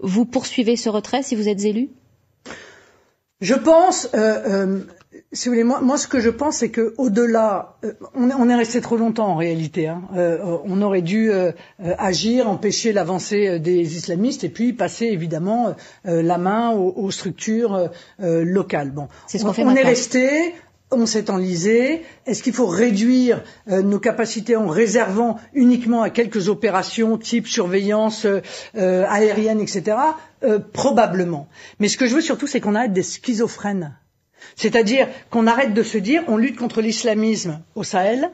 Vous 0.02 0.26
poursuivez 0.26 0.76
ce 0.76 0.90
retrait 0.90 1.22
si 1.22 1.36
vous 1.36 1.48
êtes 1.48 1.64
élu 1.64 1.88
Je 3.44 3.54
pense, 3.54 4.08
euh, 4.14 4.80
si 5.32 5.48
vous 5.48 5.52
voulez, 5.52 5.64
moi, 5.64 5.80
moi, 5.82 5.98
ce 5.98 6.08
que 6.08 6.18
je 6.18 6.30
pense, 6.30 6.56
c'est 6.56 6.70
que 6.70 6.94
au-delà, 6.96 7.76
on, 8.14 8.30
on, 8.30 8.48
est 8.48 8.54
resté 8.54 8.80
trop 8.80 8.96
longtemps 8.96 9.28
en 9.28 9.36
réalité. 9.36 9.86
Hein. 9.86 10.02
on 10.64 10.80
aurait 10.80 11.02
dû 11.02 11.30
agir, 11.78 12.48
empêcher 12.48 12.94
l'avancée 12.94 13.58
des 13.58 13.96
islamistes, 13.96 14.44
et 14.44 14.48
puis 14.48 14.72
passer 14.72 15.06
évidemment 15.06 15.74
la 16.04 16.38
main 16.38 16.70
aux, 16.70 16.94
aux 16.96 17.10
structures 17.10 17.90
locales. 18.18 18.92
Bon, 18.92 19.08
c'est 19.26 19.36
ce 19.36 19.44
on, 19.44 19.52
fait 19.52 19.64
on 19.64 19.74
est 19.76 19.82
resté 19.82 20.54
on 20.98 21.06
s'est 21.06 21.30
enlisé 21.30 22.02
Est-ce 22.26 22.42
qu'il 22.42 22.52
faut 22.52 22.66
réduire 22.66 23.42
euh, 23.70 23.82
nos 23.82 23.98
capacités 23.98 24.56
en 24.56 24.66
réservant 24.66 25.38
uniquement 25.52 26.02
à 26.02 26.10
quelques 26.10 26.48
opérations 26.48 27.18
type 27.18 27.46
surveillance 27.46 28.24
euh, 28.24 28.40
euh, 28.76 29.04
aérienne, 29.08 29.60
etc. 29.60 29.96
Probablement. 30.74 31.48
Mais 31.80 31.88
ce 31.88 31.96
que 31.96 32.06
je 32.06 32.14
veux 32.14 32.20
surtout, 32.20 32.46
c'est 32.46 32.60
qu'on 32.60 32.74
arrête 32.74 32.92
des 32.92 33.02
schizophrènes. 33.02 33.96
C'est-à-dire 34.56 35.08
qu'on 35.30 35.46
arrête 35.46 35.72
de 35.72 35.82
se 35.82 35.96
dire 35.96 36.22
on 36.28 36.36
lutte 36.36 36.56
contre 36.56 36.82
l'islamisme 36.82 37.60
au 37.74 37.82
Sahel, 37.82 38.30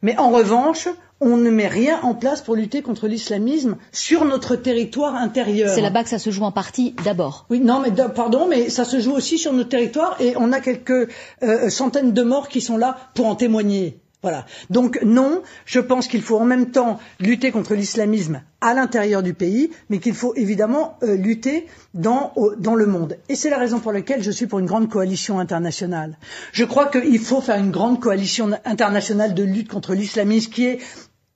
mais 0.00 0.16
en 0.16 0.30
revanche, 0.30 0.88
on 1.20 1.36
ne 1.36 1.50
met 1.50 1.68
rien 1.68 2.00
en 2.02 2.14
place 2.14 2.40
pour 2.40 2.56
lutter 2.56 2.82
contre 2.82 3.06
l'islamisme 3.06 3.76
sur 3.92 4.24
notre 4.24 4.56
territoire 4.56 5.14
intérieur. 5.14 5.74
C'est 5.74 5.82
là-bas 5.82 6.04
que 6.04 6.10
ça 6.10 6.18
se 6.18 6.30
joue 6.30 6.44
en 6.44 6.52
partie 6.52 6.94
d'abord. 7.04 7.46
Oui, 7.50 7.60
non, 7.60 7.80
mais 7.80 7.90
pardon, 8.14 8.46
mais 8.48 8.70
ça 8.70 8.84
se 8.84 9.00
joue 9.00 9.12
aussi 9.12 9.38
sur 9.38 9.52
notre 9.52 9.68
territoire 9.68 10.16
et 10.20 10.34
on 10.36 10.52
a 10.52 10.60
quelques 10.60 11.10
euh, 11.42 11.68
centaines 11.68 12.12
de 12.12 12.22
morts 12.22 12.48
qui 12.48 12.60
sont 12.60 12.76
là 12.76 12.96
pour 13.14 13.26
en 13.26 13.34
témoigner. 13.34 13.98
Voilà. 14.22 14.44
Donc 14.68 15.00
non, 15.02 15.42
je 15.64 15.80
pense 15.80 16.06
qu'il 16.06 16.20
faut 16.20 16.36
en 16.36 16.44
même 16.44 16.70
temps 16.70 16.98
lutter 17.20 17.50
contre 17.50 17.74
l'islamisme 17.74 18.42
à 18.60 18.74
l'intérieur 18.74 19.22
du 19.22 19.32
pays, 19.32 19.70
mais 19.88 19.98
qu'il 19.98 20.12
faut 20.12 20.34
évidemment 20.34 20.98
euh, 21.02 21.16
lutter 21.16 21.66
dans, 21.94 22.34
dans 22.58 22.74
le 22.74 22.84
monde. 22.84 23.16
Et 23.30 23.34
c'est 23.34 23.48
la 23.48 23.56
raison 23.56 23.80
pour 23.80 23.92
laquelle 23.92 24.22
je 24.22 24.30
suis 24.30 24.46
pour 24.46 24.58
une 24.58 24.66
grande 24.66 24.90
coalition 24.90 25.38
internationale. 25.38 26.18
Je 26.52 26.66
crois 26.66 26.88
qu'il 26.88 27.18
faut 27.18 27.40
faire 27.40 27.56
une 27.56 27.70
grande 27.70 27.98
coalition 27.98 28.50
internationale 28.66 29.32
de 29.32 29.42
lutte 29.42 29.68
contre 29.68 29.94
l'islamisme 29.94 30.52
qui 30.52 30.66
est 30.66 30.80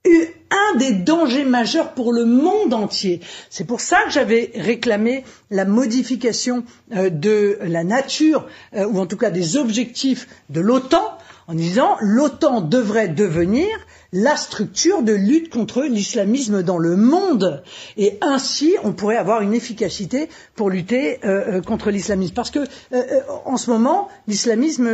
un 0.07 0.77
des 0.77 0.93
dangers 0.93 1.45
majeurs 1.45 1.93
pour 1.93 2.13
le 2.13 2.25
monde 2.25 2.75
entier. 2.75 3.21
C'est 3.51 3.65
pour 3.65 3.81
ça 3.81 4.03
que 4.05 4.11
j'avais 4.11 4.51
réclamé 4.55 5.25
la 5.51 5.65
modification 5.65 6.65
euh, 6.95 7.11
de 7.11 7.59
la 7.63 7.85
nature, 7.85 8.47
euh, 8.75 8.87
ou 8.87 8.99
en 8.99 9.07
tout 9.07 9.17
cas 9.17 9.31
des 9.31 9.57
objectifs 9.57 10.29
de 10.51 10.61
l'OTAN, 10.61 11.17
en 11.47 11.55
disant 11.55 11.97
l'OTAN 12.01 12.61
devrait 12.61 13.09
devenir 13.09 13.69
la 14.15 14.37
structure 14.37 15.03
de 15.03 15.13
lutte 15.13 15.51
contre 15.51 15.83
l'islamisme 15.83 16.63
dans 16.63 16.79
le 16.79 16.97
monde. 16.97 17.63
Et 17.99 18.17
ainsi, 18.23 18.75
on 18.83 18.93
pourrait 18.93 19.19
avoir 19.19 19.43
une 19.43 19.53
efficacité 19.53 20.31
pour 20.55 20.71
lutter 20.71 21.19
euh, 21.25 21.59
euh 21.59 21.61
contre 21.61 21.91
l'islamisme. 21.91 22.33
Parce 22.33 22.51
que 22.51 22.61
euh, 22.93 23.21
en 23.45 23.59
ce 23.59 23.71
moment, 23.71 24.09
l'islamisme 24.27 24.89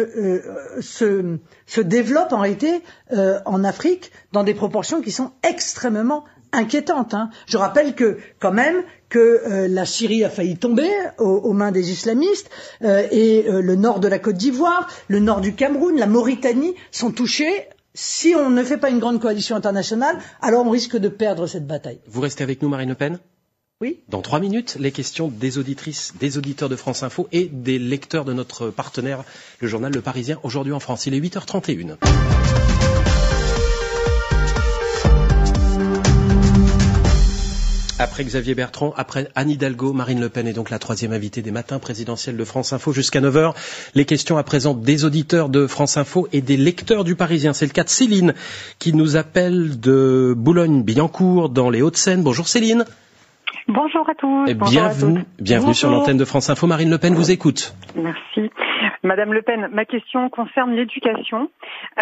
se, 0.80 1.80
développe 1.80 2.32
en 2.32 2.40
réalité 2.40 2.82
en 3.44 3.62
Afrique 3.62 4.10
dans 4.32 4.42
des 4.42 4.54
proportions 4.54 5.00
qui 5.02 5.12
sont 5.12 5.30
extrêmement 5.48 6.24
inquiétantes. 6.52 7.14
Hein. 7.14 7.30
Je 7.46 7.56
rappelle 7.56 7.94
que, 7.94 8.18
quand 8.40 8.52
même, 8.52 8.82
que 9.08 9.66
la 9.68 9.84
Syrie 9.84 10.24
a 10.24 10.30
failli 10.30 10.56
tomber 10.56 10.90
aux, 11.18 11.24
aux 11.24 11.52
mains 11.52 11.72
des 11.72 11.90
islamistes 11.90 12.48
euh, 12.82 13.06
et 13.10 13.46
euh, 13.48 13.60
le 13.60 13.76
nord 13.76 14.00
de 14.00 14.08
la 14.08 14.18
Côte 14.18 14.36
d'Ivoire, 14.36 14.88
le 15.08 15.18
nord 15.18 15.40
du 15.40 15.54
Cameroun, 15.54 15.98
la 15.98 16.06
Mauritanie 16.06 16.74
sont 16.90 17.10
touchés 17.10 17.68
si 18.00 18.34
on 18.34 18.48
ne 18.48 18.64
fait 18.64 18.78
pas 18.78 18.88
une 18.88 18.98
grande 18.98 19.20
coalition 19.20 19.56
internationale, 19.56 20.18
alors 20.40 20.66
on 20.66 20.70
risque 20.70 20.96
de 20.96 21.08
perdre 21.08 21.46
cette 21.46 21.66
bataille. 21.66 22.00
Vous 22.06 22.22
restez 22.22 22.42
avec 22.42 22.62
nous, 22.62 22.68
Marine 22.70 22.88
Le 22.88 22.94
Pen? 22.94 23.18
Oui. 23.82 24.00
Dans 24.08 24.22
trois 24.22 24.40
minutes, 24.40 24.76
les 24.80 24.90
questions 24.90 25.28
des 25.28 25.58
auditrices, 25.58 26.14
des 26.18 26.38
auditeurs 26.38 26.70
de 26.70 26.76
France 26.76 27.02
Info 27.02 27.28
et 27.32 27.46
des 27.52 27.78
lecteurs 27.78 28.24
de 28.24 28.32
notre 28.32 28.70
partenaire, 28.70 29.24
le 29.60 29.68
journal 29.68 29.92
Le 29.92 30.00
Parisien, 30.00 30.38
aujourd'hui 30.42 30.72
en 30.72 30.80
France. 30.80 31.06
Il 31.06 31.14
est 31.14 31.20
8h31. 31.20 31.96
Après 38.02 38.24
Xavier 38.24 38.54
Bertrand, 38.54 38.94
après 38.96 39.28
Anne 39.34 39.50
Hidalgo, 39.50 39.92
Marine 39.92 40.20
Le 40.22 40.30
Pen 40.30 40.48
est 40.48 40.54
donc 40.54 40.70
la 40.70 40.78
troisième 40.78 41.12
invitée 41.12 41.42
des 41.42 41.50
matins 41.50 41.78
présidentiels 41.78 42.38
de 42.38 42.44
France 42.46 42.72
Info 42.72 42.94
jusqu'à 42.94 43.20
9h. 43.20 43.52
Les 43.94 44.06
questions 44.06 44.38
à 44.38 44.42
présent 44.42 44.72
des 44.72 45.04
auditeurs 45.04 45.50
de 45.50 45.66
France 45.66 45.98
Info 45.98 46.26
et 46.32 46.40
des 46.40 46.56
lecteurs 46.56 47.04
du 47.04 47.14
Parisien. 47.14 47.52
C'est 47.52 47.66
le 47.66 47.72
cas 47.72 47.84
de 47.84 47.90
Céline 47.90 48.32
qui 48.78 48.94
nous 48.94 49.16
appelle 49.16 49.78
de 49.78 50.32
Boulogne-Billancourt 50.34 51.50
dans 51.50 51.68
les 51.68 51.82
Hauts-de-Seine. 51.82 52.22
Bonjour 52.22 52.48
Céline. 52.48 52.86
Bonjour 53.68 54.08
à 54.08 54.14
tous. 54.14 54.46
Et 54.48 54.54
bienvenue, 54.54 55.24
bienvenue 55.38 55.66
Bonjour. 55.66 55.74
sur 55.74 55.90
l'antenne 55.90 56.16
de 56.16 56.24
France 56.24 56.50
Info. 56.50 56.66
Marine 56.66 56.90
Le 56.90 56.98
Pen 56.98 57.14
vous 57.14 57.30
écoute. 57.30 57.74
Merci. 57.94 58.50
Madame 59.02 59.32
Le 59.32 59.42
Pen, 59.42 59.68
ma 59.72 59.84
question 59.84 60.28
concerne 60.28 60.72
l'éducation. 60.74 61.50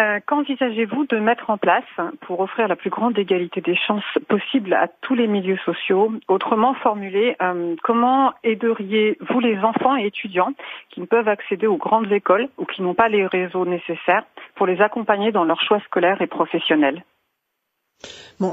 Euh, 0.01 0.19
Qu'envisagez-vous 0.25 1.05
de 1.07 1.17
mettre 1.17 1.49
en 1.49 1.57
place 1.57 1.83
pour 2.21 2.39
offrir 2.39 2.67
la 2.67 2.75
plus 2.75 2.89
grande 2.89 3.17
égalité 3.17 3.61
des 3.61 3.75
chances 3.75 4.03
possible 4.27 4.73
à 4.73 4.87
tous 5.01 5.15
les 5.15 5.27
milieux 5.27 5.57
sociaux? 5.65 6.11
Autrement 6.27 6.73
formulé, 6.75 7.35
euh, 7.41 7.75
comment 7.83 8.33
aideriez-vous 8.43 9.39
les 9.39 9.57
enfants 9.59 9.95
et 9.95 10.05
étudiants 10.07 10.53
qui 10.89 11.01
ne 11.01 11.05
peuvent 11.05 11.27
accéder 11.27 11.67
aux 11.67 11.77
grandes 11.77 12.11
écoles 12.11 12.49
ou 12.57 12.65
qui 12.65 12.81
n'ont 12.81 12.95
pas 12.95 13.09
les 13.09 13.25
réseaux 13.25 13.65
nécessaires 13.65 14.23
pour 14.55 14.67
les 14.67 14.81
accompagner 14.81 15.31
dans 15.31 15.43
leurs 15.45 15.61
choix 15.61 15.79
scolaires 15.81 16.21
et 16.21 16.27
professionnels 16.27 17.03
Bon, 17.03 17.03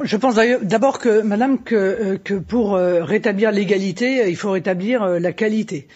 je 0.02 0.16
pense 0.16 0.34
d'abord 0.34 0.98
que, 0.98 1.22
Madame, 1.22 1.62
que, 1.62 1.74
euh, 1.74 2.40
pour 2.40 2.74
euh, 2.74 3.04
rétablir 3.04 3.52
l'égalité, 3.52 4.22
euh, 4.22 4.28
il 4.28 4.36
faut 4.36 4.50
rétablir 4.50 5.06
la 5.06 5.32
qualité. 5.32 5.86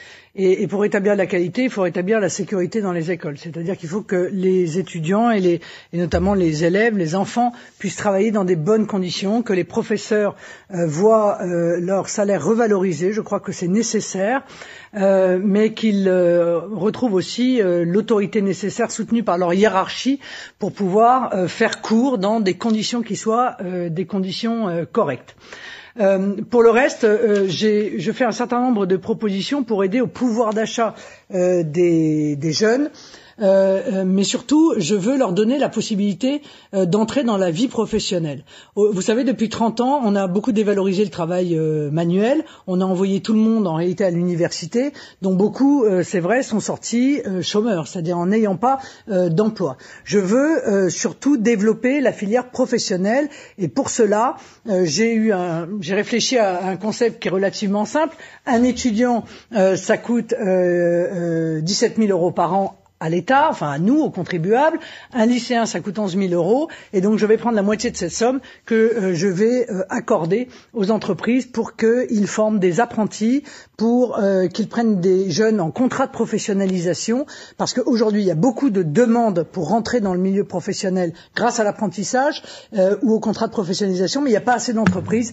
Et, 0.43 0.67
pour 0.69 0.81
rétablir 0.81 1.17
la 1.17 1.27
qualité, 1.27 1.65
il 1.65 1.71
faut 1.71 1.83
rétablir 1.83 2.19
la 2.19 2.31
sécurité 2.31 2.81
dans 2.81 2.93
les 2.93 3.11
écoles. 3.11 3.37
C'est-à-dire 3.37 3.77
qu'il 3.77 3.91
faut 3.91 4.01
que 4.01 4.31
les 4.33 4.79
étudiants 4.79 5.31
et, 5.31 5.61
notamment 5.93 6.33
les 6.33 6.65
élèves, 6.65 6.97
les 6.97 7.15
enfants, 7.15 7.53
puissent 7.79 7.97
travailler 7.97 8.31
dans 8.31 8.45
des 8.45 8.57
bonnes 8.57 8.87
conditions, 8.87 9.43
que 9.43 9.53
les 9.53 9.65
professeurs 9.65 10.35
euh, 10.73 10.87
voient 10.87 11.43
euh, 11.43 11.79
leur 11.79 12.09
salaire 12.09 12.43
revalorisé. 12.43 13.13
Je 13.13 13.21
crois 13.21 13.41
que 13.41 13.53
c'est 13.53 13.69
nécessaire, 13.69 14.41
euh, 14.97 15.39
mais 15.45 15.75
qu'ils 15.75 16.09
retrouvent 16.09 17.13
aussi 17.15 17.61
l'autorité 17.63 18.41
nécessaire 18.41 18.91
soutenue 18.91 19.23
par 19.23 19.37
leur 19.37 19.53
hiérarchie 19.53 20.21
pour 20.59 20.73
pouvoir 20.73 21.49
faire 21.51 21.83
cours 21.83 22.17
dans 22.17 22.41
des 22.41 22.55
conditions 22.55 23.03
qui 23.03 23.17
soient 23.17 23.59
des 23.91 24.07
conditions 24.07 24.87
correctes. 24.91 25.37
Euh, 25.99 26.37
pour 26.49 26.63
le 26.63 26.71
reste, 26.71 27.05
euh, 27.05 27.47
je 27.49 28.13
fais 28.13 28.25
un 28.25 28.33
certain 28.33 28.61
nombre 28.61 28.87
de 28.87 28.97
propositions 28.97 29.65
pour 29.65 29.83
aider 29.85 30.01
au 30.01 30.07
pouvoir 30.07 30.55
d'achat 30.55 30.95
euh, 31.35 31.63
des, 31.65 32.37
des, 32.37 32.53
jeunes. 32.53 32.91
Euh, 33.41 34.05
mais 34.07 34.25
surtout, 34.25 34.75
je 34.77 34.95
veux 34.95 35.17
leur 35.17 35.33
donner 35.33 35.59
la 35.59 35.69
possibilité 35.69 36.43
euh, 36.75 36.85
d'entrer 36.87 37.25
dans 37.25 37.37
la 37.37 37.51
vie 37.51 37.69
professionnelle. 37.69 38.45
Vous 38.77 39.01
savez, 39.01 39.25
depuis 39.25 39.49
30 39.49 39.81
ans, 39.81 40.01
on 40.05 40.15
a 40.15 40.27
beaucoup 40.27 40.53
dévalorisé 40.53 41.05
le 41.05 41.11
travail 41.11 41.57
euh, 41.57 41.91
manuel. 41.91 42.45
On 42.67 42.81
a 42.81 42.85
envoyé 42.85 43.21
tout 43.21 43.33
le 43.33 43.39
monde 43.39 43.67
en 43.67 43.75
réalité 43.75 44.05
à 44.05 44.11
l'université, 44.11 44.93
dont 45.23 45.35
beaucoup, 45.35 45.85
c'est 46.03 46.21
vrai, 46.21 46.43
sont 46.43 46.61
sortis 46.61 47.21
chômeurs, 47.43 47.87
c'est-à-dire 47.87 48.19
en 48.19 48.27
n'ayant 48.27 48.57
pas 48.57 48.79
d'emploi. 49.09 49.77
Je 50.05 50.19
veux 50.19 50.91
surtout 50.91 51.37
développer 51.37 52.01
la 52.01 52.13
filière 52.13 52.51
professionnelle, 52.51 53.29
et 53.59 53.69
pour 53.69 53.91
cela, 53.91 54.37
j'ai 54.85 55.15
eu 55.15 55.33
j'ai 55.81 55.95
réfléchi 55.95 56.39
à 56.39 56.65
un 56.67 56.77
concept 56.77 57.21
qui 57.21 57.29
est 57.29 57.31
relativement 57.31 57.85
simple. 57.85 58.17
Un 58.47 58.63
étudiant, 58.63 59.25
ça 59.53 59.99
coûte 59.99 60.35
17 60.35 61.97
000 61.97 62.11
euros 62.11 62.33
par 62.33 62.55
an 62.55 62.80
à 63.01 63.09
l'État, 63.09 63.49
enfin 63.51 63.71
à 63.71 63.79
nous, 63.79 63.99
aux 63.99 64.11
contribuables. 64.11 64.79
Un 65.15 65.25
lycéen, 65.25 65.65
ça 65.65 65.81
coûte 65.81 65.99
11 65.99 66.17
000 66.19 66.35
euros. 66.35 66.69
Et 66.93 67.01
donc, 67.01 67.19
je 67.19 67.25
vais 67.25 67.39
prendre 67.39 67.57
la 67.57 67.63
moitié 67.63 67.91
de 67.91 67.97
cette 67.97 68.13
somme 68.13 68.41
que 68.67 68.75
euh, 68.75 69.15
je 69.15 69.27
vais 69.27 69.71
euh, 69.71 69.83
accorder 69.89 70.49
aux 70.75 70.91
entreprises 70.91 71.47
pour 71.47 71.77
qu'ils 71.77 72.27
forment 72.27 72.59
des 72.59 72.79
apprentis, 72.79 73.43
pour 73.79 74.19
euh, 74.19 74.49
qu'ils 74.49 74.69
prennent 74.69 75.01
des 75.01 75.31
jeunes 75.31 75.61
en 75.61 75.71
contrat 75.71 76.07
de 76.07 76.13
professionnalisation. 76.13 77.25
Parce 77.57 77.73
qu'aujourd'hui, 77.73 78.21
il 78.23 78.27
y 78.27 78.31
a 78.31 78.35
beaucoup 78.37 78.69
de 78.69 78.83
demandes 78.83 79.45
pour 79.51 79.69
rentrer 79.69 80.01
dans 80.01 80.13
le 80.13 80.21
milieu 80.21 80.45
professionnel 80.45 81.15
grâce 81.35 81.59
à 81.59 81.65
l'apprentissage 81.65 82.43
ou 83.03 83.15
au 83.15 83.21
contrat 83.21 83.47
de 83.47 83.53
professionnalisation, 83.53 84.21
mais 84.21 84.29
il 84.29 84.33
n'y 84.33 84.37
a 84.37 84.43
pas 84.43 84.55
assez 84.55 84.73
d'entreprises 84.73 85.33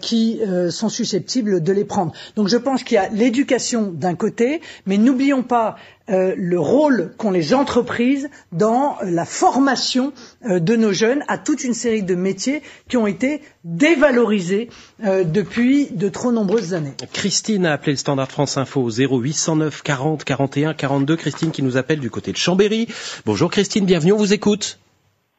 qui 0.00 0.40
sont 0.70 0.88
susceptibles 0.88 1.62
de 1.62 1.72
les 1.72 1.84
prendre. 1.84 2.12
Donc, 2.36 2.48
je 2.48 2.56
pense 2.56 2.84
qu'il 2.84 2.94
y 2.96 2.98
a 2.98 3.08
l'éducation 3.08 3.90
d'un 3.92 4.14
côté, 4.14 4.60
mais 4.86 4.98
n'oublions 4.98 5.42
pas 5.42 5.76
euh, 6.10 6.34
le 6.36 6.58
rôle 6.58 7.12
qu'ont 7.16 7.30
les 7.30 7.54
entreprises 7.54 8.28
dans 8.52 8.96
la 9.02 9.24
formation 9.24 10.12
euh, 10.44 10.58
de 10.58 10.76
nos 10.76 10.92
jeunes 10.92 11.22
à 11.28 11.38
toute 11.38 11.64
une 11.64 11.74
série 11.74 12.02
de 12.02 12.14
métiers 12.14 12.62
qui 12.88 12.96
ont 12.96 13.06
été 13.06 13.42
dévalorisés 13.64 14.68
euh, 15.04 15.24
depuis 15.24 15.88
de 15.90 16.08
trop 16.08 16.32
nombreuses 16.32 16.74
années. 16.74 16.94
Christine 17.12 17.66
a 17.66 17.72
appelé 17.72 17.92
le 17.92 17.98
standard 17.98 18.30
France 18.30 18.56
Info 18.56 18.82
au 18.82 18.90
0809 18.90 19.82
40 19.82 20.24
41 20.24 20.74
42. 20.74 21.16
Christine 21.16 21.50
qui 21.50 21.62
nous 21.62 21.76
appelle 21.76 22.00
du 22.00 22.10
côté 22.10 22.32
de 22.32 22.36
Chambéry. 22.36 22.88
Bonjour 23.26 23.50
Christine, 23.50 23.84
bienvenue, 23.84 24.12
on 24.12 24.16
vous 24.16 24.32
écoute. 24.32 24.78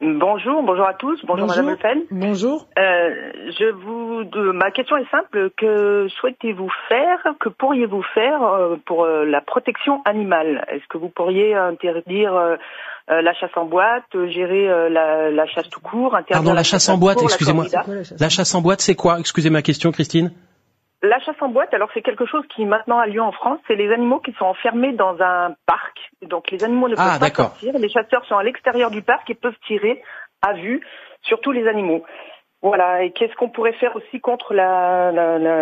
Bonjour, 0.02 0.64
bonjour 0.64 0.84
à 0.84 0.94
tous, 0.94 1.20
bonjour, 1.24 1.46
Madame 1.46 1.70
Le 1.70 1.76
Pen. 1.76 2.02
Bonjour. 2.10 2.66
Euh, 2.76 3.10
je 3.56 3.70
vous, 3.70 4.24
de, 4.24 4.50
ma 4.50 4.72
question 4.72 4.96
est 4.96 5.08
simple. 5.12 5.50
Que 5.56 6.08
souhaitez-vous 6.20 6.68
faire, 6.88 7.20
que 7.38 7.48
pourriez-vous 7.48 8.02
faire 8.12 8.42
euh, 8.42 8.74
pour 8.84 9.04
euh, 9.04 9.24
la 9.24 9.40
protection 9.40 10.02
animale? 10.04 10.64
Est-ce 10.72 10.82
que 10.88 10.98
vous 10.98 11.08
pourriez 11.08 11.54
interdire 11.54 12.34
euh, 12.34 12.56
la 13.08 13.32
chasse 13.34 13.52
en 13.54 13.66
boîte, 13.66 14.04
gérer 14.30 14.66
la, 14.90 15.30
la, 15.30 15.46
chasse 15.46 15.68
tout 15.68 15.80
court, 15.80 16.16
interdire 16.16 16.42
Pardon, 16.42 16.52
la, 16.52 16.64
chasse, 16.64 16.88
en 16.88 16.98
boîte, 16.98 17.22
excusez-moi. 17.22 17.66
La, 18.18 18.28
chasse 18.28 18.54
en 18.56 18.60
boîte, 18.60 18.80
c'est 18.80 18.96
quoi? 18.96 19.20
Excusez 19.20 19.50
ma 19.50 19.62
question, 19.62 19.92
Christine. 19.92 20.32
La 21.02 21.18
chasse 21.18 21.36
en 21.40 21.48
boîte, 21.48 21.74
alors 21.74 21.88
c'est 21.94 22.02
quelque 22.02 22.26
chose 22.26 22.44
qui 22.54 22.64
maintenant 22.64 23.00
a 23.00 23.06
lieu 23.06 23.20
en 23.20 23.32
France. 23.32 23.58
C'est 23.66 23.74
les 23.74 23.92
animaux 23.92 24.20
qui 24.20 24.32
sont 24.34 24.44
enfermés 24.44 24.92
dans 24.92 25.20
un 25.20 25.54
parc. 25.66 25.98
Donc 26.22 26.50
les 26.52 26.62
animaux 26.62 26.88
ne 26.88 26.94
ah, 26.96 27.18
peuvent 27.18 27.30
pas 27.30 27.34
sortir. 27.34 27.76
Les 27.76 27.88
chasseurs 27.88 28.24
sont 28.26 28.36
à 28.36 28.44
l'extérieur 28.44 28.90
du 28.92 29.02
parc 29.02 29.28
et 29.28 29.34
peuvent 29.34 29.58
tirer 29.66 30.00
à 30.42 30.52
vue 30.52 30.80
sur 31.22 31.40
tous 31.40 31.50
les 31.50 31.66
animaux. 31.66 32.04
Voilà. 32.62 33.02
Et 33.02 33.10
qu'est-ce 33.10 33.34
qu'on 33.34 33.48
pourrait 33.48 33.72
faire 33.74 33.96
aussi 33.96 34.20
contre 34.20 34.54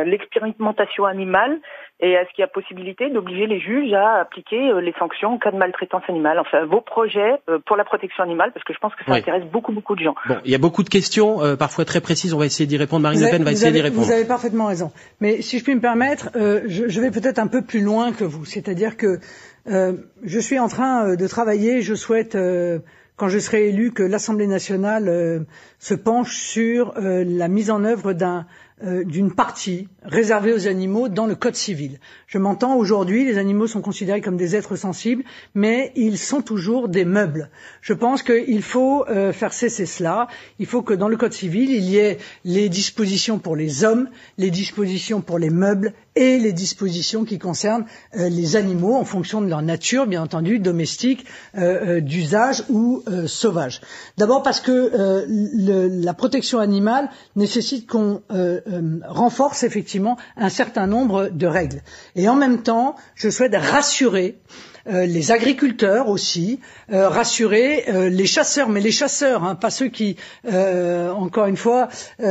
l'expérimentation 0.04 1.06
animale? 1.06 1.58
Et 2.02 2.12
est-ce 2.12 2.30
qu'il 2.34 2.40
y 2.42 2.44
a 2.44 2.48
possibilité 2.48 3.10
d'obliger 3.10 3.46
les 3.46 3.60
juges 3.60 3.92
à 3.92 4.20
appliquer 4.20 4.70
euh, 4.70 4.80
les 4.80 4.94
sanctions 4.98 5.34
en 5.34 5.38
cas 5.38 5.50
de 5.50 5.58
maltraitance 5.58 6.02
animale 6.08 6.38
Enfin, 6.38 6.64
vos 6.64 6.80
projets 6.80 7.34
euh, 7.50 7.58
pour 7.66 7.76
la 7.76 7.84
protection 7.84 8.24
animale, 8.24 8.52
parce 8.54 8.64
que 8.64 8.72
je 8.72 8.78
pense 8.78 8.94
que 8.94 9.04
ça 9.04 9.12
Oui. 9.12 9.18
intéresse 9.18 9.44
beaucoup, 9.52 9.72
beaucoup 9.72 9.94
de 9.94 10.02
gens. 10.02 10.14
Bon, 10.26 10.38
il 10.44 10.50
y 10.50 10.54
a 10.54 10.58
beaucoup 10.58 10.82
de 10.82 10.88
questions, 10.88 11.42
euh, 11.42 11.56
parfois 11.56 11.84
très 11.84 12.00
précises. 12.00 12.32
On 12.32 12.38
va 12.38 12.46
essayer 12.46 12.66
d'y 12.66 12.78
répondre. 12.78 13.02
Marine 13.02 13.20
Le 13.20 13.30
Pen 13.30 13.44
va 13.44 13.52
essayer 13.52 13.72
d'y 13.72 13.82
répondre. 13.82 14.04
Vous 14.06 14.12
avez 14.12 14.24
parfaitement 14.24 14.66
raison. 14.66 14.92
Mais 15.20 15.42
si 15.42 15.58
je 15.58 15.64
puis 15.64 15.74
me 15.74 15.80
permettre, 15.80 16.30
euh, 16.36 16.62
je, 16.66 16.88
je 16.88 17.00
vais 17.02 17.10
peut-être 17.10 17.38
un 17.38 17.48
peu 17.48 17.62
plus 17.62 17.82
loin 17.82 18.12
que 18.12 18.24
vous. 18.24 18.44
C'est-à-dire 18.46 18.96
que 18.96 19.18
euh, 19.66 19.92
je 20.24 20.40
suis 20.40 20.58
en 20.58 20.68
train 20.68 21.06
euh, 21.06 21.16
de 21.16 21.26
travailler. 21.26 21.82
Je 21.82 21.94
souhaite, 21.94 22.34
euh, 22.34 22.78
quand 23.16 23.28
je 23.28 23.38
serai 23.38 23.68
élu, 23.68 23.92
que 23.92 24.02
l'Assemblée 24.02 24.46
nationale 24.46 25.06
euh, 25.08 25.40
se 25.78 25.92
penche 25.94 26.34
sur 26.34 26.96
euh, 26.96 27.24
la 27.26 27.48
mise 27.48 27.70
en 27.70 27.84
œuvre 27.84 28.14
d'un 28.14 28.46
d'une 28.82 29.32
partie 29.32 29.88
réservée 30.02 30.52
aux 30.54 30.66
animaux 30.66 31.08
dans 31.08 31.26
le 31.26 31.34
code 31.34 31.54
civil. 31.54 31.98
Je 32.26 32.38
m'entends 32.38 32.76
aujourd'hui, 32.76 33.24
les 33.26 33.36
animaux 33.38 33.66
sont 33.66 33.82
considérés 33.82 34.20
comme 34.20 34.36
des 34.36 34.56
êtres 34.56 34.76
sensibles, 34.76 35.22
mais 35.54 35.92
ils 35.96 36.16
sont 36.18 36.40
toujours 36.40 36.88
des 36.88 37.04
meubles. 37.04 37.50
Je 37.82 37.92
pense 37.92 38.22
qu'il 38.22 38.62
faut 38.62 39.04
euh, 39.08 39.32
faire 39.32 39.52
cesser 39.52 39.86
cela. 39.86 40.28
Il 40.58 40.66
faut 40.66 40.82
que 40.82 40.94
dans 40.94 41.08
le 41.08 41.16
code 41.16 41.32
civil, 41.32 41.70
il 41.70 41.84
y 41.84 41.98
ait 41.98 42.18
les 42.44 42.68
dispositions 42.68 43.38
pour 43.38 43.56
les 43.56 43.84
hommes, 43.84 44.08
les 44.38 44.50
dispositions 44.50 45.20
pour 45.20 45.38
les 45.38 45.50
meubles 45.50 45.92
et 46.20 46.38
les 46.38 46.52
dispositions 46.52 47.24
qui 47.24 47.38
concernent 47.38 47.86
euh, 48.16 48.28
les 48.28 48.54
animaux 48.54 48.94
en 48.94 49.04
fonction 49.04 49.40
de 49.40 49.48
leur 49.48 49.62
nature, 49.62 50.06
bien 50.06 50.22
entendu, 50.22 50.58
domestique, 50.58 51.24
euh, 51.56 51.96
euh, 51.96 52.00
d'usage 52.00 52.62
ou 52.68 53.02
euh, 53.08 53.26
sauvage. 53.26 53.80
D'abord 54.18 54.42
parce 54.42 54.60
que 54.60 54.70
euh, 54.70 55.24
le- 55.28 55.88
la 55.88 56.12
protection 56.14 56.58
animale 56.58 57.08
nécessite 57.36 57.88
qu'on 57.88 58.20
euh, 58.32 58.60
renforce 59.08 59.62
effectivement 59.62 60.18
un 60.36 60.50
certain 60.50 60.86
nombre 60.86 61.28
de 61.32 61.46
règles. 61.46 61.80
Et 62.16 62.28
en 62.28 62.36
même 62.36 62.62
temps, 62.62 62.96
je 63.14 63.30
souhaite 63.30 63.56
rassurer 63.56 64.38
les 64.86 65.30
agriculteurs 65.32 66.08
aussi, 66.08 66.60
euh, 66.92 67.08
rassurer 67.08 67.84
euh, 67.88 68.08
les 68.08 68.26
chasseurs, 68.26 68.68
mais 68.68 68.80
les 68.80 68.90
chasseurs, 68.90 69.44
hein, 69.44 69.54
pas 69.54 69.70
ceux 69.70 69.88
qui, 69.88 70.16
euh, 70.50 71.10
encore 71.12 71.46
une 71.46 71.56
fois, 71.56 71.88
euh, 72.20 72.24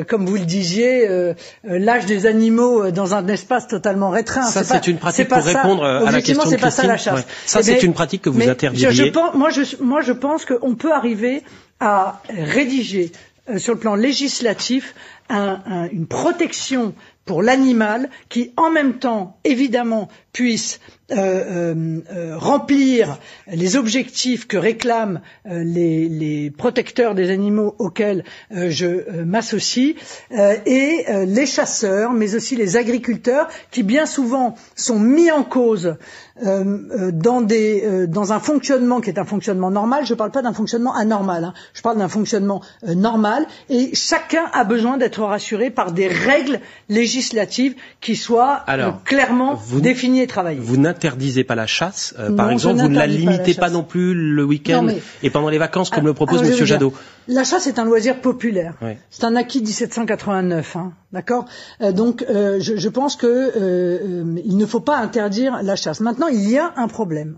euh, 0.00 0.04
comme 0.04 0.26
vous 0.26 0.36
le 0.36 0.44
disiez, 0.44 1.08
euh, 1.08 1.34
euh, 1.68 1.78
lâchent 1.78 2.06
des 2.06 2.26
animaux 2.26 2.84
euh, 2.84 2.90
dans 2.90 3.14
un 3.14 3.26
espace 3.28 3.66
totalement 3.68 4.10
restreint. 4.10 4.42
Ça, 4.42 4.64
c'est 4.64 4.86
une 4.86 4.98
pratique 4.98 5.28
pas 5.28 5.36
pour 5.40 5.44
ça. 5.50 5.62
répondre 5.62 5.84
à 5.84 6.10
la 6.10 6.22
question 6.22 6.50
de 6.50 6.56
pas 6.56 6.70
ça 6.70 6.86
la 6.86 6.96
chasse. 6.96 7.14
Ouais. 7.20 7.24
Ça, 7.46 7.60
Eh 7.60 7.64
c'est 7.64 7.82
une 7.82 7.94
pratique 7.94 8.22
que 8.22 8.30
vous 8.30 8.40
je- 8.40 8.48
interdiriez. 8.50 8.90
je 8.92 9.04
pense- 9.10 9.34
moi, 9.34 9.50
je, 9.50 9.62
moi, 9.80 10.00
je 10.02 10.12
pense 10.12 10.44
qu'on 10.44 10.74
peut 10.74 10.92
arriver 10.92 11.42
à 11.80 12.20
rédiger 12.28 13.12
euh, 13.50 13.58
sur 13.58 13.72
le 13.74 13.78
plan 13.80 13.94
législatif 13.94 14.94
un- 15.30 15.60
un- 15.66 15.88
une 15.90 16.06
protection 16.06 16.94
pour 17.24 17.42
l'animal 17.42 18.08
qui, 18.28 18.52
en 18.56 18.70
même 18.70 18.94
temps, 18.98 19.38
évidemment, 19.44 20.08
puisse 20.38 20.78
euh, 21.10 21.16
euh, 21.16 22.00
euh, 22.14 22.36
remplir 22.38 23.18
les 23.50 23.76
objectifs 23.76 24.46
que 24.46 24.56
réclament 24.58 25.20
euh, 25.50 25.64
les, 25.64 26.06
les 26.08 26.50
protecteurs 26.50 27.14
des 27.16 27.30
animaux 27.30 27.74
auxquels 27.78 28.22
je 28.50 28.90
m'associe, 29.24 29.94
et 30.66 31.06
les 31.26 31.46
chasseurs, 31.46 32.12
mais 32.12 32.34
aussi 32.36 32.54
les 32.56 32.76
agriculteurs, 32.76 33.48
qui 33.72 33.82
bien 33.82 34.04
souvent 34.06 34.54
sont 34.76 34.98
mis 35.00 35.30
en 35.30 35.42
cause 35.44 35.96
dans, 36.40 37.40
des, 37.40 38.06
dans 38.06 38.32
un 38.32 38.38
fonctionnement 38.38 39.00
qui 39.00 39.10
est 39.10 39.18
un 39.18 39.24
fonctionnement 39.24 39.70
normal. 39.70 40.04
Je 40.06 40.12
ne 40.12 40.18
parle 40.18 40.30
pas 40.30 40.42
d'un 40.42 40.52
fonctionnement 40.52 40.94
anormal, 40.94 41.42
hein. 41.44 41.54
je 41.74 41.82
parle 41.82 41.98
d'un 41.98 42.08
fonctionnement 42.08 42.60
normal, 42.86 43.46
et 43.70 43.90
chacun 43.94 44.44
a 44.52 44.62
besoin 44.64 44.98
d'être 44.98 45.22
rassuré 45.22 45.70
par 45.70 45.90
des 45.92 46.06
règles 46.06 46.60
législatives 46.88 47.74
qui 48.00 48.14
soient 48.14 48.52
Alors, 48.66 49.02
clairement 49.04 49.54
vous- 49.54 49.80
définies 49.80 50.20
Vous 50.58 50.76
n'interdisez 50.76 51.44
pas 51.44 51.54
la 51.54 51.66
chasse, 51.66 52.14
euh, 52.18 52.30
par 52.34 52.50
exemple, 52.50 52.80
vous 52.80 52.88
ne 52.88 52.94
la 52.94 53.00
pas 53.02 53.06
limitez 53.06 53.54
pas, 53.54 53.70
non 53.70 53.82
plus 53.82 54.14
le 54.14 54.44
week-end 54.44 54.82
mais- 54.82 55.00
et 55.22 55.30
pendant 55.30 55.48
les 55.48 55.58
vacances, 55.58 55.90
comme 55.90 56.04
Ah, 56.04 56.06
le 56.08 56.14
propose 56.14 56.38
Monsieur 56.40 56.52
vous 56.52 56.56
dire, 56.58 56.66
Jadot. 56.66 56.92
La 57.28 57.44
chasse 57.44 57.66
est 57.66 57.78
un 57.78 57.84
loisir 57.84 58.20
populaire. 58.20 58.74
Oui. 58.82 58.92
C'est 59.10 59.24
un 59.24 59.36
acquis 59.36 59.60
de 59.60 59.66
1789, 59.66 60.76
hein, 60.76 60.92
d'accord? 61.12 61.44
Euh, 61.82 61.92
Donc, 61.92 62.24
euh, 62.28 62.58
je, 62.60 62.76
je 62.76 62.88
pense 62.88 63.16
que 63.16 63.26
euh, 63.26 63.50
euh, 63.56 64.24
il 64.44 64.56
ne 64.56 64.66
faut 64.66 64.80
pas 64.80 64.98
interdire 64.98 65.60
la 65.62 65.76
chasse. 65.76 66.00
Maintenant, 66.00 66.28
il 66.28 66.48
y 66.48 66.58
a 66.58 66.72
un 66.76 66.88
problème 66.88 67.36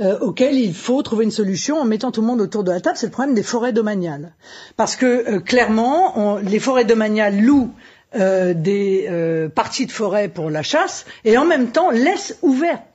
euh, 0.00 0.18
auquel 0.20 0.54
il 0.56 0.74
faut 0.74 1.02
trouver 1.02 1.24
une 1.24 1.30
solution 1.30 1.78
en 1.78 1.84
mettant 1.84 2.10
tout 2.10 2.22
le 2.22 2.26
monde 2.26 2.40
autour 2.40 2.64
de 2.64 2.72
la 2.72 2.80
table. 2.80 2.96
C'est 2.96 3.06
le 3.06 3.12
problème 3.12 3.34
des 3.34 3.42
forêts 3.42 3.74
domaniales, 3.74 4.32
parce 4.78 4.96
que 4.96 5.06
euh, 5.34 5.40
clairement, 5.40 6.18
on- 6.18 6.36
les 6.38 6.58
forêts 6.58 6.86
domaniales 6.86 7.38
louent 7.38 7.70
des 8.14 9.06
euh, 9.08 9.48
parties 9.48 9.86
de 9.86 9.92
forêt 9.92 10.28
pour 10.28 10.50
la 10.50 10.62
chasse 10.62 11.06
et 11.24 11.38
en 11.38 11.44
même 11.44 11.68
temps 11.68 11.90
laissent 11.90 12.38
ouvertes 12.42 12.82
euh, 12.82 12.91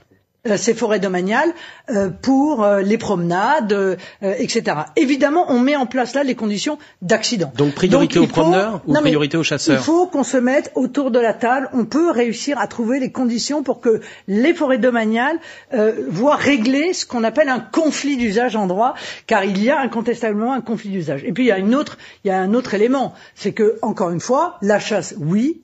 ces 0.55 0.73
forêts 0.73 0.99
domaniales 0.99 1.51
euh, 1.89 2.09
pour 2.09 2.63
euh, 2.63 2.81
les 2.81 2.97
promenades, 2.97 3.73
euh, 3.73 3.95
euh, 4.23 4.33
etc. 4.37 4.77
Évidemment, 4.95 5.45
on 5.49 5.59
met 5.59 5.75
en 5.75 5.85
place 5.85 6.13
là 6.13 6.23
les 6.23 6.35
conditions 6.35 6.77
d'accident. 7.01 7.51
Donc 7.57 7.73
priorité 7.75 8.19
Donc, 8.19 8.23
aux 8.23 8.27
faut- 8.33 8.41
promeneurs 8.41 8.81
ou 8.87 8.93
Non, 8.93 9.01
priorité 9.01 9.35
aux 9.35 9.43
chasseurs 9.43 9.75
Il 9.79 9.83
faut 9.83 10.07
qu'on 10.07 10.23
se 10.23 10.37
mette 10.37 10.71
autour 10.75 11.11
de 11.11 11.19
la 11.19 11.33
table. 11.33 11.69
On 11.73 11.83
peut 11.85 12.11
réussir 12.11 12.59
à 12.59 12.67
trouver 12.67 12.99
les 12.99 13.11
conditions 13.11 13.61
pour 13.63 13.81
que 13.81 13.99
les 14.29 14.53
forêts 14.53 14.77
domaniales 14.77 15.37
euh, 15.73 15.91
voient 16.07 16.35
régler 16.37 16.93
ce 16.93 17.05
qu'on 17.05 17.25
appelle 17.25 17.49
un 17.49 17.59
conflit 17.59 18.15
d'usage 18.15 18.55
en 18.55 18.67
droit, 18.67 18.93
car 19.25 19.43
il 19.43 19.61
y 19.61 19.69
a 19.69 19.79
incontestablement 19.81 20.53
un 20.53 20.61
conflit 20.61 20.91
d'usage. 20.91 21.23
Et 21.25 21.33
puis 21.33 21.43
il 21.43 21.47
y 21.47 21.51
a 21.51 21.57
une 21.57 21.75
autre, 21.75 21.97
il 22.23 22.29
y 22.29 22.31
a 22.31 22.39
un 22.39 22.53
autre 22.53 22.73
élément, 22.73 23.13
c'est 23.35 23.51
que 23.51 23.77
encore 23.81 24.11
une 24.11 24.21
fois, 24.21 24.57
la 24.61 24.79
chasse, 24.79 25.13
oui, 25.19 25.61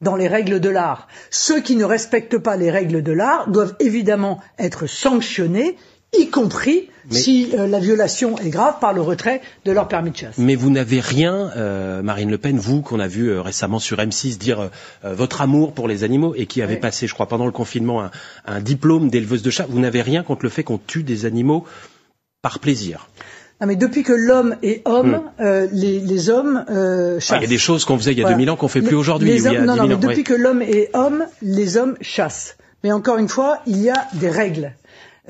dans 0.00 0.16
les 0.16 0.28
règles 0.28 0.60
de 0.60 0.68
l'art. 0.70 1.08
Ceux 1.30 1.60
qui 1.60 1.76
ne 1.76 1.84
respectent 1.84 2.38
pas 2.38 2.56
les 2.56 2.70
règles 2.70 3.02
de 3.02 3.12
l'art 3.12 3.48
doivent 3.50 3.76
évidemment 3.80 4.40
être 4.58 4.86
sanctionnés, 4.86 5.76
y 6.18 6.28
compris 6.28 6.88
Mais- 7.10 7.18
si 7.18 7.50
euh, 7.54 7.66
la 7.68 7.78
violation 7.78 8.36
est 8.38 8.48
grave 8.50 8.78
par 8.80 8.92
le 8.92 9.00
retrait 9.00 9.42
de 9.64 9.72
leur 9.72 9.86
permis 9.88 10.10
de 10.10 10.16
chasse. 10.16 10.38
Mais 10.38 10.56
vous 10.56 10.70
n'avez 10.70 10.98
rien, 11.00 11.52
euh, 11.56 12.02
Marine 12.02 12.30
Le 12.30 12.38
Pen, 12.38 12.58
vous 12.58 12.80
qu'on 12.82 12.98
a 12.98 13.06
vu 13.06 13.28
euh, 13.28 13.42
récemment 13.42 13.78
sur 13.78 13.98
M6 13.98 14.36
dire 14.38 14.70
votre 15.04 15.40
amour 15.42 15.72
pour 15.72 15.86
les 15.86 16.02
animaux 16.02 16.34
et 16.34 16.46
qui 16.46 16.62
avait 16.62 16.74
Oui. 16.74 16.80
passé, 16.80 17.06
je 17.06 17.14
crois, 17.14 17.28
pendant 17.28 17.46
le 17.46 17.52
confinement 17.52 18.02
un, 18.02 18.10
un 18.46 18.60
diplôme 18.60 19.08
d'éleveuse 19.10 19.42
de 19.42 19.50
chats. 19.50 19.66
Vous 19.68 19.78
n'avez 19.80 20.02
rien 20.02 20.22
contre 20.24 20.44
le 20.44 20.50
fait 20.50 20.64
qu'on 20.64 20.78
tue 20.78 21.02
des 21.04 21.26
animaux 21.26 21.64
par 22.42 22.58
plaisir. 22.58 23.08
Non, 23.60 23.66
mais 23.66 23.76
depuis 23.76 24.02
que 24.02 24.12
l'homme 24.14 24.56
est 24.62 24.80
homme, 24.88 25.22
euh, 25.40 25.66
les, 25.72 26.00
les 26.00 26.30
hommes 26.30 26.64
euh, 26.70 27.16
Ah, 27.16 27.20
chassent. 27.20 27.38
Il 27.38 27.42
y 27.42 27.46
a 27.46 27.48
des 27.48 27.58
choses 27.58 27.84
qu'on 27.84 27.98
faisait 27.98 28.12
il 28.12 28.18
y 28.18 28.20
a 28.22 28.24
Voilà. 28.24 28.36
2000 28.36 28.50
ans 28.50 28.56
qu'on 28.56 28.68
fait 28.68 28.80
Les- 28.80 28.86
plus 28.88 28.96
aujourd'hui. 28.96 29.30
non, 29.30 29.36
10 29.36 29.42
non, 29.66 29.74
000 29.74 29.86
mais 29.88 29.94
ans, 29.94 29.98
depuis 29.98 30.24
que 30.24 30.32
l'homme 30.34 30.62
est 30.62 30.88
homme, 30.94 31.26
les 31.42 31.76
hommes 31.76 31.96
chassent. 32.00 32.56
Mais 32.84 32.92
encore 32.92 33.18
une 33.18 33.28
fois, 33.28 33.58
il 33.66 33.78
y 33.82 33.90
a 33.90 34.06
des 34.14 34.30
règles. 34.30 34.72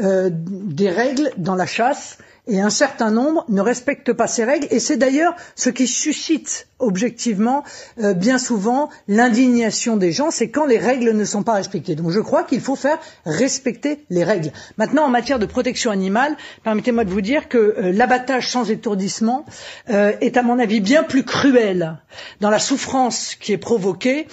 Euh, 0.00 0.30
des 0.32 0.88
règles 0.90 1.30
dans 1.36 1.56
la 1.56 1.66
chasse 1.66 2.18
et 2.46 2.60
un 2.60 2.70
certain 2.70 3.10
nombre 3.10 3.44
ne 3.48 3.60
respectent 3.60 4.12
pas 4.12 4.28
ces 4.28 4.44
règles 4.44 4.68
et 4.70 4.78
c'est 4.78 4.96
d'ailleurs 4.96 5.34
ce 5.56 5.68
qui 5.68 5.86
suscite 5.88 6.68
objectivement 6.80 7.64
euh, 8.02 8.14
bien 8.14 8.38
souvent 8.38 8.90
l'indignation 9.08 9.96
des 9.96 10.12
gens, 10.12 10.30
c'est 10.30 10.48
quand 10.48 10.66
les 10.66 10.78
règles 10.78 11.12
ne 11.12 11.24
sont 11.24 11.42
pas 11.42 11.54
respectées. 11.54 11.94
Donc 11.94 12.10
je 12.10 12.20
crois 12.20 12.42
qu'il 12.42 12.60
faut 12.60 12.76
faire 12.76 12.98
respecter 13.24 14.04
les 14.10 14.24
règles. 14.24 14.50
Maintenant, 14.76 15.04
en 15.04 15.10
matière 15.10 15.38
de 15.38 15.46
protection 15.46 15.90
animale, 15.90 16.36
permettez-moi 16.64 17.04
de 17.04 17.10
vous 17.10 17.20
dire 17.20 17.48
que 17.48 17.58
euh, 17.58 17.92
l'abattage 17.92 18.50
sans 18.50 18.70
étourdissement 18.70 19.44
euh, 19.90 20.12
est 20.20 20.36
à 20.36 20.42
mon 20.42 20.58
avis 20.58 20.80
bien 20.80 21.02
plus 21.02 21.24
cruel 21.24 21.98
dans 22.40 22.50
la 22.50 22.58
souffrance 22.58 23.34
qui 23.36 23.52
est 23.52 23.58
provoquée 23.58 24.26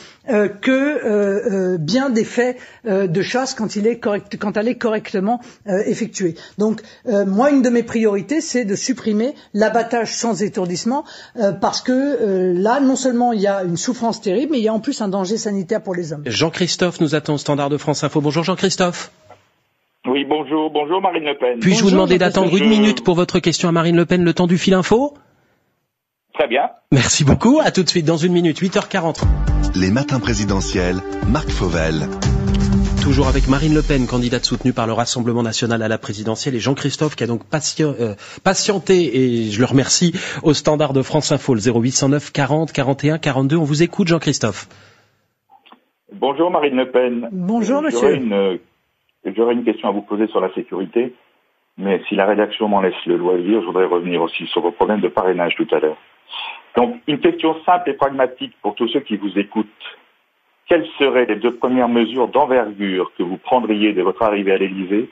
que 0.61 1.77
bien 1.77 2.09
des 2.09 2.25
faits 2.25 2.57
de 2.83 3.21
chasse 3.21 3.53
quand, 3.53 3.77
il 3.77 3.87
est 3.87 3.97
correct, 3.97 4.35
quand 4.37 4.57
elle 4.57 4.67
est 4.67 4.75
correctement 4.77 5.39
effectuée. 5.67 6.35
Donc 6.57 6.81
moi, 7.05 7.49
une 7.49 7.61
de 7.61 7.69
mes 7.69 7.83
priorités, 7.83 8.41
c'est 8.41 8.65
de 8.65 8.75
supprimer 8.75 9.35
l'abattage 9.53 10.13
sans 10.13 10.41
étourdissement 10.43 11.05
parce 11.61 11.81
que 11.81 12.36
euh, 12.37 12.53
là, 12.53 12.79
non 12.79 12.95
seulement 12.95 13.33
il 13.33 13.41
y 13.41 13.47
a 13.47 13.63
une 13.63 13.77
souffrance 13.77 14.21
terrible, 14.21 14.51
mais 14.53 14.59
il 14.59 14.63
y 14.63 14.67
a 14.67 14.73
en 14.73 14.79
plus 14.79 15.01
un 15.01 15.07
danger 15.07 15.37
sanitaire 15.37 15.81
pour 15.81 15.95
les 15.95 16.13
hommes. 16.13 16.23
Jean-Christophe 16.25 17.01
nous 17.01 17.15
attend 17.15 17.33
au 17.33 17.37
standard 17.37 17.69
de 17.69 17.77
France 17.77 18.03
Info. 18.03 18.21
Bonjour 18.21 18.43
Jean-Christophe. 18.43 19.11
Oui, 20.07 20.23
bonjour, 20.23 20.69
bonjour 20.71 21.01
Marine 21.01 21.25
Le 21.25 21.37
Pen. 21.37 21.59
Puis-je 21.59 21.83
vous 21.83 21.91
demander 21.91 22.17
d'attendre 22.17 22.55
une 22.55 22.69
minute 22.69 23.03
pour 23.03 23.15
votre 23.15 23.39
question 23.39 23.67
à 23.67 23.71
Marine 23.73 23.95
Le 23.97 24.05
Pen, 24.05 24.23
le 24.23 24.33
temps 24.33 24.47
du 24.47 24.57
fil 24.57 24.73
info? 24.73 25.13
Très 26.33 26.47
bien. 26.47 26.69
Merci 26.91 27.25
beaucoup, 27.25 27.59
à 27.63 27.71
tout 27.71 27.83
de 27.83 27.89
suite 27.89 28.05
dans 28.05 28.15
une 28.17 28.31
minute, 28.31 28.61
8h40. 28.61 29.23
Les 29.75 29.91
matins 29.91 30.19
présidentiels, 30.19 30.97
Marc 31.27 31.49
Fauvel. 31.49 32.07
Toujours 33.07 33.29
avec 33.29 33.47
Marine 33.47 33.73
Le 33.73 33.81
Pen, 33.81 34.05
candidate 34.05 34.43
soutenue 34.43 34.73
par 34.73 34.85
le 34.85 34.91
Rassemblement 34.91 35.41
national 35.41 35.81
à 35.81 35.87
la 35.87 35.97
présidentielle, 35.97 36.55
et 36.55 36.59
Jean-Christophe 36.59 37.15
qui 37.15 37.23
a 37.23 37.27
donc 37.27 37.39
euh, 37.79 38.15
patienté, 38.43 38.95
et 39.15 39.49
je 39.49 39.59
le 39.61 39.65
remercie, 39.65 40.11
au 40.43 40.51
standard 40.53 40.91
de 40.91 41.01
France 41.01 41.31
Info, 41.31 41.53
le 41.55 41.61
0809 41.61 42.33
40 42.33 42.73
41 42.73 43.17
42. 43.17 43.55
On 43.55 43.63
vous 43.63 43.81
écoute, 43.81 44.09
Jean-Christophe. 44.09 44.67
Bonjour 46.11 46.51
Marine 46.51 46.75
Le 46.75 46.91
Pen. 46.91 47.29
Bonjour 47.31 47.81
monsieur. 47.81 48.19
J'aurais 49.37 49.53
une, 49.53 49.63
question 49.63 49.87
à 49.87 49.91
vous 49.93 50.01
poser 50.01 50.27
sur 50.27 50.41
la 50.41 50.53
sécurité, 50.53 51.13
mais 51.77 52.01
si 52.09 52.15
la 52.15 52.25
rédaction 52.25 52.67
m'en 52.67 52.81
laisse 52.81 53.05
le 53.05 53.15
loisir, 53.15 53.61
je 53.61 53.67
voudrais 53.67 53.85
revenir 53.85 54.21
aussi 54.21 54.45
sur 54.47 54.59
vos 54.61 54.71
problèmes 54.71 54.99
de 54.99 55.07
parrainage 55.07 55.55
tout 55.55 55.67
à 55.73 55.79
l'heure. 55.79 55.97
Donc, 56.75 56.97
une 57.07 57.21
question 57.21 57.55
simple 57.65 57.89
et 57.89 57.93
pragmatique 57.93 58.53
pour 58.61 58.75
tous 58.75 58.89
ceux 58.89 58.99
qui 58.99 59.15
vous 59.15 59.31
écoutent. 59.39 59.65
Quelles 60.67 60.87
seraient 60.99 61.25
les 61.25 61.37
deux 61.37 61.55
premières 61.55 61.87
mesures 61.87 62.27
d'envergure 62.27 63.11
que 63.17 63.23
vous 63.23 63.37
prendriez 63.37 63.93
de 63.93 64.01
votre 64.01 64.23
arrivée 64.23 64.51
à 64.51 64.57
l'Élysée 64.57 65.09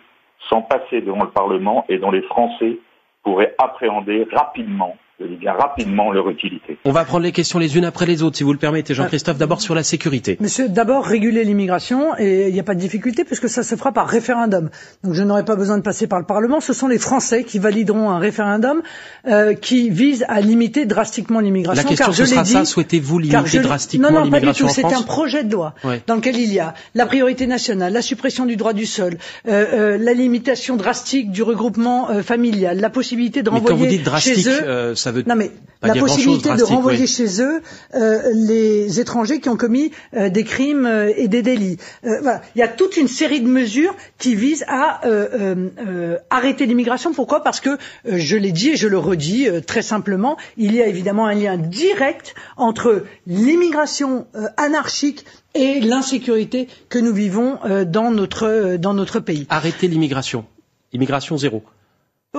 sans 0.49 0.61
passer 0.61 1.01
devant 1.01 1.23
le 1.23 1.29
Parlement 1.29 1.85
et 1.87 1.97
dont 1.97 2.11
les 2.11 2.21
Français 2.23 2.77
pourraient 3.23 3.55
appréhender 3.57 4.27
rapidement 4.31 4.97
bien 5.19 5.53
rapidement 5.53 6.11
leur 6.11 6.29
utilité. 6.29 6.77
On 6.83 6.91
va 6.91 7.05
prendre 7.05 7.23
les 7.23 7.31
questions 7.31 7.57
les 7.59 7.77
unes 7.77 7.85
après 7.85 8.05
les 8.05 8.21
autres, 8.21 8.35
si 8.37 8.43
vous 8.43 8.51
le 8.51 8.59
permettez, 8.59 8.93
Jean-Christophe. 8.93 9.37
D'abord 9.37 9.61
sur 9.61 9.73
la 9.75 9.83
sécurité. 9.83 10.37
Monsieur, 10.41 10.67
d'abord 10.69 11.05
réguler 11.05 11.43
l'immigration 11.45 12.17
et 12.17 12.47
il 12.49 12.53
n'y 12.53 12.59
a 12.59 12.63
pas 12.63 12.75
de 12.75 12.79
difficulté 12.79 13.23
puisque 13.23 13.47
ça 13.47 13.63
se 13.63 13.75
fera 13.75 13.91
par 13.93 14.07
référendum. 14.07 14.69
Donc 15.03 15.13
je 15.13 15.23
n'aurai 15.23 15.45
pas 15.45 15.55
besoin 15.55 15.77
de 15.77 15.83
passer 15.83 16.07
par 16.07 16.19
le 16.19 16.25
Parlement. 16.25 16.59
Ce 16.59 16.73
sont 16.73 16.87
les 16.87 16.99
Français 16.99 17.43
qui 17.43 17.59
valideront 17.59 18.09
un 18.09 18.19
référendum 18.19 18.81
euh, 19.27 19.53
qui 19.53 19.89
vise 19.89 20.25
à 20.27 20.41
limiter 20.41 20.85
drastiquement 20.85 21.39
l'immigration. 21.39 21.83
La 21.83 21.87
question 21.89 22.05
car 22.07 22.13
je 22.13 22.23
sera 22.25 22.43
dit, 22.43 22.51
ça. 22.51 22.65
Souhaitez-vous 22.65 23.19
limiter 23.19 23.59
drastiquement 23.59 24.09
non, 24.11 24.19
non, 24.19 24.25
l'immigration 24.25 24.65
pas 24.67 24.73
du 24.73 24.81
tout. 24.81 24.89
C'est 24.89 24.95
un 24.95 25.01
projet 25.03 25.43
de 25.43 25.53
loi 25.53 25.73
Ouais. 25.83 26.01
dans 26.07 26.15
lequel 26.15 26.37
il 26.37 26.51
y 26.53 26.59
a 26.59 26.73
la 26.93 27.05
priorité 27.05 27.47
nationale, 27.47 27.93
la 27.93 28.01
suppression 28.01 28.45
du 28.45 28.55
droit 28.55 28.73
du 28.73 28.85
sol, 28.85 29.17
euh, 29.47 29.65
euh, 29.73 29.97
la 29.97 30.13
limitation 30.13 30.75
drastique 30.75 31.31
du 31.31 31.43
regroupement 31.43 32.09
euh, 32.09 32.21
familial, 32.21 32.79
la 32.79 32.89
possibilité 32.89 33.43
de 33.43 33.49
Mais 33.49 33.57
renvoyer 33.57 33.77
quand 33.77 33.83
vous 33.83 33.89
dites 33.89 34.03
drastique, 34.03 34.35
chez 34.43 34.49
eux. 34.49 34.93
Ça 35.05 35.11
veut 35.11 35.23
Non 35.27 35.35
mais 35.35 35.51
pas 35.81 35.89
la 35.89 35.93
dire 35.93 36.03
possibilité 36.03 36.49
de 36.55 36.63
renvoyer 36.63 37.01
oui. 37.01 37.07
chez 37.07 37.39
eux 37.39 37.61
euh, 37.93 38.21
les 38.33 38.99
étrangers 38.99 39.39
qui 39.39 39.49
ont 39.49 39.55
commis 39.55 39.91
euh, 40.15 40.29
des 40.29 40.43
crimes 40.43 40.87
euh, 40.87 41.13
et 41.15 41.27
des 41.27 41.43
délits. 41.43 41.77
Voilà. 42.01 42.41
Il 42.55 42.59
y 42.59 42.63
a 42.63 42.67
toute 42.67 42.97
une 42.97 43.07
série 43.07 43.39
de 43.39 43.47
mesures 43.47 43.95
qui 44.17 44.33
visent 44.33 44.65
à 44.67 45.01
arrêter 46.31 46.65
l'immigration. 46.65 47.13
Pourquoi? 47.13 47.43
Parce 47.43 47.59
que, 47.59 47.77
je 48.05 48.35
l'ai 48.35 48.51
dit 48.51 48.69
et 48.71 48.75
je 48.77 48.87
le 48.87 48.97
redis 48.97 49.47
très 49.67 49.83
simplement, 49.83 50.37
il 50.57 50.73
y 50.73 50.81
a 50.81 50.87
évidemment 50.87 51.27
un 51.27 51.35
lien 51.35 51.57
direct 51.57 52.33
entre 52.57 53.03
l'immigration 53.27 54.25
anarchique 54.57 55.25
et 55.53 55.81
l'insécurité 55.81 56.67
que 56.89 56.99
nous 56.99 57.13
vivons 57.13 57.59
dans, 57.85 58.11
notre, 58.11 58.77
dans 58.77 58.93
notre 58.93 59.19
pays. 59.19 59.45
Arrêter 59.49 59.87
l'immigration. 59.87 60.45
Immigration 60.93 61.37
zéro. 61.37 61.63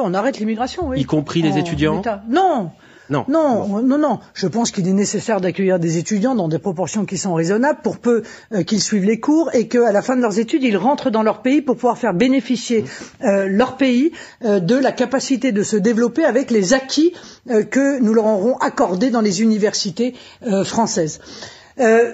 On 0.03 0.15
arrête 0.15 0.39
l'immigration, 0.39 0.89
oui. 0.89 1.01
Y 1.01 1.05
compris 1.05 1.43
les 1.43 1.53
En 1.53 1.57
étudiants 1.57 2.01
état. 2.01 2.23
Non, 2.29 2.71
Non. 3.09 3.25
non, 3.29 3.83
non, 3.83 3.99
non. 3.99 4.19
Je 4.35 4.49
pense 4.49 4.71
qu'il 4.73 4.87
est 4.89 4.93
nécessaire 4.93 5.41
d'accueillir 5.41 5.79
des 5.79 5.97
étudiants 5.99 6.35
dans 6.35 6.49
des 6.49 6.59
proportions 6.59 7.05
qui 7.05 7.19
sont 7.19 7.35
raisonnables 7.35 7.79
pour 7.83 7.99
peu 7.99 8.23
euh, 8.53 8.63
qu'ils 8.65 8.83
suivent 8.83 9.05
les 9.05 9.21
cours 9.21 9.51
et 9.55 9.69
qu'à 9.69 9.93
la 9.93 10.03
fin 10.03 10.17
de 10.17 10.23
leurs 10.23 10.39
études, 10.41 10.65
ils 10.65 10.77
rentrent 10.77 11.11
dans 11.11 11.23
leur 11.23 11.41
pays 11.43 11.63
pour 11.63 11.77
pouvoir 11.77 11.99
faire 11.99 12.15
bénéficier 12.15 12.85
euh, 13.23 13.47
leur 13.49 13.77
pays 13.77 14.11
euh, 14.45 14.59
de 14.59 14.75
la 14.77 14.91
capacité 14.93 15.53
de 15.53 15.63
se 15.63 15.77
développer 15.77 16.25
avec 16.25 16.51
les 16.51 16.75
acquis 16.75 17.13
euh, 17.51 17.63
que 17.63 18.01
nous 18.01 18.13
leur 18.13 18.27
aurons 18.27 18.57
accordés 18.59 19.11
dans 19.11 19.21
les 19.23 19.41
universités 19.43 20.15
euh, 20.47 20.65
françaises. 20.65 21.21
Euh, 21.79 22.13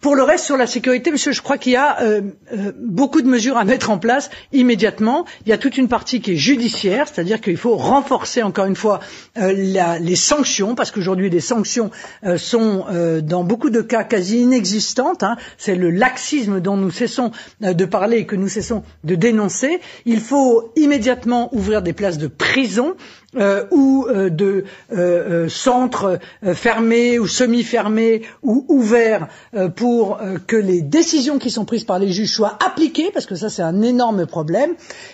pour 0.00 0.14
le 0.14 0.22
reste, 0.22 0.44
sur 0.44 0.56
la 0.56 0.66
sécurité, 0.68 1.10
monsieur, 1.10 1.32
je 1.32 1.42
crois 1.42 1.58
qu'il 1.58 1.72
y 1.72 1.76
a 1.76 2.00
euh, 2.00 2.20
euh, 2.52 2.72
beaucoup 2.78 3.22
de 3.22 3.26
mesures 3.26 3.56
à 3.56 3.64
mettre 3.64 3.90
en 3.90 3.98
place 3.98 4.30
immédiatement. 4.52 5.24
Il 5.44 5.48
y 5.50 5.52
a 5.52 5.58
toute 5.58 5.76
une 5.76 5.88
partie 5.88 6.20
qui 6.20 6.32
est 6.32 6.36
judiciaire, 6.36 7.08
c'est-à-dire 7.08 7.40
qu'il 7.40 7.56
faut 7.56 7.76
renforcer 7.76 8.42
encore 8.42 8.66
une 8.66 8.76
fois 8.76 9.00
les 9.36 10.16
sanctions, 10.16 10.74
parce 10.76 10.90
qu'aujourd'hui 10.92 11.28
les 11.30 11.40
sanctions 11.40 11.90
sont 12.36 12.84
dans 13.22 13.44
beaucoup 13.44 13.70
de 13.70 13.80
cas 13.82 14.04
quasi 14.04 14.40
inexistantes. 14.40 15.22
hein. 15.22 15.36
C'est 15.56 15.74
le 15.74 15.90
laxisme 15.90 16.60
dont 16.60 16.76
nous 16.76 16.90
cessons 16.90 17.32
de 17.60 17.84
parler 17.84 18.18
et 18.18 18.26
que 18.26 18.36
nous 18.36 18.48
cessons 18.48 18.82
de 19.04 19.14
dénoncer. 19.14 19.80
Il 20.06 20.20
faut 20.20 20.72
immédiatement 20.76 21.48
ouvrir 21.54 21.82
des 21.82 21.92
places 21.92 22.18
de 22.18 22.28
prison 22.28 22.94
ou 23.34 24.06
euh, 24.08 24.30
de 24.30 24.64
euh, 24.92 24.96
euh, 24.96 25.48
centres 25.50 26.18
euh, 26.44 26.54
fermés 26.54 27.18
ou 27.18 27.26
semi-fermés 27.26 28.22
ou 28.42 28.64
ouverts 28.68 29.28
euh, 29.54 29.68
pour 29.68 30.18
euh, 30.22 30.38
que 30.46 30.56
les 30.56 30.80
décisions 30.80 31.38
qui 31.38 31.50
sont 31.50 31.66
prises 31.66 31.84
par 31.84 31.98
les 31.98 32.10
juges 32.10 32.32
soient 32.32 32.58
appliquées, 32.64 33.10
parce 33.12 33.26
que 33.26 33.34
ça 33.34 33.50
c'est 33.50 33.62
un 33.62 33.82
énorme 33.82 34.26
problème. 34.26 34.70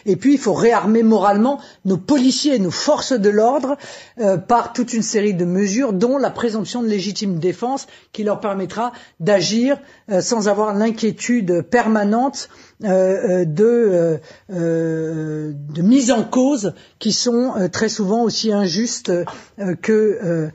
Et 0.07 0.15
puis 0.15 0.35
il 0.35 0.39
faut 0.39 0.55
réarmer 0.55 1.03
moralement 1.03 1.61
nos 1.85 1.97
policiers 1.97 2.55
et 2.55 2.59
nos 2.61 2.71
forces 2.71 3.13
de 3.13 3.31
l'ordre 3.31 3.77
euh, 4.21 4.37
par 4.37 4.73
toute 4.73 4.93
une 4.93 5.03
série 5.03 5.35
de 5.35 5.45
mesures, 5.45 5.93
dont 5.93 6.17
la 6.17 6.31
présomption 6.31 6.83
de 6.83 6.89
légitime 6.89 7.41
défense, 7.41 7.89
qui 8.13 8.23
leur 8.23 8.39
permettra 8.39 8.93
d'agir 9.19 9.79
euh, 10.11 10.21
sans 10.21 10.47
avoir 10.47 10.73
l'inquiétude 10.75 11.63
permanente 11.63 12.49
euh, 12.85 13.43
euh, 13.43 13.45
de, 13.45 13.65
euh, 13.65 14.19
euh, 14.51 15.53
de 15.55 15.83
mise 15.83 16.11
en 16.13 16.23
cause 16.25 16.75
qui 16.99 17.13
sont 17.13 17.53
euh, 17.57 17.69
très 17.69 17.89
souvent 17.89 18.23
aussi 18.23 18.53
injustes 18.53 19.11
euh, 19.59 19.75
que 19.81 20.51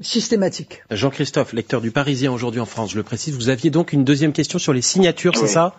systématiques. 0.00 0.82
Jean-Christophe, 0.90 1.52
lecteur 1.52 1.80
du 1.80 1.90
Parisien 1.90 2.32
aujourd'hui 2.32 2.60
en 2.60 2.66
France, 2.66 2.92
je 2.92 2.96
le 2.96 3.02
précise, 3.02 3.34
vous 3.36 3.48
aviez 3.48 3.70
donc 3.70 3.92
une 3.92 4.04
deuxième 4.04 4.32
question 4.32 4.58
sur 4.58 4.72
les 4.72 4.82
signatures, 4.82 5.36
c'est 5.36 5.46
ça? 5.46 5.74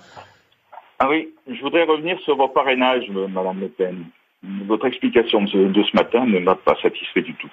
Ah 1.00 1.08
oui, 1.10 1.34
je 1.48 1.62
voudrais 1.62 1.84
revenir 1.84 2.18
sur 2.22 2.36
vos 2.38 2.48
parrainages, 2.48 3.08
me- 3.10 3.28
Madame 3.28 3.60
Le 3.60 3.70
Pen. 3.70 4.06
Votre 4.68 4.86
explication 4.88 5.42
de 5.44 5.48
ce, 5.50 5.58
de 5.58 5.84
ce 5.84 5.96
matin 5.96 6.26
ne 6.26 6.40
m'a 6.40 6.56
pas 6.56 6.76
satisfait 6.82 7.22
du 7.22 7.36
tout. 7.36 7.50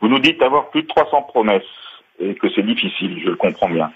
Vous 0.00 0.08
nous 0.08 0.18
dites 0.18 0.40
avoir 0.42 0.70
plus 0.70 0.82
de 0.82 0.86
300 0.88 1.22
promesses 1.22 1.62
et 2.20 2.34
que 2.34 2.46
c'est 2.54 2.62
difficile, 2.66 3.18
je 3.22 3.30
le 3.30 3.36
comprends 3.36 3.68
bien. 3.68 3.90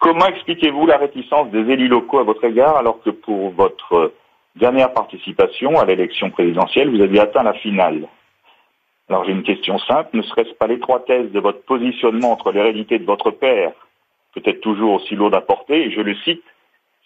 Comment 0.00 0.28
expliquez-vous 0.28 0.86
la 0.86 0.96
réticence 0.96 1.50
des 1.50 1.70
élus 1.70 1.88
locaux 1.88 2.20
à 2.20 2.22
votre 2.22 2.42
égard 2.44 2.74
alors 2.78 3.02
que 3.02 3.10
pour 3.10 3.50
votre 3.50 3.92
euh, 3.92 4.14
dernière 4.56 4.94
participation 4.94 5.78
à 5.78 5.84
l'élection 5.84 6.30
présidentielle, 6.30 6.88
vous 6.88 7.02
aviez 7.02 7.20
atteint 7.20 7.42
la 7.42 7.52
finale? 7.52 8.08
Alors 9.10 9.24
j'ai 9.26 9.32
une 9.32 9.42
question 9.42 9.78
simple, 9.78 10.16
ne 10.16 10.22
serait-ce 10.22 10.54
pas 10.54 10.68
l'étroitesse 10.68 11.30
de 11.32 11.38
votre 11.38 11.62
positionnement 11.64 12.32
entre 12.32 12.50
l'hérédité 12.50 12.98
de 12.98 13.04
votre 13.04 13.30
père, 13.30 13.72
peut-être 14.34 14.62
toujours 14.62 14.94
aussi 14.94 15.16
lourde 15.16 15.34
à 15.34 15.42
porter, 15.42 15.84
et 15.84 15.90
je 15.90 16.00
le 16.00 16.14
cite, 16.24 16.44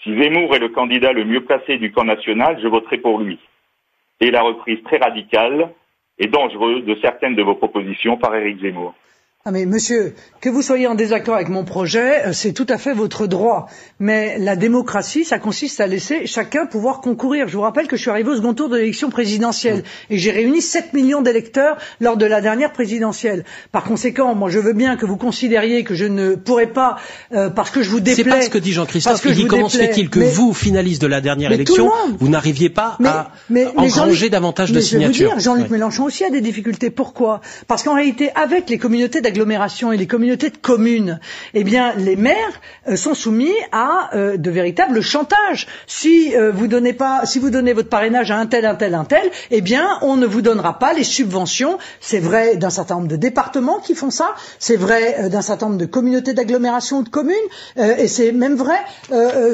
si 0.05 0.17
Zemmour 0.17 0.55
est 0.55 0.61
le 0.61 0.69
candidat 0.69 1.13
le 1.13 1.25
mieux 1.25 1.45
placé 1.45 1.79
du 1.79 1.91
camp 1.91 2.05
national, 2.05 2.61
je 2.63 2.69
voterai 2.69 2.99
pour 2.99 3.19
lui. 3.19 3.41
Et 4.21 4.31
la 4.31 4.43
reprise 4.43 4.81
très 4.85 4.99
radicale 4.99 5.71
et 6.21 6.29
dangereuse 6.29 6.85
de 6.85 6.97
certaines 7.03 7.35
de 7.35 7.43
vos 7.43 7.57
propositions 7.57 8.19
par 8.19 8.37
Éric 8.37 8.61
Zemmour. 8.61 8.95
Ah 9.47 9.51
mais 9.51 9.67
monsieur, 9.67 10.15
que 10.41 10.49
vous 10.49 10.63
soyez 10.63 10.87
en 10.87 10.95
désaccord 10.95 11.35
avec 11.35 11.51
mon 11.51 11.65
projet, 11.65 12.25
euh, 12.29 12.33
c'est 12.33 12.53
tout 12.55 12.65
à 12.71 12.79
fait 12.79 12.95
votre 12.95 13.27
droit. 13.27 13.69
Mais 14.01 14.39
la 14.39 14.57
démocratie, 14.57 15.27
ça 15.27 15.39
consiste 15.39 15.81
à 15.83 15.87
laisser 15.87 16.25
chacun 16.27 16.65
pouvoir 16.65 17.03
concourir. 17.03 17.47
Je 17.47 17.53
vous 17.59 17.61
rappelle 17.63 17.87
que 17.87 17.95
je 17.97 18.01
suis 18.01 18.11
arrivé 18.11 18.31
au 18.31 18.37
second 18.37 18.55
tour 18.55 18.71
de 18.71 18.79
l'élection 18.79 19.11
présidentielle 19.11 19.85
et 20.09 20.17
j'ai 20.17 20.31
réuni 20.31 20.63
7 20.63 20.95
millions 20.95 21.21
d'électeurs 21.21 21.77
lors 22.01 22.17
de 22.17 22.25
la 22.25 22.41
dernière 22.41 22.73
présidentielle. 22.73 23.45
Par 23.71 23.85
conséquent, 23.85 24.35
moi 24.35 24.49
je 24.49 24.59
veux 24.59 24.73
bien 24.73 24.97
que 24.97 25.05
vous 25.05 25.19
considériez 25.19 25.85
que 25.85 25.95
je 25.95 26.07
ne 26.07 26.37
pourrais 26.37 26.73
pas, 26.73 26.97
euh, 27.35 27.51
parce 27.51 27.71
que 27.71 27.83
je 27.83 27.91
vous 27.91 28.01
déplais... 28.01 28.23
C'est 28.25 28.31
pas 28.31 28.41
ce 28.41 28.49
que 28.49 28.57
dit 28.57 28.73
Jean-Christophe. 28.73 29.23
Il 29.27 29.33
je 29.33 29.35
dit 29.43 29.47
comment 29.47 29.69
se 29.69 29.77
fait-il 29.77 30.09
que 30.09 30.21
mais- 30.21 30.31
vous, 30.31 30.55
finaliste 30.55 31.03
de 31.03 31.07
la 31.07 31.21
dernière 31.21 31.53
élection, 31.53 31.91
vous 32.19 32.31
n'arriviez 32.31 32.71
pas 32.71 32.97
Mais- 32.99 33.09
à 33.11 33.31
mais- 33.51 33.67
engranger 33.77 34.31
davantage 34.31 34.73
de 34.73 34.81
signatures 34.81 35.33
dire, 35.33 35.41
Jean-Luc 35.41 35.65
Ouais. 35.67 35.73
Mélenchon 35.73 36.05
aussi 36.05 36.25
a 36.25 36.31
des 36.31 36.41
difficultés. 36.41 36.89
Pourquoi? 36.89 37.43
Parce 37.67 37.83
qu'en 37.83 37.95
réalité, 37.95 38.31
avec 38.37 38.71
les 38.71 38.79
communautés 38.79 39.21
d'agglomération 39.35 39.91
et 39.91 39.97
les 39.97 40.07
communautés 40.07 40.51
de 40.51 40.57
communes, 40.57 41.19
eh 41.55 41.65
bien, 41.65 41.93
les 41.97 42.15
maires 42.15 42.61
euh, 42.89 42.95
sont 42.95 43.15
soumis 43.15 43.53
à 43.73 44.11
euh, 44.15 44.37
de 44.37 44.51
véritables 44.51 45.01
chantages. 45.03 45.67
Si 45.89 46.37
euh, 46.37 46.53
vous 46.53 46.69
donnez 46.69 46.93
pas, 46.93 47.27
si 47.27 47.41
vous 47.41 47.51
donnez 47.51 47.73
votre 47.73 47.89
parrainage 47.89 48.31
à 48.31 48.37
un 48.37 48.47
tel, 48.47 48.65
un 48.65 48.77
tel, 48.77 48.95
un 48.95 49.05
tel, 49.05 49.29
eh 49.51 49.61
bien, 49.61 49.99
on 50.03 50.17
ne 50.17 50.27
vous 50.27 50.41
donnera 50.41 50.79
pas 50.79 50.93
les 50.93 51.03
subventions. 51.03 51.79
C'est 52.01 52.21
vrai 52.21 52.57
d'un 52.57 52.71
certain 52.71 52.95
nombre 52.97 53.09
de 53.09 53.17
départements 53.17 53.81
qui 53.81 53.97
font 53.97 54.11
ça. 54.11 54.35
C'est 54.61 54.77
vrai 54.77 55.17
euh, 55.19 55.29
d'un 55.29 55.43
certain 55.43 55.67
nombre 55.67 55.79
de 55.79 55.87
communautés 55.87 56.33
d'agglomération 56.33 56.99
ou 56.99 57.03
de 57.03 57.09
communes. 57.09 57.35
et 57.77 58.07
c'est 58.09 58.33
même 58.33 58.55
vrai, 58.55 58.79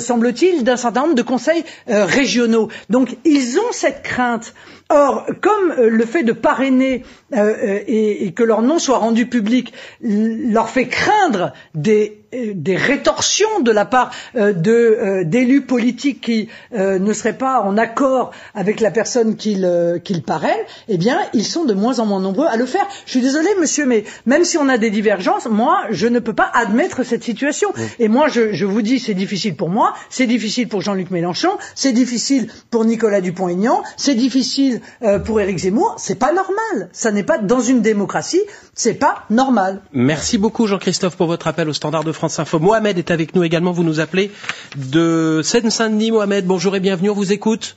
semble-t-il, 0.01 0.65
d'un 0.65 0.77
certain 0.77 1.03
nombre 1.03 1.15
de 1.15 1.23
conseils 1.23 1.65
régionaux. 1.87 2.69
Donc, 2.91 3.17
ils 3.25 3.59
ont 3.59 3.73
cette 3.73 4.03
crainte. 4.03 4.53
Or, 4.91 5.25
comme 5.41 5.71
euh, 5.79 5.89
le 5.89 6.05
fait 6.05 6.25
de 6.25 6.33
parrainer 6.33 7.05
euh, 7.33 7.39
euh, 7.39 7.79
et, 7.87 8.33
que 8.33 8.43
leur 8.43 8.61
nom 8.61 8.81
soit 8.81 8.99
rendu 8.99 9.27
public 9.27 9.73
leur 10.01 10.69
fait 10.69 10.89
craindre 10.89 11.53
des 11.75 12.20
des 12.33 12.77
rétorsions 12.77 13.61
de 13.61 13.73
la 13.73 13.85
part 13.85 14.11
de 14.35 15.23
d'élus 15.25 15.63
politiques 15.63 16.21
qui 16.21 16.49
ne 16.73 17.13
seraient 17.13 17.37
pas 17.39 17.61
en 17.61 17.77
accord 17.77 18.31
avec 18.55 18.81
la 18.81 18.91
personne 18.91 19.37
qu'ils 19.37 20.01
qu'ils 20.05 20.23
parrainent, 20.23 20.51
eh 20.89 20.97
bien, 20.97 21.19
ils 21.33 21.45
sont 21.45 21.65
de 21.65 21.75
moins 21.75 21.99
en 21.99 22.07
moins 22.07 22.21
nombreux 22.21 22.47
à 22.47 22.57
le 22.57 22.67
faire. 22.67 22.87
Je 23.07 23.11
suis 23.11 23.21
désolé, 23.21 23.49
monsieur, 23.61 23.87
mais 23.87 24.05
même 24.27 24.45
si 24.45 24.59
on 24.59 24.69
a 24.69 24.79
des 24.79 24.91
divergences, 24.91 25.47
moi, 25.47 25.83
je 25.91 26.07
ne 26.07 26.19
peux 26.19 26.33
pas 26.33 26.51
admettre 26.53 27.03
cette 27.05 27.25
situation. 27.25 27.71
Et 27.99 28.09
moi, 28.09 28.29
je, 28.29 28.53
je 28.53 28.65
vous 28.65 28.83
dis, 28.83 28.99
c'est 29.01 29.15
difficile 29.15 29.57
pour 29.57 29.69
moi, 29.69 29.95
c'est 30.09 30.27
difficile 30.27 30.69
pour 30.69 30.81
Jean-Luc 30.81 31.11
Mélenchon, 31.11 31.51
c'est 31.75 31.93
difficile 31.93 32.49
pour 32.71 32.85
Nicolas 32.85 33.21
Dupont-Aignan, 33.21 33.83
c'est 33.97 34.15
difficile 34.15 34.81
euh, 35.03 35.19
pour 35.19 35.41
Éric 35.41 35.59
Zemmour. 35.59 35.97
C'est 35.99 36.19
pas 36.19 36.33
normal. 36.33 36.89
Ça 36.93 37.11
n'est 37.13 37.23
pas 37.23 37.39
dans 37.39 37.61
une 37.61 37.83
démocratie. 37.83 38.41
C'est 38.75 38.95
pas 38.95 39.25
normal. 39.31 39.83
Merci 39.93 40.39
beaucoup, 40.39 40.67
Jean-Christophe, 40.67 41.17
pour 41.17 41.27
votre 41.27 41.47
appel 41.47 41.69
au 41.69 41.73
standard 41.73 42.05
de 42.05 42.13
France 42.13 42.20
Info. 42.25 42.59
Mohamed 42.59 42.99
est 42.99 43.11
avec 43.11 43.35
nous 43.35 43.45
également. 43.45 43.73
Vous 43.73 43.85
nous 43.85 44.01
appelez 44.01 44.31
de 44.77 45.41
Seine-Saint-Denis. 45.43 46.11
Mohamed, 46.11 46.47
bonjour 46.47 46.77
et 46.77 46.81
bienvenue. 46.81 47.11
On 47.11 47.15
vous 47.15 47.33
écoute. 47.33 47.77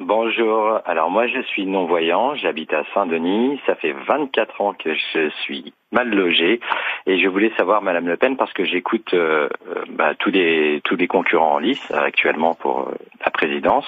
Bonjour. 0.00 0.80
Alors 0.86 1.08
moi 1.08 1.28
je 1.28 1.40
suis 1.42 1.66
non-voyant, 1.66 2.34
j'habite 2.34 2.72
à 2.72 2.82
Saint-Denis, 2.94 3.60
ça 3.64 3.76
fait 3.76 3.92
24 3.92 4.60
ans 4.60 4.74
que 4.74 4.92
je 4.92 5.30
suis 5.44 5.72
mal 5.92 6.10
logé 6.10 6.58
et 7.06 7.20
je 7.20 7.28
voulais 7.28 7.52
savoir 7.56 7.80
Madame 7.80 8.08
Le 8.08 8.16
Pen 8.16 8.36
parce 8.36 8.52
que 8.52 8.64
j'écoute 8.64 9.14
euh, 9.14 9.48
euh, 9.68 9.84
bah, 9.90 10.14
tous 10.18 10.30
les 10.30 10.80
tous 10.82 10.96
les 10.96 11.06
concurrents 11.06 11.54
en 11.54 11.58
lice 11.58 11.92
actuellement 11.92 12.54
pour 12.54 12.88
euh, 12.88 12.94
la 13.24 13.30
présidence. 13.30 13.86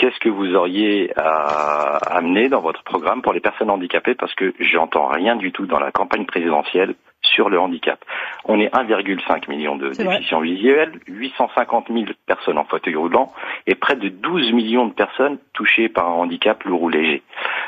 Qu'est-ce 0.00 0.18
que 0.18 0.30
vous 0.30 0.54
auriez 0.54 1.12
à 1.18 1.98
amener 2.16 2.48
dans 2.48 2.62
votre 2.62 2.82
programme 2.84 3.20
pour 3.20 3.34
les 3.34 3.40
personnes 3.40 3.68
handicapées? 3.68 4.14
Parce 4.14 4.34
que 4.34 4.54
j'entends 4.58 5.08
rien 5.08 5.36
du 5.36 5.52
tout 5.52 5.66
dans 5.66 5.78
la 5.78 5.92
campagne 5.92 6.24
présidentielle 6.24 6.94
sur 7.20 7.50
le 7.50 7.60
handicap. 7.60 8.02
On 8.46 8.58
est 8.60 8.74
1,5 8.74 9.50
million 9.50 9.76
de 9.76 9.90
déficients 9.90 10.40
visuels, 10.40 10.98
850 11.06 11.88
000 11.92 12.04
personnes 12.24 12.56
en 12.56 12.64
fauteuil 12.64 12.94
roulant 12.94 13.34
et 13.66 13.74
près 13.74 13.94
de 13.94 14.08
12 14.08 14.54
millions 14.54 14.86
de 14.86 14.94
personnes 14.94 15.36
touchées 15.52 15.90
par 15.90 16.06
un 16.06 16.14
handicap 16.14 16.64
lourd 16.64 16.84
ou 16.84 16.88
léger. 16.88 17.22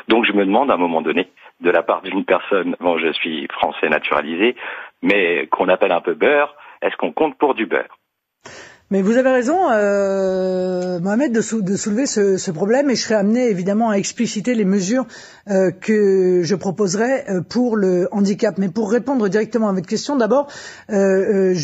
Donc 0.07 0.25
je 0.25 0.33
me 0.33 0.43
demande 0.43 0.71
à 0.71 0.73
un 0.73 0.77
moment 0.77 1.03
donné, 1.03 1.29
de 1.61 1.69
la 1.69 1.83
part 1.83 2.01
d'une 2.01 2.25
personne, 2.25 2.75
bon 2.79 2.97
je 2.97 3.13
suis 3.13 3.47
français 3.53 3.89
naturalisé, 3.89 4.55
mais 5.03 5.45
qu'on 5.51 5.69
appelle 5.69 5.91
un 5.91 6.01
peu 6.01 6.15
beurre, 6.15 6.55
est-ce 6.81 6.97
qu'on 6.97 7.11
compte 7.11 7.37
pour 7.37 7.53
du 7.53 7.67
beurre? 7.67 7.99
Mais 8.91 9.01
vous 9.01 9.17
avez 9.17 9.31
raison, 9.31 9.57
euh, 9.71 10.99
Mohamed, 10.99 11.31
de, 11.31 11.41
soulever 11.41 12.05
ce, 12.05 12.51
problème 12.51 12.91
et 12.91 12.95
je 12.95 13.01
serai 13.01 13.15
amené 13.15 13.49
évidemment 13.49 13.89
à 13.89 13.95
expliciter 13.95 14.53
les 14.53 14.65
mesures 14.65 15.05
euh, 15.49 15.71
que 15.71 16.41
je 16.43 16.55
proposerai 16.55 17.23
euh, 17.29 17.41
pour 17.41 17.75
le 17.75 18.07
handicap. 18.11 18.57
Mais 18.59 18.69
pour 18.69 18.91
répondre 18.91 19.27
directement 19.29 19.69
à 19.69 19.73
votre 19.73 19.87
question, 19.87 20.15
d'abord, 20.15 20.47
je, 20.89 21.55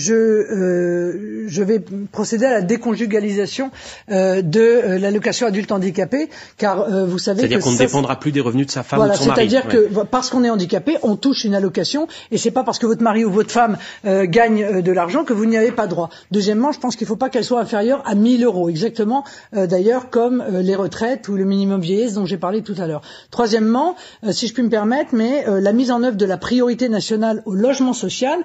je 1.47 1.63
vais 1.63 1.83
procéder 2.11 2.45
à 2.47 2.51
la 2.51 2.61
déconjugalisation 2.61 3.69
de 4.09 4.97
l'allocation 4.97 5.45
adulte 5.45 5.71
handicapé, 5.71 6.29
car 6.57 6.89
vous 7.05 7.19
savez 7.19 7.41
c'est-à-dire 7.41 7.59
qu'on 7.59 7.73
ne 7.73 7.77
dépendra 7.77 8.19
plus 8.19 8.31
des 8.31 8.41
revenus 8.41 8.65
de 8.67 8.71
sa 8.71 8.81
femme 8.83 9.01
ou 9.01 9.07
de 9.07 9.13
son 9.13 9.25
mari. 9.27 9.47
C'est-à-dire 9.49 9.67
que 9.67 9.87
parce 10.05 10.29
qu'on 10.29 10.43
est 10.43 10.49
handicapé, 10.49 10.97
on 11.03 11.15
touche 11.15 11.43
une 11.43 11.53
allocation 11.53 12.07
et 12.31 12.37
c'est 12.37 12.51
pas 12.51 12.63
parce 12.63 12.79
que 12.79 12.87
votre 12.87 13.03
mari 13.03 13.23
ou 13.23 13.31
votre 13.31 13.51
femme 13.51 13.77
gagne 14.03 14.81
de 14.81 14.91
l'argent 14.91 15.23
que 15.25 15.33
vous 15.33 15.45
n'y 15.45 15.57
avez 15.57 15.71
pas 15.71 15.85
droit. 15.87 16.09
Deuxièmement, 16.31 16.71
je 16.71 16.79
pense 16.79 16.95
qu'il 16.95 17.05
faut 17.09 17.15
pas 17.15 17.29
qu'elle 17.29 17.43
soit 17.43 17.59
inférieure 17.59 18.03
à 18.05 18.13
1000 18.13 18.45
euros, 18.45 18.69
exactement 18.69 19.23
euh, 19.55 19.65
d'ailleurs 19.65 20.11
comme 20.11 20.41
euh, 20.41 20.61
les 20.61 20.75
retraites 20.75 21.27
ou 21.27 21.35
le 21.35 21.43
minimum 21.43 21.81
vieillesse 21.81 22.13
dont 22.13 22.25
j'ai 22.25 22.37
parlé 22.37 22.61
tout 22.61 22.75
à 22.77 22.85
l'heure. 22.85 23.01
Troisièmement, 23.31 23.95
euh, 24.23 24.31
si 24.31 24.47
je 24.47 24.53
puis 24.53 24.61
me 24.61 24.69
permettre, 24.69 25.15
mais 25.15 25.43
la 25.47 25.73
mise 25.73 25.89
en 25.89 26.03
œuvre 26.03 26.17
de 26.17 26.25
la 26.25 26.37
priorité 26.37 26.87
nationale 26.87 27.41
au 27.45 27.55
logement 27.55 27.93
social 27.93 28.39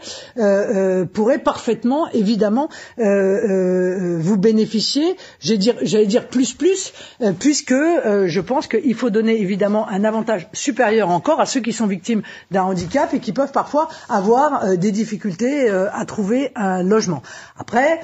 pourrait 1.12 1.38
parfaitement, 1.38 2.08
évidemment, 2.12 2.68
vous 2.96 4.36
bénéficier. 4.38 5.16
J'allais 5.40 5.58
dire, 5.58 6.06
dire 6.06 6.28
plus 6.28 6.54
plus, 6.54 6.92
puisque 7.38 7.74
je 7.74 8.40
pense 8.40 8.66
qu'il 8.66 8.94
faut 8.94 9.10
donner 9.10 9.40
évidemment 9.40 9.88
un 9.88 10.04
avantage 10.04 10.48
supérieur 10.52 11.10
encore 11.10 11.40
à 11.40 11.46
ceux 11.46 11.60
qui 11.60 11.72
sont 11.72 11.86
victimes 11.86 12.22
d'un 12.50 12.62
handicap 12.62 13.12
et 13.12 13.20
qui 13.20 13.32
peuvent 13.32 13.52
parfois 13.52 13.88
avoir 14.08 14.76
des 14.76 14.92
difficultés 14.92 15.68
à 15.68 16.04
trouver 16.06 16.52
un 16.54 16.82
logement. 16.82 17.22
Après, 17.58 18.00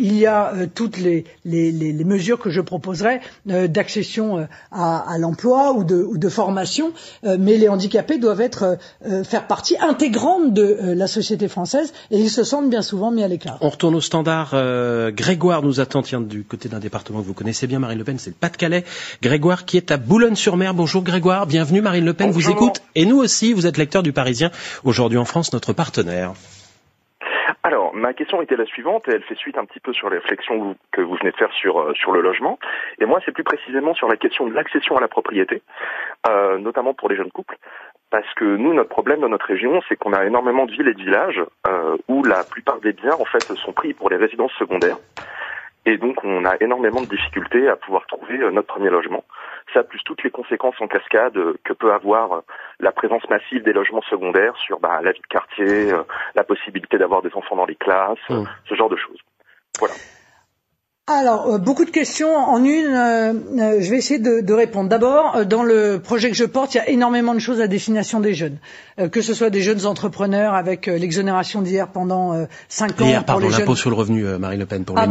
il 0.00 0.16
y 0.16 0.26
a 0.26 0.52
euh, 0.54 0.66
toutes 0.72 0.98
les, 0.98 1.24
les, 1.44 1.70
les, 1.70 2.04
mesures 2.04 2.38
que 2.38 2.50
je 2.50 2.60
proposerai 2.60 3.20
euh, 3.50 3.68
d'accession 3.68 4.38
euh, 4.38 4.44
à, 4.72 4.98
à 5.12 5.18
l'emploi 5.18 5.72
ou 5.72 5.84
de, 5.84 5.96
ou 5.96 6.16
de 6.18 6.28
formation, 6.28 6.92
mais 7.22 7.56
les 7.56 7.68
handicapés 7.68 8.18
doivent 8.18 8.40
être 8.40 8.78
faire 9.24 9.46
partie 9.46 9.76
intégrante 9.78 10.52
de 10.54 10.76
la 10.94 11.06
société 11.06 11.48
française 11.48 11.92
et 12.10 12.18
ils 12.18 12.30
se 12.30 12.44
sentent 12.44 12.70
bien 12.70 12.82
souvent 12.82 13.10
mis 13.10 13.22
à 13.22 13.28
l'écart. 13.28 13.58
On 13.60 13.68
retourne 13.68 13.94
au 13.94 14.00
standard. 14.00 14.50
Grégoire 15.12 15.62
nous 15.62 15.80
attend 15.80 16.02
tiens, 16.02 16.20
du 16.20 16.44
côté 16.44 16.68
d'un 16.68 16.78
département 16.78 17.20
que 17.20 17.26
vous 17.26 17.34
connaissez 17.34 17.66
bien, 17.66 17.78
Marine 17.78 17.98
Le 17.98 18.04
Pen, 18.04 18.18
c'est 18.18 18.30
le 18.30 18.36
Pas-de-Calais. 18.38 18.84
Grégoire 19.22 19.64
qui 19.64 19.76
est 19.76 19.90
à 19.90 19.96
Boulogne-sur-Mer. 19.96 20.74
Bonjour 20.74 21.02
Grégoire, 21.02 21.46
bienvenue. 21.46 21.80
Marine 21.80 22.04
Le 22.04 22.14
Pen 22.14 22.30
vous 22.30 22.50
écoute 22.50 22.82
et 22.94 23.04
nous 23.06 23.18
aussi. 23.18 23.52
Vous 23.52 23.66
êtes 23.66 23.76
lecteur 23.76 24.02
du 24.02 24.12
Parisien, 24.12 24.50
aujourd'hui 24.84 25.18
en 25.18 25.24
France, 25.24 25.52
notre 25.52 25.72
partenaire. 25.72 26.32
Ma 27.92 28.12
question 28.12 28.40
était 28.42 28.56
la 28.56 28.66
suivante, 28.66 29.08
et 29.08 29.12
elle 29.12 29.22
fait 29.22 29.36
suite 29.36 29.58
un 29.58 29.64
petit 29.64 29.80
peu 29.80 29.92
sur 29.92 30.10
les 30.10 30.18
réflexions 30.18 30.76
que 30.92 31.00
vous 31.00 31.14
venez 31.16 31.30
de 31.30 31.36
faire 31.36 31.52
sur, 31.52 31.80
euh, 31.80 31.94
sur 31.94 32.12
le 32.12 32.20
logement. 32.20 32.58
Et 33.00 33.06
moi, 33.06 33.20
c'est 33.24 33.32
plus 33.32 33.44
précisément 33.44 33.94
sur 33.94 34.08
la 34.08 34.16
question 34.16 34.46
de 34.46 34.54
l'accession 34.54 34.96
à 34.96 35.00
la 35.00 35.08
propriété, 35.08 35.62
euh, 36.28 36.58
notamment 36.58 36.94
pour 36.94 37.08
les 37.08 37.16
jeunes 37.16 37.30
couples. 37.30 37.56
Parce 38.10 38.32
que 38.34 38.44
nous, 38.44 38.74
notre 38.74 38.88
problème 38.88 39.20
dans 39.20 39.28
notre 39.28 39.46
région, 39.46 39.80
c'est 39.88 39.96
qu'on 39.96 40.12
a 40.12 40.24
énormément 40.24 40.66
de 40.66 40.72
villes 40.72 40.88
et 40.88 40.94
de 40.94 41.02
villages 41.02 41.42
euh, 41.66 41.96
où 42.08 42.24
la 42.24 42.42
plupart 42.44 42.80
des 42.80 42.92
biens, 42.92 43.14
en 43.14 43.24
fait, 43.24 43.42
sont 43.42 43.72
pris 43.72 43.94
pour 43.94 44.10
les 44.10 44.16
résidences 44.16 44.52
secondaires. 44.58 44.98
Et 45.86 45.96
donc, 45.96 46.22
on 46.24 46.44
a 46.44 46.56
énormément 46.60 47.00
de 47.00 47.06
difficultés 47.06 47.68
à 47.68 47.76
pouvoir 47.76 48.06
trouver 48.06 48.38
euh, 48.38 48.50
notre 48.50 48.68
premier 48.68 48.90
logement. 48.90 49.24
Ça, 49.72 49.82
plus 49.82 50.00
toutes 50.04 50.22
les 50.22 50.30
conséquences 50.30 50.80
en 50.80 50.88
cascade 50.88 51.36
euh, 51.36 51.54
que 51.64 51.72
peut 51.72 51.92
avoir 51.92 52.32
euh, 52.32 52.40
la 52.80 52.92
présence 52.92 53.22
massive 53.30 53.62
des 53.62 53.72
logements 53.72 54.02
secondaires 54.02 54.56
sur 54.56 54.78
bah, 54.78 55.00
la 55.02 55.12
vie 55.12 55.20
de 55.20 55.26
quartier, 55.26 55.92
la 56.34 56.44
possibilité 56.44 56.98
d'avoir 56.98 57.22
des 57.22 57.30
enfants 57.34 57.56
dans 57.56 57.66
les 57.66 57.76
classes, 57.76 58.18
mmh. 58.28 58.44
ce 58.68 58.74
genre 58.74 58.90
de 58.90 58.96
choses. 58.96 59.18
Voilà. 59.78 59.94
Alors, 61.06 61.46
euh, 61.48 61.58
beaucoup 61.58 61.84
de 61.84 61.90
questions 61.90 62.36
en 62.36 62.62
une. 62.62 62.86
Euh, 62.86 63.32
euh, 63.58 63.80
je 63.80 63.90
vais 63.90 63.96
essayer 63.96 64.20
de, 64.20 64.52
répondre. 64.52 64.88
D'abord, 64.88 65.44
dans 65.44 65.62
le 65.62 65.98
projet 65.98 66.30
que 66.30 66.36
je 66.36 66.44
porte, 66.44 66.74
il 66.74 66.78
y 66.78 66.80
a 66.80 66.88
énormément 66.88 67.34
de 67.34 67.40
choses 67.40 67.60
à 67.60 67.66
destination 67.66 68.20
des 68.20 68.34
jeunes. 68.34 68.58
que 69.10 69.22
ce 69.22 69.32
soit 69.34 69.50
des 69.50 69.62
jeunes 69.62 69.86
entrepreneurs 69.86 70.54
avec 70.54 70.86
l'exonération 70.86 71.62
d'hier 71.62 71.88
pendant 71.88 72.46
cinq 72.68 73.00
ans. 73.00 73.06
Hier, 73.06 73.24
pardon, 73.24 73.48
l'impôt 73.48 73.74
sur 73.74 73.90
le 73.90 73.96
revenu, 73.96 74.24
Marine 74.38 74.60
Le 74.60 74.66
Pen, 74.66 74.84
pour 74.84 74.96
les, 74.96 75.06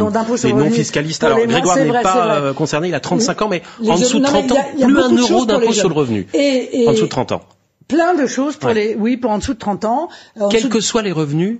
non-fiscalistes. 0.53 1.23
Alors, 1.23 1.39
Grégoire 1.45 1.77
n'est 1.77 2.01
pas 2.01 2.53
concerné, 2.53 2.89
il 2.89 2.95
a 2.95 2.99
35 2.99 3.41
ans, 3.41 3.49
mais 3.49 3.61
en 3.87 3.97
dessous 3.97 4.19
de 4.19 4.25
30 4.25 4.51
ans, 4.51 4.65
plus 4.81 4.99
un 4.99 5.15
euro 5.15 5.45
d'impôt 5.45 5.73
sur 5.73 5.89
le 5.89 5.95
revenu. 5.95 6.27
Et, 6.33 6.85
en 6.87 6.91
dessous 6.91 7.05
de 7.05 7.09
30 7.09 7.31
ans. 7.33 7.41
Plein 7.87 8.13
de 8.13 8.27
choses 8.27 8.55
pour 8.55 8.69
les, 8.69 8.95
oui, 8.95 9.17
pour 9.17 9.31
en 9.31 9.39
dessous 9.39 9.55
de 9.55 9.59
30 9.59 9.85
ans. 9.85 10.09
Quels 10.51 10.69
que 10.69 10.79
soient 10.79 11.01
les 11.01 11.11
revenus, 11.11 11.59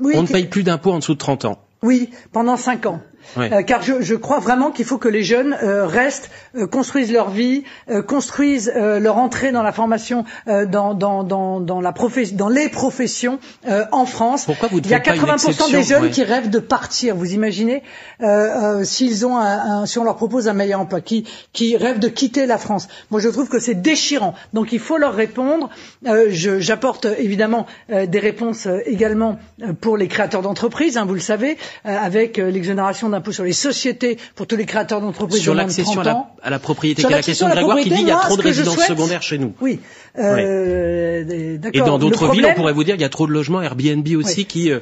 on 0.00 0.22
ne 0.22 0.28
paye 0.28 0.46
plus 0.46 0.62
d'impôt 0.62 0.92
en 0.92 0.98
dessous 0.98 1.14
de 1.14 1.18
30 1.18 1.44
ans. 1.46 1.58
Oui, 1.82 2.10
pendant 2.32 2.56
cinq 2.56 2.86
ans. 2.86 3.00
Euh, 3.38 3.62
car 3.62 3.82
je, 3.82 4.00
je, 4.00 4.14
crois 4.14 4.38
vraiment 4.38 4.70
qu'il 4.70 4.84
faut 4.84 4.98
que 4.98 5.08
les 5.08 5.22
jeunes 5.22 5.56
euh, 5.62 5.86
restent, 5.86 6.30
euh, 6.56 6.66
construisent 6.66 7.12
leur 7.12 7.30
vie, 7.30 7.64
construisent 8.06 8.72
leur 8.74 9.18
entrée 9.18 9.52
dans 9.52 9.62
la 9.62 9.72
formation, 9.72 10.24
dans, 10.46 10.94
dans, 10.94 11.22
dans, 11.22 11.60
dans, 11.60 11.80
la 11.80 11.94
dans 12.34 12.48
les 12.48 12.68
professions 12.68 13.38
en 13.92 14.06
France. 14.06 14.44
Pourquoi 14.44 14.68
vous 14.68 14.78
Il 14.78 14.90
y 14.90 14.94
a 14.94 14.98
80% 14.98 15.70
des 15.70 15.82
jeunes 15.82 16.10
qui 16.10 16.22
rêvent 16.22 16.50
de 16.50 16.58
partir. 16.58 17.16
Vous 17.16 17.32
imaginez 17.32 17.82
s'ils 18.82 19.26
ont 19.26 19.36
un, 19.36 19.80
un, 19.82 19.86
si 19.86 19.98
on 19.98 20.04
leur 20.04 20.16
propose 20.16 20.48
un 20.48 20.52
meilleur 20.52 20.80
emploi, 20.80 21.00
qui, 21.00 21.24
qui 21.52 21.76
rêvent 21.76 21.98
de 21.98 22.08
quitter 22.08 22.46
la 22.46 22.58
France. 22.58 22.88
Moi, 23.10 23.20
je 23.20 23.28
trouve 23.28 23.48
que 23.48 23.58
c'est 23.58 23.74
déchirant. 23.74 24.34
Donc, 24.52 24.72
il 24.72 24.80
faut 24.80 24.98
leur 24.98 25.14
répondre. 25.14 25.70
J'apporte 26.28 27.06
évidemment 27.18 27.66
des 27.88 28.18
réponses 28.18 28.68
également 28.86 29.38
pour 29.80 29.96
les 29.96 30.08
créateurs 30.08 30.42
d'entreprises. 30.42 30.96
Hein, 30.96 31.04
vous 31.06 31.14
le 31.14 31.20
savez, 31.20 31.56
avec 31.84 32.36
l'exonération 32.36 33.08
impôt 33.16 33.32
sur 33.32 33.44
les 33.44 33.52
sociétés 33.52 34.18
pour 34.34 34.46
tous 34.46 34.56
les 34.56 34.66
créateurs 34.66 35.00
d'entreprises 35.00 35.40
sur 35.42 35.54
l'accession 35.54 36.00
à, 36.02 36.30
à 36.42 36.50
la, 36.50 36.58
propriété. 36.58 37.02
Sur 37.02 37.10
la 37.10 37.22
question 37.22 37.48
de 37.48 37.52
Grégoire 37.52 37.78
qui 37.78 37.90
dit 37.90 37.96
qu'il 37.96 38.08
y 38.08 38.10
a 38.10 38.16
trop 38.18 38.36
de 38.36 38.42
résidences 38.42 38.78
secondaires 38.84 39.22
chez 39.22 39.38
nous. 39.38 39.52
Oui. 39.60 39.80
Euh, 40.18 41.58
Et 41.72 41.78
dans 41.80 41.98
d'autres 41.98 42.30
villes, 42.30 42.46
on 42.46 42.54
pourrait 42.54 42.72
vous 42.72 42.84
dire 42.84 42.94
qu'il 42.94 43.02
y 43.02 43.06
a 43.06 43.10
trop 43.10 43.26
de 43.26 43.32
logements 43.32 43.60
Airbnb 43.62 44.06
aussi 44.16 44.46
qui 44.46 44.70
euh, 44.70 44.80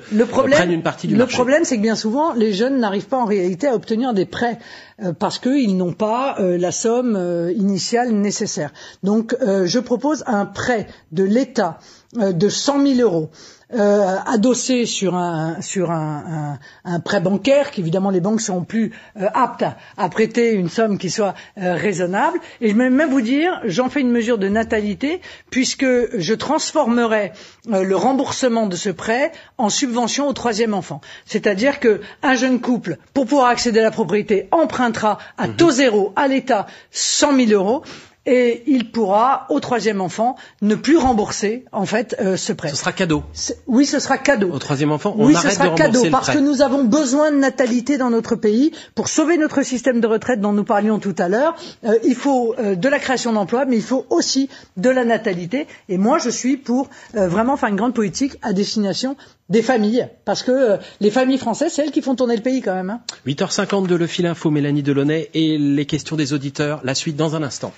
prennent 0.51 0.71
une 0.73 0.83
partie 0.83 1.07
du 1.07 1.15
le 1.15 1.19
marché. 1.21 1.33
Le 1.33 1.37
problème, 1.37 1.65
c'est 1.65 1.77
que 1.77 1.83
bien 1.83 1.97
souvent, 1.97 2.33
les 2.35 2.53
jeunes 2.53 2.79
n'arrivent 2.79 3.09
pas 3.09 3.19
en 3.19 3.25
réalité 3.25 3.67
à 3.67 3.75
obtenir 3.75 4.15
des 4.15 4.27
prêts 4.27 4.59
euh, 5.03 5.13
parce 5.13 5.39
qu'ils 5.39 5.77
n'ont 5.77 5.93
pas 5.93 6.37
la 6.39 6.73
somme 6.73 7.19
initiale 7.57 8.13
nécessaire. 8.13 8.71
Donc, 9.03 9.35
je 9.41 9.79
propose 9.79 10.25
un 10.27 10.47
prêt 10.47 10.87
de 11.13 11.25
l'État 11.25 11.79
de 12.17 12.49
100 12.49 12.87
000 12.97 13.01
euros 13.01 13.31
euh, 13.73 14.17
adossé 14.27 14.87
sur 14.87 15.15
un 15.15 15.61
sur 15.61 15.91
un, 15.91 16.59
un, 16.85 16.93
un 16.93 17.01
prêt 17.01 17.21
bancaire, 17.21 17.71
qu'évidemment 17.71 18.11
les 18.11 18.21
banques 18.21 18.41
seront 18.41 18.65
plus 18.65 18.93
euh, 19.21 19.29
aptes 19.35 19.65
à, 19.97 20.09
prêter 20.09 20.53
une 20.53 20.69
somme 20.69 20.99
qui 20.99 21.11
soit 21.11 21.35
raisonnable. 21.57 22.39
Et 22.61 22.69
je 22.69 22.77
vais 22.77 22.91
même 22.91 23.11
vous 23.11 23.21
dire, 23.21 23.61
j'en 23.65 23.89
fais 23.89 24.01
une 24.01 24.11
mesure 24.11 24.39
de 24.39 24.49
natalité 24.49 25.21
puisque 25.51 25.85
je 25.85 26.35
transformerai 26.35 27.33
le 27.69 27.97
remboursement 27.97 28.67
de 28.67 28.77
ce 28.77 28.91
prêt 28.91 29.33
en 29.59 29.71
subvention 29.71 30.29
au 30.29 30.33
troisième 30.33 30.75
enfant. 30.75 31.01
C'est-à-dire 31.25 31.81
qu'un 31.81 32.35
jeune 32.35 32.61
couple, 32.61 32.99
pour 33.13 33.27
pouvoir 33.27 33.49
accéder 33.49 33.81
à 33.81 33.85
la 33.85 33.91
propriété, 33.91 34.49
empruntera 34.53 35.19
à 35.39 35.49
taux 35.49 35.71
zéro 35.71 36.13
à 36.17 36.29
l'État 36.29 36.67
100 36.91 37.37
000 37.47 37.51
euros 37.53 37.83
et 38.27 38.63
il 38.67 38.91
pourra, 38.91 39.47
au 39.51 39.61
troisième 39.61 40.01
enfant, 40.01 40.37
ne 40.63 40.75
plus 40.75 40.97
rembourser 40.97 41.65
en 41.73 41.85
fait 41.87 42.17
euh, 42.21 42.37
ce 42.37 42.53
prêt. 42.53 42.69
Ce 42.69 42.77
sera 42.77 42.93
cadeau. 42.93 43.23
Oui, 43.67 43.87
ce 43.87 43.99
sera 43.99 44.19
cadeau. 44.19 44.51
Au 44.51 44.59
troisième 44.59 44.93
enfant, 44.93 45.15
on 45.19 45.27
oui, 45.27 45.35
arrête 45.35 45.51
ce 45.51 45.57
sera 45.57 45.65
de 45.67 45.71
rembourser 45.71 45.93
cadeau 45.93 46.05
le 46.05 46.11
parce 46.11 46.29
prêt. 46.29 46.37
que 46.37 46.41
nous 46.43 46.63
avons 46.63 46.85
besoin 46.85 47.31
de 47.31 47.37
natalité 47.37 47.99
dans 47.99 48.11
notre 48.11 48.37
pays 48.37 48.73
pour 48.95 49.09
sauver 49.09 49.37
notre 49.37 49.63
système 49.63 50.01
de 50.01 50.07
retraite 50.07 50.41
dont 50.41 50.53
nous 50.53 50.65
parlions 50.65 50.99
tout 50.99 51.15
à 51.19 51.29
l'heure. 51.29 51.55
Euh, 51.85 51.99
il 52.05 52.15
faut 52.15 52.55
euh, 52.59 52.75
de 52.75 52.89
la 52.89 52.99
création 52.99 53.33
d'emplois, 53.33 53.67
mais 53.67 53.77
il 53.77 53.83
faut 53.83 54.07
aussi 54.11 54.49
de 54.77 54.91
la 54.91 55.05
natalité. 55.05 55.67
Et 55.89 55.99
moi, 55.99 56.19
je 56.19 56.31
suis 56.31 56.57
pour 56.57 56.89
vraiment 57.13 57.57
faire 57.57 57.69
une 57.69 57.77
grande 57.77 57.95
politique 57.95 58.37
à 58.43 58.53
destination 58.53 59.17
des 59.49 59.63
familles, 59.63 60.09
parce 60.25 60.43
que 60.43 60.51
euh, 60.51 60.77
les 61.01 61.11
familles 61.11 61.39
françaises, 61.39 61.73
c'est 61.75 61.83
elles 61.83 61.91
qui 61.91 62.03
font 62.03 62.15
tourner 62.15 62.37
le 62.37 62.43
pays 62.43 62.63
quand 62.63 62.75
même. 62.75 62.91
Hein. 62.91 63.01
8h50 63.27 63.87
de 63.87 63.95
Le 63.95 64.07
Fil 64.07 64.27
Info, 64.27 64.51
Mélanie 64.51 64.83
Delaunay 64.83 65.31
et 65.35 65.59
les 65.59 65.87
questions 65.87 66.17
des 66.17 66.33
auditeurs. 66.33 66.81
La 66.85 66.95
suite 66.95 67.17
dans 67.17 67.37
un 67.37 67.43
instant. 67.43 67.73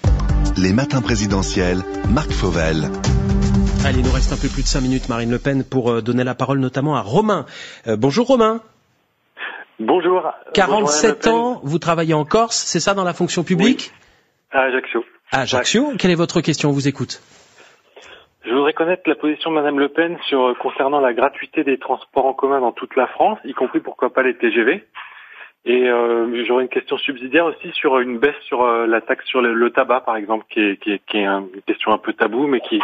Les 0.59 0.73
matins 0.73 1.03
présidentiels, 1.03 1.81
Marc 2.09 2.31
Fauvel. 2.31 2.89
Allez, 3.85 3.99
il 3.99 4.05
nous 4.07 4.11
reste 4.13 4.33
un 4.33 4.41
peu 4.41 4.49
plus 4.49 4.63
de 4.63 4.67
5 4.67 4.81
minutes, 4.81 5.09
Marine 5.11 5.31
Le 5.31 5.39
Pen, 5.39 5.63
pour 5.65 5.91
euh, 5.91 6.01
donner 6.01 6.25
la 6.25 6.35
parole 6.35 6.59
notamment 6.61 6.97
à 6.97 7.03
Romain. 7.03 7.45
Euh, 7.87 7.97
bonjour 7.99 8.27
Romain. 8.27 8.63
Bonjour. 9.79 10.33
47 10.55 11.25
Bonjour, 11.25 11.39
ans, 11.39 11.61
vous 11.63 11.79
travaillez 11.79 12.15
en 12.15 12.25
Corse, 12.25 12.57
c'est 12.57 12.81
ça 12.81 12.95
dans 12.95 13.05
la 13.05 13.13
fonction 13.13 13.45
publique 13.45 13.93
À 14.51 14.61
Ajaccio. 14.63 15.05
À 15.31 15.41
Ajaccio. 15.43 15.93
Quelle 15.99 16.11
est 16.11 16.15
votre 16.15 16.41
question? 16.41 16.71
On 16.71 16.73
vous 16.73 16.89
écoute. 16.89 17.21
Je 18.47 18.53
voudrais 18.55 18.73
connaître 18.73 19.03
la 19.07 19.15
position 19.17 19.51
de 19.51 19.57
Madame 19.57 19.79
Le 19.79 19.91
Pen 19.91 20.17
sur 20.29 20.41
euh, 20.47 20.55
concernant 20.55 21.01
la 21.01 21.13
gratuité 21.13 21.65
des 21.65 21.79
transports 21.79 22.25
en 22.25 22.33
commun 22.33 22.61
dans 22.61 22.73
toute 22.73 22.97
la 22.97 23.09
France, 23.09 23.39
y 23.45 23.53
compris 23.53 23.81
pourquoi 23.81 24.09
pas 24.11 24.23
les 24.23 24.35
TGV. 24.39 24.85
Et 25.69 25.89
euh, 25.89 26.45
j'aurais 26.47 26.63
une 26.63 26.69
question 26.69 26.97
subsidiaire 26.97 27.45
aussi 27.47 27.73
sur 27.75 27.99
une 27.99 28.19
baisse 28.19 28.37
sur 28.47 28.63
euh, 28.63 28.87
la 28.87 29.01
taxe 29.01 29.25
sur 29.27 29.41
le, 29.41 29.53
le 29.53 29.71
tabac, 29.71 30.03
par 30.03 30.17
exemple, 30.17 30.45
qui 30.49 30.61
est, 30.61 30.77
qui 30.81 30.93
est, 30.93 31.01
qui 31.11 31.17
est 31.19 31.25
un- 31.25 31.45
une 31.55 31.63
question 31.67 31.91
un 31.93 31.99
peu 31.99 32.13
taboue, 32.13 32.47
mais 32.47 32.61
qui 32.61 32.79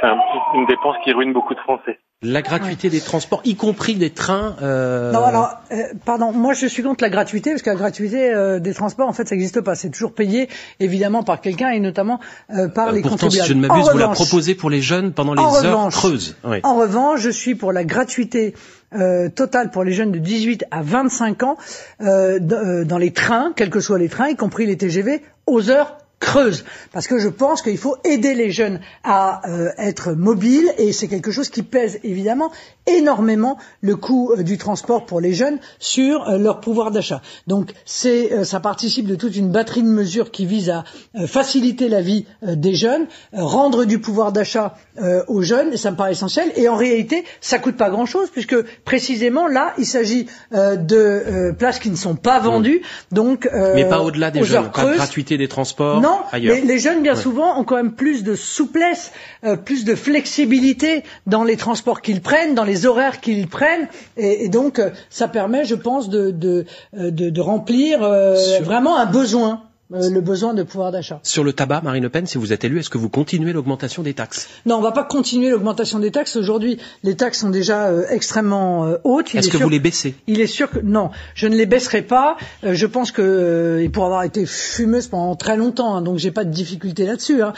c'est 0.00 0.06
un- 0.08 0.18
une 0.56 0.66
dépense 0.66 0.96
qui 1.04 1.12
ruine 1.12 1.32
beaucoup 1.32 1.54
de 1.54 1.60
Français. 1.60 1.98
La 2.20 2.42
gratuité 2.42 2.90
des 2.90 3.00
transports, 3.00 3.40
y 3.44 3.54
compris 3.54 3.94
des 3.94 4.10
trains. 4.10 4.56
euh, 4.60 5.12
Non, 5.12 5.22
alors, 5.22 5.50
euh, 5.70 5.76
pardon, 6.04 6.32
moi 6.32 6.52
je 6.54 6.66
suis 6.66 6.82
contre 6.82 7.04
la 7.04 7.10
gratuité, 7.10 7.50
parce 7.50 7.62
que 7.62 7.70
la 7.70 7.76
gratuité 7.76 8.34
euh, 8.34 8.58
des 8.58 8.74
transports, 8.74 9.06
en 9.08 9.12
fait, 9.12 9.28
ça 9.28 9.36
n'existe 9.36 9.60
pas. 9.60 9.76
C'est 9.76 9.90
toujours 9.90 10.12
payé, 10.12 10.48
évidemment, 10.80 11.22
par 11.22 11.40
quelqu'un 11.40 11.68
et 11.70 11.78
notamment 11.78 12.18
euh, 12.50 12.66
par 12.66 12.90
les 12.90 13.02
Pourtant, 13.02 13.30
si 13.30 13.38
contribuables. 13.38 13.48
je 13.48 13.54
ne 13.54 13.60
m'abuse, 13.68 13.88
vous 13.92 13.98
la 13.98 14.08
proposez 14.08 14.56
pour 14.56 14.70
les 14.70 14.80
jeunes 14.80 15.12
pendant 15.12 15.34
les 15.34 15.40
heures 15.42 15.62
revanche- 15.62 15.94
creuses. 15.94 16.36
Oui. 16.42 16.58
En 16.64 16.74
revanche, 16.74 17.20
je 17.20 17.30
suis 17.30 17.54
pour 17.54 17.70
la 17.72 17.84
gratuité 17.84 18.54
euh, 18.94 19.28
pour 19.72 19.84
les 19.84 19.92
jeunes 19.92 20.12
de 20.12 20.18
18 20.18 20.64
à 20.70 20.82
25 20.82 21.42
ans 21.42 21.56
euh, 22.00 22.38
euh, 22.52 22.84
dans 22.84 22.98
les 22.98 23.12
trains, 23.12 23.52
quels 23.54 23.70
que 23.70 23.80
soient 23.80 23.98
les 23.98 24.08
trains, 24.08 24.28
y 24.28 24.36
compris 24.36 24.66
les 24.66 24.76
TGV, 24.76 25.22
aux 25.46 25.70
heures 25.70 25.98
creuses. 26.20 26.64
Parce 26.92 27.06
que 27.06 27.18
je 27.18 27.28
pense 27.28 27.62
qu'il 27.62 27.78
faut 27.78 27.96
aider 28.04 28.34
les 28.34 28.50
jeunes 28.50 28.80
à 29.04 29.48
euh, 29.48 29.70
être 29.78 30.12
mobiles 30.12 30.72
et 30.78 30.92
c'est 30.92 31.08
quelque 31.08 31.30
chose 31.30 31.48
qui 31.48 31.62
pèse 31.62 32.00
évidemment 32.02 32.50
énormément 32.86 33.58
le 33.80 33.96
coût 33.96 34.32
euh, 34.32 34.42
du 34.42 34.58
transport 34.58 35.06
pour 35.06 35.20
les 35.20 35.32
jeunes 35.32 35.58
sur 35.78 36.28
euh, 36.28 36.38
leur 36.38 36.60
pouvoir 36.60 36.90
d'achat. 36.90 37.22
Donc 37.46 37.72
c'est 37.84 38.32
euh, 38.32 38.44
ça 38.44 38.60
participe 38.60 39.06
de 39.06 39.14
toute 39.14 39.36
une 39.36 39.50
batterie 39.50 39.82
de 39.82 39.88
mesures 39.88 40.30
qui 40.30 40.46
vise 40.46 40.70
à 40.70 40.84
euh, 41.16 41.26
faciliter 41.26 41.88
la 41.88 42.00
vie 42.00 42.26
euh, 42.46 42.54
des 42.56 42.74
jeunes, 42.74 43.06
euh, 43.34 43.42
rendre 43.42 43.84
du 43.84 43.98
pouvoir 43.98 44.32
d'achat 44.32 44.74
euh, 45.00 45.22
aux 45.28 45.42
jeunes, 45.42 45.72
et 45.72 45.76
ça 45.76 45.90
me 45.90 45.96
paraît 45.96 46.12
essentiel. 46.12 46.50
Et 46.56 46.68
en 46.68 46.76
réalité, 46.76 47.24
ça 47.40 47.58
coûte 47.58 47.76
pas 47.76 47.90
grand-chose 47.90 48.30
puisque 48.30 48.56
précisément 48.84 49.46
là, 49.46 49.74
il 49.78 49.86
s'agit 49.86 50.26
euh, 50.52 50.76
de 50.76 50.96
euh, 50.96 51.52
places 51.52 51.78
qui 51.78 51.90
ne 51.90 51.96
sont 51.96 52.16
pas 52.16 52.38
vendues, 52.40 52.82
donc 53.12 53.46
euh, 53.46 53.72
Mais 53.74 53.88
pas 53.88 54.00
au-delà 54.00 54.30
des 54.30 54.42
jeunes, 54.42 54.70
pas 54.70 54.86
de 54.86 54.94
gratuité 54.94 55.36
des 55.36 55.48
transports 55.48 56.00
Non, 56.00 56.07
ailleurs. 56.32 56.54
mais 56.56 56.60
les 56.62 56.78
jeunes, 56.78 57.02
bien 57.02 57.14
Ouais. 57.14 57.20
souvent, 57.20 57.58
ont 57.58 57.64
quand 57.64 57.76
même 57.76 57.92
plus 57.92 58.22
de 58.24 58.34
souplesse, 58.34 59.12
euh, 59.44 59.56
plus 59.56 59.84
de 59.84 59.94
flexibilité 59.94 61.02
dans 61.26 61.44
les 61.44 61.56
transports 61.56 62.00
qu'ils 62.02 62.20
prennent, 62.20 62.54
dans 62.54 62.64
les 62.64 62.86
horaires 62.86 63.20
qu'ils 63.20 63.48
prennent, 63.48 63.88
et, 64.16 64.44
et 64.44 64.48
donc 64.48 64.78
euh, 64.78 64.90
ça 65.10 65.28
permet, 65.28 65.64
je 65.64 65.74
pense, 65.74 66.08
de, 66.08 66.30
de, 66.30 66.64
euh, 66.96 67.10
de, 67.10 67.30
de 67.30 67.40
remplir 67.40 68.02
euh, 68.02 68.36
vraiment 68.62 68.96
un 68.98 69.06
besoin, 69.06 69.62
euh, 69.94 70.10
le 70.10 70.20
besoin 70.20 70.52
de 70.52 70.62
pouvoir 70.62 70.92
d'achat. 70.92 71.20
Sur 71.22 71.44
le 71.44 71.52
tabac, 71.52 71.80
Marine 71.82 72.02
Le 72.02 72.10
Pen, 72.10 72.26
si 72.26 72.36
vous 72.36 72.52
êtes 72.52 72.64
élu, 72.64 72.78
est-ce 72.78 72.90
que 72.90 72.98
vous 72.98 73.08
continuez 73.08 73.52
l'augmentation 73.52 74.02
des 74.02 74.12
taxes? 74.12 74.48
Non, 74.66 74.76
on 74.76 74.82
va 74.82 74.92
pas 74.92 75.04
continuer 75.04 75.48
l'augmentation 75.48 75.98
des 75.98 76.10
taxes. 76.10 76.36
Aujourd'hui, 76.36 76.78
les 77.04 77.16
taxes 77.16 77.40
sont 77.40 77.48
déjà 77.48 77.86
euh, 77.86 78.04
extrêmement 78.10 78.84
euh, 78.84 78.96
hautes. 79.04 79.34
Est-ce 79.34 79.48
est 79.48 79.50
que 79.50 79.56
vous 79.56 79.68
les 79.70 79.80
baissez? 79.80 80.14
Il 80.26 80.40
est 80.40 80.46
sûr 80.46 80.70
que 80.70 80.78
non, 80.80 81.10
je 81.34 81.46
ne 81.46 81.56
les 81.56 81.64
baisserai 81.64 82.02
pas. 82.02 82.36
Je 82.62 82.86
pense 82.86 83.12
que, 83.12 83.80
et 83.80 83.88
pour 83.88 84.04
avoir 84.04 84.24
été 84.24 84.44
fumeuse 84.44 85.06
pendant 85.06 85.36
très 85.36 85.56
longtemps, 85.56 85.96
hein, 85.96 86.02
donc 86.02 86.18
j'ai 86.18 86.32
pas 86.32 86.44
de 86.44 86.50
difficulté 86.50 87.06
là-dessus, 87.06 87.42
hein, 87.42 87.54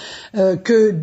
que 0.63 0.95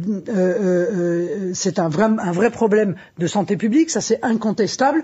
c'est 1.53 1.79
un 1.79 1.89
vrai, 1.89 2.05
un 2.05 2.31
vrai 2.31 2.51
problème 2.51 2.95
de 3.17 3.27
santé 3.27 3.57
publique, 3.57 3.89
ça 3.89 3.99
c'est 3.99 4.19
incontestable. 4.23 5.03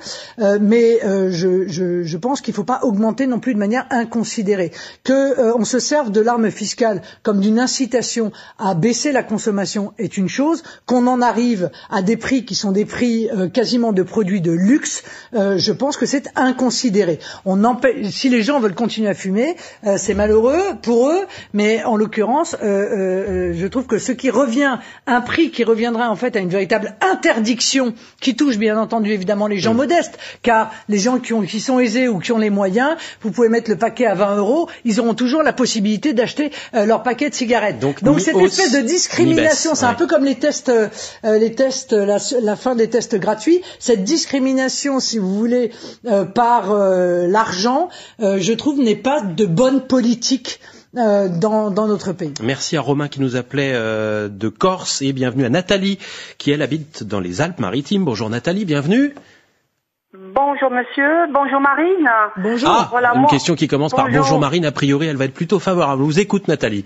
Mais 0.62 1.00
je, 1.04 1.68
je, 1.68 2.04
je 2.04 2.18
pense 2.18 2.42
qu'il 2.42 2.54
ne 2.54 2.56
faut 2.56 2.64
pas 2.64 2.80
augmenter 2.84 3.28
non 3.28 3.40
plus 3.40 3.54
de 3.54 3.60
manière 3.60 3.88
inconsidérée, 3.90 4.72
que 5.04 5.54
on 5.58 5.66
se 5.66 5.80
serve 5.80 6.13
de 6.14 6.22
l'arme 6.22 6.50
fiscale 6.50 7.02
comme 7.24 7.42
d'une 7.42 7.60
incitation 7.60 8.32
à 8.58 8.74
baisser 8.76 9.12
la 9.12 9.24
consommation 9.24 9.94
est 9.98 10.18
une 10.18 10.30
chose, 10.30 10.64
qu'on 10.86 11.08
en 11.08 11.22
arrive 11.22 11.70
à 11.90 12.02
des 12.02 12.16
prix 12.18 12.46
qui 12.46 12.56
sont 12.56 12.72
des 12.72 12.86
prix 12.86 13.30
euh, 13.32 13.50
quasiment 13.50 13.92
de 13.92 14.04
produits 14.04 14.42
de 14.42 14.52
luxe, 14.52 15.04
euh, 15.34 15.58
je 15.58 15.72
pense 15.72 15.98
que 15.98 16.06
c'est 16.06 16.30
inconsidéré. 16.36 17.20
On 17.46 17.64
empêche, 17.64 18.08
si 18.10 18.30
les 18.30 18.42
gens 18.42 18.60
veulent 18.60 18.76
continuer 18.76 19.10
à 19.10 19.14
fumer, 19.14 19.56
euh, 19.86 19.96
c'est 19.98 20.14
malheureux 20.14 20.62
pour 20.82 21.10
eux, 21.10 21.22
mais 21.54 21.84
en 21.84 21.96
l'occurrence, 21.98 22.56
euh, 22.62 22.66
euh, 22.66 23.52
euh, 23.52 23.54
je 23.56 23.68
trouve 23.68 23.88
que 23.88 23.98
ce 23.98 24.12
qui 24.12 24.30
revient, 24.30 24.78
un 25.08 25.22
prix 25.22 25.52
qui 25.52 25.64
reviendrait 25.64 26.06
en 26.06 26.16
fait 26.16 26.36
à 26.36 26.40
une 26.40 26.50
véritable 26.50 26.96
interdiction, 27.02 27.94
qui 28.20 28.36
touche 28.36 28.58
bien 28.58 28.78
entendu 28.78 29.12
évidemment 29.12 29.48
les 29.48 29.60
gens 29.60 29.74
modestes, 29.74 30.18
car 30.42 30.72
les 30.90 30.98
gens 31.00 31.20
qui, 31.20 31.34
ont, 31.34 31.42
qui 31.42 31.60
sont 31.60 31.80
aisés 31.80 32.08
ou 32.08 32.20
qui 32.20 32.32
ont 32.32 32.38
les 32.38 32.50
moyens, 32.50 32.96
vous 33.22 33.32
pouvez 33.32 33.50
mettre 33.50 33.70
le 33.70 33.78
paquet 33.78 34.06
à 34.06 34.16
20 34.16 34.38
euros, 34.38 34.70
ils 34.86 35.00
auront 35.00 35.14
toujours 35.14 35.44
la 35.44 35.54
possibilité 35.54 36.03
d'acheter 36.12 36.52
euh, 36.76 36.86
leur 36.86 37.04
paquet 37.04 37.30
de 37.30 37.36
cigarettes. 37.36 37.80
Donc, 37.80 38.00
cette 38.20 38.36
hausse, 38.36 38.60
espèce 38.60 38.74
de 38.74 38.86
discrimination, 38.86 39.76
c'est 39.76 39.86
un 39.86 39.94
peu 39.94 40.08
comme 40.08 40.26
les 40.26 40.36
tests, 40.36 40.68
euh, 40.68 40.90
euh, 41.24 41.38
les 41.38 41.54
tests, 41.54 41.94
la, 41.94 42.18
la 42.42 42.56
fin 42.58 42.76
des 42.76 42.90
tests 42.90 43.16
gratuits. 43.16 43.62
Cette 43.80 44.04
discrimination, 44.04 45.00
si 45.00 45.18
vous 45.20 45.34
voulez, 45.34 45.72
euh, 46.06 46.26
par 46.26 46.72
euh, 46.74 47.28
l'argent, 47.28 47.88
euh, 48.22 48.38
je 48.42 48.52
trouve 48.54 48.80
n'est 48.80 48.96
pas 48.96 49.22
de 49.22 49.46
bonne 49.46 49.82
politique 49.88 50.60
euh, 50.98 51.30
dans, 51.30 51.72
dans 51.72 51.88
notre 51.88 52.12
pays. 52.12 52.34
Merci 52.42 52.76
à 52.78 52.82
Romain 52.82 53.08
qui 53.08 53.22
nous 53.22 53.36
appelait 53.36 53.72
euh, 53.74 54.28
de 54.30 54.50
Corse 54.50 55.02
et 55.02 55.14
bienvenue 55.14 55.46
à 55.46 55.50
Nathalie 55.50 56.00
qui 56.38 56.52
elle 56.52 56.62
habite 56.62 57.04
dans 57.04 57.20
les 57.20 57.42
Alpes-Maritimes. 57.42 58.04
Bonjour 58.06 58.30
Nathalie, 58.30 58.66
bienvenue. 58.66 59.14
Bonjour 60.34 60.72
monsieur, 60.72 61.28
bonjour 61.32 61.60
Marine. 61.60 62.10
Bonjour. 62.38 62.70
Ah, 62.72 62.88
Voilà, 62.90 63.12
une 63.14 63.22
moi- 63.22 63.30
question 63.30 63.56
qui 63.56 63.68
commence 63.68 63.94
par 63.94 64.06
Bonjour. 64.10 64.40
Marine. 64.40 64.66
A 64.66 64.72
priori, 64.72 65.08
elle 65.08 65.18
va 65.18 65.26
être 65.26 65.34
plutôt 65.34 65.60
favorable. 65.60 66.02
Je 66.02 66.06
vous 66.06 66.20
écoute 66.20 66.48
Nathalie. 66.48 66.86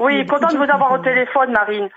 Oui, 0.00 0.26
content 0.26 0.48
de 0.48 0.56
vous 0.56 0.64
avoir 0.64 0.92
au 0.92 0.98
téléphone, 0.98 1.52
Marine. 1.52 1.88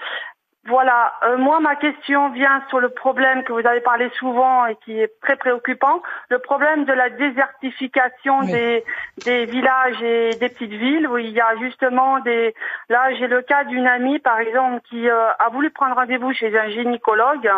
Voilà, 0.67 1.13
euh, 1.23 1.37
moi 1.37 1.61
ma 1.61 1.77
question 1.77 2.29
vient 2.31 2.61
sur 2.67 2.79
le 2.79 2.89
problème 2.89 3.43
que 3.45 3.53
vous 3.53 3.65
avez 3.65 3.79
parlé 3.79 4.09
souvent 4.19 4.65
et 4.65 4.75
qui 4.83 4.99
est 4.99 5.11
très 5.21 5.37
préoccupant, 5.37 6.01
le 6.29 6.39
problème 6.39 6.83
de 6.83 6.91
la 6.91 7.09
désertification 7.09 8.41
des, 8.43 8.83
des 9.23 9.45
villages 9.45 10.01
et 10.03 10.31
des 10.31 10.49
petites 10.49 10.73
villes 10.73 11.07
où 11.07 11.17
il 11.17 11.29
y 11.29 11.39
a 11.39 11.55
justement 11.61 12.19
des... 12.19 12.53
Là, 12.89 13.13
j'ai 13.17 13.27
le 13.27 13.41
cas 13.43 13.63
d'une 13.63 13.87
amie, 13.87 14.19
par 14.19 14.39
exemple, 14.39 14.81
qui 14.89 15.09
euh, 15.09 15.29
a 15.39 15.47
voulu 15.49 15.69
prendre 15.69 15.95
rendez-vous 15.95 16.33
chez 16.33 16.57
un 16.59 16.67
gynécologue 16.69 17.49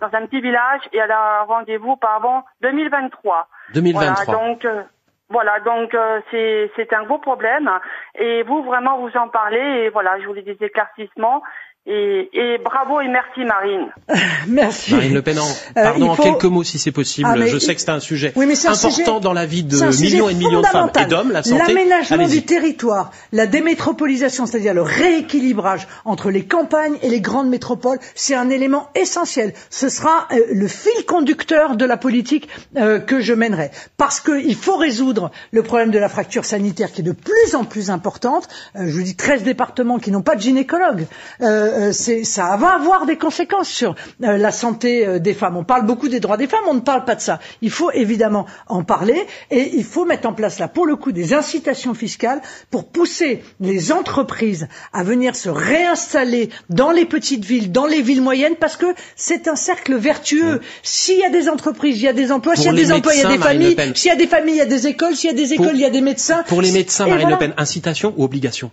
dans 0.00 0.10
un 0.12 0.26
petit 0.26 0.40
village 0.40 0.80
et 0.92 0.98
elle 0.98 1.12
a 1.12 1.42
un 1.42 1.44
rendez-vous 1.44 1.94
pas 1.96 2.16
avant 2.16 2.44
2023. 2.62 3.46
2023. 3.74 4.24
Voilà, 4.24 4.40
donc 4.40 4.64
euh, 4.64 4.82
voilà, 5.28 5.60
donc 5.60 5.94
euh, 5.94 6.20
c'est 6.30 6.70
c'est 6.74 6.92
un 6.92 7.04
gros 7.04 7.18
problème. 7.18 7.70
Et 8.16 8.42
vous 8.42 8.62
vraiment 8.62 8.98
vous 8.98 9.16
en 9.16 9.28
parlez 9.28 9.84
et 9.84 9.88
voilà, 9.90 10.18
je 10.20 10.26
voulais 10.26 10.42
des 10.42 10.58
éclaircissements 10.60 11.42
Et, 11.88 12.28
et, 12.32 12.58
bravo 12.64 13.00
et 13.00 13.06
merci 13.06 13.44
Marine. 13.44 13.86
merci. 14.48 14.92
Marine 14.92 15.14
Le 15.14 15.22
Pen, 15.22 15.38
en, 15.38 15.46
euh, 15.46 15.54
pardon, 15.74 16.14
faut... 16.14 16.22
en 16.22 16.32
quelques 16.32 16.44
mots 16.46 16.64
si 16.64 16.80
c'est 16.80 16.90
possible. 16.90 17.28
Ah, 17.32 17.46
je 17.46 17.58
sais 17.58 17.76
que 17.76 17.80
c'est 17.80 17.90
un 17.90 18.00
sujet 18.00 18.32
oui, 18.34 18.44
un 18.44 18.72
important 18.72 18.90
sujet... 18.90 19.20
dans 19.20 19.32
la 19.32 19.46
vie 19.46 19.62
de 19.62 19.76
millions 20.02 20.28
et 20.28 20.34
millions 20.34 20.62
de 20.62 20.66
femmes 20.66 20.90
et 21.00 21.06
d'hommes, 21.06 21.30
la 21.30 21.44
santé. 21.44 21.62
L'aménagement 21.64 22.26
du 22.26 22.44
territoire, 22.44 23.12
la 23.30 23.46
démétropolisation, 23.46 24.46
c'est-à-dire 24.46 24.74
le 24.74 24.82
rééquilibrage 24.82 25.86
entre 26.04 26.30
les 26.30 26.44
campagnes 26.44 26.96
et 27.02 27.08
les 27.08 27.20
grandes 27.20 27.48
métropoles, 27.48 28.00
c'est 28.16 28.34
un 28.34 28.50
élément 28.50 28.88
essentiel. 28.96 29.54
Ce 29.70 29.88
sera 29.88 30.26
euh, 30.32 30.40
le 30.52 30.66
fil 30.66 31.04
conducteur 31.06 31.76
de 31.76 31.84
la 31.84 31.96
politique 31.96 32.48
euh, 32.76 32.98
que 32.98 33.20
je 33.20 33.32
mènerai. 33.32 33.70
Parce 33.96 34.18
qu'il 34.18 34.56
faut 34.56 34.76
résoudre 34.76 35.30
le 35.52 35.62
problème 35.62 35.92
de 35.92 36.00
la 36.00 36.08
fracture 36.08 36.46
sanitaire 36.46 36.90
qui 36.90 37.02
est 37.02 37.04
de 37.04 37.12
plus 37.12 37.54
en 37.54 37.62
plus 37.62 37.90
importante. 37.90 38.48
je 38.74 38.90
vous 38.90 39.02
dis 39.02 39.14
13 39.14 39.44
départements 39.44 40.00
qui 40.00 40.10
n'ont 40.10 40.22
pas 40.22 40.34
de 40.34 40.40
gynécologue. 40.40 41.06
Euh, 41.42 41.75
ça 41.92 42.56
va 42.56 42.74
avoir 42.74 43.06
des 43.06 43.16
conséquences 43.16 43.68
sur 43.68 43.94
euh, 44.22 44.36
la 44.36 44.50
santé 44.50 45.06
euh, 45.06 45.18
des 45.18 45.34
femmes. 45.34 45.56
On 45.56 45.64
parle 45.64 45.84
beaucoup 45.86 46.08
des 46.08 46.20
droits 46.20 46.36
des 46.36 46.46
femmes, 46.46 46.64
on 46.68 46.74
ne 46.74 46.80
parle 46.80 47.04
pas 47.04 47.14
de 47.14 47.20
ça. 47.20 47.38
Il 47.62 47.70
faut 47.70 47.90
évidemment 47.90 48.46
en 48.68 48.82
parler 48.84 49.26
et 49.50 49.70
il 49.76 49.84
faut 49.84 50.04
mettre 50.04 50.28
en 50.28 50.32
place 50.32 50.58
là, 50.58 50.68
pour 50.68 50.86
le 50.86 50.96
coup, 50.96 51.12
des 51.12 51.34
incitations 51.34 51.94
fiscales 51.94 52.40
pour 52.70 52.88
pousser 52.88 53.42
les 53.60 53.92
entreprises 53.92 54.68
à 54.92 55.02
venir 55.02 55.36
se 55.36 55.48
réinstaller 55.48 56.50
dans 56.70 56.90
les 56.90 57.04
petites 57.04 57.44
villes, 57.44 57.72
dans 57.72 57.86
les 57.86 58.02
villes 58.02 58.22
moyennes, 58.22 58.56
parce 58.56 58.76
que 58.76 58.86
c'est 59.16 59.48
un 59.48 59.56
cercle 59.56 59.96
vertueux. 59.96 60.60
S'il 60.82 61.18
y 61.18 61.24
a 61.24 61.30
des 61.30 61.48
entreprises, 61.48 61.98
il 61.98 62.04
y 62.04 62.08
a 62.08 62.12
des 62.12 62.32
emplois. 62.32 62.56
S'il 62.56 62.66
y 62.66 62.68
a 62.68 62.72
des 62.72 62.92
emplois, 62.92 63.14
il 63.14 63.22
y 63.22 63.24
a 63.24 63.28
des 63.28 63.38
familles. 63.38 63.76
S'il 63.94 64.08
y 64.08 64.12
a 64.12 64.16
des 64.16 64.26
familles, 64.26 64.54
il 64.54 64.58
y 64.58 64.62
a 64.62 64.66
des 64.66 64.86
écoles. 64.86 65.16
S'il 65.16 65.30
y 65.30 65.32
a 65.32 65.36
des 65.36 65.52
écoles, 65.52 65.74
il 65.74 65.80
y 65.80 65.84
a 65.84 65.90
des 65.90 66.00
médecins. 66.00 66.42
Pour 66.46 66.62
les 66.62 66.72
médecins, 66.72 67.06
Marine 67.06 67.30
Le 67.30 67.38
Pen, 67.38 67.54
incitation 67.56 68.14
ou 68.16 68.24
obligation? 68.24 68.70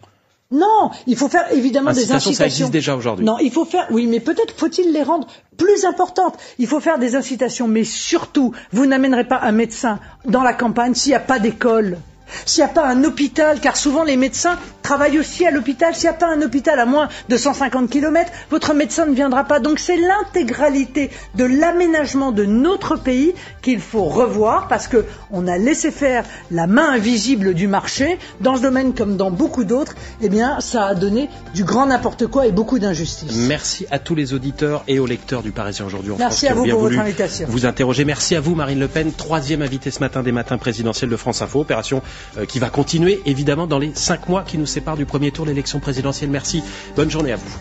Non, 0.54 0.92
il 1.08 1.18
faut 1.18 1.30
faire 1.30 1.52
évidemment 1.52 1.92
des 1.92 2.12
incitations. 2.12 2.34
Ça 2.34 2.46
existe 2.46 2.72
déjà 2.72 2.96
aujourd'hui. 2.96 3.26
Non, 3.26 3.40
il 3.40 3.52
faut 3.52 3.66
faire. 3.66 3.88
Oui, 3.90 4.06
mais 4.06 4.20
peut-être 4.20 4.54
faut-il 4.56 4.94
les 4.94 5.02
rendre 5.02 5.26
plus 5.58 5.84
importantes. 5.84 6.38
Il 6.60 6.68
faut 6.68 6.80
faire 6.80 7.00
des 7.00 7.16
incitations, 7.16 7.68
mais 7.68 7.84
surtout, 7.84 8.54
vous 8.72 8.86
n'amènerez 8.86 9.28
pas 9.28 9.40
un 9.42 9.52
médecin 9.52 10.00
dans 10.26 10.44
la 10.44 10.54
campagne 10.54 10.94
s'il 10.94 11.10
n'y 11.10 11.16
a 11.16 11.20
pas 11.20 11.40
d'école. 11.40 11.98
S'il 12.45 12.64
n'y 12.64 12.70
a 12.70 12.74
pas 12.74 12.88
un 12.88 13.04
hôpital, 13.04 13.60
car 13.60 13.78
souvent 13.78 14.04
les 14.04 14.18
médecins 14.18 14.58
travaillent 14.82 15.20
aussi 15.20 15.45
à 15.45 15.52
l'hôpital, 15.52 15.95
s'il 15.95 16.10
n'y 16.10 16.16
a 16.16 16.18
pas 16.18 16.28
un 16.28 16.41
hôpital 16.41 16.80
à 16.80 16.86
moins 16.86 17.08
de 17.30 17.38
150 17.38 17.90
km, 17.90 18.32
votre 18.50 18.74
médecin 18.74 19.06
ne 19.06 19.14
viendra 19.14 19.45
pas. 19.45 19.60
Donc 19.60 19.80
c'est 19.80 19.98
l'intégralité 19.98 21.10
de 21.36 21.45
l'aménagement 21.45 22.32
de 22.32 22.45
notre 22.45 22.98
pays 22.98 23.34
qu'il 23.62 23.80
faut 23.80 24.04
revoir 24.04 24.68
parce 24.68 24.88
que 24.88 25.06
on 25.32 25.48
a 25.48 25.58
laissé 25.58 25.90
faire 25.91 26.26
la 26.52 26.68
main 26.68 26.91
invisible 26.91 27.54
du 27.54 27.68
marché 27.68 28.20
dans 28.41 28.58
ce 28.58 28.62
domaine 28.62 28.94
comme 28.94 29.16
dans 29.16 29.32
beaucoup 29.32 29.64
d'autres. 29.64 29.95
Eh 30.22 30.30
bien, 30.30 30.60
ça 30.60 30.86
a 30.86 30.95
donné 30.95 31.30
du 31.54 31.64
grand 31.64 31.86
n'importe 31.86 32.28
quoi 32.28 32.45
et 32.48 32.52
beaucoup 32.52 32.80
d'injustice. 32.80 33.48
Merci 33.48 33.86
à 33.90 34.00
tous 34.00 34.16
les 34.16 34.34
auditeurs 34.34 34.84
et 34.88 35.00
aux 35.00 35.06
lecteurs 35.06 35.44
du 35.44 35.52
Parisien 35.52 35.86
aujourd'hui 35.86 36.12
en 36.12 36.18
Merci 36.18 36.45
France. 36.48 36.58
À 36.58 36.62
vous 36.62 36.70
pour 36.70 36.80
votre 36.82 37.00
invitation. 37.00 37.48
Vous 37.50 37.66
interroger. 37.66 38.06
Merci 38.06 38.36
à 38.36 38.41
vous, 38.41 38.56
Marine 38.56 38.80
Le 38.80 38.88
Pen, 38.88 39.12
troisième 39.14 39.62
invitée 39.62 39.91
ce 39.91 40.00
matin 40.00 40.24
des 40.24 40.32
matins 40.32 40.58
présidentiels 40.58 41.10
de 41.10 41.18
France 41.18 41.41
Info. 41.41 41.62
Opération 41.62 42.02
qui 42.48 42.60
va 42.60 42.69
continuer 42.69 43.22
évidemment 43.26 43.68
dans 43.68 43.80
les 43.80 43.91
cinq 43.94 44.27
mois 44.30 44.44
qui 44.44 44.57
nous 44.57 44.65
séparent 44.65 44.98
du 44.98 45.06
premier 45.06 45.31
tour 45.31 45.45
de 45.45 45.52
l'élection 45.52 45.80
présidentielle. 45.80 46.30
Merci. 46.30 46.64
Bonne 46.95 47.10
journée 47.11 47.31
à 47.31 47.38
vous. 47.38 47.60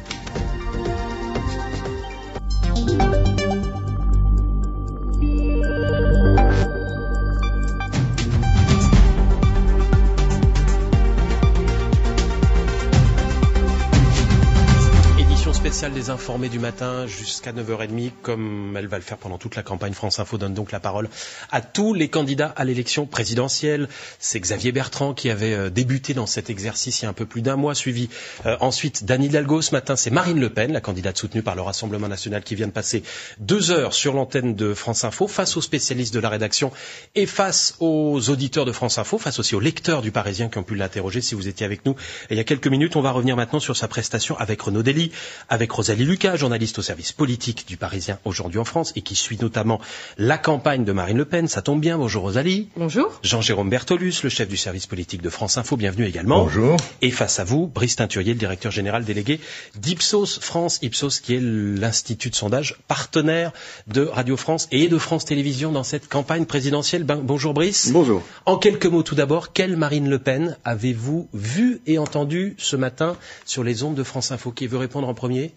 Des 16.02 16.10
informés 16.10 16.48
du 16.48 16.58
matin 16.58 17.06
jusqu'à 17.06 17.52
9h30, 17.52 18.10
comme 18.22 18.74
elle 18.76 18.88
va 18.88 18.96
le 18.96 19.04
faire 19.04 19.18
pendant 19.18 19.38
toute 19.38 19.54
la 19.54 19.62
campagne. 19.62 19.92
France 19.92 20.18
Info 20.18 20.36
donne 20.36 20.52
donc 20.52 20.72
la 20.72 20.80
parole 20.80 21.08
à 21.52 21.60
tous 21.60 21.94
les 21.94 22.08
candidats 22.08 22.52
à 22.56 22.64
l'élection 22.64 23.06
présidentielle. 23.06 23.88
C'est 24.18 24.40
Xavier 24.40 24.72
Bertrand 24.72 25.14
qui 25.14 25.30
avait 25.30 25.54
euh, 25.54 25.70
débuté 25.70 26.12
dans 26.12 26.26
cet 26.26 26.50
exercice 26.50 27.00
il 27.00 27.04
y 27.04 27.06
a 27.06 27.10
un 27.10 27.12
peu 27.12 27.24
plus 27.24 27.40
d'un 27.40 27.54
mois, 27.54 27.76
suivi 27.76 28.08
euh, 28.46 28.56
ensuite 28.58 29.04
d'Anne 29.04 29.22
Hidalgo. 29.22 29.62
Ce 29.62 29.70
matin, 29.70 29.94
c'est 29.94 30.10
Marine 30.10 30.40
Le 30.40 30.50
Pen, 30.50 30.72
la 30.72 30.80
candidate 30.80 31.16
soutenue 31.16 31.42
par 31.42 31.54
le 31.54 31.62
Rassemblement 31.62 32.08
national, 32.08 32.42
qui 32.42 32.56
vient 32.56 32.66
de 32.66 32.72
passer 32.72 33.04
deux 33.38 33.70
heures 33.70 33.94
sur 33.94 34.12
l'antenne 34.12 34.56
de 34.56 34.74
France 34.74 35.04
Info, 35.04 35.28
face 35.28 35.56
aux 35.56 35.62
spécialistes 35.62 36.12
de 36.14 36.18
la 36.18 36.30
rédaction 36.30 36.72
et 37.14 37.26
face 37.26 37.76
aux 37.78 38.28
auditeurs 38.28 38.64
de 38.64 38.72
France 38.72 38.98
Info, 38.98 39.18
face 39.18 39.38
aussi 39.38 39.54
aux 39.54 39.60
lecteurs 39.60 40.02
du 40.02 40.10
Parisien 40.10 40.48
qui 40.48 40.58
ont 40.58 40.64
pu 40.64 40.74
l'interroger 40.74 41.20
si 41.20 41.36
vous 41.36 41.46
étiez 41.46 41.64
avec 41.64 41.86
nous 41.86 41.94
il 42.28 42.36
y 42.36 42.40
a 42.40 42.44
quelques 42.44 42.66
minutes. 42.66 42.96
On 42.96 43.02
va 43.02 43.12
revenir 43.12 43.36
maintenant 43.36 43.60
sur 43.60 43.76
sa 43.76 43.86
prestation 43.86 44.36
avec 44.38 44.60
Renaud 44.62 44.82
Dely, 44.82 45.12
avec 45.48 45.70
Rosalie 45.93 46.09
Lucas, 46.09 46.36
journaliste 46.36 46.78
au 46.78 46.82
service 46.82 47.12
politique 47.12 47.69
du 47.69 47.77
Parisien 47.77 48.19
aujourd'hui 48.24 48.59
en 48.59 48.64
France 48.64 48.94
et 48.97 49.02
qui 49.02 49.14
suit 49.14 49.36
notamment 49.39 49.78
la 50.16 50.39
campagne 50.39 50.86
de 50.86 50.93
Marine 50.93 51.19
Le 51.19 51.27
Pen. 51.27 51.48
Ça 51.48 51.60
tombe 51.60 51.82
bien. 51.82 51.98
Bonjour 51.98 52.23
Rosalie. 52.23 52.70
Bonjour. 52.78 53.20
Jean-Jérôme 53.23 53.69
Bertolus, 53.69 54.14
le 54.23 54.31
chef 54.31 54.48
du 54.48 54.56
service 54.56 54.86
politique 54.86 55.20
de 55.20 55.28
France 55.28 55.59
Info. 55.59 55.77
Bienvenue 55.77 56.06
également. 56.06 56.44
Bonjour. 56.44 56.78
Et 57.02 57.10
face 57.10 57.40
à 57.40 57.44
vous, 57.44 57.66
Brice 57.66 57.97
Teinturier, 57.97 58.32
le 58.32 58.39
directeur 58.39 58.73
général 58.73 59.05
délégué 59.05 59.39
d'Ipsos 59.77 60.39
France. 60.40 60.78
Ipsos 60.81 61.20
qui 61.20 61.35
est 61.35 61.40
l'institut 61.43 62.31
de 62.31 62.36
sondage 62.36 62.77
partenaire 62.89 63.52
de 63.86 64.01
Radio 64.01 64.39
France 64.39 64.69
et 64.73 64.89
de 64.89 64.97
France 64.97 65.27
Télévisions 65.27 65.73
dans 65.73 65.85
cette 65.85 66.09
campagne 66.09 66.47
présidentielle. 66.47 67.05
Ben, 67.05 67.16
bonjour 67.23 67.52
Brice. 67.52 67.90
Bonjour. 67.93 68.23
En 68.47 68.56
quelques 68.56 68.86
mots 68.86 69.02
tout 69.02 69.14
d'abord, 69.14 69.52
quelle 69.52 69.77
Marine 69.77 70.09
Le 70.09 70.19
Pen 70.19 70.56
avez-vous 70.64 71.28
vu 71.35 71.82
et 71.86 71.98
entendu 71.98 72.55
ce 72.56 72.77
matin 72.77 73.14
sur 73.44 73.62
les 73.62 73.82
ondes 73.82 73.94
de 73.94 74.02
France 74.02 74.32
Info? 74.32 74.52
Qui 74.52 74.66
veut 74.66 74.78
répondre 74.78 75.06
en 75.06 75.12
premier? 75.12 75.52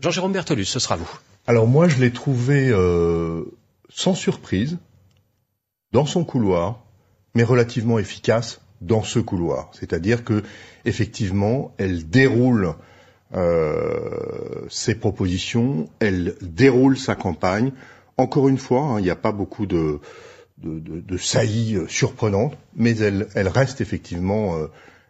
Jean-Jérôme 0.00 0.32
Bertolus, 0.32 0.66
ce 0.66 0.78
sera 0.78 0.94
vous. 0.94 1.10
Alors 1.48 1.66
moi, 1.66 1.88
je 1.88 1.98
l'ai 1.98 2.12
trouvé 2.12 2.68
euh, 2.70 3.44
sans 3.88 4.14
surprise, 4.14 4.78
dans 5.90 6.06
son 6.06 6.24
couloir, 6.24 6.84
mais 7.34 7.42
relativement 7.42 7.98
efficace 7.98 8.60
dans 8.80 9.02
ce 9.02 9.18
couloir. 9.18 9.70
C'est-à-dire 9.72 10.22
que 10.22 10.44
effectivement, 10.84 11.74
elle 11.78 12.08
déroule 12.08 12.74
euh, 13.34 14.66
ses 14.68 14.94
propositions, 14.94 15.88
elle 15.98 16.36
déroule 16.40 16.96
sa 16.96 17.16
campagne. 17.16 17.72
Encore 18.18 18.48
une 18.48 18.58
fois, 18.58 18.82
hein, 18.82 19.00
il 19.00 19.02
n'y 19.02 19.10
a 19.10 19.16
pas 19.16 19.32
beaucoup 19.32 19.66
de, 19.66 19.98
de, 20.58 20.78
de, 20.78 21.16
saillies 21.16 21.80
surprenantes, 21.88 22.56
mais 22.76 22.96
elle, 22.98 23.26
elle 23.34 23.48
reste 23.48 23.80
effectivement 23.80 24.56
euh, 24.56 24.66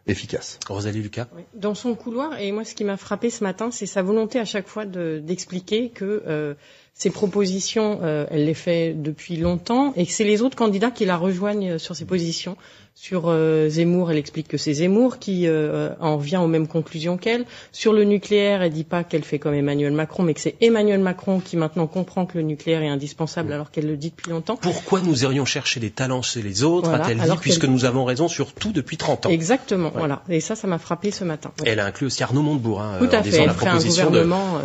efficace. 0.07 0.59
Rosalie 0.67 1.01
Lucas. 1.01 1.27
Dans 1.53 1.75
son 1.75 1.95
couloir, 1.95 2.39
et 2.39 2.51
moi 2.51 2.65
ce 2.65 2.75
qui 2.75 2.83
m'a 2.83 2.97
frappé 2.97 3.29
ce 3.29 3.43
matin, 3.43 3.71
c'est 3.71 3.85
sa 3.85 4.01
volonté 4.01 4.39
à 4.39 4.45
chaque 4.45 4.67
fois 4.67 4.85
d'expliquer 4.85 5.89
que 5.89 6.23
euh, 6.27 6.53
ses 6.93 7.09
propositions, 7.09 7.99
euh, 8.03 8.25
elle 8.29 8.45
les 8.45 8.53
fait 8.53 8.93
depuis 8.93 9.37
longtemps, 9.37 9.93
et 9.95 10.05
que 10.05 10.11
c'est 10.11 10.23
les 10.25 10.41
autres 10.41 10.57
candidats 10.57 10.91
qui 10.91 11.05
la 11.05 11.17
rejoignent 11.17 11.77
sur 11.77 11.95
ces 11.95 12.05
positions. 12.05 12.57
Sur 12.95 13.23
euh, 13.25 13.69
Zemmour, 13.69 14.11
elle 14.11 14.17
explique 14.17 14.47
que 14.47 14.57
c'est 14.57 14.73
Zemmour 14.73 15.17
qui 15.17 15.47
euh, 15.47 15.89
en 15.99 16.17
vient 16.17 16.41
aux 16.41 16.47
mêmes 16.47 16.67
conclusions 16.67 17.17
qu'elle. 17.17 17.45
Sur 17.71 17.91
le 17.91 18.03
nucléaire, 18.03 18.61
elle 18.61 18.71
dit 18.71 18.83
pas 18.83 19.03
qu'elle 19.03 19.23
fait 19.23 19.39
comme 19.39 19.55
Emmanuel 19.55 19.91
Macron, 19.93 20.21
mais 20.21 20.35
que 20.35 20.39
c'est 20.39 20.55
Emmanuel 20.61 20.99
Macron 20.99 21.39
qui 21.39 21.57
maintenant 21.57 21.87
comprend 21.87 22.27
que 22.27 22.37
le 22.37 22.43
nucléaire 22.43 22.83
est 22.83 22.87
indispensable 22.87 23.51
alors 23.51 23.71
qu'elle 23.71 23.87
le 23.87 23.97
dit 23.97 24.11
depuis 24.11 24.29
longtemps. 24.29 24.57
Pourquoi 24.57 25.01
nous 25.01 25.23
irions 25.23 25.43
chercher 25.43 25.79
des 25.79 25.89
talents 25.89 26.21
chez 26.21 26.43
les 26.43 26.63
autres, 26.63 26.89
voilà, 26.89 27.05
a-t-elle 27.05 27.19
dit, 27.19 27.37
puisque 27.41 27.65
nous 27.65 27.85
avons 27.85 28.05
raison 28.05 28.27
sur 28.27 28.53
tout 28.53 28.71
depuis 28.71 28.97
30 28.97 29.25
ans 29.25 29.29
Exactement, 29.29 29.91
voilà. 29.93 30.21
Et 30.29 30.39
ça, 30.39 30.55
ça 30.55 30.67
m'a 30.67 30.77
frappé 30.77 31.09
ce 31.09 31.23
matin. 31.23 31.51
Ouais. 31.61 31.69
Elle 31.69 31.79
a 31.79 31.85
inclus 31.85 32.05
aussi 32.05 32.21
Arnaud 32.21 32.43
Montebourg, 32.43 32.81
hein, 32.81 32.99
tout 32.99 33.05
à 33.11 33.19
en 33.19 33.23
fait. 33.23 33.29
disant 33.31 33.41
Elle 33.41 33.47
la 33.47 33.53
proposition 33.55 34.11
de, 34.11 34.19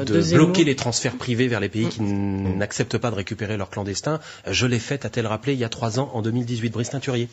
de, 0.05 0.21
de 0.21 0.35
bloquer 0.35 0.65
les 0.65 0.77
transferts 0.77 1.17
privés 1.17 1.49
vers 1.49 1.61
les 1.61 1.71
pays 1.71 1.89
qui 1.89 2.03
n'acceptent 2.03 2.99
pas 2.99 3.11
de 3.11 3.17
récupérer 3.17 3.57
leurs 3.57 3.71
clandestins. 3.71 4.21
Je 4.47 4.67
l'ai 4.67 4.79
faite, 4.79 5.07
a-t-elle 5.07 5.27
rappelé, 5.27 5.55
il 5.55 5.59
y 5.59 5.65
a 5.65 5.71
trois 5.71 5.99
ans, 5.99 6.11
en 6.13 6.21
2018. 6.21 6.71
Brice 6.71 6.91
Teinturier. 6.91 7.29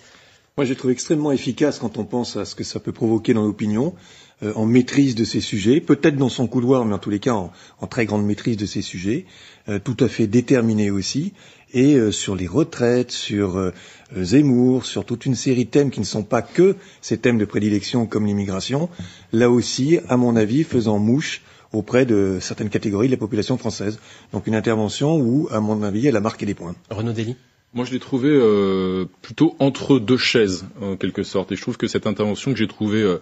Moi, 0.57 0.63
j'ai 0.63 0.77
trouvé 0.77 0.93
extrêmement 0.93 1.33
efficace 1.33 1.79
quand 1.79 1.97
on 1.97 2.05
pense 2.05 2.37
à 2.37 2.45
ce 2.45 2.55
que 2.55 2.63
ça 2.63 2.79
peut 2.79 2.93
provoquer 2.93 3.33
dans 3.33 3.45
l'opinion, 3.45 3.93
euh, 4.41 4.53
en 4.55 4.65
maîtrise 4.65 5.13
de 5.13 5.25
ces 5.25 5.41
sujets, 5.41 5.81
peut-être 5.81 6.15
dans 6.15 6.29
son 6.29 6.47
couloir, 6.47 6.85
mais 6.85 6.93
en 6.93 6.97
tous 6.97 7.09
les 7.09 7.19
cas 7.19 7.33
en, 7.33 7.51
très 7.87 8.05
grande 8.05 8.25
maîtrise 8.25 8.55
de 8.55 8.65
ces 8.65 8.81
sujets, 8.81 9.25
euh, 9.67 9.79
tout 9.79 9.97
à 9.99 10.07
fait 10.07 10.27
déterminé 10.27 10.91
aussi, 10.91 11.33
et 11.73 11.95
euh, 11.95 12.09
sur 12.09 12.37
les 12.37 12.47
retraites, 12.47 13.11
sur 13.11 13.73
Zemmour, 14.15 14.85
sur 14.85 15.03
toute 15.03 15.25
une 15.25 15.35
série 15.35 15.65
de 15.65 15.69
thèmes 15.71 15.91
qui 15.91 15.99
ne 15.99 16.05
sont 16.05 16.23
pas 16.23 16.41
que 16.41 16.77
ces 17.01 17.17
thèmes 17.17 17.37
de 17.37 17.43
prédilection 17.43 18.05
comme 18.05 18.25
l'immigration, 18.25 18.87
là 19.33 19.49
aussi, 19.49 19.99
à 20.07 20.15
mon 20.15 20.37
avis, 20.37 20.63
faisant 20.63 20.99
mouche 20.99 21.41
auprès 21.73 22.05
de 22.05 22.37
certaines 22.39 22.69
catégories 22.69 23.07
de 23.07 23.11
la 23.11 23.17
population 23.17 23.57
française. 23.57 23.99
Donc 24.31 24.47
une 24.47 24.55
intervention 24.55 25.17
où, 25.17 25.49
à 25.51 25.59
mon 25.59 25.83
avis, 25.83 26.07
elle 26.07 26.15
a 26.15 26.21
marqué 26.21 26.45
des 26.45 26.53
points. 26.53 26.75
Renaud 26.89 27.11
Dely 27.11 27.35
moi, 27.75 27.83
je 27.83 27.91
l'ai 27.91 27.99
trouvé 27.99 28.29
euh, 28.31 29.05
plutôt 29.21 29.57
entre 29.59 29.99
deux 29.99 30.17
chaises, 30.17 30.65
en 30.81 30.95
quelque 30.95 31.23
sorte. 31.23 31.51
Et 31.51 31.57
je 31.57 31.61
trouve 31.61 31.75
que 31.75 31.87
cette 31.87 32.07
intervention 32.07 32.53
que 32.53 32.57
j'ai 32.57 32.69
trouvée 32.69 33.01
euh, 33.01 33.17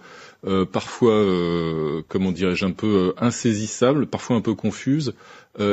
euh, 0.46 0.64
parfois, 0.64 1.24
comment 2.08 2.30
dirais-je, 2.30 2.64
un 2.64 2.70
peu 2.70 3.14
insaisissable, 3.18 4.06
parfois 4.06 4.36
un 4.36 4.40
peu 4.40 4.54
confuse, 4.54 5.14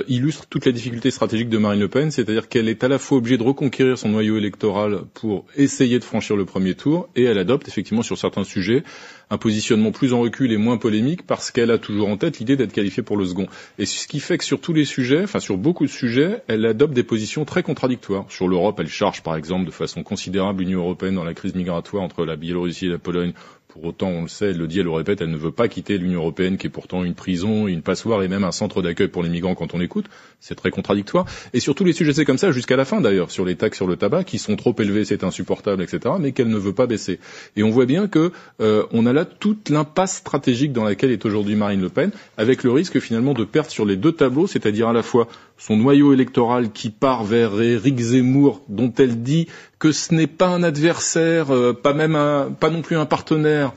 illustre 0.08 0.45
toutes 0.48 0.66
les 0.66 0.74
difficultés 0.74 1.12
stratégiques 1.12 1.49
de 1.49 1.58
Marine 1.58 1.80
Le 1.80 1.88
Pen, 1.88 2.12
c'est-à-dire 2.12 2.49
qu'elle 2.49 2.70
est 2.70 2.84
à 2.84 2.88
la 2.88 2.99
fois 2.99 3.18
obligée 3.18 3.38
de 3.38 3.44
reconquérir 3.44 3.98
son 3.98 4.10
noyau 4.10 4.38
électoral 4.38 5.02
pour 5.14 5.45
essayer 5.56 5.98
de 5.98 6.03
franchir 6.03 6.36
le 6.36 6.45
premier 6.45 6.76
tour, 6.76 7.10
et 7.16 7.24
elle 7.24 7.38
adopte 7.38 7.68
effectivement 7.68 8.03
sur 8.03 8.18
certains 8.18 8.44
sujets 8.44 8.84
un 9.32 9.38
positionnement 9.38 9.91
plus 9.91 10.14
en 10.14 10.20
recul 10.20 10.52
et 10.52 10.58
moins 10.58 10.78
polémique 10.78 11.26
parce 11.26 11.52
qu'elle 11.52 11.72
a 11.72 11.78
toujours 11.78 12.10
en 12.10 12.18
tête 12.18 12.40
l'idée 12.40 12.58
d'être 12.58 12.74
qualifiée 12.74 13.02
pour 13.02 13.16
le 13.16 13.26
second. 13.26 13.48
Et 13.80 13.86
ce 13.86 14.06
qui 14.08 14.20
fait 14.20 14.38
que 14.38 14.44
sur 14.44 14.60
tous 14.60 14.74
les 14.74 14.84
sujets, 14.84 15.24
enfin 15.24 15.40
sur 15.40 15.58
beaucoup 15.58 15.86
de 15.86 15.90
sujets, 15.90 16.41
elle 16.48 16.66
adopte 16.66 16.94
des 16.94 17.03
positions 17.03 17.45
très 17.45 17.64
contradictoires. 17.64 18.26
Sur 18.30 18.49
l'Europe, 18.49 18.80
elle 18.82 18.90
charge 18.90 19.24
par 19.24 19.38
exemple 19.38 19.66
de 19.66 19.72
façon 19.72 20.03
considérable 20.03 20.64
l'Union 20.64 20.82
européenne 20.82 21.16
dans 21.16 21.24
la 21.24 21.34
crise 21.34 21.56
migratoire 21.56 22.03
entre 22.03 22.26
la 22.26 22.36
Biélorussie 22.36 22.88
et 22.88 22.90
la 22.90 22.98
Pologne 22.98 23.32
pour 23.72 23.85
autant, 23.85 24.10
on 24.10 24.23
le 24.23 24.27
sait, 24.27 24.49
elle 24.49 24.57
le 24.57 24.68
dit, 24.68 24.80
elle 24.80 24.85
le 24.85 24.91
répète, 24.91 25.22
elle 25.22 25.31
ne 25.31 25.38
veut 25.38 25.53
pas 25.53 25.69
quitter 25.69 25.98
l'Union 25.98 26.19
européenne, 26.19 26.57
qui 26.57 26.68
est 26.68 26.69
pourtant 26.69 27.06
une 27.06 27.15
prison, 27.15 27.68
une 27.68 27.81
passoire 27.81 28.22
et 28.22 28.27
même 28.27 28.43
un 28.43 28.52
centre 28.52 28.81
d'accueil 28.81 29.07
pour 29.07 29.23
les 29.23 29.30
migrants 29.30 29.56
quand 29.56 29.73
on 29.73 29.80
écoute. 29.80 30.07
C'est 30.43 30.55
très 30.55 30.72
contradictoire. 30.72 31.26
Et 31.53 31.59
sur 31.59 31.76
tous 31.76 31.84
les 31.84 31.93
sujets, 31.93 32.13
c'est 32.13 32.26
comme 32.26 32.39
ça 32.39 32.51
jusqu'à 32.51 32.76
la 32.76 32.84
fin 32.84 32.99
d'ailleurs, 32.99 33.30
sur 33.30 33.45
les 33.45 33.55
taxes 33.55 33.77
sur 33.77 33.85
le 33.85 33.95
tabac, 33.95 34.23
qui 34.23 34.39
sont 34.39 34.55
trop 34.55 34.76
élevées, 34.80 35.05
c'est 35.05 35.23
insupportable, 35.23 35.84
etc., 35.84 36.15
mais 36.19 36.31
qu'elle 36.31 36.49
ne 36.49 36.57
veut 36.57 36.73
pas 36.73 36.88
baisser. 36.88 37.19
Et 37.55 37.61
on 37.61 37.69
voit 37.69 37.85
bien 37.85 38.07
que 38.07 38.31
euh, 38.59 38.84
on 38.91 39.05
a 39.05 39.13
là 39.13 39.23
toute 39.23 39.69
l'impasse 39.69 40.18
stratégique 40.18 40.73
dans 40.73 40.84
laquelle 40.84 41.11
est 41.11 41.26
aujourd'hui 41.26 41.55
Marine 41.55 41.81
Le 41.81 41.89
Pen, 41.89 42.09
avec 42.38 42.63
le 42.63 42.72
risque 42.72 42.99
finalement 42.99 43.35
de 43.35 43.43
perdre 43.43 43.69
sur 43.69 43.85
les 43.85 43.97
deux 43.97 44.13
tableaux, 44.13 44.47
c'est-à-dire 44.47 44.88
à 44.88 44.93
la 44.93 45.03
fois 45.03 45.27
son 45.59 45.77
noyau 45.77 46.11
électoral 46.11 46.72
qui 46.72 46.89
part 46.89 47.23
vers 47.23 47.61
Éric 47.61 47.99
Zemmour, 47.99 48.63
dont 48.68 48.91
elle 48.97 49.22
dit 49.22 49.47
que 49.77 49.91
ce 49.91 50.15
n'est 50.15 50.26
pas 50.26 50.47
un 50.47 50.63
adversaire, 50.63 51.51
euh, 51.51 51.73
pas 51.73 51.93
même 51.93 52.15
un, 52.15 52.49
pas 52.51 52.72
non 52.72 52.81
plus 52.81 52.95
un 52.97 53.05
partenaire, 53.05 53.73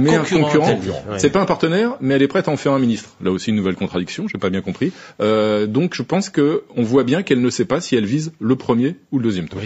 mais 0.00 0.14
un 0.14 0.24
concurrent. 0.24 0.78
C'est 1.18 1.30
pas 1.30 1.40
un 1.40 1.46
partenaire, 1.46 1.96
mais 2.00 2.14
elle 2.14 2.22
est 2.22 2.28
prête 2.28 2.48
à 2.48 2.50
en 2.50 2.56
faire 2.56 2.72
un 2.72 2.78
ministre. 2.78 3.10
Là 3.20 3.30
aussi 3.30 3.50
une 3.50 3.56
nouvelle 3.56 3.76
contradiction, 3.76 4.26
j'ai 4.28 4.38
pas 4.38 4.50
bien 4.50 4.60
compris. 4.60 4.92
Euh, 5.20 5.66
donc 5.66 5.94
je 5.94 6.02
pense 6.02 6.28
que 6.28 6.64
on 6.76 6.82
voit 6.82 7.04
bien 7.04 7.22
qu'elle 7.22 7.40
ne 7.40 7.50
sait 7.50 7.64
pas 7.64 7.80
si 7.80 7.96
elle 7.96 8.06
vise 8.06 8.32
le 8.40 8.56
premier 8.56 8.96
ou 9.12 9.18
le 9.18 9.24
deuxième 9.24 9.48
tour. 9.48 9.60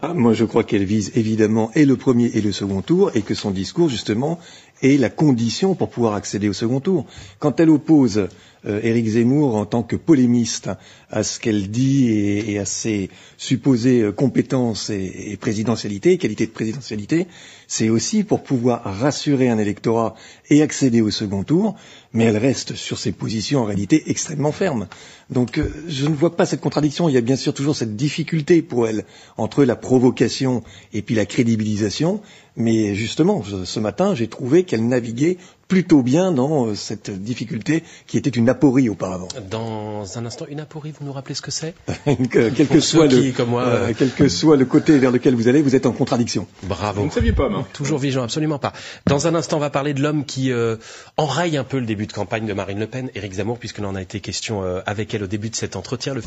Ah, 0.00 0.12
moi, 0.12 0.34
je 0.34 0.44
crois 0.44 0.64
qu'elle 0.64 0.84
vise 0.84 1.12
évidemment 1.14 1.70
et 1.74 1.86
le 1.86 1.96
premier 1.96 2.26
et 2.34 2.42
le 2.42 2.52
second 2.52 2.82
tour, 2.82 3.10
et 3.14 3.22
que 3.22 3.34
son 3.34 3.50
discours, 3.50 3.88
justement, 3.88 4.38
est 4.84 4.98
la 4.98 5.08
condition 5.10 5.74
pour 5.74 5.88
pouvoir 5.90 6.14
accéder 6.14 6.48
au 6.48 6.52
second 6.52 6.80
tour. 6.80 7.06
Quand 7.38 7.58
elle 7.60 7.70
oppose 7.70 8.28
euh, 8.66 8.80
Éric 8.82 9.06
Zemmour 9.08 9.56
en 9.56 9.66
tant 9.66 9.82
que 9.82 9.96
polémiste 9.96 10.70
à 11.10 11.22
ce 11.22 11.38
qu'elle 11.40 11.70
dit 11.70 12.08
et, 12.10 12.58
à 12.58 12.64
ses 12.64 13.10
supposées 13.36 14.02
euh, 14.02 14.12
compétences 14.12 14.90
et, 14.90 15.30
et 15.32 15.36
présidentialité, 15.36 16.18
qualité 16.18 16.46
de 16.46 16.52
présidentialité, 16.52 17.26
c'est 17.66 17.88
aussi 17.88 18.24
pour 18.24 18.42
pouvoir 18.42 18.82
rassurer 18.84 19.48
un 19.48 19.58
électorat 19.58 20.14
et 20.50 20.62
accéder 20.62 21.00
au 21.00 21.10
second 21.10 21.44
tour, 21.44 21.76
mais 22.12 22.24
elle 22.24 22.36
reste 22.36 22.74
sur 22.74 22.98
ses 22.98 23.12
positions 23.12 23.60
en 23.60 23.64
réalité 23.64 24.04
extrêmement 24.10 24.52
fermes. 24.52 24.86
Donc 25.30 25.58
euh, 25.58 25.68
je 25.88 26.06
ne 26.06 26.14
vois 26.14 26.36
pas 26.36 26.46
cette 26.46 26.60
contradiction. 26.60 27.08
Il 27.08 27.14
y 27.14 27.18
a 27.18 27.22
bien 27.22 27.36
sûr 27.36 27.54
toujours 27.54 27.76
cette 27.76 27.96
difficulté 27.96 28.62
pour 28.62 28.86
elle 28.86 29.04
entre 29.36 29.64
la 29.64 29.76
provocation 29.76 30.62
et 30.92 31.02
puis 31.02 31.14
la 31.14 31.26
crédibilisation. 31.26 32.20
Mais 32.56 32.94
justement, 32.94 33.42
ce 33.64 33.80
matin, 33.80 34.14
j'ai 34.14 34.28
trouvé 34.28 34.62
qu'elle 34.64 34.86
naviguait 34.86 35.38
plutôt 35.66 36.02
bien 36.02 36.30
dans 36.30 36.66
euh, 36.66 36.74
cette 36.74 37.10
difficulté 37.10 37.82
qui 38.06 38.16
était 38.16 38.30
une 38.30 38.48
aporie 38.48 38.88
auparavant. 38.88 39.28
Dans 39.50 40.18
un 40.18 40.26
instant, 40.26 40.46
une 40.48 40.60
aporie, 40.60 40.92
vous 40.98 41.04
nous 41.04 41.12
rappelez 41.12 41.34
ce 41.34 41.42
que 41.42 41.50
c'est? 41.50 41.74
Quel, 42.30 42.68
que 42.68 42.80
soit 42.80 43.06
le, 43.06 43.32
comme 43.32 43.50
moi, 43.50 43.64
euh, 43.64 43.92
quel 43.96 44.10
que 44.10 44.28
soit 44.28 44.56
le 44.56 44.64
côté 44.64 44.98
vers 44.98 45.10
lequel 45.10 45.34
vous 45.34 45.48
allez, 45.48 45.62
vous 45.62 45.74
êtes 45.74 45.86
en 45.86 45.92
contradiction. 45.92 46.46
Bravo. 46.62 47.00
Vous 47.00 47.06
ne 47.06 47.12
saviez 47.12 47.32
pas, 47.32 47.48
non 47.48 47.64
Toujours 47.72 47.98
vigilant, 47.98 48.22
absolument 48.22 48.58
pas. 48.58 48.72
Dans 49.06 49.26
un 49.26 49.34
instant, 49.34 49.56
on 49.56 49.60
va 49.60 49.70
parler 49.70 49.94
de 49.94 50.02
l'homme 50.02 50.24
qui 50.24 50.52
euh, 50.52 50.76
enraye 51.16 51.56
un 51.56 51.64
peu 51.64 51.78
le 51.78 51.86
début 51.86 52.06
de 52.06 52.12
campagne 52.12 52.46
de 52.46 52.52
Marine 52.52 52.78
Le 52.78 52.86
Pen, 52.86 53.10
Éric 53.14 53.32
Zemmour, 53.32 53.58
puisqu'il 53.58 53.84
en 53.84 53.94
a 53.94 54.02
été 54.02 54.20
question 54.20 54.62
avec 54.86 55.14
elle 55.14 55.24
au 55.24 55.28
début 55.28 55.50
de 55.50 55.56
cet 55.56 55.76
entretien. 55.76 56.14
Le... 56.14 56.22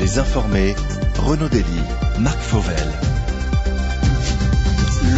Les 0.00 0.18
informés, 0.18 0.74
Renaud 1.18 1.48
Dely, 1.48 1.64
Marc 2.18 2.38
Fauvel. 2.40 3.11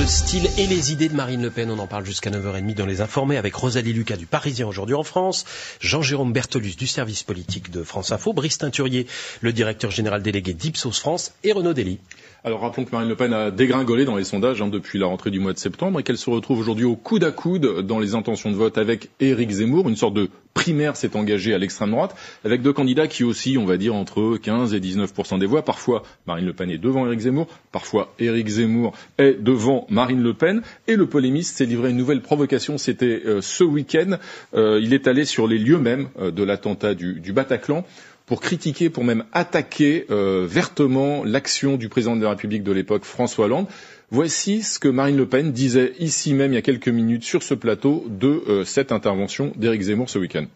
Le 0.05 0.09
style 0.10 0.51
et 0.59 0.66
les 0.66 0.93
idées 0.93 1.09
de 1.09 1.14
Marine 1.14 1.40
Le 1.40 1.51
Pen, 1.51 1.70
on 1.70 1.78
en 1.78 1.86
parle 1.86 2.05
jusqu'à 2.05 2.28
9h30 2.28 2.74
dans 2.74 2.85
Les 2.85 3.01
Informés 3.01 3.39
avec 3.39 3.55
Rosalie 3.55 3.94
Lucas 3.94 4.18
du 4.18 4.26
Parisien 4.26 4.66
aujourd'hui 4.66 4.94
en 4.94 5.02
France, 5.02 5.47
Jean-Jérôme 5.81 6.31
Bertolus 6.31 6.74
du 6.76 6.86
service 6.86 7.22
politique 7.22 7.70
de 7.70 7.82
France 7.82 8.12
Info, 8.12 8.35
Brice 8.35 8.59
Teinturier, 8.59 9.06
le 9.40 9.55
directeur 9.55 9.90
général 9.90 10.22
délégué 10.22 10.52
d'Ipsos 10.52 11.01
France 11.01 11.32
et 11.43 11.52
Renaud 11.52 11.72
Dely. 11.72 12.01
Alors 12.46 12.60
rappelons 12.60 12.84
que 12.84 12.90
Marine 12.92 13.08
Le 13.08 13.16
Pen 13.16 13.32
a 13.32 13.50
dégringolé 13.50 14.04
dans 14.04 14.16
les 14.16 14.24
sondages 14.24 14.60
hein, 14.60 14.68
depuis 14.68 14.98
la 14.98 15.06
rentrée 15.06 15.30
du 15.30 15.40
mois 15.40 15.54
de 15.54 15.58
septembre 15.58 15.98
et 15.98 16.02
qu'elle 16.02 16.18
se 16.18 16.28
retrouve 16.28 16.58
aujourd'hui 16.58 16.84
au 16.84 16.94
coude 16.94 17.24
à 17.24 17.30
coude 17.30 17.80
dans 17.80 17.98
les 17.98 18.14
intentions 18.14 18.50
de 18.50 18.54
vote 18.54 18.76
avec 18.76 19.08
Éric 19.18 19.50
Zemmour. 19.50 19.88
Une 19.88 19.96
sorte 19.96 20.12
de 20.12 20.28
primaire 20.52 20.94
s'est 20.94 21.16
engagée 21.16 21.54
à 21.54 21.58
l'extrême 21.58 21.92
droite 21.92 22.14
avec 22.44 22.60
deux 22.60 22.74
candidats 22.74 23.08
qui 23.08 23.24
aussi, 23.24 23.56
on 23.56 23.64
va 23.64 23.78
dire, 23.78 23.94
entre 23.94 24.36
15 24.36 24.74
et 24.74 24.80
19% 24.80 25.38
des 25.38 25.46
voix. 25.46 25.64
Parfois, 25.64 26.02
Marine 26.26 26.44
Le 26.44 26.52
Pen 26.52 26.70
est 26.70 26.76
devant 26.76 27.06
Éric 27.06 27.20
Zemmour, 27.20 27.46
parfois 27.72 28.12
Éric 28.18 28.46
Zemmour 28.46 28.92
est 29.16 29.42
devant 29.42 29.86
Marine 29.88 30.22
Le 30.22 30.34
Pen. 30.34 30.60
Et 30.86 30.96
le 30.96 31.06
polémiste 31.06 31.56
s'est 31.56 31.64
livré 31.64 31.92
une 31.92 31.96
nouvelle 31.96 32.20
provocation. 32.20 32.76
C'était 32.76 33.22
euh, 33.24 33.40
ce 33.40 33.64
week-end. 33.64 34.18
Euh, 34.54 34.80
il 34.82 34.92
est 34.92 35.08
allé 35.08 35.24
sur 35.24 35.48
les 35.48 35.56
lieux 35.56 35.78
mêmes 35.78 36.08
euh, 36.20 36.30
de 36.30 36.42
l'attentat 36.42 36.94
du, 36.94 37.20
du 37.20 37.32
Bataclan 37.32 37.86
pour 38.26 38.40
critiquer, 38.40 38.88
pour 38.90 39.05
même 39.05 39.24
attaquer 39.32 40.06
euh, 40.10 40.46
vertement 40.48 41.24
l'action 41.24 41.76
du 41.76 41.88
président 41.88 42.16
de 42.16 42.22
la 42.22 42.30
République 42.30 42.62
de 42.62 42.72
l'époque, 42.72 43.05
François 43.05 43.46
Hollande. 43.46 43.66
Voici 44.10 44.62
ce 44.62 44.78
que 44.78 44.88
Marine 44.88 45.16
Le 45.16 45.28
Pen 45.28 45.52
disait 45.52 45.92
ici 45.98 46.34
même 46.34 46.52
il 46.52 46.55
y 46.55 46.59
a 46.59 46.62
quelques 46.62 46.88
minutes 46.88 47.24
sur 47.24 47.42
ce 47.42 47.55
plateau 47.55 48.05
de 48.09 48.42
euh, 48.48 48.64
cette 48.64 48.92
intervention 48.92 49.52
d'Éric 49.56 49.82
Zemmour 49.82 50.09
ce 50.09 50.18
week-end. 50.18 50.46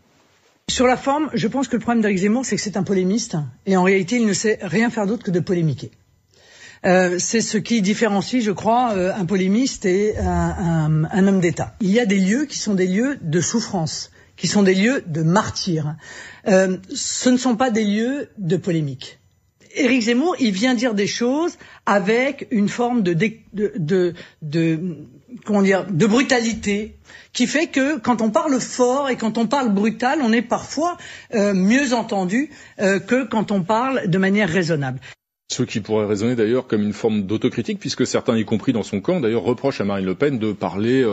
Sur 0.71 0.87
la 0.87 0.97
forme, 0.97 1.31
je 1.35 1.49
pense 1.49 1.69
que 1.69 1.77
le 1.77 1.81
problème 1.81 2.03
d'Éric 2.03 2.19
Zemmour, 2.19 2.45
c'est 2.45 2.57
que 2.57 2.63
c'est 2.63 2.77
un 2.77 2.83
polémiste, 2.83 3.37
et 3.65 3.77
en 3.77 3.83
réalité, 3.83 4.17
il 4.17 4.27
ne 4.27 4.35
sait 4.35 4.59
rien 4.61 4.91
faire 4.91 5.07
d'autre 5.07 5.25
que 5.25 5.31
de 5.31 5.41
polémiquer. 5.41 5.91
Euh, 6.85 7.17
c'est 7.19 7.41
ce 7.41 7.57
qui 7.59 7.81
différencie, 7.81 8.45
je 8.45 8.53
crois, 8.53 8.93
un 8.93 9.25
polémiste 9.25 9.87
et 9.87 10.17
un 10.19 11.27
homme 11.27 11.41
d'État. 11.41 11.75
Il 11.81 11.91
y 11.91 11.99
a 12.01 12.07
des 12.07 12.19
lieux 12.19 12.45
qui 12.45 12.59
sont 12.59 12.75
des 12.75 12.87
lieux 12.87 13.19
de 13.23 13.41
souffrance 13.41 14.11
qui 14.39 14.47
sont 14.47 14.63
des 14.63 14.75
lieux 14.75 15.03
de 15.07 15.23
martyrs. 15.23 15.97
Euh, 16.47 16.79
ce 16.95 17.29
ne 17.29 17.37
sont 17.37 17.57
pas 17.57 17.71
des 17.71 17.85
lieux 17.85 18.29
de 18.39 18.57
polémique. 18.57 19.19
Éric 19.75 20.03
Zemmour, 20.03 20.37
il 20.41 20.53
vient 20.53 20.75
dire 20.75 20.95
des 20.95 21.07
choses 21.07 21.59
avec 21.85 22.49
une 22.51 22.69
forme 22.69 23.03
de, 23.03 23.13
de, 23.13 23.73
de, 23.77 24.15
de, 24.41 24.81
comment 25.45 25.61
dire, 25.61 25.87
de 25.91 26.07
brutalité 26.07 26.97
qui 27.33 27.47
fait 27.47 27.67
que 27.67 27.99
quand 27.99 28.23
on 28.23 28.31
parle 28.31 28.59
fort 28.61 29.11
et 29.11 29.17
quand 29.17 29.37
on 29.37 29.47
parle 29.47 29.73
brutal, 29.75 30.21
on 30.23 30.33
est 30.33 30.43
parfois 30.43 30.97
euh, 31.35 31.53
mieux 31.53 31.93
entendu 31.93 32.51
euh, 32.81 32.99
que 32.99 33.25
quand 33.25 33.53
on 33.53 33.63
parle 33.63 34.09
de 34.09 34.19
manière 34.19 34.49
raisonnable. 34.49 35.01
Ce 35.51 35.63
qui 35.63 35.81
pourrait 35.81 36.07
raisonner 36.07 36.35
d'ailleurs 36.35 36.67
comme 36.67 36.83
une 36.83 36.93
forme 36.93 37.23
d'autocritique, 37.23 37.79
puisque 37.79 38.07
certains, 38.07 38.37
y 38.37 38.45
compris 38.45 38.73
dans 38.73 38.83
son 38.83 39.01
camp, 39.01 39.21
d'ailleurs 39.21 39.43
reprochent 39.43 39.81
à 39.81 39.85
Marine 39.85 40.05
Le 40.07 40.15
Pen 40.15 40.39
de 40.39 40.53
parler 40.53 41.05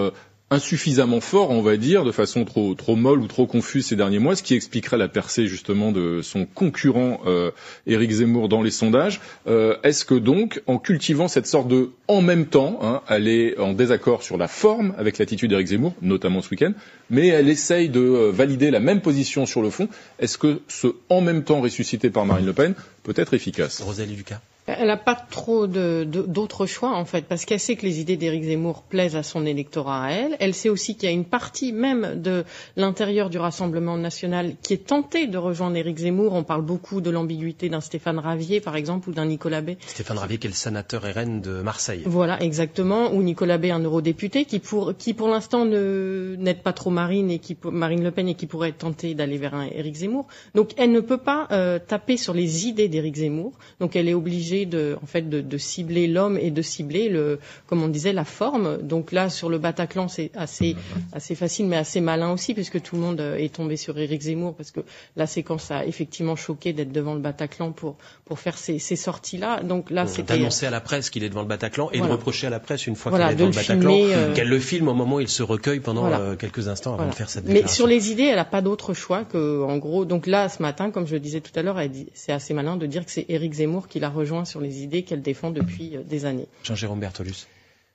insuffisamment 0.52 1.22
fort, 1.22 1.50
on 1.50 1.62
va 1.62 1.76
dire, 1.76 2.04
de 2.04 2.12
façon 2.12 2.46
trop 2.46 2.76
trop 2.76 2.96
molle 2.96 3.20
ou 3.20 3.28
trop 3.28 3.48
confuse 3.48 3.88
ces 3.88 3.96
derniers 3.96 4.20
mois, 4.20 4.36
ce 4.36 4.44
qui 4.44 4.54
expliquerait 4.54 4.98
la 4.98 5.08
percée 5.08 5.48
justement 5.48 5.92
de 5.92 6.22
son 6.22 6.46
concurrent 6.46 7.22
euh, 7.26 7.52
Éric 7.88 8.12
Zemmour 8.12 8.48
dans 8.48 8.62
les 8.62 8.70
sondages. 8.72 9.22
Euh, 9.48 9.78
Est-ce 9.84 10.06
que 10.06 10.14
donc, 10.14 10.62
en 10.68 10.78
cultivant 10.78 11.28
cette 11.28 11.48
sorte 11.48 11.68
de 11.68 11.92
en 12.08 12.22
même 12.22 12.46
temps, 12.46 12.80
hein, 12.84 13.02
elle 13.10 13.28
est 13.28 13.58
en 13.58 13.74
désaccord 13.74 14.22
sur 14.22 14.38
la 14.38 14.48
forme 14.48 14.94
avec 15.00 15.18
l'attitude 15.18 15.50
d'Éric 15.50 15.68
Zemmour, 15.68 15.96
notamment 16.02 16.42
ce 16.44 16.52
week-end, 16.52 16.74
mais 17.10 17.28
elle 17.28 17.50
essaye 17.50 17.90
de 17.90 18.00
euh, 18.00 18.32
valider 18.32 18.70
la 18.70 18.80
même 18.80 19.02
position 19.02 19.46
sur 19.48 19.64
le 19.64 19.72
fond. 19.72 19.90
Est-ce 20.20 20.38
que 20.38 20.62
ce 20.68 20.88
en 21.10 21.22
même 21.22 21.44
temps 21.44 21.62
ressuscité 21.62 22.12
par 22.12 22.26
Marine 22.26 22.46
Le 22.46 22.54
Pen 22.54 22.76
peut 23.04 23.14
être 23.16 23.34
efficace? 23.34 23.82
Rosalie 23.82 24.16
Lucas. 24.16 24.40
Elle 24.68 24.88
n'a 24.88 24.98
pas 24.98 25.16
trop 25.16 25.68
d'autres 25.68 26.66
choix 26.66 26.96
en 26.96 27.06
fait, 27.06 27.26
parce 27.26 27.46
qu'elle 27.46 27.60
sait 27.60 27.76
que 27.76 27.86
les 27.86 28.00
idées 28.00 28.18
d'Éric 28.18 28.44
Zemmour 28.46 28.82
plaisent 28.82 29.16
à 29.16 29.22
son 29.22 29.46
électorat 29.46 30.06
à 30.06 30.12
elle. 30.12 30.38
Elle 30.40 30.56
sait 30.56 30.70
aussi 30.70 30.96
qu'il 30.96 31.08
y 31.08 31.12
a 31.12 31.14
une 31.14 31.26
partie 31.26 31.72
même 31.72 32.20
de 32.22 32.44
l'intérieur 32.76 33.30
du 33.30 33.38
Rassemblement 33.38 33.96
national 33.96 34.56
qui 34.64 34.74
est 34.74 34.88
tentée 34.88 35.28
de 35.28 35.38
rejoindre 35.38 35.78
Éric 35.78 36.00
Zemmour. 36.00 36.34
On 36.34 36.44
parle 36.44 36.64
beaucoup 36.64 37.00
de 37.00 37.12
l'ambiguïté 37.12 37.70
d'un 37.70 37.82
Stéphane 37.82 38.18
Ravier, 38.18 38.60
par 38.60 38.76
exemple, 38.76 39.10
ou 39.10 39.14
d'un 39.14 39.26
Nicolas 39.26 39.62
Bay. 39.62 39.78
Stéphane 39.86 40.18
Ravier, 40.18 40.40
qui 40.40 40.48
est 40.48 40.50
le 40.50 40.56
sénateur 40.56 41.04
RN 41.04 41.42
de 41.42 41.62
Marseille. 41.62 42.02
Voilà, 42.06 42.42
exactement. 42.42 43.14
Ou 43.14 43.22
Nicolas 43.22 43.60
Bay, 43.60 43.70
un 43.70 43.80
eurodéputé, 43.80 44.46
qui 44.46 44.58
pour, 44.58 44.98
qui 44.98 45.14
pour 45.14 45.28
l'instant 45.28 45.66
n'aide 45.66 46.64
pas 46.64 46.74
trop 46.74 46.90
Marine 46.90 47.30
et 47.30 47.38
qui 47.38 47.56
Marine 47.66 48.04
Le 48.04 48.10
Pen 48.10 48.28
et 48.28 48.34
qui 48.34 48.48
pourrait 48.48 48.70
être 48.70 48.80
tenté 48.80 49.14
d'aller 49.14 49.38
vers 49.38 49.54
un 49.54 49.66
Éric 49.66 49.96
Zemmour. 49.96 50.26
Donc 50.56 50.72
elle 50.78 50.92
ne 50.92 51.02
peut 51.02 51.20
pas 51.20 51.48
euh, 51.52 51.78
taper 51.78 52.18
sur 52.18 52.34
les 52.34 52.68
idées 52.68 52.88
d'Éric 52.88 53.18
Zemmour. 53.18 53.54
Donc 53.80 53.96
elle 53.96 54.10
est 54.10 54.14
obligée 54.16 54.55
obligé 54.56 54.66
de, 54.66 54.98
en 55.02 55.06
fait, 55.06 55.28
de, 55.30 55.42
de 55.42 55.58
cibler 55.58 56.08
l'homme 56.08 56.38
et 56.38 56.52
de 56.52 56.62
cibler 56.62 57.10
le, 57.10 57.40
comme 57.68 57.84
on 57.84 57.88
disait, 57.88 58.14
la 58.14 58.26
forme. 58.26 58.78
Donc 58.82 59.12
là, 59.12 59.30
sur 59.30 59.50
le 59.50 59.58
Bataclan, 59.58 60.08
c'est 60.08 60.32
assez, 60.36 60.76
assez 61.14 61.36
facile, 61.36 61.66
mais 61.68 61.78
assez 61.78 62.02
malin 62.02 62.32
aussi, 62.32 62.54
puisque 62.54 62.82
tout 62.82 62.96
le 62.96 63.02
monde 63.02 63.20
euh, 63.22 63.36
est 63.38 63.54
tombé 63.54 63.78
sur 63.78 63.98
Éric 63.98 64.22
Zemmour, 64.22 64.56
parce 64.56 64.72
que 64.72 64.82
la 65.16 65.28
séquence 65.28 65.72
a 65.72 65.86
effectivement 65.86 66.36
choqué 66.36 66.74
d'être 66.74 66.92
devant 66.92 67.14
le 67.14 67.20
Bataclan 67.22 67.72
pour 67.72 67.98
pour 68.26 68.40
faire 68.40 68.58
ces, 68.58 68.80
ces 68.80 68.96
sorties-là. 68.96 69.62
Donc 69.64 69.92
là, 69.92 70.08
c'était 70.08 70.38
d'annoncer 70.38 70.66
à 70.66 70.72
la 70.72 70.82
presse 70.82 71.10
qu'il 71.10 71.24
est 71.24 71.30
devant 71.30 71.42
le 71.42 71.48
Bataclan 71.48 71.90
et 71.92 71.98
Voilà. 72.00 72.14
de 72.14 72.18
reprocher 72.18 72.48
à 72.48 72.50
la 72.50 72.60
presse 72.60 72.88
une 72.88 72.96
fois 72.96 73.12
Voilà, 73.12 73.34
qu'il 73.34 73.42
est 73.42 73.46
de 73.46 73.52
devant 73.52 73.52
le 73.52 73.56
le 73.56 73.68
Bataclan 73.68 74.20
euh, 74.20 74.34
qu'elle 74.34 74.48
le 74.50 74.60
filme 74.60 74.88
au 74.88 74.94
moment 74.94 75.18
où 75.18 75.20
il 75.20 75.28
se 75.28 75.44
recueille 75.44 75.80
pendant 75.80 76.02
Voilà. 76.02 76.20
euh, 76.20 76.36
quelques 76.36 76.68
instants 76.68 76.94
avant 76.96 77.10
de 77.10 77.14
faire 77.16 77.30
cette 77.30 77.46
Mais 77.48 77.68
sur 77.68 77.88
les 77.88 78.12
idées, 78.12 78.24
elle 78.24 78.36
n'a 78.38 78.46
pas 78.46 78.62
d'autre 78.62 78.94
choix 78.94 79.24
que, 79.26 79.64
en 79.64 79.78
gros, 79.78 80.06
donc 80.06 80.28
là, 80.28 80.50
ce 80.50 80.62
matin, 80.62 80.92
comme 80.92 81.06
je 81.08 81.14
le 81.14 81.20
disais 81.20 81.42
tout 81.42 81.52
à 81.56 81.62
l'heure, 81.62 81.80
c'est 82.14 82.32
assez 82.32 82.54
malin 82.54 82.78
de 82.78 82.86
dire 82.86 83.06
que 83.06 83.12
c'est 83.12 83.26
Éric 83.30 83.54
Zemmour 83.54 83.88
qui 83.88 84.00
l'a 84.00 84.10
rejoint 84.10 84.45
sur 84.46 84.62
les 84.62 84.84
idées 84.84 85.04
qu'elle 85.04 85.22
défend 85.22 85.52
depuis 85.52 85.98
euh, 85.98 86.04
des 86.04 86.26
années. 86.26 86.48
Jean-Jérôme 86.64 87.00
Bertolus. 87.00 87.48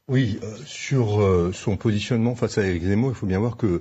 Oui, 0.08 0.38
euh, 0.42 0.56
sur 0.66 1.22
euh, 1.22 1.52
son 1.52 1.76
positionnement 1.76 2.34
face 2.34 2.58
à 2.58 2.66
Éric 2.66 2.82
Zemmour, 2.84 3.10
il 3.12 3.14
faut 3.14 3.26
bien 3.26 3.38
voir 3.38 3.56
que, 3.56 3.80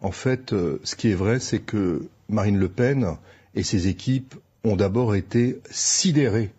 en 0.00 0.12
fait, 0.12 0.52
euh, 0.52 0.78
ce 0.84 0.94
qui 0.94 1.10
est 1.10 1.14
vrai, 1.14 1.40
c'est 1.40 1.60
que 1.60 2.06
Marine 2.28 2.58
Le 2.58 2.68
Pen 2.68 3.16
et 3.54 3.62
ses 3.62 3.88
équipes 3.88 4.34
ont 4.64 4.76
d'abord 4.76 5.14
été 5.14 5.60
sidérées 5.70 6.50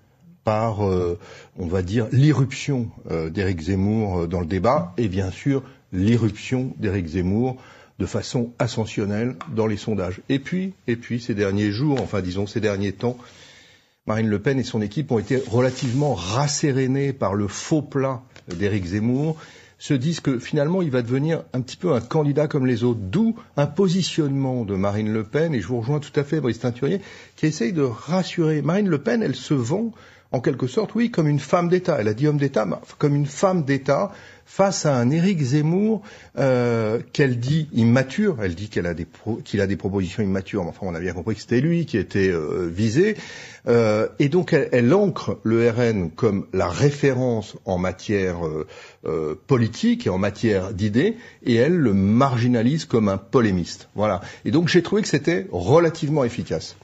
par, 0.43 0.87
euh, 0.87 1.19
on 1.57 1.67
va 1.67 1.81
dire, 1.81 2.07
l'irruption 2.11 2.89
euh, 3.11 3.29
d'Éric 3.29 3.61
Zemmour 3.61 4.21
euh, 4.21 4.27
dans 4.27 4.39
le 4.39 4.45
débat 4.45 4.93
et 4.97 5.07
bien 5.07 5.31
sûr 5.31 5.63
l'irruption 5.93 6.73
d'Éric 6.77 7.07
Zemmour 7.07 7.57
de 7.99 8.05
façon 8.05 8.51
ascensionnelle 8.57 9.35
dans 9.55 9.67
les 9.67 9.77
sondages. 9.77 10.21
Et 10.29 10.39
puis, 10.39 10.73
et 10.87 10.95
puis, 10.95 11.19
ces 11.21 11.35
derniers 11.35 11.71
jours, 11.71 12.01
enfin 12.01 12.21
disons 12.21 12.47
ces 12.47 12.59
derniers 12.59 12.93
temps, 12.93 13.17
Marine 14.07 14.29
Le 14.29 14.39
Pen 14.39 14.57
et 14.59 14.63
son 14.63 14.81
équipe 14.81 15.11
ont 15.11 15.19
été 15.19 15.37
relativement 15.37 16.15
rassérénées 16.15 17.13
par 17.13 17.35
le 17.35 17.47
faux 17.47 17.83
plat 17.83 18.23
d'Éric 18.47 18.85
Zemmour, 18.85 19.37
se 19.77 19.93
disent 19.93 20.21
que 20.21 20.39
finalement 20.39 20.81
il 20.81 20.89
va 20.89 21.03
devenir 21.03 21.43
un 21.53 21.61
petit 21.61 21.77
peu 21.77 21.93
un 21.93 22.01
candidat 22.01 22.47
comme 22.47 22.65
les 22.65 22.83
autres, 22.83 22.99
d'où 22.99 23.35
un 23.57 23.67
positionnement 23.67 24.65
de 24.65 24.75
Marine 24.75 25.13
Le 25.13 25.23
Pen, 25.23 25.53
et 25.53 25.61
je 25.61 25.67
vous 25.67 25.81
rejoins 25.81 25.99
tout 25.99 26.19
à 26.19 26.23
fait 26.23 26.41
Brice 26.41 26.57
Teinturier, 26.57 26.99
qui 27.35 27.45
essaye 27.45 27.73
de 27.73 27.83
rassurer. 27.83 28.63
Marine 28.63 28.89
Le 28.89 28.97
Pen, 28.97 29.21
elle 29.21 29.35
se 29.35 29.53
vend 29.53 29.91
en 30.31 30.39
quelque 30.39 30.65
sorte, 30.65 30.95
oui, 30.95 31.11
comme 31.11 31.27
une 31.27 31.39
femme 31.39 31.69
d'État. 31.69 31.97
Elle 31.99 32.07
a 32.07 32.15
dit 32.15 32.27
homme 32.27 32.37
d'État, 32.37 32.65
mais 32.65 32.77
comme 32.97 33.15
une 33.15 33.27
femme 33.27 33.65
d'État 33.65 34.11
face 34.53 34.85
à 34.85 34.97
un 34.97 35.09
Éric 35.09 35.41
Zemmour 35.41 36.01
euh, 36.37 36.99
qu'elle 37.13 37.39
dit 37.39 37.69
immature. 37.73 38.39
Elle 38.43 38.53
dit 38.53 38.67
qu'elle 38.67 38.85
a 38.85 38.93
des 38.93 39.05
pro- 39.05 39.37
qu'il 39.45 39.61
a 39.61 39.65
des 39.65 39.77
propositions 39.77 40.21
immatures. 40.21 40.63
Mais 40.65 40.71
enfin, 40.71 40.81
on 40.83 40.93
a 40.93 40.99
bien 40.99 41.13
compris 41.13 41.35
que 41.35 41.41
c'était 41.41 41.61
lui 41.61 41.85
qui 41.85 41.97
était 41.97 42.27
euh, 42.29 42.69
visé. 42.69 43.15
Euh, 43.67 44.09
et 44.19 44.27
donc, 44.27 44.51
elle, 44.51 44.67
elle 44.73 44.93
ancre 44.93 45.37
le 45.43 45.69
RN 45.69 46.11
comme 46.11 46.47
la 46.51 46.67
référence 46.67 47.55
en 47.63 47.77
matière 47.77 48.45
euh, 48.45 48.67
euh, 49.05 49.35
politique 49.47 50.05
et 50.05 50.09
en 50.09 50.17
matière 50.17 50.73
d'idées, 50.73 51.15
et 51.45 51.55
elle 51.55 51.77
le 51.77 51.93
marginalise 51.93 52.83
comme 52.83 53.07
un 53.07 53.17
polémiste. 53.17 53.87
Voilà. 53.95 54.19
Et 54.43 54.51
donc, 54.51 54.67
j'ai 54.67 54.83
trouvé 54.83 55.01
que 55.01 55.07
c'était 55.07 55.47
relativement 55.53 56.25
efficace. 56.25 56.75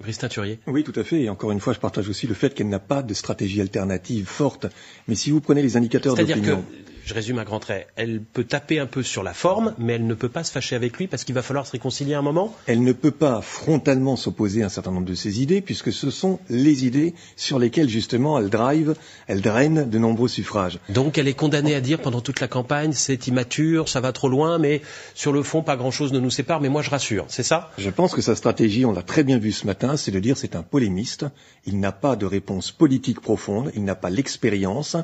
Brice 0.00 0.18
Teinturier. 0.18 0.58
Oui, 0.66 0.82
tout 0.82 0.98
à 0.98 1.04
fait. 1.04 1.22
Et 1.22 1.28
encore 1.28 1.52
une 1.52 1.60
fois, 1.60 1.72
je 1.74 1.78
partage 1.78 2.08
aussi 2.08 2.26
le 2.26 2.34
fait 2.34 2.52
qu'elle 2.54 2.68
n'a 2.68 2.80
pas 2.80 3.02
de 3.04 3.14
stratégie 3.14 3.60
alternative 3.60 4.26
forte. 4.26 4.66
Mais 5.06 5.14
si 5.14 5.30
vous 5.30 5.40
prenez 5.40 5.62
les 5.62 5.76
indicateurs 5.76 6.16
C'est-à-dire 6.16 6.36
que, 6.36 6.40
d'opinion, 6.40 6.64
je 7.04 7.12
résume 7.14 7.38
à 7.38 7.44
grands 7.44 7.60
traits, 7.60 7.86
elle 7.96 8.22
peut 8.22 8.44
taper 8.44 8.78
un 8.78 8.86
peu 8.86 9.02
sur 9.02 9.22
la 9.22 9.34
forme, 9.34 9.74
mais 9.78 9.94
elle 9.94 10.06
ne 10.06 10.14
peut 10.14 10.28
pas 10.28 10.42
se 10.42 10.50
fâcher 10.50 10.74
avec 10.74 10.96
lui 10.96 11.06
parce 11.06 11.24
qu'il 11.24 11.34
va 11.34 11.42
falloir 11.42 11.66
se 11.66 11.72
réconcilier 11.72 12.14
un 12.14 12.22
moment. 12.22 12.54
elle 12.66 12.82
ne 12.82 12.92
peut 12.92 13.10
pas 13.10 13.40
frontalement 13.42 14.16
s'opposer 14.16 14.62
à 14.62 14.66
un 14.66 14.70
certain 14.70 14.90
nombre 14.90 15.06
de 15.06 15.14
ses 15.14 15.42
idées, 15.42 15.60
puisque 15.60 15.92
ce 15.92 16.10
sont 16.10 16.40
les 16.48 16.86
idées 16.86 17.14
sur 17.36 17.58
lesquelles 17.58 17.88
justement 17.88 18.38
elle 18.38 18.48
drive, 18.48 18.94
elle 19.26 19.42
draine 19.42 19.88
de 19.88 19.98
nombreux 19.98 20.28
suffrages. 20.28 20.78
Donc 20.88 21.18
elle 21.18 21.28
est 21.28 21.34
condamnée 21.34 21.74
à 21.74 21.80
dire 21.80 22.00
pendant 22.00 22.20
toute 22.20 22.40
la 22.40 22.48
campagne, 22.48 22.92
c'est 22.92 23.26
immature, 23.26 23.88
ça 23.88 24.00
va 24.00 24.12
trop 24.12 24.28
loin, 24.28 24.58
mais 24.58 24.80
sur 25.14 25.32
le 25.32 25.42
fond, 25.42 25.62
pas 25.62 25.76
grand-chose 25.76 26.12
ne 26.12 26.20
nous 26.20 26.30
sépare, 26.30 26.60
mais 26.60 26.68
moi 26.68 26.82
je 26.82 26.90
rassure, 26.90 27.26
c'est 27.28 27.42
ça? 27.42 27.70
Je 27.76 27.90
pense 27.90 28.14
que 28.14 28.22
sa 28.22 28.34
stratégie, 28.34 28.84
on 28.84 28.92
l'a 28.92 29.02
très 29.02 29.24
bien 29.24 29.38
vu 29.38 29.52
ce 29.52 29.66
matin, 29.66 29.96
c'est 29.96 30.10
de 30.10 30.20
dire 30.20 30.38
c'est 30.38 30.56
un 30.56 30.62
polémiste, 30.62 31.26
il 31.66 31.80
n'a 31.80 31.92
pas 31.92 32.16
de 32.16 32.26
réponse 32.26 32.70
politique 32.70 33.20
profonde, 33.20 33.70
il 33.74 33.84
n'a 33.84 33.94
pas 33.94 34.10
l'expérience, 34.10 34.96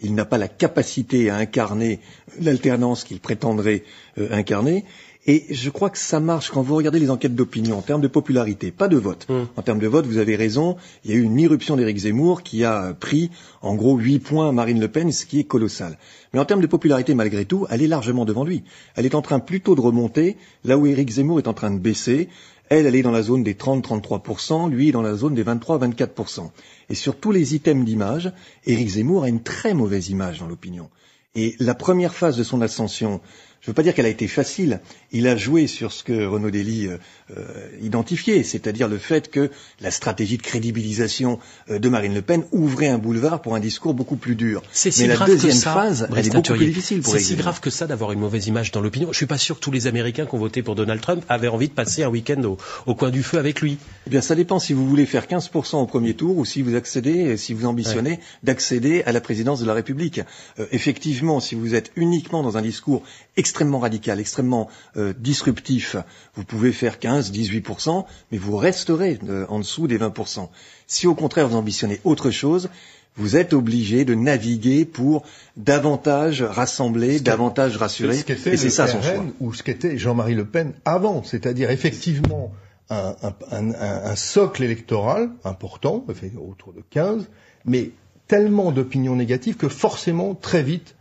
il 0.00 0.14
n'a 0.14 0.24
pas 0.24 0.38
la 0.38 0.48
capacité 0.48 1.30
à 1.30 1.36
incarner 1.36 2.00
l'alternance 2.40 3.04
qu'il 3.04 3.20
prétendrait 3.20 3.84
euh, 4.18 4.28
incarner. 4.30 4.84
Et 5.30 5.44
je 5.50 5.68
crois 5.68 5.90
que 5.90 5.98
ça 5.98 6.20
marche 6.20 6.50
quand 6.50 6.62
vous 6.62 6.74
regardez 6.74 6.98
les 6.98 7.10
enquêtes 7.10 7.34
d'opinion 7.34 7.76
en 7.76 7.82
termes 7.82 8.00
de 8.00 8.08
popularité, 8.08 8.70
pas 8.70 8.88
de 8.88 8.96
vote. 8.96 9.26
En 9.56 9.62
termes 9.62 9.78
de 9.78 9.86
vote, 9.86 10.06
vous 10.06 10.16
avez 10.16 10.36
raison, 10.36 10.78
il 11.04 11.10
y 11.10 11.14
a 11.14 11.18
eu 11.18 11.22
une 11.22 11.38
irruption 11.38 11.76
d'Éric 11.76 11.98
Zemmour 11.98 12.42
qui 12.42 12.64
a 12.64 12.94
pris 12.94 13.30
en 13.60 13.74
gros 13.74 13.98
8 13.98 14.20
points 14.20 14.48
à 14.48 14.52
Marine 14.52 14.80
Le 14.80 14.88
Pen, 14.88 15.12
ce 15.12 15.26
qui 15.26 15.38
est 15.38 15.44
colossal. 15.44 15.98
Mais 16.32 16.40
en 16.40 16.46
termes 16.46 16.62
de 16.62 16.66
popularité, 16.66 17.14
malgré 17.14 17.44
tout, 17.44 17.66
elle 17.68 17.82
est 17.82 17.88
largement 17.88 18.24
devant 18.24 18.42
lui. 18.42 18.64
Elle 18.96 19.04
est 19.04 19.14
en 19.14 19.20
train 19.20 19.38
plutôt 19.38 19.74
de 19.74 19.82
remonter, 19.82 20.38
là 20.64 20.78
où 20.78 20.86
Éric 20.86 21.10
Zemmour 21.10 21.38
est 21.38 21.48
en 21.48 21.52
train 21.52 21.70
de 21.70 21.78
baisser. 21.78 22.30
Elle, 22.70 22.86
elle 22.86 22.96
est 22.96 23.02
dans 23.02 23.10
la 23.10 23.22
zone 23.22 23.42
des 23.44 23.52
30-33%, 23.52 24.70
lui 24.70 24.88
est 24.88 24.92
dans 24.92 25.02
la 25.02 25.14
zone 25.14 25.34
des 25.34 25.44
23-24%. 25.44 26.50
Et 26.88 26.94
sur 26.94 27.16
tous 27.16 27.32
les 27.32 27.54
items 27.54 27.84
d'image, 27.84 28.32
Éric 28.64 28.88
Zemmour 28.88 29.24
a 29.24 29.28
une 29.28 29.42
très 29.42 29.74
mauvaise 29.74 30.08
image 30.08 30.38
dans 30.38 30.46
l'opinion. 30.46 30.88
Et 31.34 31.54
la 31.60 31.74
première 31.74 32.14
phase 32.14 32.36
de 32.36 32.42
son 32.42 32.62
ascension, 32.62 33.20
je 33.60 33.66
ne 33.66 33.72
veux 33.72 33.74
pas 33.74 33.82
dire 33.82 33.94
qu'elle 33.94 34.06
a 34.06 34.10
été 34.10 34.28
facile, 34.28 34.80
il 35.12 35.26
a 35.26 35.36
joué 35.36 35.66
sur 35.66 35.92
ce 35.92 36.04
que 36.04 36.24
Renaud 36.26 36.50
Dely 36.50 36.86
euh, 36.86 36.98
euh, 37.36 37.68
identifiait, 37.82 38.42
c'est-à-dire 38.42 38.88
le 38.88 38.98
fait 38.98 39.30
que 39.30 39.50
la 39.80 39.90
stratégie 39.90 40.36
de 40.36 40.42
crédibilisation 40.42 41.38
euh, 41.70 41.78
de 41.78 41.88
Marine 41.88 42.14
Le 42.14 42.22
Pen 42.22 42.44
ouvrait 42.52 42.88
un 42.88 42.98
boulevard 42.98 43.42
pour 43.42 43.54
un 43.54 43.60
discours 43.60 43.94
beaucoup 43.94 44.16
plus 44.16 44.36
dur. 44.36 44.62
C'est 44.72 44.90
si 44.90 45.02
Mais 45.02 45.08
la 45.08 45.14
grave 45.16 45.28
deuxième 45.28 45.52
que 45.54 45.58
ça, 45.58 45.74
phase, 45.74 46.02
elle 46.02 46.10
Brice 46.10 46.26
est 46.28 46.30
beaucoup 46.30 46.52
plus 46.54 46.66
difficile 46.66 47.00
pour 47.02 47.12
C'est 47.12 47.18
si 47.20 47.34
grave 47.34 47.60
que 47.60 47.70
ça 47.70 47.86
d'avoir 47.86 48.12
une 48.12 48.20
mauvaise 48.20 48.46
image 48.46 48.70
dans 48.70 48.80
l'opinion. 48.80 49.08
Je 49.12 49.16
suis 49.16 49.26
pas 49.26 49.38
sûr 49.38 49.56
que 49.56 49.60
tous 49.60 49.72
les 49.72 49.86
Américains 49.86 50.26
qui 50.26 50.34
ont 50.34 50.38
voté 50.38 50.62
pour 50.62 50.74
Donald 50.74 51.00
Trump 51.00 51.24
avaient 51.28 51.48
envie 51.48 51.68
de 51.68 51.74
passer 51.74 52.04
un 52.04 52.08
week-end 52.08 52.42
au, 52.44 52.58
au 52.86 52.94
coin 52.94 53.10
du 53.10 53.22
feu 53.22 53.38
avec 53.38 53.60
lui. 53.60 53.78
Eh 54.06 54.10
bien, 54.10 54.20
ça 54.20 54.34
dépend 54.34 54.58
si 54.60 54.72
vous 54.72 54.88
voulez 54.88 55.06
faire 55.06 55.26
15% 55.26 55.76
au 55.76 55.86
premier 55.86 56.14
tour 56.14 56.38
ou 56.38 56.44
si 56.44 56.62
vous 56.62 56.76
accédez, 56.76 57.36
si 57.36 57.54
vous 57.54 57.66
ambitionnez 57.66 58.20
d'accéder 58.42 59.02
à 59.04 59.12
la 59.12 59.20
présidence 59.20 59.60
de 59.60 59.66
la 59.66 59.74
République. 59.74 60.20
Euh, 60.58 60.66
effectivement, 60.72 61.40
si 61.40 61.54
vous 61.54 61.74
êtes 61.74 61.90
uniquement 61.96 62.42
dans 62.42 62.56
un 62.56 62.62
discours 62.62 63.02
extrêmement 63.48 63.78
radical, 63.78 64.20
extrêmement 64.20 64.68
euh, 64.98 65.14
disruptif, 65.18 65.96
vous 66.34 66.44
pouvez 66.44 66.70
faire 66.72 66.98
15, 66.98 67.32
18%, 67.32 68.04
mais 68.30 68.36
vous 68.36 68.56
resterez 68.58 69.18
euh, 69.26 69.46
en 69.48 69.58
dessous 69.60 69.86
des 69.88 69.98
20%. 69.98 70.48
Si 70.86 71.06
au 71.06 71.14
contraire 71.14 71.48
vous 71.48 71.56
ambitionnez 71.56 71.98
autre 72.04 72.30
chose, 72.30 72.68
vous 73.16 73.36
êtes 73.36 73.54
obligé 73.54 74.04
de 74.04 74.14
naviguer 74.14 74.84
pour 74.84 75.24
davantage 75.56 76.42
rassembler, 76.42 77.20
davantage 77.20 77.76
rassurer, 77.78 78.16
Ce 78.16 78.48
et 78.50 78.56
c'est 78.58 78.70
ça 78.70 78.86
son 78.86 78.98
RN 78.98 79.02
choix. 79.02 79.24
Ou 79.40 79.54
ce 79.54 79.62
qu'était 79.62 79.96
Jean-Marie 79.96 80.34
Le 80.34 80.44
Pen 80.44 80.74
avant, 80.84 81.22
c'est-à-dire 81.24 81.70
effectivement 81.70 82.52
un, 82.90 83.16
un- 83.22 83.34
un- 83.50 83.70
un- 83.72 84.04
un 84.12 84.16
socle 84.16 84.62
électoral 84.62 85.30
important, 85.44 86.04
autour 86.38 86.74
de 86.74 86.82
15, 86.90 87.26
mais 87.64 87.90
tellement 88.28 88.72
d'opinions 88.72 89.16
négatives 89.16 89.56
que 89.56 89.68
forcément, 89.68 90.34
très 90.34 90.62
vite, 90.62 90.94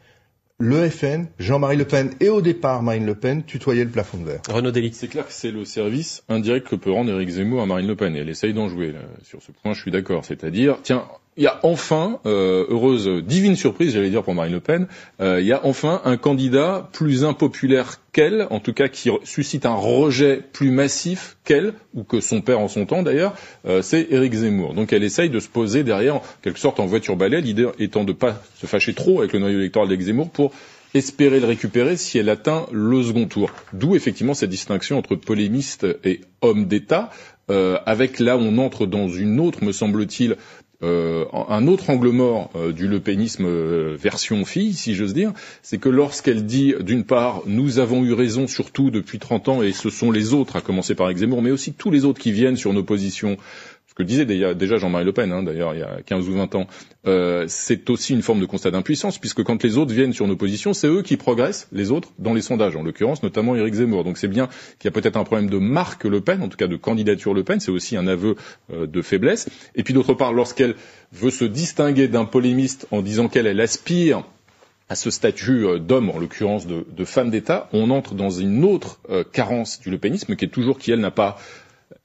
le 0.59 0.89
FN, 0.89 1.27
Jean-Marie 1.37 1.77
Le 1.77 1.85
Pen 1.85 2.15
et 2.19 2.29
au 2.29 2.41
départ 2.41 2.81
Marine 2.81 3.05
Le 3.05 3.13
Pen 3.13 3.43
tutoyaient 3.43 3.83
le 3.83 3.91
plafond 3.91 4.17
de 4.17 4.23
verre. 4.23 4.41
Renaud 4.49 4.71
Dely. 4.71 4.91
C'est 4.91 5.07
clair 5.07 5.27
que 5.27 5.31
c'est 5.31 5.51
le 5.51 5.65
service 5.65 6.23
indirect 6.29 6.67
que 6.67 6.75
peut 6.75 6.91
rendre 6.91 7.11
Éric 7.11 7.29
Zemmour 7.29 7.61
à 7.61 7.67
Marine 7.67 7.87
Le 7.87 7.95
Pen. 7.95 8.15
Et 8.15 8.19
elle 8.19 8.29
essaye 8.29 8.53
d'en 8.53 8.67
jouer. 8.67 8.91
là. 8.91 9.01
Sur 9.23 9.41
ce 9.43 9.51
point, 9.51 9.73
je 9.73 9.81
suis 9.81 9.91
d'accord. 9.91 10.25
C'est-à-dire, 10.25 10.79
tiens, 10.81 11.05
il 11.37 11.43
y 11.43 11.47
a 11.47 11.59
enfin, 11.63 12.19
euh, 12.25 12.65
heureuse, 12.69 13.07
divine 13.23 13.55
surprise, 13.55 13.93
j'allais 13.93 14.09
dire 14.09 14.23
pour 14.23 14.33
Marine 14.33 14.53
Le 14.53 14.59
Pen, 14.59 14.87
euh, 15.21 15.39
il 15.39 15.45
y 15.45 15.53
a 15.53 15.61
enfin 15.63 16.01
un 16.03 16.17
candidat 16.17 16.89
plus 16.91 17.23
impopulaire 17.23 18.01
qu'elle, 18.11 18.47
en 18.49 18.59
tout 18.59 18.73
cas 18.73 18.87
qui 18.87 19.11
suscite 19.23 19.67
un 19.67 19.75
rejet 19.75 20.41
plus 20.51 20.71
massif 20.71 21.37
qu'elle, 21.43 21.73
ou 21.93 22.03
que 22.03 22.21
son 22.21 22.41
père 22.41 22.59
en 22.59 22.67
son 22.67 22.87
temps 22.87 23.03
d'ailleurs, 23.03 23.35
euh, 23.67 23.83
c'est 23.83 24.07
Éric 24.09 24.33
Zemmour. 24.33 24.73
Donc 24.73 24.91
elle 24.93 25.03
essaye 25.03 25.29
de 25.29 25.39
se 25.39 25.47
poser 25.47 25.83
derrière, 25.83 26.15
en 26.15 26.23
quelque 26.41 26.59
sorte 26.59 26.79
en 26.79 26.87
voiture 26.87 27.15
balai, 27.15 27.39
l'idée 27.39 27.67
étant 27.77 28.03
de 28.03 28.13
pas 28.13 28.41
se 28.59 28.65
fâcher 28.65 28.95
trop 28.95 29.19
avec 29.19 29.33
le 29.33 29.39
noyau 29.39 29.59
électoral 29.59 29.89
d'Éric 29.89 30.05
Zemmour 30.05 30.31
pour 30.31 30.51
espérer 30.93 31.39
le 31.39 31.45
récupérer 31.45 31.97
si 31.97 32.17
elle 32.17 32.29
atteint 32.29 32.65
le 32.71 33.03
second 33.03 33.27
tour. 33.27 33.51
D'où 33.73 33.95
effectivement 33.95 34.33
cette 34.33 34.49
distinction 34.49 34.97
entre 34.97 35.15
polémiste 35.15 35.85
et 36.03 36.21
homme 36.41 36.65
d'État, 36.65 37.11
euh, 37.49 37.77
avec 37.85 38.19
là 38.19 38.37
on 38.37 38.57
entre 38.57 38.85
dans 38.85 39.07
une 39.07 39.39
autre, 39.39 39.63
me 39.63 39.71
semble-t-il, 39.71 40.35
euh, 40.83 41.25
un 41.33 41.65
autre 41.65 41.89
angle 41.89 42.09
mort 42.09 42.51
euh, 42.55 42.71
du 42.71 42.87
lepénisme 42.87 43.45
euh, 43.45 43.97
version 43.99 44.45
fille, 44.45 44.73
si 44.73 44.93
j'ose 44.93 45.13
dire, 45.13 45.33
c'est 45.63 45.79
que 45.79 45.89
lorsqu'elle 45.89 46.45
dit, 46.45 46.75
d'une 46.79 47.03
part, 47.03 47.41
nous 47.47 47.79
avons 47.79 48.03
eu 48.03 48.13
raison 48.13 48.45
surtout 48.45 48.91
depuis 48.91 49.17
30 49.17 49.49
ans, 49.49 49.63
et 49.63 49.71
ce 49.71 49.89
sont 49.89 50.11
les 50.11 50.33
autres, 50.35 50.55
à 50.55 50.61
commencer 50.61 50.93
par 50.93 51.11
Zemmour, 51.15 51.41
mais 51.41 51.51
aussi 51.51 51.73
tous 51.73 51.89
les 51.89 52.05
autres 52.05 52.19
qui 52.19 52.31
viennent 52.31 52.57
sur 52.57 52.73
nos 52.73 52.83
positions, 52.83 53.37
que 53.97 54.03
disait 54.03 54.25
déjà 54.25 54.77
Jean-Marie 54.77 55.05
Le 55.05 55.11
Pen, 55.11 55.31
hein, 55.31 55.41
d'ailleurs, 55.41 55.73
il 55.73 55.79
y 55.79 55.83
a 55.83 55.97
15 56.05 56.29
ou 56.29 56.33
20 56.33 56.53
ans, 56.53 56.67
euh, 57.07 57.45
c'est 57.47 57.89
aussi 57.89 58.13
une 58.13 58.21
forme 58.21 58.39
de 58.39 58.45
constat 58.45 58.69
d'impuissance, 58.69 59.17
puisque 59.17 59.41
quand 59.41 59.63
les 59.63 59.79
autres 59.79 59.91
viennent 59.91 60.13
sur 60.13 60.27
nos 60.27 60.35
positions, 60.35 60.73
c'est 60.73 60.87
eux 60.87 61.01
qui 61.01 61.17
progressent, 61.17 61.67
les 61.71 61.89
autres, 61.89 62.09
dans 62.19 62.35
les 62.35 62.43
sondages, 62.43 62.75
en 62.75 62.83
l'occurrence, 62.83 63.23
notamment 63.23 63.55
Éric 63.55 63.73
Zemmour. 63.73 64.03
Donc 64.03 64.19
c'est 64.19 64.27
bien 64.27 64.49
qu'il 64.77 64.85
y 64.85 64.87
a 64.89 64.91
peut-être 64.91 65.17
un 65.17 65.23
problème 65.23 65.49
de 65.49 65.57
marque 65.57 66.03
Le 66.03 66.21
Pen, 66.21 66.43
en 66.43 66.47
tout 66.47 66.57
cas 66.57 66.67
de 66.67 66.75
candidature 66.75 67.33
Le 67.33 67.43
Pen, 67.43 67.59
c'est 67.59 67.71
aussi 67.71 67.97
un 67.97 68.05
aveu 68.05 68.35
euh, 68.71 68.85
de 68.85 69.01
faiblesse. 69.01 69.49
Et 69.73 69.81
puis 69.81 69.95
d'autre 69.95 70.13
part, 70.13 70.31
lorsqu'elle 70.31 70.75
veut 71.11 71.31
se 71.31 71.45
distinguer 71.45 72.07
d'un 72.07 72.25
polémiste 72.25 72.85
en 72.91 73.01
disant 73.01 73.29
qu'elle 73.29 73.47
elle 73.47 73.61
aspire 73.61 74.23
à 74.89 74.95
ce 74.95 75.09
statut 75.09 75.65
euh, 75.65 75.79
d'homme, 75.79 76.11
en 76.11 76.19
l'occurrence 76.19 76.67
de, 76.67 76.85
femme 77.03 77.31
d'État, 77.31 77.67
on 77.73 77.89
entre 77.89 78.13
dans 78.13 78.29
une 78.29 78.63
autre 78.63 78.99
carence 79.31 79.79
du 79.79 79.89
lepénisme 79.89 80.35
qui 80.35 80.45
est 80.45 80.49
toujours 80.49 80.77
qui, 80.77 80.91
elle, 80.91 80.99
n'a 80.99 81.09
pas 81.09 81.39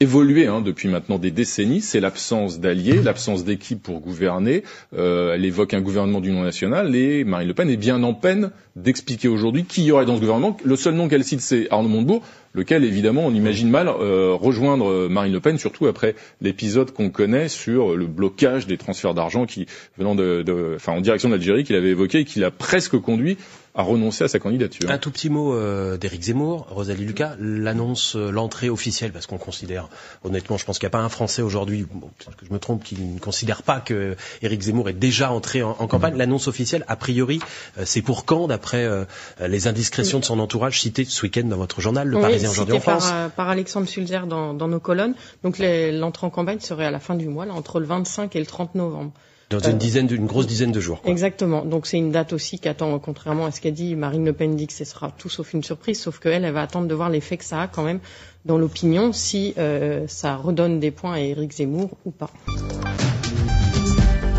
évolué 0.02 0.48
hein, 0.48 0.60
depuis 0.60 0.88
maintenant 0.88 1.18
des 1.18 1.30
décennies, 1.30 1.80
c'est 1.80 2.00
l'absence 2.00 2.58
d'alliés, 2.58 3.00
l'absence 3.02 3.44
d'équipe 3.44 3.80
pour 3.80 4.00
gouverner. 4.00 4.64
Euh, 4.96 5.34
elle 5.34 5.44
évoque 5.44 5.74
un 5.74 5.80
gouvernement 5.80 6.20
d'union 6.20 6.42
nationale 6.42 6.94
et 6.96 7.22
Marine 7.22 7.46
Le 7.46 7.54
Pen 7.54 7.70
est 7.70 7.76
bien 7.76 8.02
en 8.02 8.12
peine 8.12 8.50
d'expliquer 8.74 9.28
aujourd'hui 9.28 9.64
qui 9.64 9.84
y 9.84 9.92
aurait 9.92 10.04
dans 10.04 10.16
ce 10.16 10.20
gouvernement. 10.20 10.56
Le 10.64 10.76
seul 10.76 10.94
nom 10.94 11.08
qu'elle 11.08 11.22
cite, 11.22 11.40
c'est 11.40 11.68
Arnaud 11.70 11.88
Montebourg, 11.88 12.22
lequel, 12.52 12.84
évidemment, 12.84 13.24
on 13.26 13.32
imagine 13.32 13.70
mal 13.70 13.86
euh, 13.88 14.34
rejoindre 14.34 15.08
Marine 15.08 15.32
Le 15.32 15.40
Pen, 15.40 15.56
surtout 15.56 15.86
après 15.86 16.16
l'épisode 16.40 16.90
qu'on 16.90 17.10
connaît 17.10 17.48
sur 17.48 17.94
le 17.96 18.06
blocage 18.06 18.66
des 18.66 18.78
transferts 18.78 19.14
d'argent 19.14 19.46
qui 19.46 19.66
venant 19.96 20.16
de, 20.16 20.42
de, 20.42 20.72
enfin, 20.76 20.92
en 20.92 21.00
direction 21.00 21.28
d'Algérie 21.28 21.62
qu'il 21.62 21.76
avait 21.76 21.90
évoqué 21.90 22.20
et 22.20 22.24
qui 22.24 22.40
l'a 22.40 22.50
presque 22.50 22.98
conduit 22.98 23.36
à 23.74 23.82
renoncer 23.82 24.24
à 24.24 24.28
sa 24.28 24.38
candidature. 24.38 24.90
Un 24.90 24.98
tout 24.98 25.10
petit 25.10 25.30
mot 25.30 25.54
euh, 25.54 25.96
d'Éric 25.96 26.22
Zemmour, 26.24 26.66
Rosalie 26.68 27.06
Lucas, 27.06 27.36
l'annonce, 27.38 28.16
euh, 28.16 28.30
l'entrée 28.30 28.68
officielle, 28.68 29.12
parce 29.12 29.26
qu'on 29.26 29.38
considère, 29.38 29.88
honnêtement, 30.24 30.58
je 30.58 30.66
pense 30.66 30.78
qu'il 30.78 30.86
n'y 30.86 30.90
a 30.90 30.98
pas 30.98 31.00
un 31.00 31.08
Français 31.08 31.40
aujourd'hui, 31.40 31.86
bon, 31.90 32.10
que 32.36 32.44
je 32.46 32.52
me 32.52 32.58
trompe, 32.58 32.84
qui 32.84 32.96
ne 33.00 33.18
considère 33.18 33.62
pas 33.62 33.80
que 33.80 34.14
Éric 34.42 34.60
Zemmour 34.60 34.90
est 34.90 34.94
déjà 34.94 35.32
entré 35.32 35.62
en, 35.62 35.70
en 35.78 35.86
campagne. 35.86 36.16
L'annonce 36.16 36.48
officielle, 36.48 36.84
a 36.86 36.96
priori, 36.96 37.40
euh, 37.78 37.84
c'est 37.86 38.02
pour 38.02 38.26
quand, 38.26 38.46
d'après 38.46 38.84
euh, 38.84 39.04
les 39.40 39.66
indiscrétions 39.66 40.18
de 40.20 40.24
son 40.26 40.38
entourage 40.38 40.80
citées 40.80 41.06
ce 41.06 41.22
week-end 41.22 41.44
dans 41.44 41.56
votre 41.56 41.80
journal, 41.80 42.06
Le 42.08 42.16
oui, 42.16 42.22
Parisien 42.22 42.50
aujourd'hui 42.50 42.76
en 42.76 42.80
France? 42.80 43.08
par, 43.08 43.30
par 43.30 43.48
Alexandre 43.48 43.88
Sulzer 43.88 44.26
dans, 44.26 44.52
dans 44.52 44.68
nos 44.68 44.80
colonnes. 44.80 45.14
Donc 45.44 45.56
l'entrée 45.58 46.26
en 46.26 46.30
campagne 46.30 46.60
serait 46.60 46.86
à 46.86 46.90
la 46.90 47.00
fin 47.00 47.14
du 47.14 47.28
mois, 47.28 47.46
là, 47.46 47.54
entre 47.54 47.80
le 47.80 47.86
25 47.86 48.36
et 48.36 48.40
le 48.40 48.46
30 48.46 48.74
novembre. 48.74 49.12
Dans 49.60 49.70
une 49.70 49.78
dizaine, 49.78 50.08
une 50.10 50.26
grosse 50.26 50.46
dizaine 50.46 50.72
de 50.72 50.80
jours. 50.80 51.02
Quoi. 51.02 51.10
Exactement. 51.10 51.64
Donc 51.64 51.86
c'est 51.86 51.98
une 51.98 52.10
date 52.10 52.32
aussi 52.32 52.58
qu'attend, 52.58 52.98
contrairement 52.98 53.46
à 53.46 53.50
ce 53.50 53.60
qu'a 53.60 53.70
dit 53.70 53.94
Marine 53.94 54.24
Le 54.24 54.32
Pen, 54.32 54.56
dit 54.56 54.66
que 54.66 54.72
ce 54.72 54.84
sera 54.84 55.12
tout 55.16 55.28
sauf 55.28 55.52
une 55.52 55.62
surprise, 55.62 56.00
sauf 56.00 56.18
qu'elle, 56.18 56.44
elle 56.44 56.52
va 56.52 56.62
attendre 56.62 56.88
de 56.88 56.94
voir 56.94 57.10
l'effet 57.10 57.36
que 57.36 57.44
ça 57.44 57.62
a 57.62 57.68
quand 57.68 57.84
même 57.84 58.00
dans 58.44 58.58
l'opinion, 58.58 59.12
si 59.12 59.54
euh, 59.58 60.04
ça 60.08 60.36
redonne 60.36 60.80
des 60.80 60.90
points 60.90 61.14
à 61.14 61.20
Éric 61.20 61.52
Zemmour 61.52 61.90
ou 62.04 62.10
pas. 62.10 62.30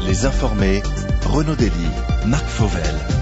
Les 0.06 0.26
informés, 0.26 0.81
Renaud 1.26 1.56
Dely, 1.56 1.72
Marc 2.26 2.45
Fauvel. 2.45 3.12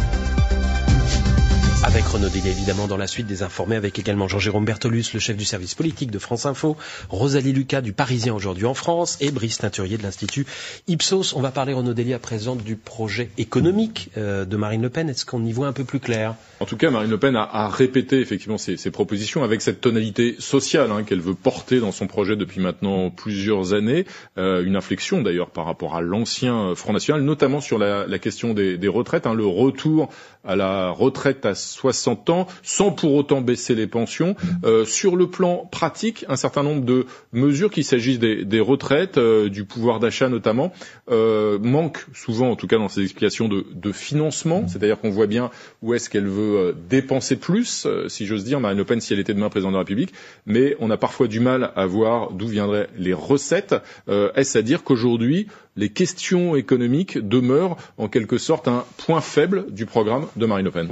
Avec 1.94 2.06
Renaud 2.06 2.30
Dely, 2.30 2.48
évidemment, 2.48 2.88
dans 2.88 2.96
la 2.96 3.06
suite 3.06 3.28
des 3.28 3.44
informés, 3.44 3.76
avec 3.76 4.00
également 4.00 4.30
Jean-Jérôme 4.30 4.64
Bertolus, 4.64 5.08
le 5.14 5.20
chef 5.20 5.36
du 5.36 5.44
service 5.44 5.76
politique 5.76 6.10
de 6.10 6.20
France 6.20 6.46
Info, 6.46 6.78
Rosalie 7.10 7.52
Lucas 7.52 7.82
du 7.82 7.92
Parisien 7.92 8.34
aujourd'hui 8.34 8.66
en 8.66 8.74
France 8.74 9.18
et 9.20 9.30
Brice 9.30 9.58
Teinturier 9.58 9.98
de 9.98 10.04
l'Institut 10.04 10.46
Ipsos. 10.88 11.34
On 11.36 11.42
va 11.42 11.52
parler, 11.52 11.74
Renaud 11.74 11.94
Dely, 11.94 12.14
à 12.14 12.20
présent 12.20 12.56
du 12.56 12.78
projet 12.78 13.30
économique 13.38 14.10
euh, 14.18 14.46
de 14.46 14.56
Marine 14.56 14.82
Le 14.82 14.90
Pen. 14.90 15.10
Est-ce 15.10 15.26
qu'on 15.26 15.44
y 15.44 15.52
voit 15.52 15.68
un 15.68 15.74
peu 15.74 15.84
plus 15.84 16.00
clair? 16.00 16.36
En 16.62 16.66
tout 16.66 16.78
cas, 16.78 16.92
Marine 16.92 17.10
Le 17.10 17.18
Pen 17.18 17.36
a, 17.36 17.68
répété 17.68 18.22
effectivement 18.22 18.58
ses, 18.58 18.78
propositions 18.92 19.44
avec 19.44 19.62
cette 19.62 19.82
tonalité 19.82 20.38
sociale 20.40 20.92
hein, 20.94 21.04
qu'elle 21.04 21.20
veut 21.20 21.34
porter 21.36 21.82
dans 21.82 21.92
son 21.92 22.08
projet 22.08 22.38
depuis 22.38 22.62
maintenant 22.62 23.10
plusieurs 23.10 23.74
années. 23.74 24.06
Euh, 24.38 24.64
une 24.64 24.78
inflexion 24.78 25.22
d'ailleurs 25.22 25.50
par 25.50 25.66
rapport 25.66 25.98
à 25.98 26.02
l'ancien 26.02 26.74
Front 26.74 26.94
National, 26.94 27.22
notamment 27.22 27.60
sur 27.60 27.78
la, 27.78 28.08
question 28.20 28.54
des, 28.54 28.78
des 28.78 28.88
retraites, 28.88 29.28
hein, 29.28 29.34
le 29.34 29.46
retour 29.46 30.08
à 30.46 30.56
la 30.56 30.90
retraite 30.90 31.46
à 31.46 31.54
60 31.54 31.81
ans 31.86 32.48
sans 32.64 32.92
pour 32.92 33.14
autant 33.16 33.42
baisser 33.42 33.76
les 33.76 33.88
pensions. 33.88 34.36
Euh, 34.64 34.86
sur 34.86 35.16
le 35.16 35.28
plan 35.28 35.68
pratique, 35.72 36.26
un 36.30 36.36
certain 36.36 36.64
nombre 36.64 36.84
de 36.86 37.06
mesures, 37.34 37.70
qu'il 37.72 37.84
s'agisse 37.84 38.20
des, 38.20 38.46
des, 38.46 38.60
retraites, 38.60 39.18
euh, 39.18 39.50
du 39.50 39.66
pouvoir 39.66 40.00
d'achat 40.00 40.30
notamment, 40.30 40.72
euh, 41.10 41.58
manquent 41.60 42.06
souvent, 42.14 42.50
en 42.52 42.56
tout 42.56 42.68
cas 42.68 42.78
dans 42.78 42.90
ces 42.90 43.02
explications, 43.02 43.48
de, 43.48 43.66
de 43.74 43.92
financement. 43.92 44.68
C'est-à-dire 44.68 45.00
qu'on 45.00 45.10
voit 45.10 45.28
bien 45.28 45.50
où 45.82 45.94
est-ce 45.94 46.10
qu'elle 46.10 46.28
veut 46.28 46.58
euh, 46.58 46.74
dépenser 46.90 47.36
plus, 47.36 47.86
euh, 47.86 48.08
si 48.10 48.26
j'ose 48.26 48.44
dire, 48.44 48.60
Marine 48.60 48.78
Le 48.78 48.86
Pen 48.86 49.02
si 49.02 49.14
elle 49.14 49.20
était 49.20 49.34
demain 49.34 49.50
présidente 49.50 49.74
de 49.74 49.78
la 49.78 49.82
République, 49.82 50.14
mais 50.46 50.76
on 50.80 50.90
a 50.90 50.98
parfois 50.98 51.28
du 51.28 51.40
mal 51.40 51.72
à 51.76 51.86
voir 51.86 52.32
d'où 52.32 52.48
viendraient 52.48 52.88
les 52.98 53.14
recettes. 53.14 53.76
Euh, 54.10 54.32
est-ce 54.36 54.58
à 54.58 54.62
dire 54.62 54.84
qu'aujourd'hui, 54.84 55.48
les 55.76 55.90
questions 55.90 56.56
économiques 56.56 57.18
demeurent 57.18 57.78
en 57.98 58.08
quelque 58.08 58.38
sorte 58.38 58.68
un 58.68 58.86
point 58.98 59.22
faible 59.22 59.66
du 59.72 59.86
programme 59.86 60.28
de 60.36 60.46
Marine 60.46 60.66
Le 60.66 60.72
Pen? 60.72 60.88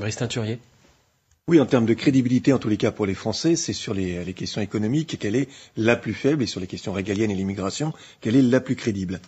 Oui, 1.49 1.59
en 1.59 1.65
termes 1.65 1.87
de 1.87 1.95
crédibilité, 1.95 2.53
en 2.53 2.59
tous 2.59 2.69
les 2.69 2.77
cas 2.77 2.91
pour 2.91 3.07
les 3.07 3.15
Français, 3.15 3.55
c'est 3.55 3.73
sur 3.73 3.95
les, 3.95 4.33
questions 4.33 4.61
économiques 4.61 5.17
qu'elle 5.17 5.35
est 5.35 5.49
la 5.77 5.95
plus 5.95 6.13
faible 6.13 6.43
et 6.43 6.45
sur 6.45 6.59
les 6.59 6.67
questions 6.67 6.93
régaliennes 6.93 7.31
et 7.31 7.35
l'immigration 7.35 7.91
qu'elle 8.21 8.35
est 8.35 8.43
la 8.43 8.59
plus 8.59 8.75
crédible. 8.75 9.19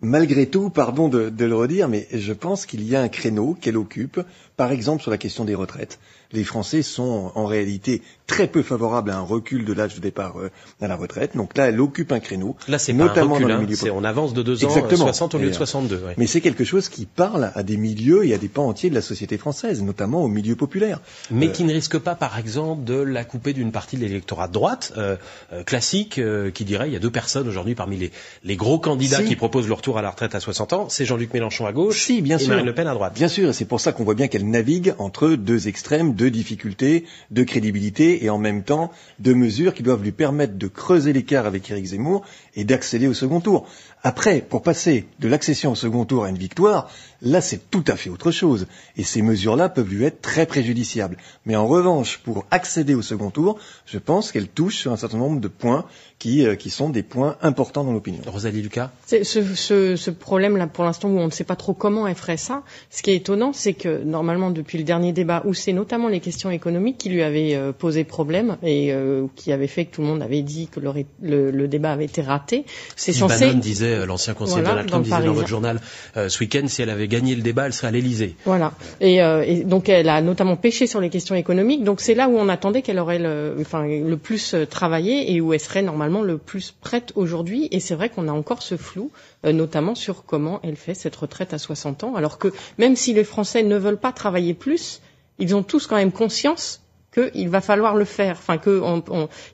Malgré 0.00 0.46
tout, 0.46 0.70
pardon 0.70 1.08
de, 1.10 1.30
le 1.44 1.54
redire, 1.54 1.86
mais 1.90 2.08
je 2.10 2.32
pense 2.32 2.64
qu'il 2.64 2.82
y 2.88 2.96
a 2.96 3.02
un 3.02 3.10
créneau 3.10 3.54
qu'elle 3.60 3.76
occupe, 3.76 4.18
par 4.56 4.72
exemple 4.72 5.02
sur 5.02 5.10
la 5.10 5.18
question 5.18 5.44
des 5.44 5.54
retraites. 5.54 5.98
Les 6.32 6.44
Français 6.44 6.82
sont 6.82 7.32
en 7.34 7.46
réalité 7.46 8.02
très 8.26 8.46
peu 8.46 8.62
favorables 8.62 9.10
à 9.10 9.16
un 9.16 9.22
recul 9.22 9.64
de 9.64 9.72
l'âge 9.72 9.94
de 9.94 10.00
départ 10.00 10.38
euh, 10.38 10.50
à 10.80 10.86
la 10.86 10.96
retraite. 10.96 11.36
Donc 11.36 11.56
là, 11.56 11.68
elle 11.68 11.80
occupe 11.80 12.12
un 12.12 12.20
créneau. 12.20 12.56
Là, 12.68 12.78
c'est 12.78 12.92
notamment 12.92 13.14
pas 13.14 13.20
un 13.20 13.24
recul, 13.34 13.48
dans 13.48 13.54
le 13.54 13.66
milieu 13.66 13.76
hein, 13.86 13.94
on 13.94 14.04
avance 14.04 14.34
de 14.34 14.42
deux 14.42 14.64
ans, 14.64 14.68
Exactement. 14.68 15.04
60 15.04 15.34
au 15.34 15.38
lieu 15.38 15.48
de 15.48 15.54
62. 15.54 15.96
Ouais. 15.96 16.14
Mais 16.18 16.26
c'est 16.26 16.42
quelque 16.42 16.64
chose 16.64 16.88
qui 16.88 17.06
parle 17.06 17.50
à 17.54 17.62
des 17.62 17.78
milieux 17.78 18.26
et 18.26 18.34
à 18.34 18.38
des 18.38 18.48
pans 18.48 18.68
entiers 18.68 18.90
de 18.90 18.94
la 18.94 19.00
société 19.00 19.38
française, 19.38 19.82
notamment 19.82 20.22
au 20.22 20.28
milieu 20.28 20.56
populaire. 20.56 21.00
Mais 21.30 21.48
euh, 21.48 21.52
qui 21.52 21.64
ne 21.64 21.72
risque 21.72 21.98
pas, 21.98 22.14
par 22.14 22.38
exemple, 22.38 22.84
de 22.84 22.94
la 22.94 23.24
couper 23.24 23.54
d'une 23.54 23.72
partie 23.72 23.96
de 23.96 24.02
l'électorat 24.02 24.48
de 24.48 24.52
droite 24.52 24.92
euh, 24.96 25.16
euh 25.52 25.62
classique, 25.62 26.18
euh, 26.18 26.50
qui 26.50 26.64
dirait 26.64 26.88
il 26.88 26.92
y 26.92 26.96
a 26.96 27.00
deux 27.00 27.10
personnes 27.10 27.48
aujourd'hui 27.48 27.74
parmi 27.74 27.96
les, 27.96 28.12
les 28.44 28.56
gros 28.56 28.78
candidats 28.78 29.18
si. 29.18 29.24
qui 29.24 29.36
proposent 29.36 29.68
le 29.68 29.74
retour 29.74 29.98
à 29.98 30.02
la 30.02 30.10
retraite 30.10 30.34
à 30.34 30.40
60 30.40 30.72
ans, 30.72 30.88
c'est 30.88 31.04
Jean-Luc 31.04 31.32
Mélenchon 31.32 31.66
à 31.66 31.72
gauche 31.72 32.02
si, 32.02 32.20
bien 32.20 32.36
et 32.36 32.40
sûr. 32.40 32.50
Marine 32.50 32.66
Le 32.66 32.74
Pen 32.74 32.86
à 32.86 32.94
droite. 32.94 33.14
Bien 33.14 33.28
sûr, 33.28 33.54
c'est 33.54 33.64
pour 33.64 33.80
ça 33.80 33.92
qu'on 33.92 34.04
voit 34.04 34.14
bien 34.14 34.28
qu'elle 34.28 34.48
navigue 34.48 34.94
entre 34.98 35.30
deux 35.30 35.68
extrêmes, 35.68 36.14
deux 36.18 36.30
difficultés, 36.30 37.04
de 37.30 37.44
crédibilité 37.44 38.24
et 38.24 38.28
en 38.28 38.36
même 38.38 38.64
temps 38.64 38.90
de 39.20 39.32
mesures 39.32 39.72
qui 39.72 39.82
doivent 39.82 40.02
lui 40.02 40.12
permettre 40.12 40.58
de 40.58 40.66
creuser 40.66 41.12
l'écart 41.14 41.46
avec 41.46 41.70
Éric 41.70 41.86
Zemmour 41.86 42.24
et 42.54 42.64
d'accéder 42.64 43.06
au 43.06 43.14
second 43.14 43.40
tour. 43.40 43.66
Après, 44.02 44.40
pour 44.42 44.62
passer 44.62 45.06
de 45.20 45.28
l'accession 45.28 45.72
au 45.72 45.74
second 45.76 46.04
tour 46.04 46.24
à 46.24 46.28
une 46.30 46.38
victoire, 46.38 46.90
là 47.22 47.40
c'est 47.40 47.70
tout 47.70 47.84
à 47.86 47.96
fait 47.96 48.10
autre 48.10 48.30
chose. 48.30 48.66
Et 48.96 49.04
ces 49.04 49.22
mesures-là 49.22 49.68
peuvent 49.68 49.88
lui 49.92 50.04
être 50.04 50.20
très 50.20 50.44
préjudiciables. 50.46 51.16
Mais 51.46 51.56
en 51.56 51.66
revanche, 51.66 52.18
pour 52.18 52.46
accéder 52.50 52.94
au 52.94 53.02
second 53.02 53.30
tour, 53.30 53.58
je 53.86 53.98
pense 53.98 54.32
qu'elle 54.32 54.48
touche 54.48 54.76
sur 54.76 54.92
un 54.92 54.96
certain 54.96 55.18
nombre 55.18 55.40
de 55.40 55.48
points 55.48 55.86
qui, 56.18 56.44
euh, 56.46 56.56
qui 56.56 56.70
sont 56.70 56.88
des 56.90 57.02
points 57.02 57.36
importants 57.42 57.84
dans 57.84 57.92
l'opinion. 57.92 58.20
Rosalie 58.26 58.62
Lucas 58.62 58.90
ce, 59.06 59.22
ce, 59.22 59.96
ce 59.96 60.10
problème-là, 60.10 60.66
pour 60.66 60.84
l'instant, 60.84 61.08
où 61.08 61.18
on 61.18 61.26
ne 61.26 61.30
sait 61.30 61.44
pas 61.44 61.56
trop 61.56 61.74
comment 61.74 62.06
elle 62.06 62.14
ferait 62.14 62.36
ça, 62.36 62.62
ce 62.90 63.02
qui 63.02 63.10
est 63.10 63.16
étonnant, 63.16 63.52
c'est 63.52 63.74
que 63.74 64.02
normalement, 64.02 64.50
depuis 64.50 64.78
le 64.78 64.84
dernier 64.84 65.12
débat, 65.12 65.42
où 65.44 65.54
c'est 65.54 65.72
notamment 65.72 66.08
les 66.08 66.20
questions 66.20 66.50
économiques 66.50 66.98
qui 66.98 67.08
lui 67.08 67.22
avaient 67.22 67.54
euh, 67.54 67.72
posé 67.72 68.04
problème 68.04 68.56
et 68.62 68.92
euh, 68.92 69.26
qui 69.36 69.52
avaient 69.52 69.68
fait 69.68 69.84
que 69.84 69.94
tout 69.94 70.00
le 70.00 70.08
monde 70.08 70.22
avait 70.22 70.42
dit 70.42 70.68
que 70.68 70.80
le, 70.80 70.90
le, 71.22 71.50
le 71.50 71.68
débat 71.68 71.92
avait 71.92 72.06
été 72.06 72.22
raté, 72.22 72.64
c'est 72.96 73.12
censé... 73.12 73.46
Bannon 73.46 73.58
disait, 73.58 74.04
l'ancien 74.06 74.34
conseiller 74.34 74.62
voilà, 74.62 74.70
Donald 74.70 74.88
Trump 74.88 75.04
disait 75.04 75.22
dans 75.22 75.32
votre 75.32 75.48
journal 75.48 75.80
euh, 76.16 76.28
ce 76.28 76.40
week-end, 76.40 76.66
si 76.66 76.82
elle 76.82 76.90
avait 76.90 77.08
gagné 77.08 77.36
le 77.36 77.42
débat, 77.42 77.66
elle 77.66 77.72
serait 77.72 77.88
à 77.88 77.90
l'Elysée. 77.92 78.34
Voilà. 78.44 78.72
Et, 79.00 79.22
euh, 79.22 79.44
et, 79.46 79.62
donc 79.62 79.88
elle 79.88 80.08
a 80.08 80.20
notamment 80.20 80.56
pêché 80.56 80.86
sur 80.86 81.00
les 81.00 81.10
questions 81.10 81.34
économiques. 81.36 81.84
Donc 81.84 82.00
c'est 82.00 82.14
là 82.14 82.28
où 82.28 82.36
on 82.36 82.48
attendait 82.48 82.82
qu'elle 82.82 82.98
aurait 82.98 83.18
le, 83.18 83.56
enfin, 83.60 83.86
le 83.86 84.16
plus 84.16 84.54
travaillé 84.68 85.32
et 85.32 85.40
où 85.40 85.52
elle 85.52 85.60
serait 85.60 85.82
normalement 85.82 86.07
le 86.08 86.38
plus 86.38 86.72
prête 86.72 87.12
aujourd'hui. 87.14 87.68
Et 87.70 87.80
c'est 87.80 87.94
vrai 87.94 88.08
qu'on 88.08 88.28
a 88.28 88.32
encore 88.32 88.62
ce 88.62 88.76
flou, 88.76 89.10
euh, 89.44 89.52
notamment 89.52 89.94
sur 89.94 90.24
comment 90.24 90.60
elle 90.62 90.76
fait 90.76 90.94
cette 90.94 91.16
retraite 91.16 91.52
à 91.54 91.58
60 91.58 92.04
ans. 92.04 92.14
Alors 92.16 92.38
que 92.38 92.52
même 92.78 92.96
si 92.96 93.12
les 93.14 93.24
Français 93.24 93.62
ne 93.62 93.76
veulent 93.76 93.98
pas 93.98 94.12
travailler 94.12 94.54
plus, 94.54 95.00
ils 95.38 95.54
ont 95.54 95.62
tous 95.62 95.86
quand 95.86 95.96
même 95.96 96.12
conscience 96.12 96.82
qu'il 97.12 97.48
va 97.48 97.60
falloir 97.60 97.94
le 97.94 98.04
faire. 98.04 98.36
Enfin, 98.38 98.58
que 98.58 98.82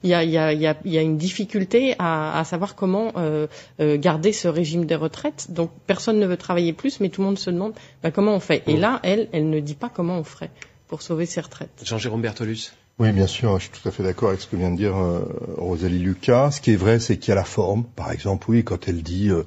il 0.03 0.11
y 0.11 0.15
a, 0.15 0.25
y, 0.25 0.37
a, 0.39 0.53
y, 0.53 0.67
a, 0.67 0.77
y 0.85 0.99
a, 0.99 1.03
une 1.03 1.17
difficulté 1.17 1.95
à, 1.99 2.39
à 2.39 2.45
savoir 2.45 2.75
comment 2.75 3.13
euh, 3.17 3.47
euh, 3.81 3.97
garder 3.97 4.33
ce 4.33 4.49
régime 4.49 4.85
des 4.87 4.97
retraites. 4.97 5.47
Donc, 5.51 5.71
personne 5.87 6.19
ne 6.19 6.27
veut 6.27 6.37
travailler 6.37 6.73
plus, 6.73 7.01
mais 7.01 7.09
tout 7.09 7.21
le 7.21 7.27
monde 7.29 7.39
se 7.39 7.51
demande 7.51 7.75
bah, 8.03 8.11
comment 8.11 8.35
on 8.35 8.41
fait? 8.41 8.63
Et 8.67 8.77
là, 8.77 9.01
elle, 9.03 9.29
elle 9.33 9.51
ne 9.51 9.61
dit 9.61 9.75
pas 9.75 9.89
comment 9.89 10.19
on 10.19 10.25
ferait 10.25 10.51
pour 10.89 11.03
sauver 11.03 11.27
ses 11.27 11.41
retraites. 11.41 11.83
Jean-Jérôme 11.85 12.23
Bertolus. 12.23 12.73
Oui, 13.01 13.11
bien 13.11 13.27
sûr, 13.27 13.59
je 13.59 13.65
suis 13.65 13.73
tout 13.73 13.89
à 13.89 13.91
fait 13.91 14.05
d'accord 14.05 14.29
avec 14.29 14.41
ce 14.41 14.47
que 14.47 14.55
vient 14.55 14.71
de 14.71 14.77
dire 14.77 14.97
euh, 14.97 15.25
Rosalie 15.57 15.99
Lucas. 15.99 16.53
Ce 16.53 16.61
qui 16.61 16.73
est 16.73 16.77
vrai, 16.77 17.01
c'est 17.01 17.17
qu'il 17.17 17.31
y 17.31 17.33
a 17.33 17.35
la 17.35 17.43
forme. 17.45 17.83
Par 17.83 18.13
exemple, 18.13 18.49
oui, 18.49 18.63
quand 18.63 18.87
elle 18.87 19.03
dit 19.03 19.31
euh, 19.31 19.43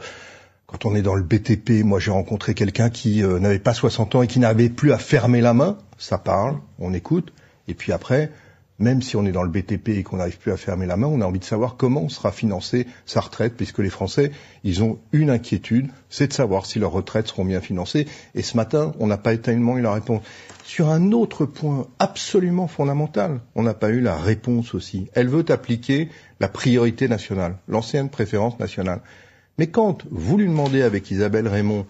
quand 0.65 0.85
on 0.85 0.93
est 0.95 1.01
dans 1.01 1.15
le 1.15 1.23
BTP, 1.23 1.85
moi 1.85 1.97
j'ai 1.97 2.11
rencontré 2.11 2.53
quelqu'un 2.53 2.89
qui 2.89 3.23
euh, 3.23 3.39
n'avait 3.39 3.59
pas 3.59 3.73
60 3.73 4.15
ans 4.15 4.21
et 4.21 4.27
qui 4.27 4.39
n'avait 4.39 4.67
plus 4.67 4.91
à 4.91 4.97
fermer 4.97 5.39
la 5.39 5.53
main, 5.53 5.77
ça 5.97 6.17
parle, 6.17 6.57
on 6.77 6.93
écoute. 6.93 7.31
Et 7.69 7.73
puis 7.73 7.93
après, 7.93 8.31
même 8.79 9.01
si 9.01 9.15
on 9.15 9.25
est 9.25 9.31
dans 9.31 9.43
le 9.43 9.49
BTP 9.49 9.89
et 9.89 10.03
qu'on 10.03 10.17
n'arrive 10.17 10.37
plus 10.37 10.51
à 10.51 10.57
fermer 10.57 10.85
la 10.85 10.97
main, 10.97 11.07
on 11.07 11.21
a 11.21 11.25
envie 11.25 11.39
de 11.39 11.43
savoir 11.43 11.77
comment 11.77 12.09
sera 12.09 12.31
financée 12.31 12.85
sa 13.05 13.21
retraite, 13.21 13.55
puisque 13.55 13.79
les 13.79 13.89
Français, 13.89 14.31
ils 14.63 14.83
ont 14.83 14.99
une 15.11 15.29
inquiétude, 15.29 15.89
c'est 16.09 16.27
de 16.27 16.33
savoir 16.33 16.65
si 16.65 16.77
leurs 16.79 16.91
retraites 16.91 17.27
seront 17.27 17.45
bien 17.45 17.61
financées. 17.61 18.07
Et 18.35 18.43
ce 18.43 18.55
matin, 18.55 18.93
on 18.99 19.07
n'a 19.07 19.17
pas 19.17 19.35
tellement 19.37 19.77
eu 19.77 19.81
la 19.81 19.93
réponse. 19.93 20.21
Sur 20.63 20.89
un 20.89 21.11
autre 21.11 21.45
point 21.45 21.87
absolument 21.97 22.67
fondamental, 22.67 23.39
on 23.55 23.63
n'a 23.63 23.73
pas 23.73 23.89
eu 23.89 24.01
la 24.01 24.15
réponse 24.15 24.75
aussi. 24.75 25.07
Elle 25.13 25.29
veut 25.29 25.45
appliquer 25.49 26.09
la 26.39 26.47
priorité 26.47 27.07
nationale, 27.07 27.57
l'ancienne 27.67 28.09
préférence 28.09 28.59
nationale. 28.59 29.01
Mais 29.57 29.67
quand 29.67 30.05
vous 30.11 30.37
lui 30.37 30.47
demandez 30.47 30.83
avec 30.83 31.09
Isabelle 31.09 31.47
Raymond 31.47 31.85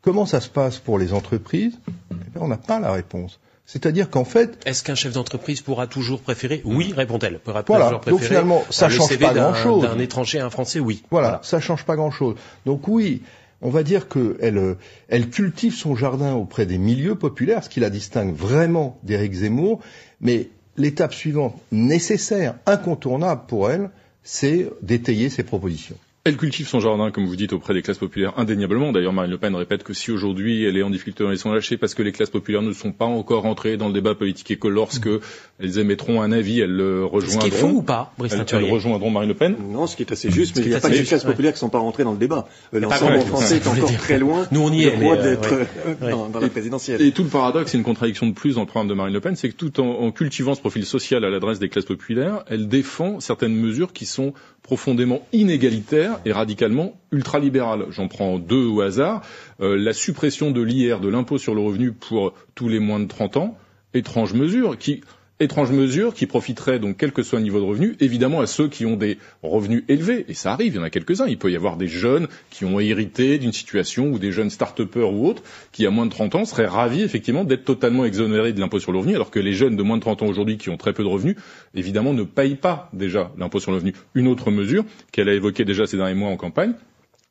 comment 0.00 0.24
ça 0.24 0.40
se 0.40 0.48
passe 0.48 0.78
pour 0.78 0.98
les 0.98 1.12
entreprises, 1.12 1.78
eh 2.10 2.14
bien, 2.30 2.42
on 2.42 2.48
n'a 2.48 2.56
pas 2.56 2.80
la 2.80 2.92
réponse. 2.92 3.38
C'est-à-dire 3.72 4.10
qu'en 4.10 4.26
fait, 4.26 4.58
est-ce 4.66 4.82
qu'un 4.82 4.94
chef 4.94 5.14
d'entreprise 5.14 5.62
pourra 5.62 5.86
toujours 5.86 6.20
préférer 6.20 6.60
Oui, 6.66 6.92
répond-elle. 6.94 7.38
Pourra 7.38 7.64
voilà. 7.66 7.86
toujours 7.86 8.00
préférer 8.02 8.20
Donc 8.20 8.28
finalement, 8.28 8.62
ça 8.68 8.88
le 8.88 8.94
change 8.94 9.08
CV 9.08 9.24
pas 9.24 9.32
grand-chose. 9.32 9.84
D'un 9.84 9.98
étranger 9.98 10.40
à 10.40 10.44
un 10.44 10.50
Français, 10.50 10.78
oui. 10.78 11.02
Voilà, 11.10 11.28
voilà. 11.28 11.40
ça 11.42 11.58
change 11.58 11.86
pas 11.86 11.96
grand-chose. 11.96 12.36
Donc 12.66 12.86
oui, 12.86 13.22
on 13.62 13.70
va 13.70 13.82
dire 13.82 14.08
qu'elle 14.08 14.76
elle 15.08 15.30
cultive 15.30 15.74
son 15.74 15.96
jardin 15.96 16.34
auprès 16.34 16.66
des 16.66 16.76
milieux 16.76 17.14
populaires, 17.14 17.64
ce 17.64 17.70
qui 17.70 17.80
la 17.80 17.88
distingue 17.88 18.34
vraiment 18.34 18.98
d'Éric 19.04 19.32
Zemmour. 19.32 19.80
Mais 20.20 20.50
l'étape 20.76 21.14
suivante, 21.14 21.58
nécessaire, 21.70 22.56
incontournable 22.66 23.44
pour 23.48 23.70
elle, 23.70 23.88
c'est 24.22 24.68
d'étayer 24.82 25.30
ses 25.30 25.44
propositions. 25.44 25.96
Elle 26.24 26.36
cultive 26.36 26.68
son 26.68 26.78
jardin, 26.78 27.10
comme 27.10 27.26
vous 27.26 27.34
dites, 27.34 27.52
auprès 27.52 27.74
des 27.74 27.82
classes 27.82 27.98
populaires 27.98 28.34
indéniablement. 28.36 28.92
D'ailleurs, 28.92 29.12
Marine 29.12 29.32
Le 29.32 29.38
Pen 29.38 29.56
répète 29.56 29.82
que 29.82 29.92
si 29.92 30.12
aujourd'hui 30.12 30.64
elle 30.64 30.76
est 30.76 30.84
en 30.84 30.90
difficulté 30.90 31.24
dans 31.24 31.30
les 31.30 31.36
sondages, 31.36 31.66
c'est 31.66 31.76
parce 31.76 31.94
que 31.94 32.02
les 32.04 32.12
classes 32.12 32.30
populaires 32.30 32.62
ne 32.62 32.72
sont 32.72 32.92
pas 32.92 33.06
encore 33.06 33.44
entrées 33.44 33.76
dans 33.76 33.88
le 33.88 33.92
débat 33.92 34.14
politique 34.14 34.52
et 34.52 34.56
que 34.56 34.68
lorsque 34.68 35.08
mmh. 35.08 35.18
elles 35.58 35.78
émettront 35.80 36.22
un 36.22 36.30
avis, 36.30 36.60
elles 36.60 36.70
le 36.70 37.04
rejoindront. 37.04 37.40
Ce 37.40 37.48
qui 37.48 37.52
est 37.52 37.58
faux 37.58 37.70
ou 37.70 37.82
pas, 37.82 38.12
Brice 38.18 38.34
elles, 38.34 38.46
elles 38.52 38.70
rejoindront 38.70 39.10
Marine 39.10 39.30
Le 39.30 39.34
Pen 39.34 39.56
Non, 39.72 39.88
ce 39.88 39.96
qui 39.96 40.04
est 40.04 40.12
assez 40.12 40.30
juste, 40.30 40.54
mais 40.56 40.62
il 40.62 40.68
n'y 40.68 40.76
a 40.76 40.80
pas 40.80 40.90
de 40.90 41.02
classes 41.02 41.24
populaires 41.24 41.54
qui 41.54 41.56
ne 41.56 41.60
sont 41.60 41.70
pas 41.70 41.80
rentrées 41.80 42.04
dans 42.04 42.12
le 42.12 42.18
débat. 42.18 42.46
L'ensemble 42.72 43.18
français 43.22 43.56
est 43.56 43.66
encore 43.66 43.92
très 43.96 44.20
loin 44.20 44.46
Nous, 44.52 44.60
on 44.60 44.72
y 44.72 44.84
est, 44.84 44.96
d'être 44.96 45.52
euh, 45.52 45.94
dans, 46.08 46.28
dans 46.28 46.38
la 46.38 46.48
présidentielle. 46.50 47.02
Et 47.02 47.10
tout 47.10 47.24
le 47.24 47.30
paradoxe, 47.30 47.72
c'est 47.72 47.78
une 47.78 47.82
contradiction 47.84 48.28
de 48.28 48.32
plus 48.32 48.54
dans 48.54 48.60
le 48.60 48.66
programme 48.68 48.88
de 48.88 48.94
Marine 48.94 49.12
Le 49.12 49.20
Pen, 49.20 49.34
c'est 49.34 49.48
que 49.48 49.56
tout 49.56 49.80
en, 49.80 49.88
en 49.88 50.12
cultivant 50.12 50.54
ce 50.54 50.60
profil 50.60 50.84
social 50.84 51.24
à 51.24 51.30
l'adresse 51.30 51.58
des 51.58 51.68
classes 51.68 51.84
populaires, 51.84 52.44
elle 52.46 52.68
défend 52.68 53.18
certaines 53.18 53.56
mesures 53.56 53.92
qui 53.92 54.06
sont 54.06 54.34
profondément 54.62 55.26
inégalitaire 55.32 56.20
et 56.24 56.32
radicalement 56.32 57.00
ultralibéral. 57.10 57.86
J'en 57.90 58.08
prends 58.08 58.38
deux 58.38 58.64
au 58.66 58.80
hasard. 58.80 59.22
Euh, 59.60 59.76
la 59.76 59.92
suppression 59.92 60.50
de 60.50 60.62
l'IR, 60.62 61.00
de 61.00 61.08
l'impôt 61.08 61.38
sur 61.38 61.54
le 61.54 61.60
revenu 61.60 61.92
pour 61.92 62.32
tous 62.54 62.68
les 62.68 62.78
moins 62.78 63.00
de 63.00 63.06
30 63.08 63.36
ans, 63.36 63.58
étrange 63.94 64.34
mesure 64.34 64.78
qui 64.78 65.02
étrange 65.42 65.70
mesure 65.72 66.14
qui 66.14 66.26
profiterait 66.26 66.78
donc 66.78 66.96
quel 66.98 67.12
que 67.12 67.22
soit 67.22 67.38
le 67.38 67.44
niveau 67.44 67.60
de 67.60 67.64
revenu, 67.64 67.96
évidemment 68.00 68.40
à 68.40 68.46
ceux 68.46 68.68
qui 68.68 68.86
ont 68.86 68.96
des 68.96 69.18
revenus 69.42 69.84
élevés, 69.88 70.24
et 70.28 70.34
ça 70.34 70.52
arrive, 70.52 70.74
il 70.74 70.76
y 70.76 70.78
en 70.78 70.82
a 70.84 70.90
quelques-uns, 70.90 71.26
il 71.26 71.38
peut 71.38 71.50
y 71.50 71.56
avoir 71.56 71.76
des 71.76 71.88
jeunes 71.88 72.28
qui 72.50 72.64
ont 72.64 72.80
hérité 72.80 73.38
d'une 73.38 73.52
situation 73.52 74.06
ou 74.10 74.18
des 74.18 74.32
jeunes 74.32 74.50
start-upers 74.50 75.12
ou 75.12 75.26
autres 75.26 75.42
qui 75.72 75.86
à 75.86 75.90
moins 75.90 76.06
de 76.06 76.10
30 76.10 76.34
ans 76.34 76.44
seraient 76.44 76.66
ravis 76.66 77.02
effectivement 77.02 77.44
d'être 77.44 77.64
totalement 77.64 78.04
exonérés 78.04 78.52
de 78.52 78.60
l'impôt 78.60 78.78
sur 78.78 78.92
le 78.92 78.98
revenu, 78.98 79.14
alors 79.14 79.30
que 79.30 79.40
les 79.40 79.52
jeunes 79.52 79.76
de 79.76 79.82
moins 79.82 79.96
de 79.96 80.02
30 80.02 80.22
ans 80.22 80.26
aujourd'hui 80.26 80.58
qui 80.58 80.70
ont 80.70 80.76
très 80.76 80.92
peu 80.92 81.02
de 81.02 81.08
revenus, 81.08 81.36
évidemment 81.74 82.14
ne 82.14 82.24
payent 82.24 82.56
pas 82.56 82.88
déjà 82.92 83.32
l'impôt 83.38 83.60
sur 83.60 83.70
le 83.70 83.76
revenu. 83.76 83.92
Une 84.14 84.28
autre 84.28 84.50
mesure 84.50 84.84
qu'elle 85.10 85.28
a 85.28 85.34
évoquée 85.34 85.64
déjà 85.64 85.86
ces 85.86 85.96
derniers 85.96 86.14
mois 86.14 86.30
en 86.30 86.36
campagne, 86.36 86.74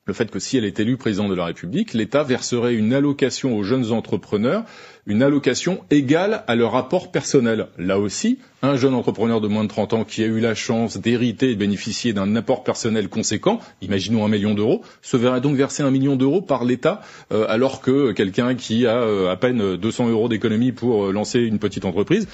le 0.06 0.14
fait 0.14 0.32
que 0.32 0.40
si 0.40 0.58
elle 0.58 0.66
est 0.66 0.80
élue 0.80 0.98
présidente 0.98 1.30
de 1.30 1.36
la 1.36 1.46
République, 1.46 1.94
l'État 1.94 2.24
verserait 2.24 2.74
une 2.74 2.94
allocation 2.94 3.56
aux 3.56 3.62
jeunes 3.64 3.92
entrepreneurs, 3.92 4.64
une 5.08 5.24
allocation 5.24 5.82
égale 5.90 6.44
à 6.48 6.56
leur 6.56 6.76
apport 6.76 7.12
personnel. 7.12 7.68
Là 7.78 8.00
aussi, 8.00 8.40
un 8.62 8.76
jeune 8.76 8.94
entrepreneur 8.94 9.42
de 9.42 9.48
moins 9.48 9.64
de 9.64 9.70
30 9.70 9.94
ans 9.94 10.04
qui 10.04 10.24
a 10.24 10.28
eu 10.28 10.40
la 10.40 10.54
chance 10.56 10.98
d'hériter 10.98 11.52
et 11.52 11.56
de 11.56 11.60
bénéficier 11.60 12.14
d'un 12.14 12.36
apport 12.36 12.64
personnel 12.64 13.10
conséquent, 13.10 13.60
imaginons 13.82 14.26
un 14.26 14.30
million 14.30 14.54
d'euros, 14.54 14.82
se 15.02 15.18
verrait 15.18 15.42
donc 15.42 15.56
verser 15.56 15.84
un 15.84 15.92
million 15.92 16.16
d'euros 16.16 16.42
par 16.42 16.64
l'État, 16.64 17.02
euh, 17.32 17.46
alors 17.48 17.82
que 17.82 18.12
quelqu'un 18.12 18.56
qui 18.56 18.86
a 18.86 18.98
euh, 18.98 19.32
à 19.32 19.36
peine 19.36 19.78
200 19.78 20.10
euros 20.10 20.30
d'économie 20.30 20.72
pour 20.72 21.06
euh, 21.06 21.12
lancer 21.12 21.40
une 21.40 21.60
petite 21.60 21.86
entreprise 21.86 22.28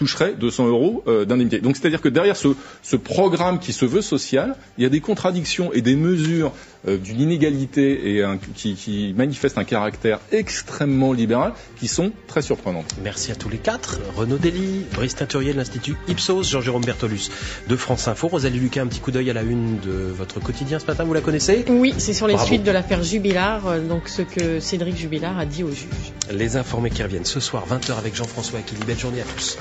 toucherait 0.00 0.32
200 0.32 0.66
euros 0.68 1.04
euh, 1.08 1.26
d'indemnité. 1.26 1.58
Donc 1.58 1.76
c'est-à-dire 1.76 2.00
que 2.00 2.08
derrière 2.08 2.34
ce, 2.34 2.48
ce, 2.82 2.96
programme 2.96 3.58
qui 3.58 3.74
se 3.74 3.84
veut 3.84 4.00
social, 4.00 4.56
il 4.78 4.82
y 4.82 4.86
a 4.86 4.88
des 4.88 5.00
contradictions 5.00 5.74
et 5.74 5.82
des 5.82 5.94
mesures 5.94 6.52
euh, 6.88 6.96
d'une 6.96 7.20
inégalité 7.20 8.14
et 8.14 8.24
un, 8.24 8.38
qui, 8.38 8.74
qui 8.76 9.12
manifestent 9.14 9.58
un 9.58 9.64
caractère 9.64 10.18
extrêmement 10.32 11.12
libéral 11.12 11.52
qui 11.78 11.86
sont 11.86 12.12
très 12.28 12.40
surprenantes. 12.40 12.94
Merci 13.04 13.30
à 13.30 13.34
tous 13.34 13.50
les 13.50 13.58
quatre. 13.58 13.98
Renaud 14.16 14.38
Dely, 14.38 14.86
Brice 14.94 15.16
Teinturier 15.16 15.52
de 15.52 15.58
l'Institut 15.58 15.96
Ipsos, 16.08 16.44
Jean-Jérôme 16.44 16.82
Bertolus 16.86 17.28
de 17.68 17.76
France 17.76 18.08
Info, 18.08 18.28
Rosalie 18.28 18.58
Lucas, 18.58 18.80
un 18.80 18.86
petit 18.86 19.00
coup 19.00 19.10
d'œil 19.10 19.28
à 19.28 19.34
la 19.34 19.42
une 19.42 19.80
de 19.80 19.90
votre 20.16 20.40
quotidien 20.40 20.78
ce 20.78 20.86
matin, 20.86 21.04
vous 21.04 21.12
la 21.12 21.20
connaissez? 21.20 21.66
Oui, 21.68 21.92
c'est 21.98 22.14
sur 22.14 22.26
les 22.26 22.34
Bravo. 22.34 22.46
suites 22.48 22.62
de 22.62 22.70
l'affaire 22.70 23.02
Jubilard, 23.02 23.66
euh, 23.66 23.80
donc 23.86 24.08
ce 24.08 24.22
que 24.22 24.60
Cédric 24.60 24.96
Jubilard 24.96 25.38
a 25.38 25.44
dit 25.44 25.62
au 25.62 25.68
juge. 25.68 26.12
Les 26.32 26.56
informés 26.56 26.88
qui 26.88 27.02
reviennent 27.02 27.26
ce 27.26 27.40
soir, 27.40 27.66
20h 27.68 27.98
avec 27.98 28.14
Jean-François 28.16 28.60
Aquili. 28.60 28.80
Belle 28.86 28.98
journée 28.98 29.20
à 29.20 29.24
tous. 29.36 29.58